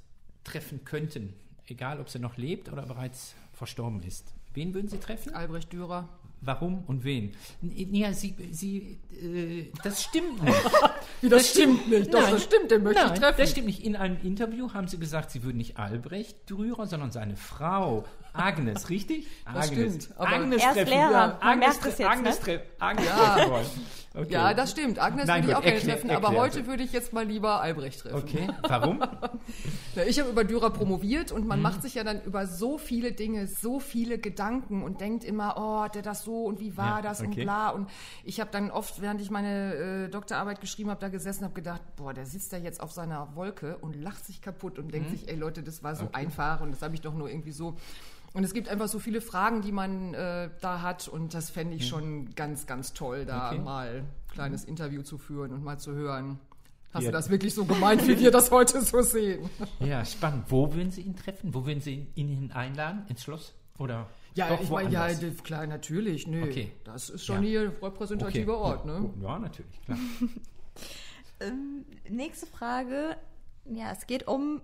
treffen 0.50 0.84
könnten, 0.86 1.34
egal 1.68 2.00
ob 2.00 2.10
sie 2.10 2.20
noch 2.20 2.38
lebt 2.38 2.72
oder 2.72 2.86
bereits 2.86 3.36
verstorben 3.54 4.02
ist, 4.04 4.34
wen 4.54 4.74
würden 4.74 4.88
Sie 4.88 5.00
treffen? 5.00 5.34
Albrecht 5.34 5.72
Dürer. 5.74 6.10
Warum 6.42 6.86
und 6.86 7.04
wen? 7.04 7.34
Ja, 7.62 8.14
Sie, 8.14 8.34
Sie, 8.52 8.98
äh, 9.22 9.66
das 9.84 10.04
stimmt 10.04 10.42
nicht. 10.42 10.56
Wie, 11.22 11.28
das 11.28 11.50
stimmt 11.50 11.90
nicht. 11.90 12.14
Doch, 12.14 12.22
Nein. 12.22 12.32
das 12.32 12.44
stimmt, 12.46 12.72
den 12.72 12.84
möchte 12.84 13.02
Nein, 13.04 13.14
ich 13.14 13.20
treffen. 13.20 13.38
das 13.38 13.52
stimmt 13.52 13.68
nicht. 13.68 13.84
In 13.84 13.98
einem 13.98 14.18
Interview 14.24 14.72
haben 14.74 14.88
Sie 14.88 14.98
gesagt, 14.98 15.32
Sie 15.32 15.44
würden 15.44 15.58
nicht 15.58 15.78
Albrecht 15.78 16.50
Dürer, 16.50 16.88
sondern 16.88 17.12
seine 17.12 17.36
Frau 17.36 18.06
Agnes, 18.40 18.90
richtig? 18.90 19.28
Das 19.46 19.70
Agnes. 19.70 20.04
stimmt, 20.06 20.20
Agnes 20.20 20.62
Er 20.64 20.70
ist 20.70 20.76
treffen. 20.78 20.90
Lehrer, 20.90 21.12
Ja, 21.12 21.28
man 21.28 21.42
Agnes, 21.42 21.60
merkt 21.68 21.86
es 21.86 21.98
jetzt, 21.98 22.10
Agnes, 22.10 22.46
ne? 22.46 22.62
Agnes 22.80 23.06
Ja. 23.06 23.62
Okay. 24.16 24.34
Ja, 24.34 24.54
das 24.56 24.72
stimmt. 24.72 24.98
Agnes 25.00 25.28
Nein, 25.28 25.44
würde 25.44 25.52
ich 25.52 25.56
auch 25.58 25.62
gerne 25.62 25.78
erklär- 25.78 25.96
treffen, 25.96 26.10
aber 26.10 26.30
heute 26.30 26.58
bitte. 26.58 26.68
würde 26.68 26.84
ich 26.84 26.92
jetzt 26.92 27.14
mal 27.14 27.26
lieber 27.26 27.62
Albrecht 27.62 28.00
treffen. 28.02 28.16
Okay, 28.18 28.48
warum? 28.68 29.02
Ja, 29.96 30.04
ich 30.04 30.20
habe 30.20 30.30
über 30.30 30.44
Dürer 30.44 30.70
promoviert 30.72 31.32
und 31.32 31.48
man 31.48 31.62
macht 31.62 31.82
sich 31.82 31.96
ja 31.96 32.04
dann 32.04 32.22
über 32.24 32.46
so 32.48 32.78
viele 32.78 33.12
Dinge, 33.12 33.48
so 33.48 33.80
viele 33.80 34.18
Gedanken 34.20 34.84
und 34.84 35.02
denkt 35.02 35.24
immer, 35.24 35.56
oh, 35.58 35.82
hat 35.84 35.96
der 35.96 36.02
das 36.02 36.24
so 36.24 36.46
und 36.46 36.60
wie 36.60 36.76
war 36.78 36.98
Ja, 36.98 37.02
das 37.02 37.22
und 37.22 37.28
okay. 37.30 37.44
bla. 37.44 37.70
Und 37.70 37.90
ich 38.24 38.40
habe 38.40 38.50
dann 38.52 38.72
oft, 38.72 39.02
während 39.02 39.20
ich 39.22 39.30
meine 39.32 40.06
äh, 40.06 40.10
Doktorarbeit 40.10 40.62
geschrieben 40.62 40.90
habe, 40.90 41.00
da 41.02 41.10
gesessen 41.10 41.44
habe 41.44 41.54
gedacht, 41.54 41.82
boah, 41.96 42.14
der 42.14 42.26
sitzt 42.26 42.52
da 42.54 42.58
jetzt 42.58 42.82
auf 42.82 42.92
seiner 42.92 43.36
Wolke 43.36 43.78
und 43.78 43.96
lacht 43.96 44.26
sich 44.26 44.42
kaputt 44.42 44.80
und 44.80 44.94
denkt 44.94 45.10
sich, 45.12 45.28
ey 45.30 45.36
Leute, 45.36 45.62
das 45.64 45.84
war 45.84 45.96
so 45.96 46.10
einfach 46.14 46.62
und 46.62 46.72
das 46.72 46.82
habe 46.82 46.96
ich 46.96 47.02
doch 47.02 47.14
nur 47.14 47.30
irgendwie 47.30 47.52
so. 47.52 47.76
Und 48.34 48.44
es 48.44 48.54
gibt 48.54 48.70
einfach 48.70 48.88
so 48.88 49.00
viele 49.00 49.22
Fragen, 49.22 49.62
die 49.62 49.72
man 49.72 50.14
äh, 50.14 50.50
da 50.62 50.82
hat 50.82 51.08
und 51.08 51.34
das 51.34 51.50
fände 51.50 51.76
ich 51.76 51.88
schon 51.88 52.34
ganz, 52.36 52.68
ganz 52.68 52.94
toll, 52.94 53.26
da 53.26 53.50
Okay. 53.52 53.60
mal 53.60 53.88
ein 54.00 54.32
kleines 54.32 54.64
Interview 54.66 55.02
zu 55.02 55.18
führen 55.18 55.52
und 55.52 55.64
mal 55.64 55.80
zu 55.80 55.94
hören. 55.94 56.40
Hast 56.94 57.04
Ja. 57.04 57.10
du 57.10 57.14
das 57.18 57.30
wirklich 57.30 57.54
so 57.54 57.66
gemeint, 57.66 58.08
wie 58.08 58.20
wir 58.20 58.32
das 58.32 58.52
heute 58.52 58.82
so 58.82 59.02
sehen? 59.02 59.50
Ja, 59.80 60.04
spannend. 60.06 60.46
Wo 60.50 60.74
würden 60.74 60.92
Sie 60.92 61.02
ihn 61.02 61.16
treffen? 61.16 61.54
Wo 61.54 61.66
würden 61.66 61.82
Sie 61.82 62.08
ihn 62.16 62.30
ihn 62.30 62.52
einladen? 62.52 63.06
Ins 63.10 63.24
Schloss? 63.24 63.54
Oder 63.78 64.08
Ja, 64.36 64.50
doch 64.50 64.62
ich 64.62 64.70
meine, 64.70 64.92
ja, 64.92 65.08
klar, 65.44 65.66
natürlich, 65.68 66.28
nö. 66.28 66.44
Okay. 66.44 66.72
Das 66.84 67.10
ist 67.10 67.26
schon 67.26 67.44
Ja. 67.44 67.50
hier 67.50 67.74
repräsentativer 67.82 68.58
Ort, 68.58 68.86
ne? 68.86 69.10
Ja, 69.22 69.40
natürlich, 69.40 69.82
klar. 69.86 69.98
Ähm, 71.42 71.86
nächste 72.10 72.46
Frage. 72.48 73.16
Ja, 73.66 73.92
es 73.92 74.08
geht 74.08 74.28
um 74.28 74.62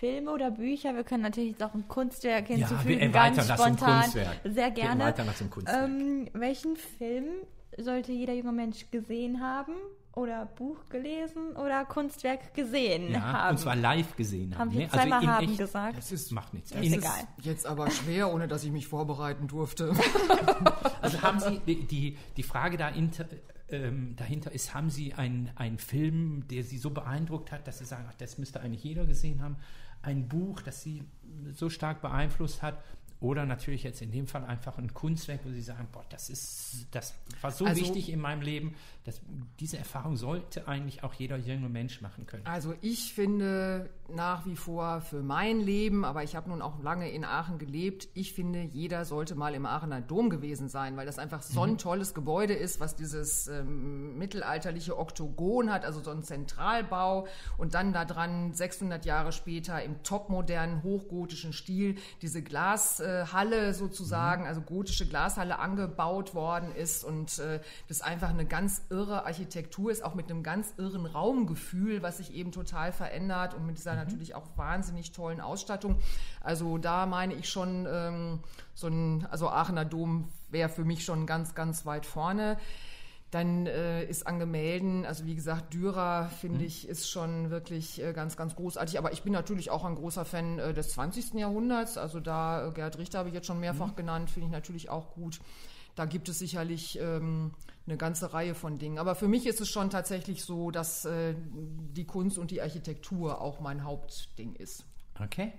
Filme 0.00 0.30
oder 0.32 0.50
Bücher. 0.50 0.94
Wir 0.94 1.04
können 1.04 1.22
natürlich 1.22 1.50
jetzt 1.52 1.62
auch 1.62 1.74
ein 1.74 1.86
Kunstwerk 1.88 2.46
hinzufügen, 2.48 3.00
wir 3.00 3.08
ganz 3.10 3.36
erweitern 3.38 3.48
das 3.48 3.56
zum 3.56 3.66
spontan. 3.76 4.00
Kunstwerk. 4.02 4.36
Sehr 4.44 4.54
Wir 4.54 4.70
gerne. 4.70 5.02
erweitern 5.02 5.26
das 5.26 5.38
zum 5.38 5.50
Kunstwerk. 5.50 5.84
Ähm, 5.88 6.28
welchen 6.32 6.76
Film 6.76 7.24
sollte 7.76 8.12
jeder 8.12 8.34
junge 8.34 8.52
Mensch 8.52 8.90
gesehen 8.90 9.40
haben? 9.40 9.72
Oder 10.14 10.46
Buch 10.46 10.88
gelesen 10.88 11.54
oder 11.54 11.84
Kunstwerk 11.84 12.52
gesehen 12.52 13.12
Ja, 13.12 13.20
haben? 13.20 13.50
und 13.52 13.58
zwar 13.58 13.76
live 13.76 14.16
gesehen 14.16 14.52
haben. 14.54 14.70
Haben 14.70 14.72
wir 14.72 14.80
ne? 14.80 14.88
zweimal 14.88 15.22
in 15.22 15.28
haben 15.30 15.44
echt- 15.48 15.58
gesagt. 15.58 15.96
Das 15.98 16.10
ist, 16.10 16.32
Macht 16.32 16.54
nichts. 16.54 16.70
das 16.70 16.80
In, 16.80 16.92
ist 16.92 16.98
egal. 16.98 17.12
jetzt 17.42 17.66
aber 17.66 17.88
schwer, 17.92 18.32
ohne 18.34 18.48
dass 18.48 18.64
ich 18.64 18.72
mich 18.72 18.88
vorbereiten 18.88 19.46
durfte. 19.46 19.92
Also 21.00 21.22
haben 21.22 21.38
Sie, 21.40 21.60
die, 21.66 21.86
die, 21.86 22.16
die 22.36 22.42
Frage 22.42 22.76
dahinter, 22.76 23.26
ähm, 23.70 24.14
dahinter 24.16 24.50
ist, 24.52 24.74
haben 24.74 24.90
Sie 24.90 25.14
einen, 25.14 25.50
einen 25.54 25.78
Film, 25.78 26.46
der 26.48 26.64
Sie 26.64 26.78
so 26.78 26.90
beeindruckt 26.90 27.52
hat, 27.52 27.66
dass 27.68 27.78
Sie 27.78 27.84
sagen, 27.84 28.04
ach, 28.08 28.14
das 28.14 28.38
müsste 28.38 28.60
eigentlich 28.60 28.82
jeder 28.82 29.06
gesehen 29.06 29.40
haben, 29.42 29.56
ein 30.08 30.26
Buch, 30.28 30.60
das 30.62 30.82
Sie 30.82 31.02
so 31.52 31.68
stark 31.70 32.00
beeinflusst 32.00 32.62
hat 32.62 32.82
oder 33.20 33.44
natürlich 33.46 33.82
jetzt 33.82 34.00
in 34.00 34.10
dem 34.12 34.26
Fall 34.26 34.44
einfach 34.44 34.78
ein 34.78 34.94
Kunstwerk, 34.94 35.40
wo 35.44 35.50
Sie 35.50 35.60
sagen, 35.60 35.88
boah, 35.92 36.04
das 36.08 36.30
ist, 36.30 36.86
das 36.92 37.14
war 37.40 37.50
so 37.50 37.64
Also- 37.66 37.80
wichtig 37.80 38.10
in 38.10 38.20
meinem 38.20 38.42
Leben, 38.42 38.74
dass 39.04 39.20
diese 39.60 39.76
Erfahrung 39.76 40.16
sollte 40.16 40.66
eigentlich 40.68 41.02
auch 41.04 41.14
jeder 41.14 41.36
junge 41.36 41.68
Mensch 41.68 42.00
machen 42.00 42.26
können. 42.26 42.46
Also 42.46 42.74
ich 42.80 43.12
finde 43.12 43.90
nach 44.10 44.46
wie 44.46 44.56
vor 44.56 45.00
für 45.00 45.22
mein 45.22 45.60
Leben, 45.60 46.04
aber 46.04 46.22
ich 46.22 46.34
habe 46.34 46.48
nun 46.48 46.62
auch 46.62 46.82
lange 46.82 47.10
in 47.10 47.24
Aachen 47.24 47.58
gelebt, 47.58 48.08
ich 48.14 48.32
finde, 48.32 48.62
jeder 48.62 49.04
sollte 49.04 49.34
mal 49.34 49.54
im 49.54 49.66
Aachener 49.66 50.00
Dom 50.00 50.30
gewesen 50.30 50.68
sein, 50.68 50.96
weil 50.96 51.06
das 51.06 51.18
einfach 51.18 51.42
so 51.42 51.62
ein 51.62 51.76
tolles 51.76 52.14
Gebäude 52.14 52.54
ist, 52.54 52.80
was 52.80 52.96
dieses 52.96 53.48
ähm, 53.48 54.16
mittelalterliche 54.16 54.98
Oktogon 54.98 55.70
hat, 55.70 55.84
also 55.84 56.00
so 56.00 56.10
ein 56.10 56.22
Zentralbau 56.22 57.26
und 57.58 57.74
dann 57.74 57.92
da 57.92 58.04
dran 58.04 58.54
600 58.54 59.04
Jahre 59.04 59.32
später 59.32 59.82
im 59.82 60.02
topmodernen, 60.02 60.82
hochgotischen 60.82 61.52
Stil 61.52 61.96
diese 62.22 62.42
Glashalle 62.42 63.74
sozusagen, 63.74 64.46
also 64.46 64.62
gotische 64.62 65.06
Glashalle 65.06 65.58
angebaut 65.58 66.34
worden 66.34 66.74
ist 66.74 67.04
und 67.04 67.38
äh, 67.40 67.60
das 67.88 68.00
einfach 68.00 68.30
eine 68.30 68.46
ganz 68.46 68.82
irre 68.88 69.26
Architektur 69.26 69.90
ist, 69.90 70.02
auch 70.02 70.14
mit 70.14 70.30
einem 70.30 70.42
ganz 70.42 70.72
irren 70.78 71.04
Raumgefühl, 71.04 72.02
was 72.02 72.18
sich 72.18 72.34
eben 72.34 72.52
total 72.52 72.92
verändert 72.92 73.54
und 73.54 73.66
mit 73.66 73.76
dieser 73.76 73.97
natürlich 73.98 74.34
auch 74.34 74.46
wahnsinnig 74.56 75.12
tollen 75.12 75.40
Ausstattung. 75.40 75.98
Also 76.40 76.78
da 76.78 77.06
meine 77.06 77.34
ich 77.34 77.48
schon, 77.48 77.86
ähm, 77.90 78.40
so 78.74 78.88
ein, 78.88 79.26
also 79.30 79.48
Aachener 79.48 79.84
Dom 79.84 80.28
wäre 80.50 80.68
für 80.68 80.84
mich 80.84 81.04
schon 81.04 81.26
ganz, 81.26 81.54
ganz 81.54 81.84
weit 81.84 82.06
vorne. 82.06 82.56
Dann 83.30 83.66
äh, 83.66 84.04
ist 84.04 84.26
an 84.26 84.38
Gemälden, 84.38 85.04
also 85.04 85.26
wie 85.26 85.34
gesagt, 85.34 85.74
Dürer, 85.74 86.30
finde 86.40 86.64
ich, 86.64 86.88
ist 86.88 87.10
schon 87.10 87.50
wirklich 87.50 88.02
äh, 88.02 88.14
ganz, 88.14 88.38
ganz 88.38 88.56
großartig. 88.56 88.98
Aber 88.98 89.12
ich 89.12 89.22
bin 89.22 89.34
natürlich 89.34 89.70
auch 89.70 89.84
ein 89.84 89.96
großer 89.96 90.24
Fan 90.24 90.58
äh, 90.58 90.72
des 90.72 90.90
20. 90.92 91.34
Jahrhunderts. 91.34 91.98
Also 91.98 92.20
da, 92.20 92.68
äh, 92.68 92.70
Gerhard 92.72 92.96
Richter 92.96 93.18
habe 93.18 93.28
ich 93.28 93.34
jetzt 93.34 93.46
schon 93.46 93.60
mehrfach 93.60 93.96
genannt, 93.96 94.30
finde 94.30 94.46
ich 94.46 94.52
natürlich 94.52 94.88
auch 94.88 95.10
gut. 95.10 95.40
Da 95.98 96.04
gibt 96.04 96.28
es 96.28 96.38
sicherlich 96.38 96.96
ähm, 97.00 97.50
eine 97.86 97.96
ganze 97.96 98.32
Reihe 98.32 98.54
von 98.54 98.78
Dingen. 98.78 98.98
Aber 98.98 99.16
für 99.16 99.26
mich 99.26 99.46
ist 99.46 99.60
es 99.60 99.68
schon 99.68 99.90
tatsächlich 99.90 100.44
so, 100.44 100.70
dass 100.70 101.04
äh, 101.04 101.34
die 101.96 102.04
Kunst 102.04 102.38
und 102.38 102.52
die 102.52 102.62
Architektur 102.62 103.40
auch 103.40 103.58
mein 103.60 103.82
Hauptding 103.82 104.54
ist. 104.54 104.84
Okay. 105.20 105.52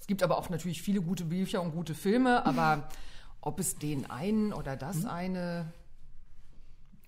Es 0.00 0.08
gibt 0.08 0.24
aber 0.24 0.36
auch 0.36 0.50
natürlich 0.50 0.82
viele 0.82 1.00
gute 1.00 1.24
Bücher 1.24 1.62
und 1.62 1.70
gute 1.72 1.94
Filme, 1.94 2.44
aber 2.44 2.88
ob 3.40 3.60
es 3.60 3.76
den 3.76 4.10
einen 4.10 4.52
oder 4.52 4.74
das 4.74 5.04
eine, 5.04 5.72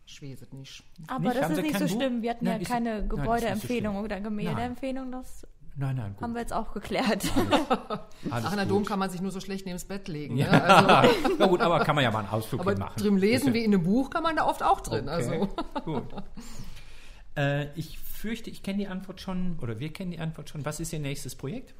ich 0.07 0.23
weiß 0.23 0.43
es 0.43 0.53
nicht. 0.53 0.85
Aber 1.09 1.31
Nicht? 1.31 1.37
das 1.43 1.51
ist 1.51 1.63
nicht 1.63 1.79
so 1.79 1.87
Buch? 1.87 1.95
schlimm. 1.97 2.23
Wir 2.23 2.31
hatten 2.31 2.45
Nein, 2.45 2.55
ja 2.57 2.63
ist- 2.63 2.69
keine 2.69 3.03
so 3.03 3.09
Gebäudeempfehlung 3.09 3.95
schlimm. 3.95 4.05
oder 4.05 4.21
Gemäldeempfehlung. 4.21 5.11
Das 5.11 5.45
Nein, 5.75 5.97
nein, 5.97 6.13
gut. 6.13 6.23
haben 6.23 6.35
wir 6.35 6.41
jetzt 6.43 6.53
auch 6.53 6.73
geklärt. 6.75 7.25
Alles 8.31 8.45
Ach, 8.47 8.53
na 8.55 8.63
gut. 8.65 8.71
Dom 8.73 8.85
kann 8.85 8.99
man 8.99 9.09
sich 9.09 9.21
nur 9.23 9.31
so 9.31 9.41
schlecht 9.41 9.65
neben 9.65 9.75
das 9.77 9.85
Bett 9.87 10.07
legen. 10.09 10.37
Ja. 10.37 10.51
Ne? 10.51 10.65
Also, 10.65 11.13
Na 11.39 11.47
gut, 11.47 11.61
aber 11.63 11.81
kann 11.81 11.95
man 11.95 12.05
ja 12.05 12.11
mal 12.11 12.21
einen 12.21 12.29
Ausflug 12.29 12.61
aber 12.61 12.77
machen. 12.77 13.01
drin 13.01 13.17
lesen 13.17 13.55
wie 13.55 13.65
in 13.65 13.73
einem 13.73 13.83
Buch 13.83 14.11
kann 14.11 14.23
man 14.23 14.37
da 14.37 14.47
oft 14.47 14.63
auch 14.63 14.81
drin. 14.81 15.09
Okay, 15.09 15.11
Also. 15.11 15.49
gut. 15.85 16.05
Äh, 17.37 17.69
ich 17.79 17.99
fürchte, 17.99 18.51
ich 18.51 18.63
kenne 18.63 18.79
die 18.79 18.89
Antwort 18.89 19.21
schon, 19.23 19.59
oder 19.63 19.79
wir 19.81 19.93
kennen 19.93 20.11
die 20.11 20.19
Antwort 20.19 20.51
schon. 20.51 20.65
Was 20.67 20.79
ist 20.81 20.93
Ihr 20.93 20.99
nächstes 21.01 21.35
Projekt? 21.35 21.75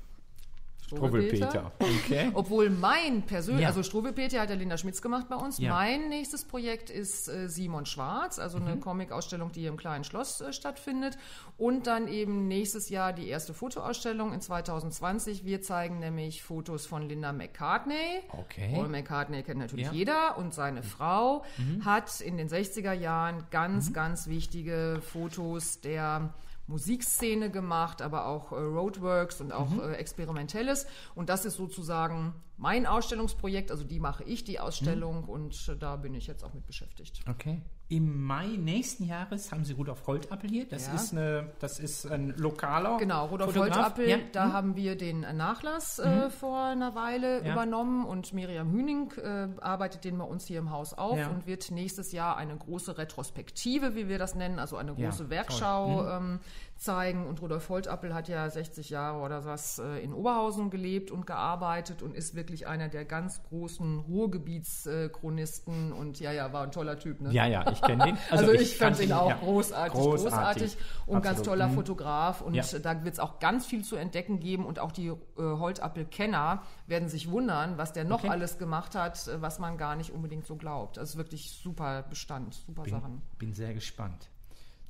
Struwwelpeter. 0.97 1.73
Okay. 1.79 2.31
Obwohl 2.35 2.71
mein 2.71 3.23
persönlich, 3.23 3.63
Ja. 3.63 3.69
also 3.69 3.83
Struwwelpeter 3.83 4.41
hat 4.41 4.51
ja 4.51 4.57
Linda 4.57 4.77
Schmitz 4.79 5.03
gemacht 5.03 5.27
bei 5.29 5.37
uns. 5.37 5.59
Ja. 5.59 5.73
Mein 5.73 6.09
nächstes 6.09 6.45
Projekt 6.45 6.91
ist 6.91 7.29
äh, 7.29 7.49
Simon 7.49 7.87
Schwarz, 7.87 8.39
also 8.39 8.59
Mhm. 8.59 8.67
eine 8.67 8.81
Comic-Ausstellung, 8.81 9.53
die 9.53 9.61
hier 9.61 9.69
im 9.71 9.77
Kleinen 9.77 10.05
Schloss 10.05 10.41
äh, 10.41 10.53
stattfindet. 10.53 11.17
Und 11.57 11.87
dann 11.87 12.09
eben 12.09 12.49
nächstes 12.49 12.89
Jahr 12.89 13.13
die 13.13 13.29
erste 13.29 13.55
Fotoausstellung 13.55 14.33
in 14.33 14.41
2020. 14.41 15.45
Wir 15.45 15.63
zeigen 15.63 15.99
nämlich 15.99 16.43
Fotos 16.43 16.87
von 16.87 17.09
Linda 17.09 17.33
McCartney. 17.33 18.21
Okay. 18.29 18.73
Paul 18.75 18.89
McCartney 18.89 19.43
kennt 19.43 19.59
natürlich 19.59 19.87
Ja. 19.87 19.93
Mhm. 19.93 19.99
jeder 19.99 20.39
und 20.39 20.55
seine 20.55 20.83
Frau 20.83 21.45
hat 21.85 22.21
in 22.21 22.37
den 22.37 22.49
60er 22.49 22.93
Jahren 22.93 23.45
ganz, 23.51 23.91
Mhm. 23.91 23.93
ganz 23.95 24.27
wichtige 24.27 25.01
Fotos 25.03 25.81
der 25.81 26.33
Musikszene 26.67 27.51
gemacht, 27.51 28.03
aber 28.03 28.27
auch 28.27 28.53
äh, 28.53 28.57
Roadworks 28.57 29.41
und 29.41 29.53
auch 29.53 29.69
Mhm. 29.71 29.81
äh, 29.81 29.93
Experimentelles. 29.95 30.87
Und 31.15 31.29
das 31.29 31.45
ist 31.45 31.57
sozusagen 31.57 32.35
mein 32.57 32.87
Ausstellungsprojekt. 32.87 33.71
Also 33.71 33.85
die 33.85 33.99
mache 34.01 34.25
ich, 34.25 34.45
die 34.45 34.61
Ausstellung, 34.61 35.23
Mhm. 35.23 35.29
und 35.29 35.69
äh, 35.69 35.77
da 35.77 35.97
bin 35.97 36.15
ich 36.15 36.27
jetzt 36.27 36.45
auch 36.45 36.55
mit 36.55 36.67
beschäftigt. 36.67 37.21
Okay. 37.29 37.61
Im 37.93 38.23
Mai 38.25 38.47
nächsten 38.57 39.05
Jahres 39.05 39.53
haben 39.53 39.65
Sie 39.67 39.75
Rudolf 39.75 40.07
Holtappel 40.07 40.49
hier. 40.49 40.65
Das, 40.67 40.87
Ja. 40.87 40.95
ist, 40.95 41.13
eine, 41.13 41.51
das 41.59 41.79
ist 41.79 42.11
ein 42.11 42.33
lokaler 42.39 42.97
Genau, 42.97 43.27
Rudolf 43.27 43.53
Fotograf. 43.53 43.77
Holtappel, 43.77 44.09
Ja. 44.09 44.17
Mhm. 44.17 44.21
da 44.33 44.53
haben 44.55 44.77
wir 44.77 44.97
den 44.97 45.21
Nachlass 45.21 45.99
äh, 45.99 46.31
vor 46.31 46.59
einer 46.65 46.95
Weile 46.95 47.45
Ja. 47.45 47.53
übernommen 47.53 48.07
und 48.07 48.33
Miriam 48.33 48.71
Hüning 48.73 49.13
äh, 49.23 49.49
arbeitet 49.61 50.05
den 50.05 50.17
bei 50.17 50.25
uns 50.25 50.47
hier 50.47 50.59
im 50.61 50.71
Haus 50.71 50.95
auf 50.95 51.19
und 51.29 51.47
wird 51.47 51.71
nächstes 51.71 52.13
Jahr 52.13 52.39
eine 52.39 52.57
große 52.57 52.97
Retrospektive, 52.97 53.95
wie 53.95 54.09
wir 54.09 54.19
das 54.19 54.35
nennen, 54.35 54.59
also 54.59 54.77
eine 54.79 54.95
große 54.95 55.19
toll. 55.19 55.27
Mhm. 55.27 55.31
Werkschau 55.31 56.09
ähm, 56.17 56.41
zeigen. 56.77 57.27
Und 57.27 57.43
Rudolf 57.43 57.69
Holtappel 57.69 58.15
hat 58.15 58.27
ja 58.29 58.49
60 58.49 58.89
Jahre 58.89 59.21
oder 59.23 59.45
was 59.45 59.79
äh, 59.79 59.99
in 60.03 60.15
Oberhausen 60.15 60.71
gelebt 60.71 61.11
und 61.11 61.27
gearbeitet 61.27 62.01
und 62.03 62.15
ist 62.15 62.35
wirklich 62.35 62.67
einer 62.67 62.89
der 62.89 63.05
ganz 63.05 63.43
großen 63.45 63.99
Ruhrgebietschronisten 64.01 65.93
und 65.93 66.19
ja, 66.21 66.33
ja, 66.33 66.53
war 66.55 66.63
ein 66.65 66.73
toller 66.73 66.99
Typ. 66.99 67.21
Ne? 67.21 67.31
Ja, 67.33 67.47
ja, 67.47 67.71
ich 67.71 67.82
kenne 67.83 68.05
den. 68.05 68.19
Also, 68.31 68.53
ich, 68.53 68.77
fand 68.77 68.97
kannte 68.97 69.05
ihn 69.05 69.13
auch 69.13 69.29
ja. 69.29 69.37
großartig, 69.37 69.93
großartig, 70.01 70.77
und 71.07 71.23
ganz 71.23 71.39
Absolut. 71.41 71.47
toller 71.47 71.69
Mhm. 71.69 71.75
Fotograf. 71.75 72.41
Und 72.41 72.55
Ja. 72.55 72.65
da 72.79 73.05
wird 73.05 73.15
es 73.15 73.21
auch 73.21 73.39
ganz 73.39 73.67
viel 73.67 73.85
zu 73.85 73.97
entdecken 73.97 74.41
geben. 74.41 74.65
Und 74.65 74.79
auch 74.79 74.93
die 74.93 75.09
äh, 75.09 75.15
Holtappel-Kenner 75.37 76.63
werden 76.87 77.09
sich 77.09 77.31
wundern, 77.31 77.79
was 77.79 77.93
der 77.93 78.05
noch 78.05 78.21
Okay. 78.21 78.29
alles 78.31 78.59
gemacht 78.59 78.95
hat, 78.95 79.27
äh, 79.29 79.41
was 79.43 79.59
man 79.59 79.77
gar 79.77 79.97
nicht 79.97 80.11
unbedingt 80.11 80.47
so 80.47 80.57
glaubt. 80.57 80.99
Also 80.99 81.19
wirklich 81.19 81.51
super 81.53 82.03
Bestand, 82.03 82.55
super 82.55 82.83
Bin, 82.83 82.93
Sachen. 82.93 83.23
bin 83.39 83.53
sehr 83.53 83.75
gespannt. 83.75 84.29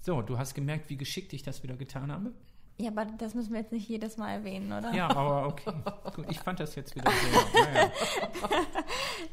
So, 0.00 0.20
du 0.22 0.38
hast 0.38 0.54
gemerkt, 0.54 0.90
wie 0.90 0.96
geschickt 0.96 1.32
ich 1.32 1.42
das 1.42 1.62
wieder 1.62 1.76
getan 1.76 2.10
habe? 2.12 2.32
Ja, 2.78 2.90
aber 2.90 3.04
das 3.18 3.34
müssen 3.34 3.52
wir 3.52 3.60
jetzt 3.60 3.72
nicht 3.72 3.88
jedes 3.88 4.16
Mal 4.16 4.32
erwähnen, 4.32 4.72
oder? 4.72 4.92
Ja, 4.92 5.08
aber 5.10 5.46
okay. 5.46 5.72
Gut, 6.14 6.26
ich 6.30 6.40
fand 6.40 6.58
das 6.60 6.74
jetzt 6.74 6.94
wieder 6.96 7.10
sehr. 7.10 7.64
Naja. 7.64 7.92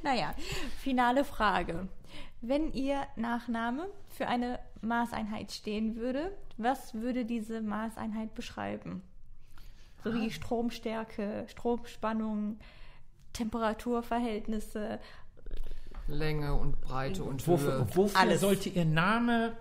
Naja, 0.03 0.33
finale 0.77 1.23
Frage. 1.25 1.87
Wenn 2.41 2.71
Ihr 2.73 3.05
Nachname 3.15 3.87
für 4.07 4.27
eine 4.27 4.59
Maßeinheit 4.81 5.51
stehen 5.51 5.95
würde, 5.95 6.31
was 6.57 6.93
würde 6.93 7.25
diese 7.25 7.61
Maßeinheit 7.61 8.33
beschreiben? 8.33 9.01
So 10.03 10.13
wie 10.13 10.31
Stromstärke, 10.31 11.45
Stromspannung, 11.47 12.59
Temperaturverhältnisse. 13.33 14.99
Länge 16.07 16.53
und 16.55 16.79
Breite 16.81 17.23
und 17.23 17.45
Wofür, 17.47 17.73
Höhe. 17.73 17.87
wofür 17.95 18.19
Alles. 18.19 18.41
sollte 18.41 18.69
Ihr 18.69 18.85
Name 18.85 19.57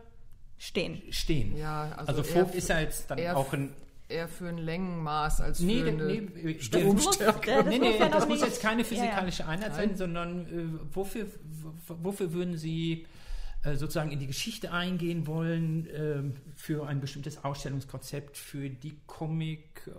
Stehen. 0.59 1.01
stehen? 1.11 1.57
Ja, 1.57 1.93
also 1.97 2.09
also 2.21 2.23
Vogt 2.25 2.55
ist 2.55 2.69
ja 2.69 2.81
jetzt 2.81 3.11
dann 3.11 3.19
auch 3.29 3.53
ein. 3.53 3.73
Eher 4.11 4.27
für 4.27 4.49
ein 4.49 4.57
Längenmaß 4.57 5.43
als 5.43 5.59
für 5.59 5.67
Nee, 5.67 5.83
eine 5.83 5.93
nee, 5.93 6.55
Das 6.55 6.65
Stromstärke. 6.65 7.57
muss- 7.57 7.65
Nee, 7.67 7.79
muss 7.79 7.89
nee, 7.91 7.99
ja 7.99 8.09
das 8.09 8.27
muss 8.27 8.41
jetzt 8.41 8.63
keine 8.63 8.81
Ja, 8.81 8.89
ja. 8.89 8.95
physikalische 8.95 9.47
Einheit 9.47 9.75
sein, 9.75 9.97
sondern 9.99 10.47
äh, 10.47 10.95
wofür, 10.95 11.27
wofür 11.89 12.33
würden 12.33 12.57
Sie 12.57 13.07
äh, 13.65 13.77
sozusagen 13.77 14.11
in 14.11 14.19
die 14.19 14.27
Geschichte 14.27 14.73
eingehen 14.73 15.27
wollen 15.27 15.87
ähm, 15.93 16.35
für 16.55 16.87
ein 16.87 17.01
bestimmtes 17.01 17.45
Ausstellungskonzept, 17.45 18.39
für 18.39 18.71
die 18.71 18.97
Comic, 19.07 19.91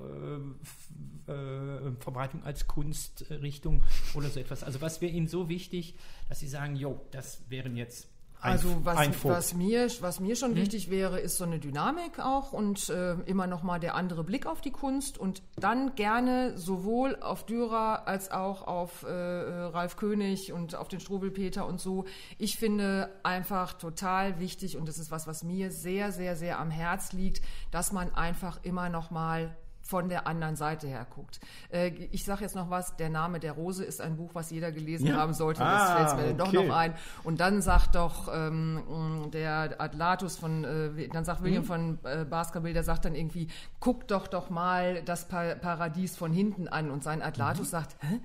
äh, 1.28 1.32
äh, 1.32 2.42
als 2.44 2.68
Kunstrichtung 2.68 3.84
oder 4.16 4.30
so 4.30 4.40
etwas? 4.40 4.64
Also 4.64 4.82
was 4.82 5.02
wäre 5.02 5.12
Ihnen 5.12 5.28
so 5.28 5.50
wichtig, 5.50 5.94
dass 6.30 6.40
Sie 6.40 6.48
sagen, 6.48 6.76
jo, 6.76 7.00
das 7.12 7.42
wären 7.50 7.76
jetzt 7.76 8.08
Also 8.42 8.86
was, 8.86 9.24
was, 9.24 9.54
mir, 9.54 9.88
was 10.00 10.20
mir 10.22 10.36
schon 10.38 10.56
wichtig 10.56 10.90
wäre, 10.90 11.20
ist 11.20 11.38
so 11.38 11.44
eine 11.44 11.60
Dynamik 11.60 12.20
auch 12.20 12.54
und 12.54 12.90
äh, 12.90 13.14
immer 13.26 13.48
noch 13.48 13.64
mal 13.64 13.80
der 13.80 13.96
andere 13.96 14.24
Blick 14.24 14.46
auf 14.46 14.62
die 14.62 14.72
Kunst 14.72 15.18
und 15.18 15.44
dann 15.58 15.96
gerne 15.96 16.58
sowohl 16.58 17.18
auf 17.22 17.46
Dürer 17.46 18.08
als 18.08 18.32
auch 18.32 18.66
auf 18.66 19.04
äh, 19.04 19.10
Ralf 19.10 19.98
König 19.98 20.54
und 20.54 20.76
auf 20.76 20.88
den 20.88 21.02
Strobelpeter 21.02 21.68
und 21.68 21.82
so. 21.82 22.06
Ich 22.38 22.56
finde 22.56 23.10
einfach 23.24 23.74
total 23.74 24.40
wichtig 24.40 24.78
und 24.78 24.88
das 24.88 25.00
ist 25.00 25.12
was, 25.12 25.28
was 25.28 25.44
mir 25.44 25.72
sehr, 25.72 26.14
sehr, 26.14 26.38
sehr 26.38 26.60
am 26.60 26.72
Herz 26.72 27.12
liegt, 27.12 27.42
dass 27.72 27.92
man 27.92 28.16
einfach 28.16 28.60
immer 28.64 28.88
noch 28.88 29.12
mal 29.12 29.58
von 29.90 30.08
der 30.08 30.28
anderen 30.28 30.56
Seite 30.56 30.88
her 30.88 31.08
guckt. 31.16 31.40
Äh, 31.72 31.88
ich 32.12 32.24
sage 32.24 32.42
jetzt 32.44 32.56
noch 32.56 32.70
was, 32.70 32.96
Der 32.98 33.10
Name 33.10 33.40
der 33.40 33.54
Rose 33.54 33.84
ist 33.84 34.02
ein 34.02 34.18
Buch, 34.18 34.30
was 34.36 34.52
jeder 34.52 34.72
gelesen 34.72 35.08
Ja. 35.08 35.16
haben 35.18 35.34
sollte. 35.34 35.62
Das 35.62 35.90
Ah, 35.90 36.16
fällt 36.16 36.28
mir 36.28 36.34
doch 36.36 36.48
okay. 36.54 36.68
noch 36.68 36.76
ein. 36.76 36.94
Und 37.24 37.40
dann 37.40 37.64
sagt 37.64 37.96
doch 37.96 38.30
ähm, 38.32 39.30
der 39.34 39.82
Atlatus 39.82 40.38
von, 40.38 40.64
äh, 40.64 41.08
dann 41.08 41.26
sagt 41.26 41.42
Mhm. 41.42 41.46
William 41.46 41.64
von 41.64 41.98
äh, 42.04 42.24
Baskerville, 42.24 42.74
der 42.76 42.84
sagt 42.84 43.06
dann 43.06 43.16
irgendwie, 43.16 43.48
guck 43.80 44.08
doch 44.08 44.28
doch 44.28 44.52
mal 44.52 45.02
das 45.04 45.28
pa 45.28 45.56
Paradies 45.56 46.16
von 46.16 46.32
hinten 46.32 46.68
an. 46.68 46.92
Und 46.92 47.04
sein 47.04 47.24
Atlatus 47.24 47.68
Mhm. 47.68 47.72
sagt, 47.72 47.96
hä? 48.02 48.20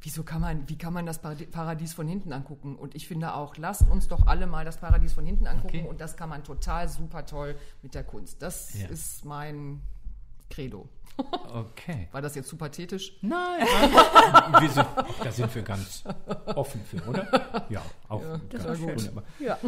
Wieso 0.00 0.22
kann 0.22 0.40
man, 0.40 0.68
wie 0.68 0.78
kann 0.78 0.92
man 0.92 1.06
das 1.06 1.20
Paradi- 1.22 1.50
Paradies 1.50 1.92
von 1.92 2.06
hinten 2.06 2.32
angucken? 2.32 2.76
Und 2.76 2.94
ich 2.94 3.08
finde 3.08 3.34
auch, 3.34 3.56
lasst 3.56 3.88
uns 3.90 4.06
doch 4.06 4.26
alle 4.28 4.46
mal 4.46 4.64
das 4.64 4.76
Paradies 4.78 5.12
von 5.12 5.26
hinten 5.26 5.46
angucken. 5.48 5.78
Okay. 5.80 5.88
Und 5.88 6.00
das 6.00 6.16
kann 6.16 6.28
man 6.28 6.44
total 6.44 6.88
super 6.88 7.26
toll 7.26 7.56
mit 7.82 7.94
der 7.94 8.04
Kunst. 8.04 8.40
Das 8.42 8.80
Ja. 8.80 8.88
ist 8.88 9.24
mein 9.24 9.80
Credo. 10.50 10.88
Okay. 11.52 12.08
War 12.12 12.22
das 12.22 12.36
jetzt 12.36 12.48
zu 12.48 12.56
pathetisch? 12.56 13.12
Nein, 13.22 13.66
wir 14.60 14.70
sind, 14.70 14.86
da 15.24 15.32
sind 15.32 15.52
wir 15.52 15.62
ganz 15.62 16.04
offen 16.54 16.80
für, 16.84 17.02
oder? 17.08 17.66
Ja, 17.68 17.82
auch 18.08 18.22
das 18.50 18.62
ganz 18.62 18.68
war 18.68 18.76
schön. 18.76 18.98
wunderbar. 19.00 19.24
Ja. 19.40 19.58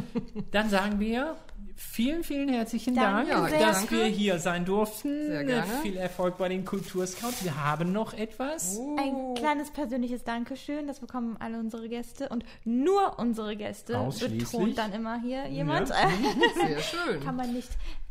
Dann 0.53 0.70
sagen 0.70 1.01
wir 1.01 1.35
vielen, 1.74 2.22
vielen 2.22 2.51
herzlichen 2.51 2.95
Danke 2.95 3.33
Dank, 3.33 3.49
sehr. 3.51 3.59
dass 3.59 3.78
Danke. 3.81 3.97
wir 3.97 4.05
hier 4.05 4.39
sein 4.39 4.64
durften. 4.64 5.26
Sehr 5.26 5.45
gerne. 5.45 5.72
Viel 5.83 5.97
Erfolg 5.97 6.37
bei 6.39 6.49
den 6.49 6.64
Kulturscouts. 6.64 7.43
Wir 7.43 7.57
haben 7.57 7.91
noch 7.91 8.14
etwas. 8.14 8.76
Oh. 8.78 8.97
Ein 8.99 9.35
kleines 9.35 9.70
persönliches 9.72 10.22
Dankeschön, 10.22 10.87
das 10.87 11.01
bekommen 11.01 11.37
alle 11.41 11.59
unsere 11.59 11.89
Gäste 11.89 12.28
und 12.28 12.45
nur 12.64 13.18
unsere 13.18 13.57
Gäste 13.57 13.99
Ausschließlich? 13.99 14.51
betont 14.51 14.78
dann 14.78 14.93
immer 14.93 15.20
hier 15.20 15.49
jemand. 15.49 15.89
Sehr 15.89 16.81
schön. 16.81 17.20
Kann 17.24 17.35
man 17.37 17.53
nicht 17.53 17.70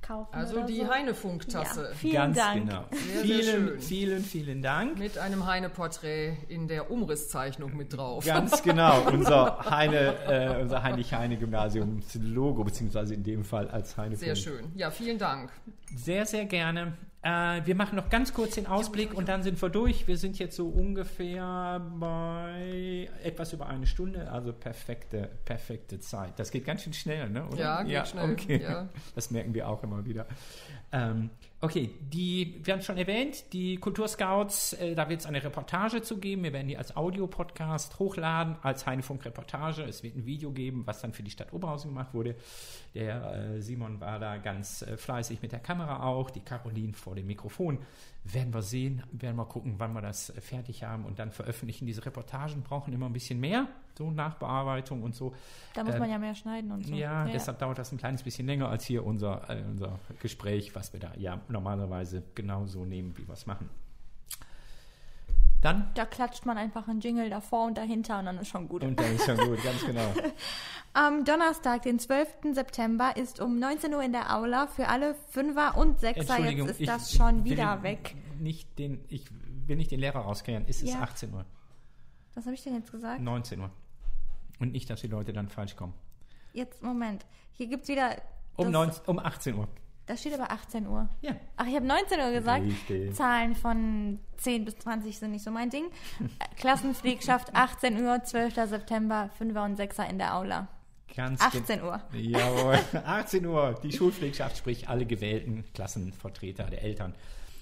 kaufen. 0.09 0.33
Also 0.33 0.57
oder 0.57 0.65
die 0.65 0.77
so. 0.77 0.89
Heinefunk-Tasse. 0.89 1.83
Ja, 1.89 1.95
vielen 1.95 2.13
Ganz 2.13 2.37
Dank. 2.37 2.67
genau. 2.67 2.85
Sehr, 2.91 2.99
sehr 2.99 3.21
vielen, 3.23 3.67
schön. 3.67 3.79
vielen, 3.79 4.23
vielen 4.23 4.61
Dank. 4.61 4.99
Mit 4.99 5.17
einem 5.17 5.45
Heine-Porträt 5.45 6.37
in 6.47 6.67
der 6.67 6.89
Umrisszeichnung 6.91 7.77
mit 7.77 7.95
drauf. 7.95 8.25
Ganz 8.25 8.63
genau, 8.63 9.01
unser 9.11 9.69
Heine, 9.69 10.15
äh, 10.27 10.61
unser 10.61 10.83
Heinrich-Heine-Gymnasiums-Logo, 10.83 12.63
beziehungsweise 12.63 13.13
in 13.13 13.23
dem 13.23 13.43
Fall 13.43 13.69
als 13.69 13.97
Heine. 13.97 14.15
Sehr 14.15 14.35
schön. 14.35 14.71
Ja, 14.75 14.89
vielen 14.89 15.19
Dank. 15.19 15.51
Sehr, 15.95 16.25
sehr 16.25 16.45
gerne. 16.45 16.93
Äh, 17.21 17.65
wir 17.65 17.75
machen 17.75 17.97
noch 17.97 18.09
ganz 18.09 18.33
kurz 18.33 18.55
den 18.55 18.65
Ausblick 18.65 19.13
und 19.13 19.27
dann 19.27 19.43
sind 19.43 19.61
wir 19.61 19.69
durch. 19.69 20.07
Wir 20.07 20.17
sind 20.17 20.39
jetzt 20.39 20.55
so 20.55 20.67
ungefähr 20.69 21.81
bei 21.99 23.09
etwas 23.23 23.51
über 23.51 23.67
eine 23.67 23.85
Stunde, 23.87 24.31
also 24.31 24.53
perfekte, 24.53 25.29
perfekte 25.43 25.99
Zeit. 25.99 26.39
Das 26.39 26.49
geht 26.49 26.65
ganz 26.65 26.83
schön 26.83 26.93
schnell, 26.93 27.29
ne? 27.29 27.45
Oder? 27.47 27.59
Ja, 27.59 27.83
geht 27.83 28.07
schnell, 28.07 28.31
Okay. 28.31 28.61
ja. 28.63 28.87
Das 29.15 29.31
merken 29.31 29.53
wir 29.53 29.67
auch 29.67 29.83
immer 29.83 30.05
wieder. 30.05 30.27
Ähm, 30.91 31.29
okay, 31.61 31.91
die, 31.99 32.61
wir 32.63 32.73
haben 32.73 32.79
es 32.79 32.85
schon 32.85 32.97
erwähnt, 32.97 33.51
die 33.53 33.75
Kulturscouts, 33.77 34.73
äh, 34.73 34.95
da 34.95 35.09
wird 35.09 35.19
es 35.19 35.25
eine 35.25 35.43
Reportage 35.43 36.01
zu 36.01 36.17
geben. 36.17 36.43
Wir 36.43 36.53
werden 36.53 36.67
die 36.67 36.77
als 36.77 36.95
Audiopodcast 36.95 37.99
hochladen, 37.99 38.55
als 38.63 38.87
Heinefunk-Reportage. 38.87 39.83
Es 39.83 40.03
wird 40.03 40.15
ein 40.15 40.25
Video 40.25 40.51
geben, 40.51 40.83
was 40.85 41.01
dann 41.01 41.13
für 41.13 41.21
die 41.21 41.31
Stadt 41.31 41.51
Oberhausen 41.53 41.89
gemacht 41.91 42.13
wurde. 42.13 42.35
Der 42.95 43.33
äh, 43.55 43.61
Simon 43.61 43.99
war 43.99 44.19
da 44.19 44.37
ganz 44.37 44.81
äh, 44.81 44.97
fleißig 44.97 45.41
mit 45.41 45.51
der 45.51 45.59
Kamera 45.59 46.03
auch, 46.03 46.29
die 46.31 46.39
Caroline 46.39 46.93
vor 46.93 47.15
dem 47.15 47.27
Mikrofon. 47.27 47.79
Werden 48.23 48.53
wir 48.53 48.61
sehen, 48.61 49.03
werden 49.11 49.35
wir 49.37 49.45
gucken, 49.45 49.75
wann 49.77 49.93
wir 49.93 50.01
das 50.01 50.29
äh, 50.31 50.41
fertig 50.41 50.83
haben 50.83 51.05
und 51.05 51.19
dann 51.19 51.31
veröffentlichen. 51.31 51.85
Diese 51.85 52.05
Reportagen 52.05 52.63
brauchen 52.63 52.91
immer 52.93 53.05
ein 53.05 53.13
bisschen 53.13 53.39
mehr, 53.39 53.67
so 53.97 54.09
Nachbearbeitung 54.09 55.03
und 55.03 55.15
so. 55.15 55.33
Da 55.73 55.83
muss 55.83 55.95
Äh, 55.95 55.99
man 55.99 56.09
ja 56.09 56.17
mehr 56.17 56.35
schneiden 56.35 56.71
und 56.71 56.85
so. 56.85 56.95
Ja, 56.95 57.25
deshalb 57.25 57.59
dauert 57.59 57.77
das 57.77 57.91
ein 57.91 57.97
kleines 57.97 58.23
bisschen 58.23 58.47
länger 58.47 58.69
als 58.69 58.85
hier 58.85 59.05
unser, 59.05 59.49
äh, 59.49 59.61
unser 59.69 59.99
Gespräch, 60.19 60.73
was 60.75 60.91
wir 60.93 60.99
da 60.99 61.11
ja 61.15 61.39
normalerweise 61.47 62.23
genauso 62.33 62.85
nehmen, 62.85 63.15
wie 63.17 63.27
wir 63.27 63.33
es 63.33 63.45
machen. 63.45 63.69
Dann, 65.61 65.91
Da 65.93 66.05
klatscht 66.05 66.45
man 66.45 66.57
einfach 66.57 66.87
einen 66.87 67.01
Jingle 67.01 67.29
davor 67.29 67.65
und 67.65 67.77
dahinter 67.77 68.19
und 68.19 68.25
dann 68.25 68.37
ist 68.37 68.47
schon 68.47 68.69
gut. 68.69 68.81
und 68.83 68.97
dann 68.99 69.13
ist 69.15 69.25
schon 69.25 69.37
gut, 69.37 69.61
ganz 69.61 69.85
genau. 69.85 70.13
Am 70.93 71.25
Donnerstag, 71.25 71.81
den 71.81 71.99
12. 71.99 72.53
September, 72.53 73.15
ist 73.17 73.41
um 73.41 73.59
19 73.59 73.93
Uhr 73.93 74.01
in 74.01 74.13
der 74.13 74.33
Aula 74.35 74.67
für 74.67 74.87
alle 74.87 75.15
Fünfer 75.29 75.75
und 75.77 75.99
Sechser. 75.99 76.39
Jetzt 76.39 76.69
ist 76.69 76.79
ich 76.79 76.87
das 76.87 77.13
schon 77.13 77.43
wieder 77.43 77.83
weg. 77.83 78.15
Nicht 78.39 78.79
den, 78.79 79.03
ich 79.09 79.25
will 79.67 79.75
nicht 79.75 79.91
den 79.91 79.99
Lehrer 79.99 80.19
rauskehren. 80.21 80.63
Es 80.67 80.81
ist 80.81 80.93
Ja. 80.93 81.01
18 81.01 81.33
Uhr, 81.33 81.45
Was 82.35 82.45
habe 82.45 82.55
ich 82.55 82.63
denn 82.63 82.75
jetzt 82.75 82.91
gesagt? 82.91 83.21
19 83.21 83.59
Uhr. 83.59 83.69
Und 84.59 84.71
nicht, 84.71 84.89
dass 84.89 85.01
die 85.01 85.07
Leute 85.07 85.33
dann 85.33 85.49
falsch 85.49 85.75
kommen. 85.75 85.93
Jetzt, 86.53 86.81
Moment. 86.81 87.25
Hier 87.51 87.67
gibt 87.67 87.83
es 87.83 87.89
wieder. 87.89 88.15
Um, 88.55 88.65
das, 88.65 88.71
19, 88.71 89.03
um 89.07 89.19
18 89.19 89.55
Uhr. 89.55 89.67
Da 90.09 90.17
steht 90.17 90.33
aber 90.33 90.49
18 90.51 90.87
Uhr. 90.87 91.07
Ja. 91.21 91.35
Ach, 91.55 91.67
ich 91.67 91.75
habe 91.75 91.85
19 91.85 92.19
Uhr 92.19 92.31
gesagt. 92.31 92.65
Richtig. 92.65 93.13
Zahlen 93.15 93.53
von 93.55 94.19
10 94.37 94.65
bis 94.65 94.75
20 94.79 95.19
sind 95.19 95.29
nicht 95.31 95.43
so 95.43 95.51
mein 95.51 95.69
Ding. 95.69 95.85
Äh, 96.19 96.55
Klassenpflegschaft 96.59 97.53
18 97.53 98.03
Uhr, 98.03 98.23
12. 98.23 98.55
September, 98.55 99.29
5er 99.39 99.65
und 99.65 99.79
6er 99.79 100.09
in 100.09 100.17
der 100.17 100.33
Aula. 100.35 100.67
Ganz 101.15 101.39
gen- 101.51 101.61
18 101.61 101.83
Uhr. 101.83 102.01
Jawohl, 102.13 102.79
18 103.05 103.45
Uhr. 103.45 103.79
Die 103.83 103.91
Schulpflegschaft, 103.91 104.57
sprich 104.57 104.89
alle 104.89 105.05
gewählten 105.05 105.63
Klassenvertreter 105.75 106.63
der 106.65 106.81
Eltern, 106.83 107.13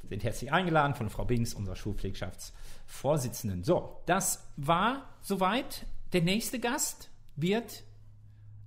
sind 0.08 0.24
herzlich 0.24 0.54
eingeladen 0.54 0.95
von 0.95 1.10
Frau 1.10 1.26
Bings, 1.26 1.54
unserer 1.54 1.76
Schulpflegschaftsvorsitzenden. 1.76 3.66
So, 3.66 4.02
das 4.06 4.48
war 4.56 5.04
soweit. 5.22 5.86
Der 6.14 6.22
nächste 6.22 6.60
Gast 6.60 7.10
wird 7.36 7.84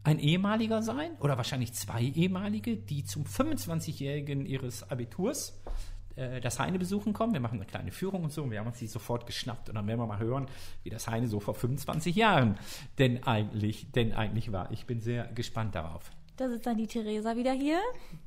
ein 0.03 0.19
ehemaliger 0.19 0.83
sein 0.83 1.13
oder 1.21 1.37
wahrscheinlich 1.37 1.73
zwei 1.75 2.03
ehemalige, 2.03 2.77
die 2.77 3.05
zum 3.05 3.25
25-jährigen 3.25 4.47
ihres 4.47 4.91
Abiturs 4.91 5.61
äh, 6.17 6.41
das 6.41 6.59
Heine 6.59 6.79
besuchen 6.79 7.13
kommen. 7.13 7.33
Wir 7.33 7.41
machen 7.41 7.59
eine 7.59 7.67
kleine 7.67 7.91
Führung 7.91 8.25
und 8.25 8.33
so 8.33 8.43
und 8.43 8.51
wir 8.51 8.61
haben 8.61 8.69
uns 8.69 8.79
die 8.79 8.87
sofort 8.87 9.27
geschnappt 9.27 9.69
und 9.69 9.75
dann 9.75 9.87
werden 9.87 10.01
wir 10.01 10.07
mal 10.07 10.19
hören, 10.19 10.47
wie 10.83 10.91
das 10.91 11.09
Heine 11.09 11.29
so 11.29 11.41
vor 11.41 11.55
25 11.55 12.17
Jahren 12.17 12.59
denn 12.99 13.25
eigentlich, 13.25 13.91
denn 13.93 14.13
eigentlich 14.13 14.53
war. 14.53 14.71
Ich 14.71 14.87
bin 14.87 15.01
sehr 15.01 15.27
gespannt 15.27 15.75
darauf. 15.75 16.11
Da 16.41 16.49
sitzt 16.49 16.65
dann 16.65 16.79
die 16.79 16.87
Theresa 16.87 17.37
wieder 17.37 17.53
hier. 17.53 17.79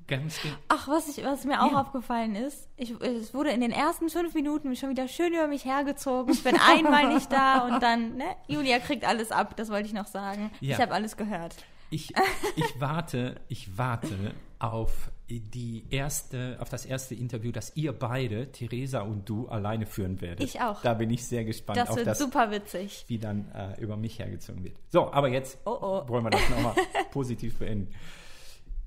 Ganz 0.07 0.39
ge- 0.39 0.51
Ach, 0.67 0.87
was, 0.87 1.07
ich, 1.17 1.25
was 1.25 1.45
mir 1.45 1.63
auch 1.63 1.71
Ja. 1.71 1.81
aufgefallen 1.81 2.35
ist, 2.35 2.69
ich, 2.77 2.91
es 3.01 3.33
wurde 3.33 3.49
in 3.49 3.59
den 3.59 3.71
ersten 3.71 4.07
fünf 4.07 4.35
Minuten 4.35 4.75
schon 4.75 4.91
wieder 4.91 5.07
schön 5.07 5.33
über 5.33 5.47
mich 5.47 5.65
hergezogen. 5.65 6.31
Ich 6.31 6.43
bin 6.43 6.55
einmal 6.59 7.11
nicht 7.11 7.31
da 7.31 7.61
und 7.67 7.81
dann, 7.81 8.17
ne? 8.17 8.25
Julia 8.47 8.77
kriegt 8.77 9.03
alles 9.03 9.31
ab, 9.31 9.57
das 9.57 9.71
wollte 9.71 9.87
ich 9.87 9.93
noch 9.93 10.05
sagen. 10.05 10.51
Ja. 10.59 10.75
Ich 10.75 10.79
habe 10.81 10.93
alles 10.93 11.17
gehört. 11.17 11.55
Ich, 11.89 12.13
ich 12.55 12.79
warte, 12.79 13.41
ich 13.47 13.79
warte 13.79 14.35
auf 14.59 15.09
die 15.39 15.85
erste, 15.89 16.57
auf 16.59 16.69
das 16.69 16.85
erste 16.85 17.15
Interview, 17.15 17.51
das 17.51 17.75
ihr 17.75 17.93
beide, 17.93 18.51
Theresa 18.51 19.01
und 19.01 19.27
du, 19.29 19.47
alleine 19.47 19.85
führen 19.85 20.21
werdet. 20.21 20.43
Ich 20.43 20.61
auch. 20.61 20.81
Da 20.81 20.93
bin 20.93 21.09
ich 21.09 21.25
sehr 21.25 21.43
gespannt 21.45 21.77
Das 21.77 21.89
auf 21.89 21.95
wird 21.97 22.07
das, 22.07 22.19
super 22.19 22.51
witzig. 22.51 23.05
wie 23.07 23.17
dann 23.19 23.51
äh, 23.53 23.79
über 23.81 23.97
mich 23.97 24.19
hergezogen 24.19 24.63
wird. 24.63 24.75
So, 24.89 25.11
aber 25.11 25.29
jetzt 25.29 25.57
Oh, 25.65 25.77
oh. 25.81 26.09
wollen 26.09 26.23
wir 26.25 26.29
das 26.31 26.49
nochmal 26.49 26.75
positiv 27.11 27.57
beenden. 27.59 27.93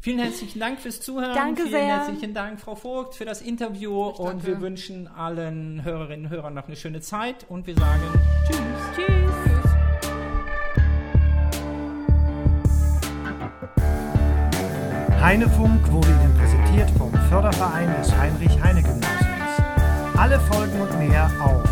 Vielen 0.00 0.18
herzlichen 0.20 0.60
Dank 0.60 0.78
fürs 0.80 1.00
Zuhören. 1.00 1.34
Danke 1.34 1.62
Vielen 1.62 1.72
sehr. 1.72 1.86
herzlichen 1.86 2.32
Dank, 2.34 2.60
Frau 2.60 2.76
Vogt, 2.76 3.14
für 3.16 3.24
das 3.24 3.42
Interview. 3.42 4.02
Und 4.04 4.26
danke. 4.26 4.46
wir 4.46 4.60
wünschen 4.60 5.08
allen 5.08 5.82
Hörerinnen 5.82 6.26
und 6.26 6.30
Hörern 6.32 6.54
noch 6.54 6.66
eine 6.66 6.76
schöne 6.76 7.00
Zeit. 7.00 7.44
Und 7.48 7.66
wir 7.66 7.74
sagen 7.76 8.02
Tschüss. 8.46 8.58
Tschüss. 8.94 9.16
Heinefunk 15.20 15.90
wurde 15.92 16.08
präsentiert 16.76 16.90
vom 16.98 17.12
Förderverein 17.28 17.88
des 17.98 18.12
Heinrich-Heine-Gymnasiums. 18.12 20.16
Alle 20.16 20.38
Folgen 20.40 20.80
und 20.80 20.98
mehr 20.98 21.30
auf 21.40 21.62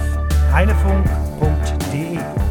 heinefunk.de. 0.52 2.43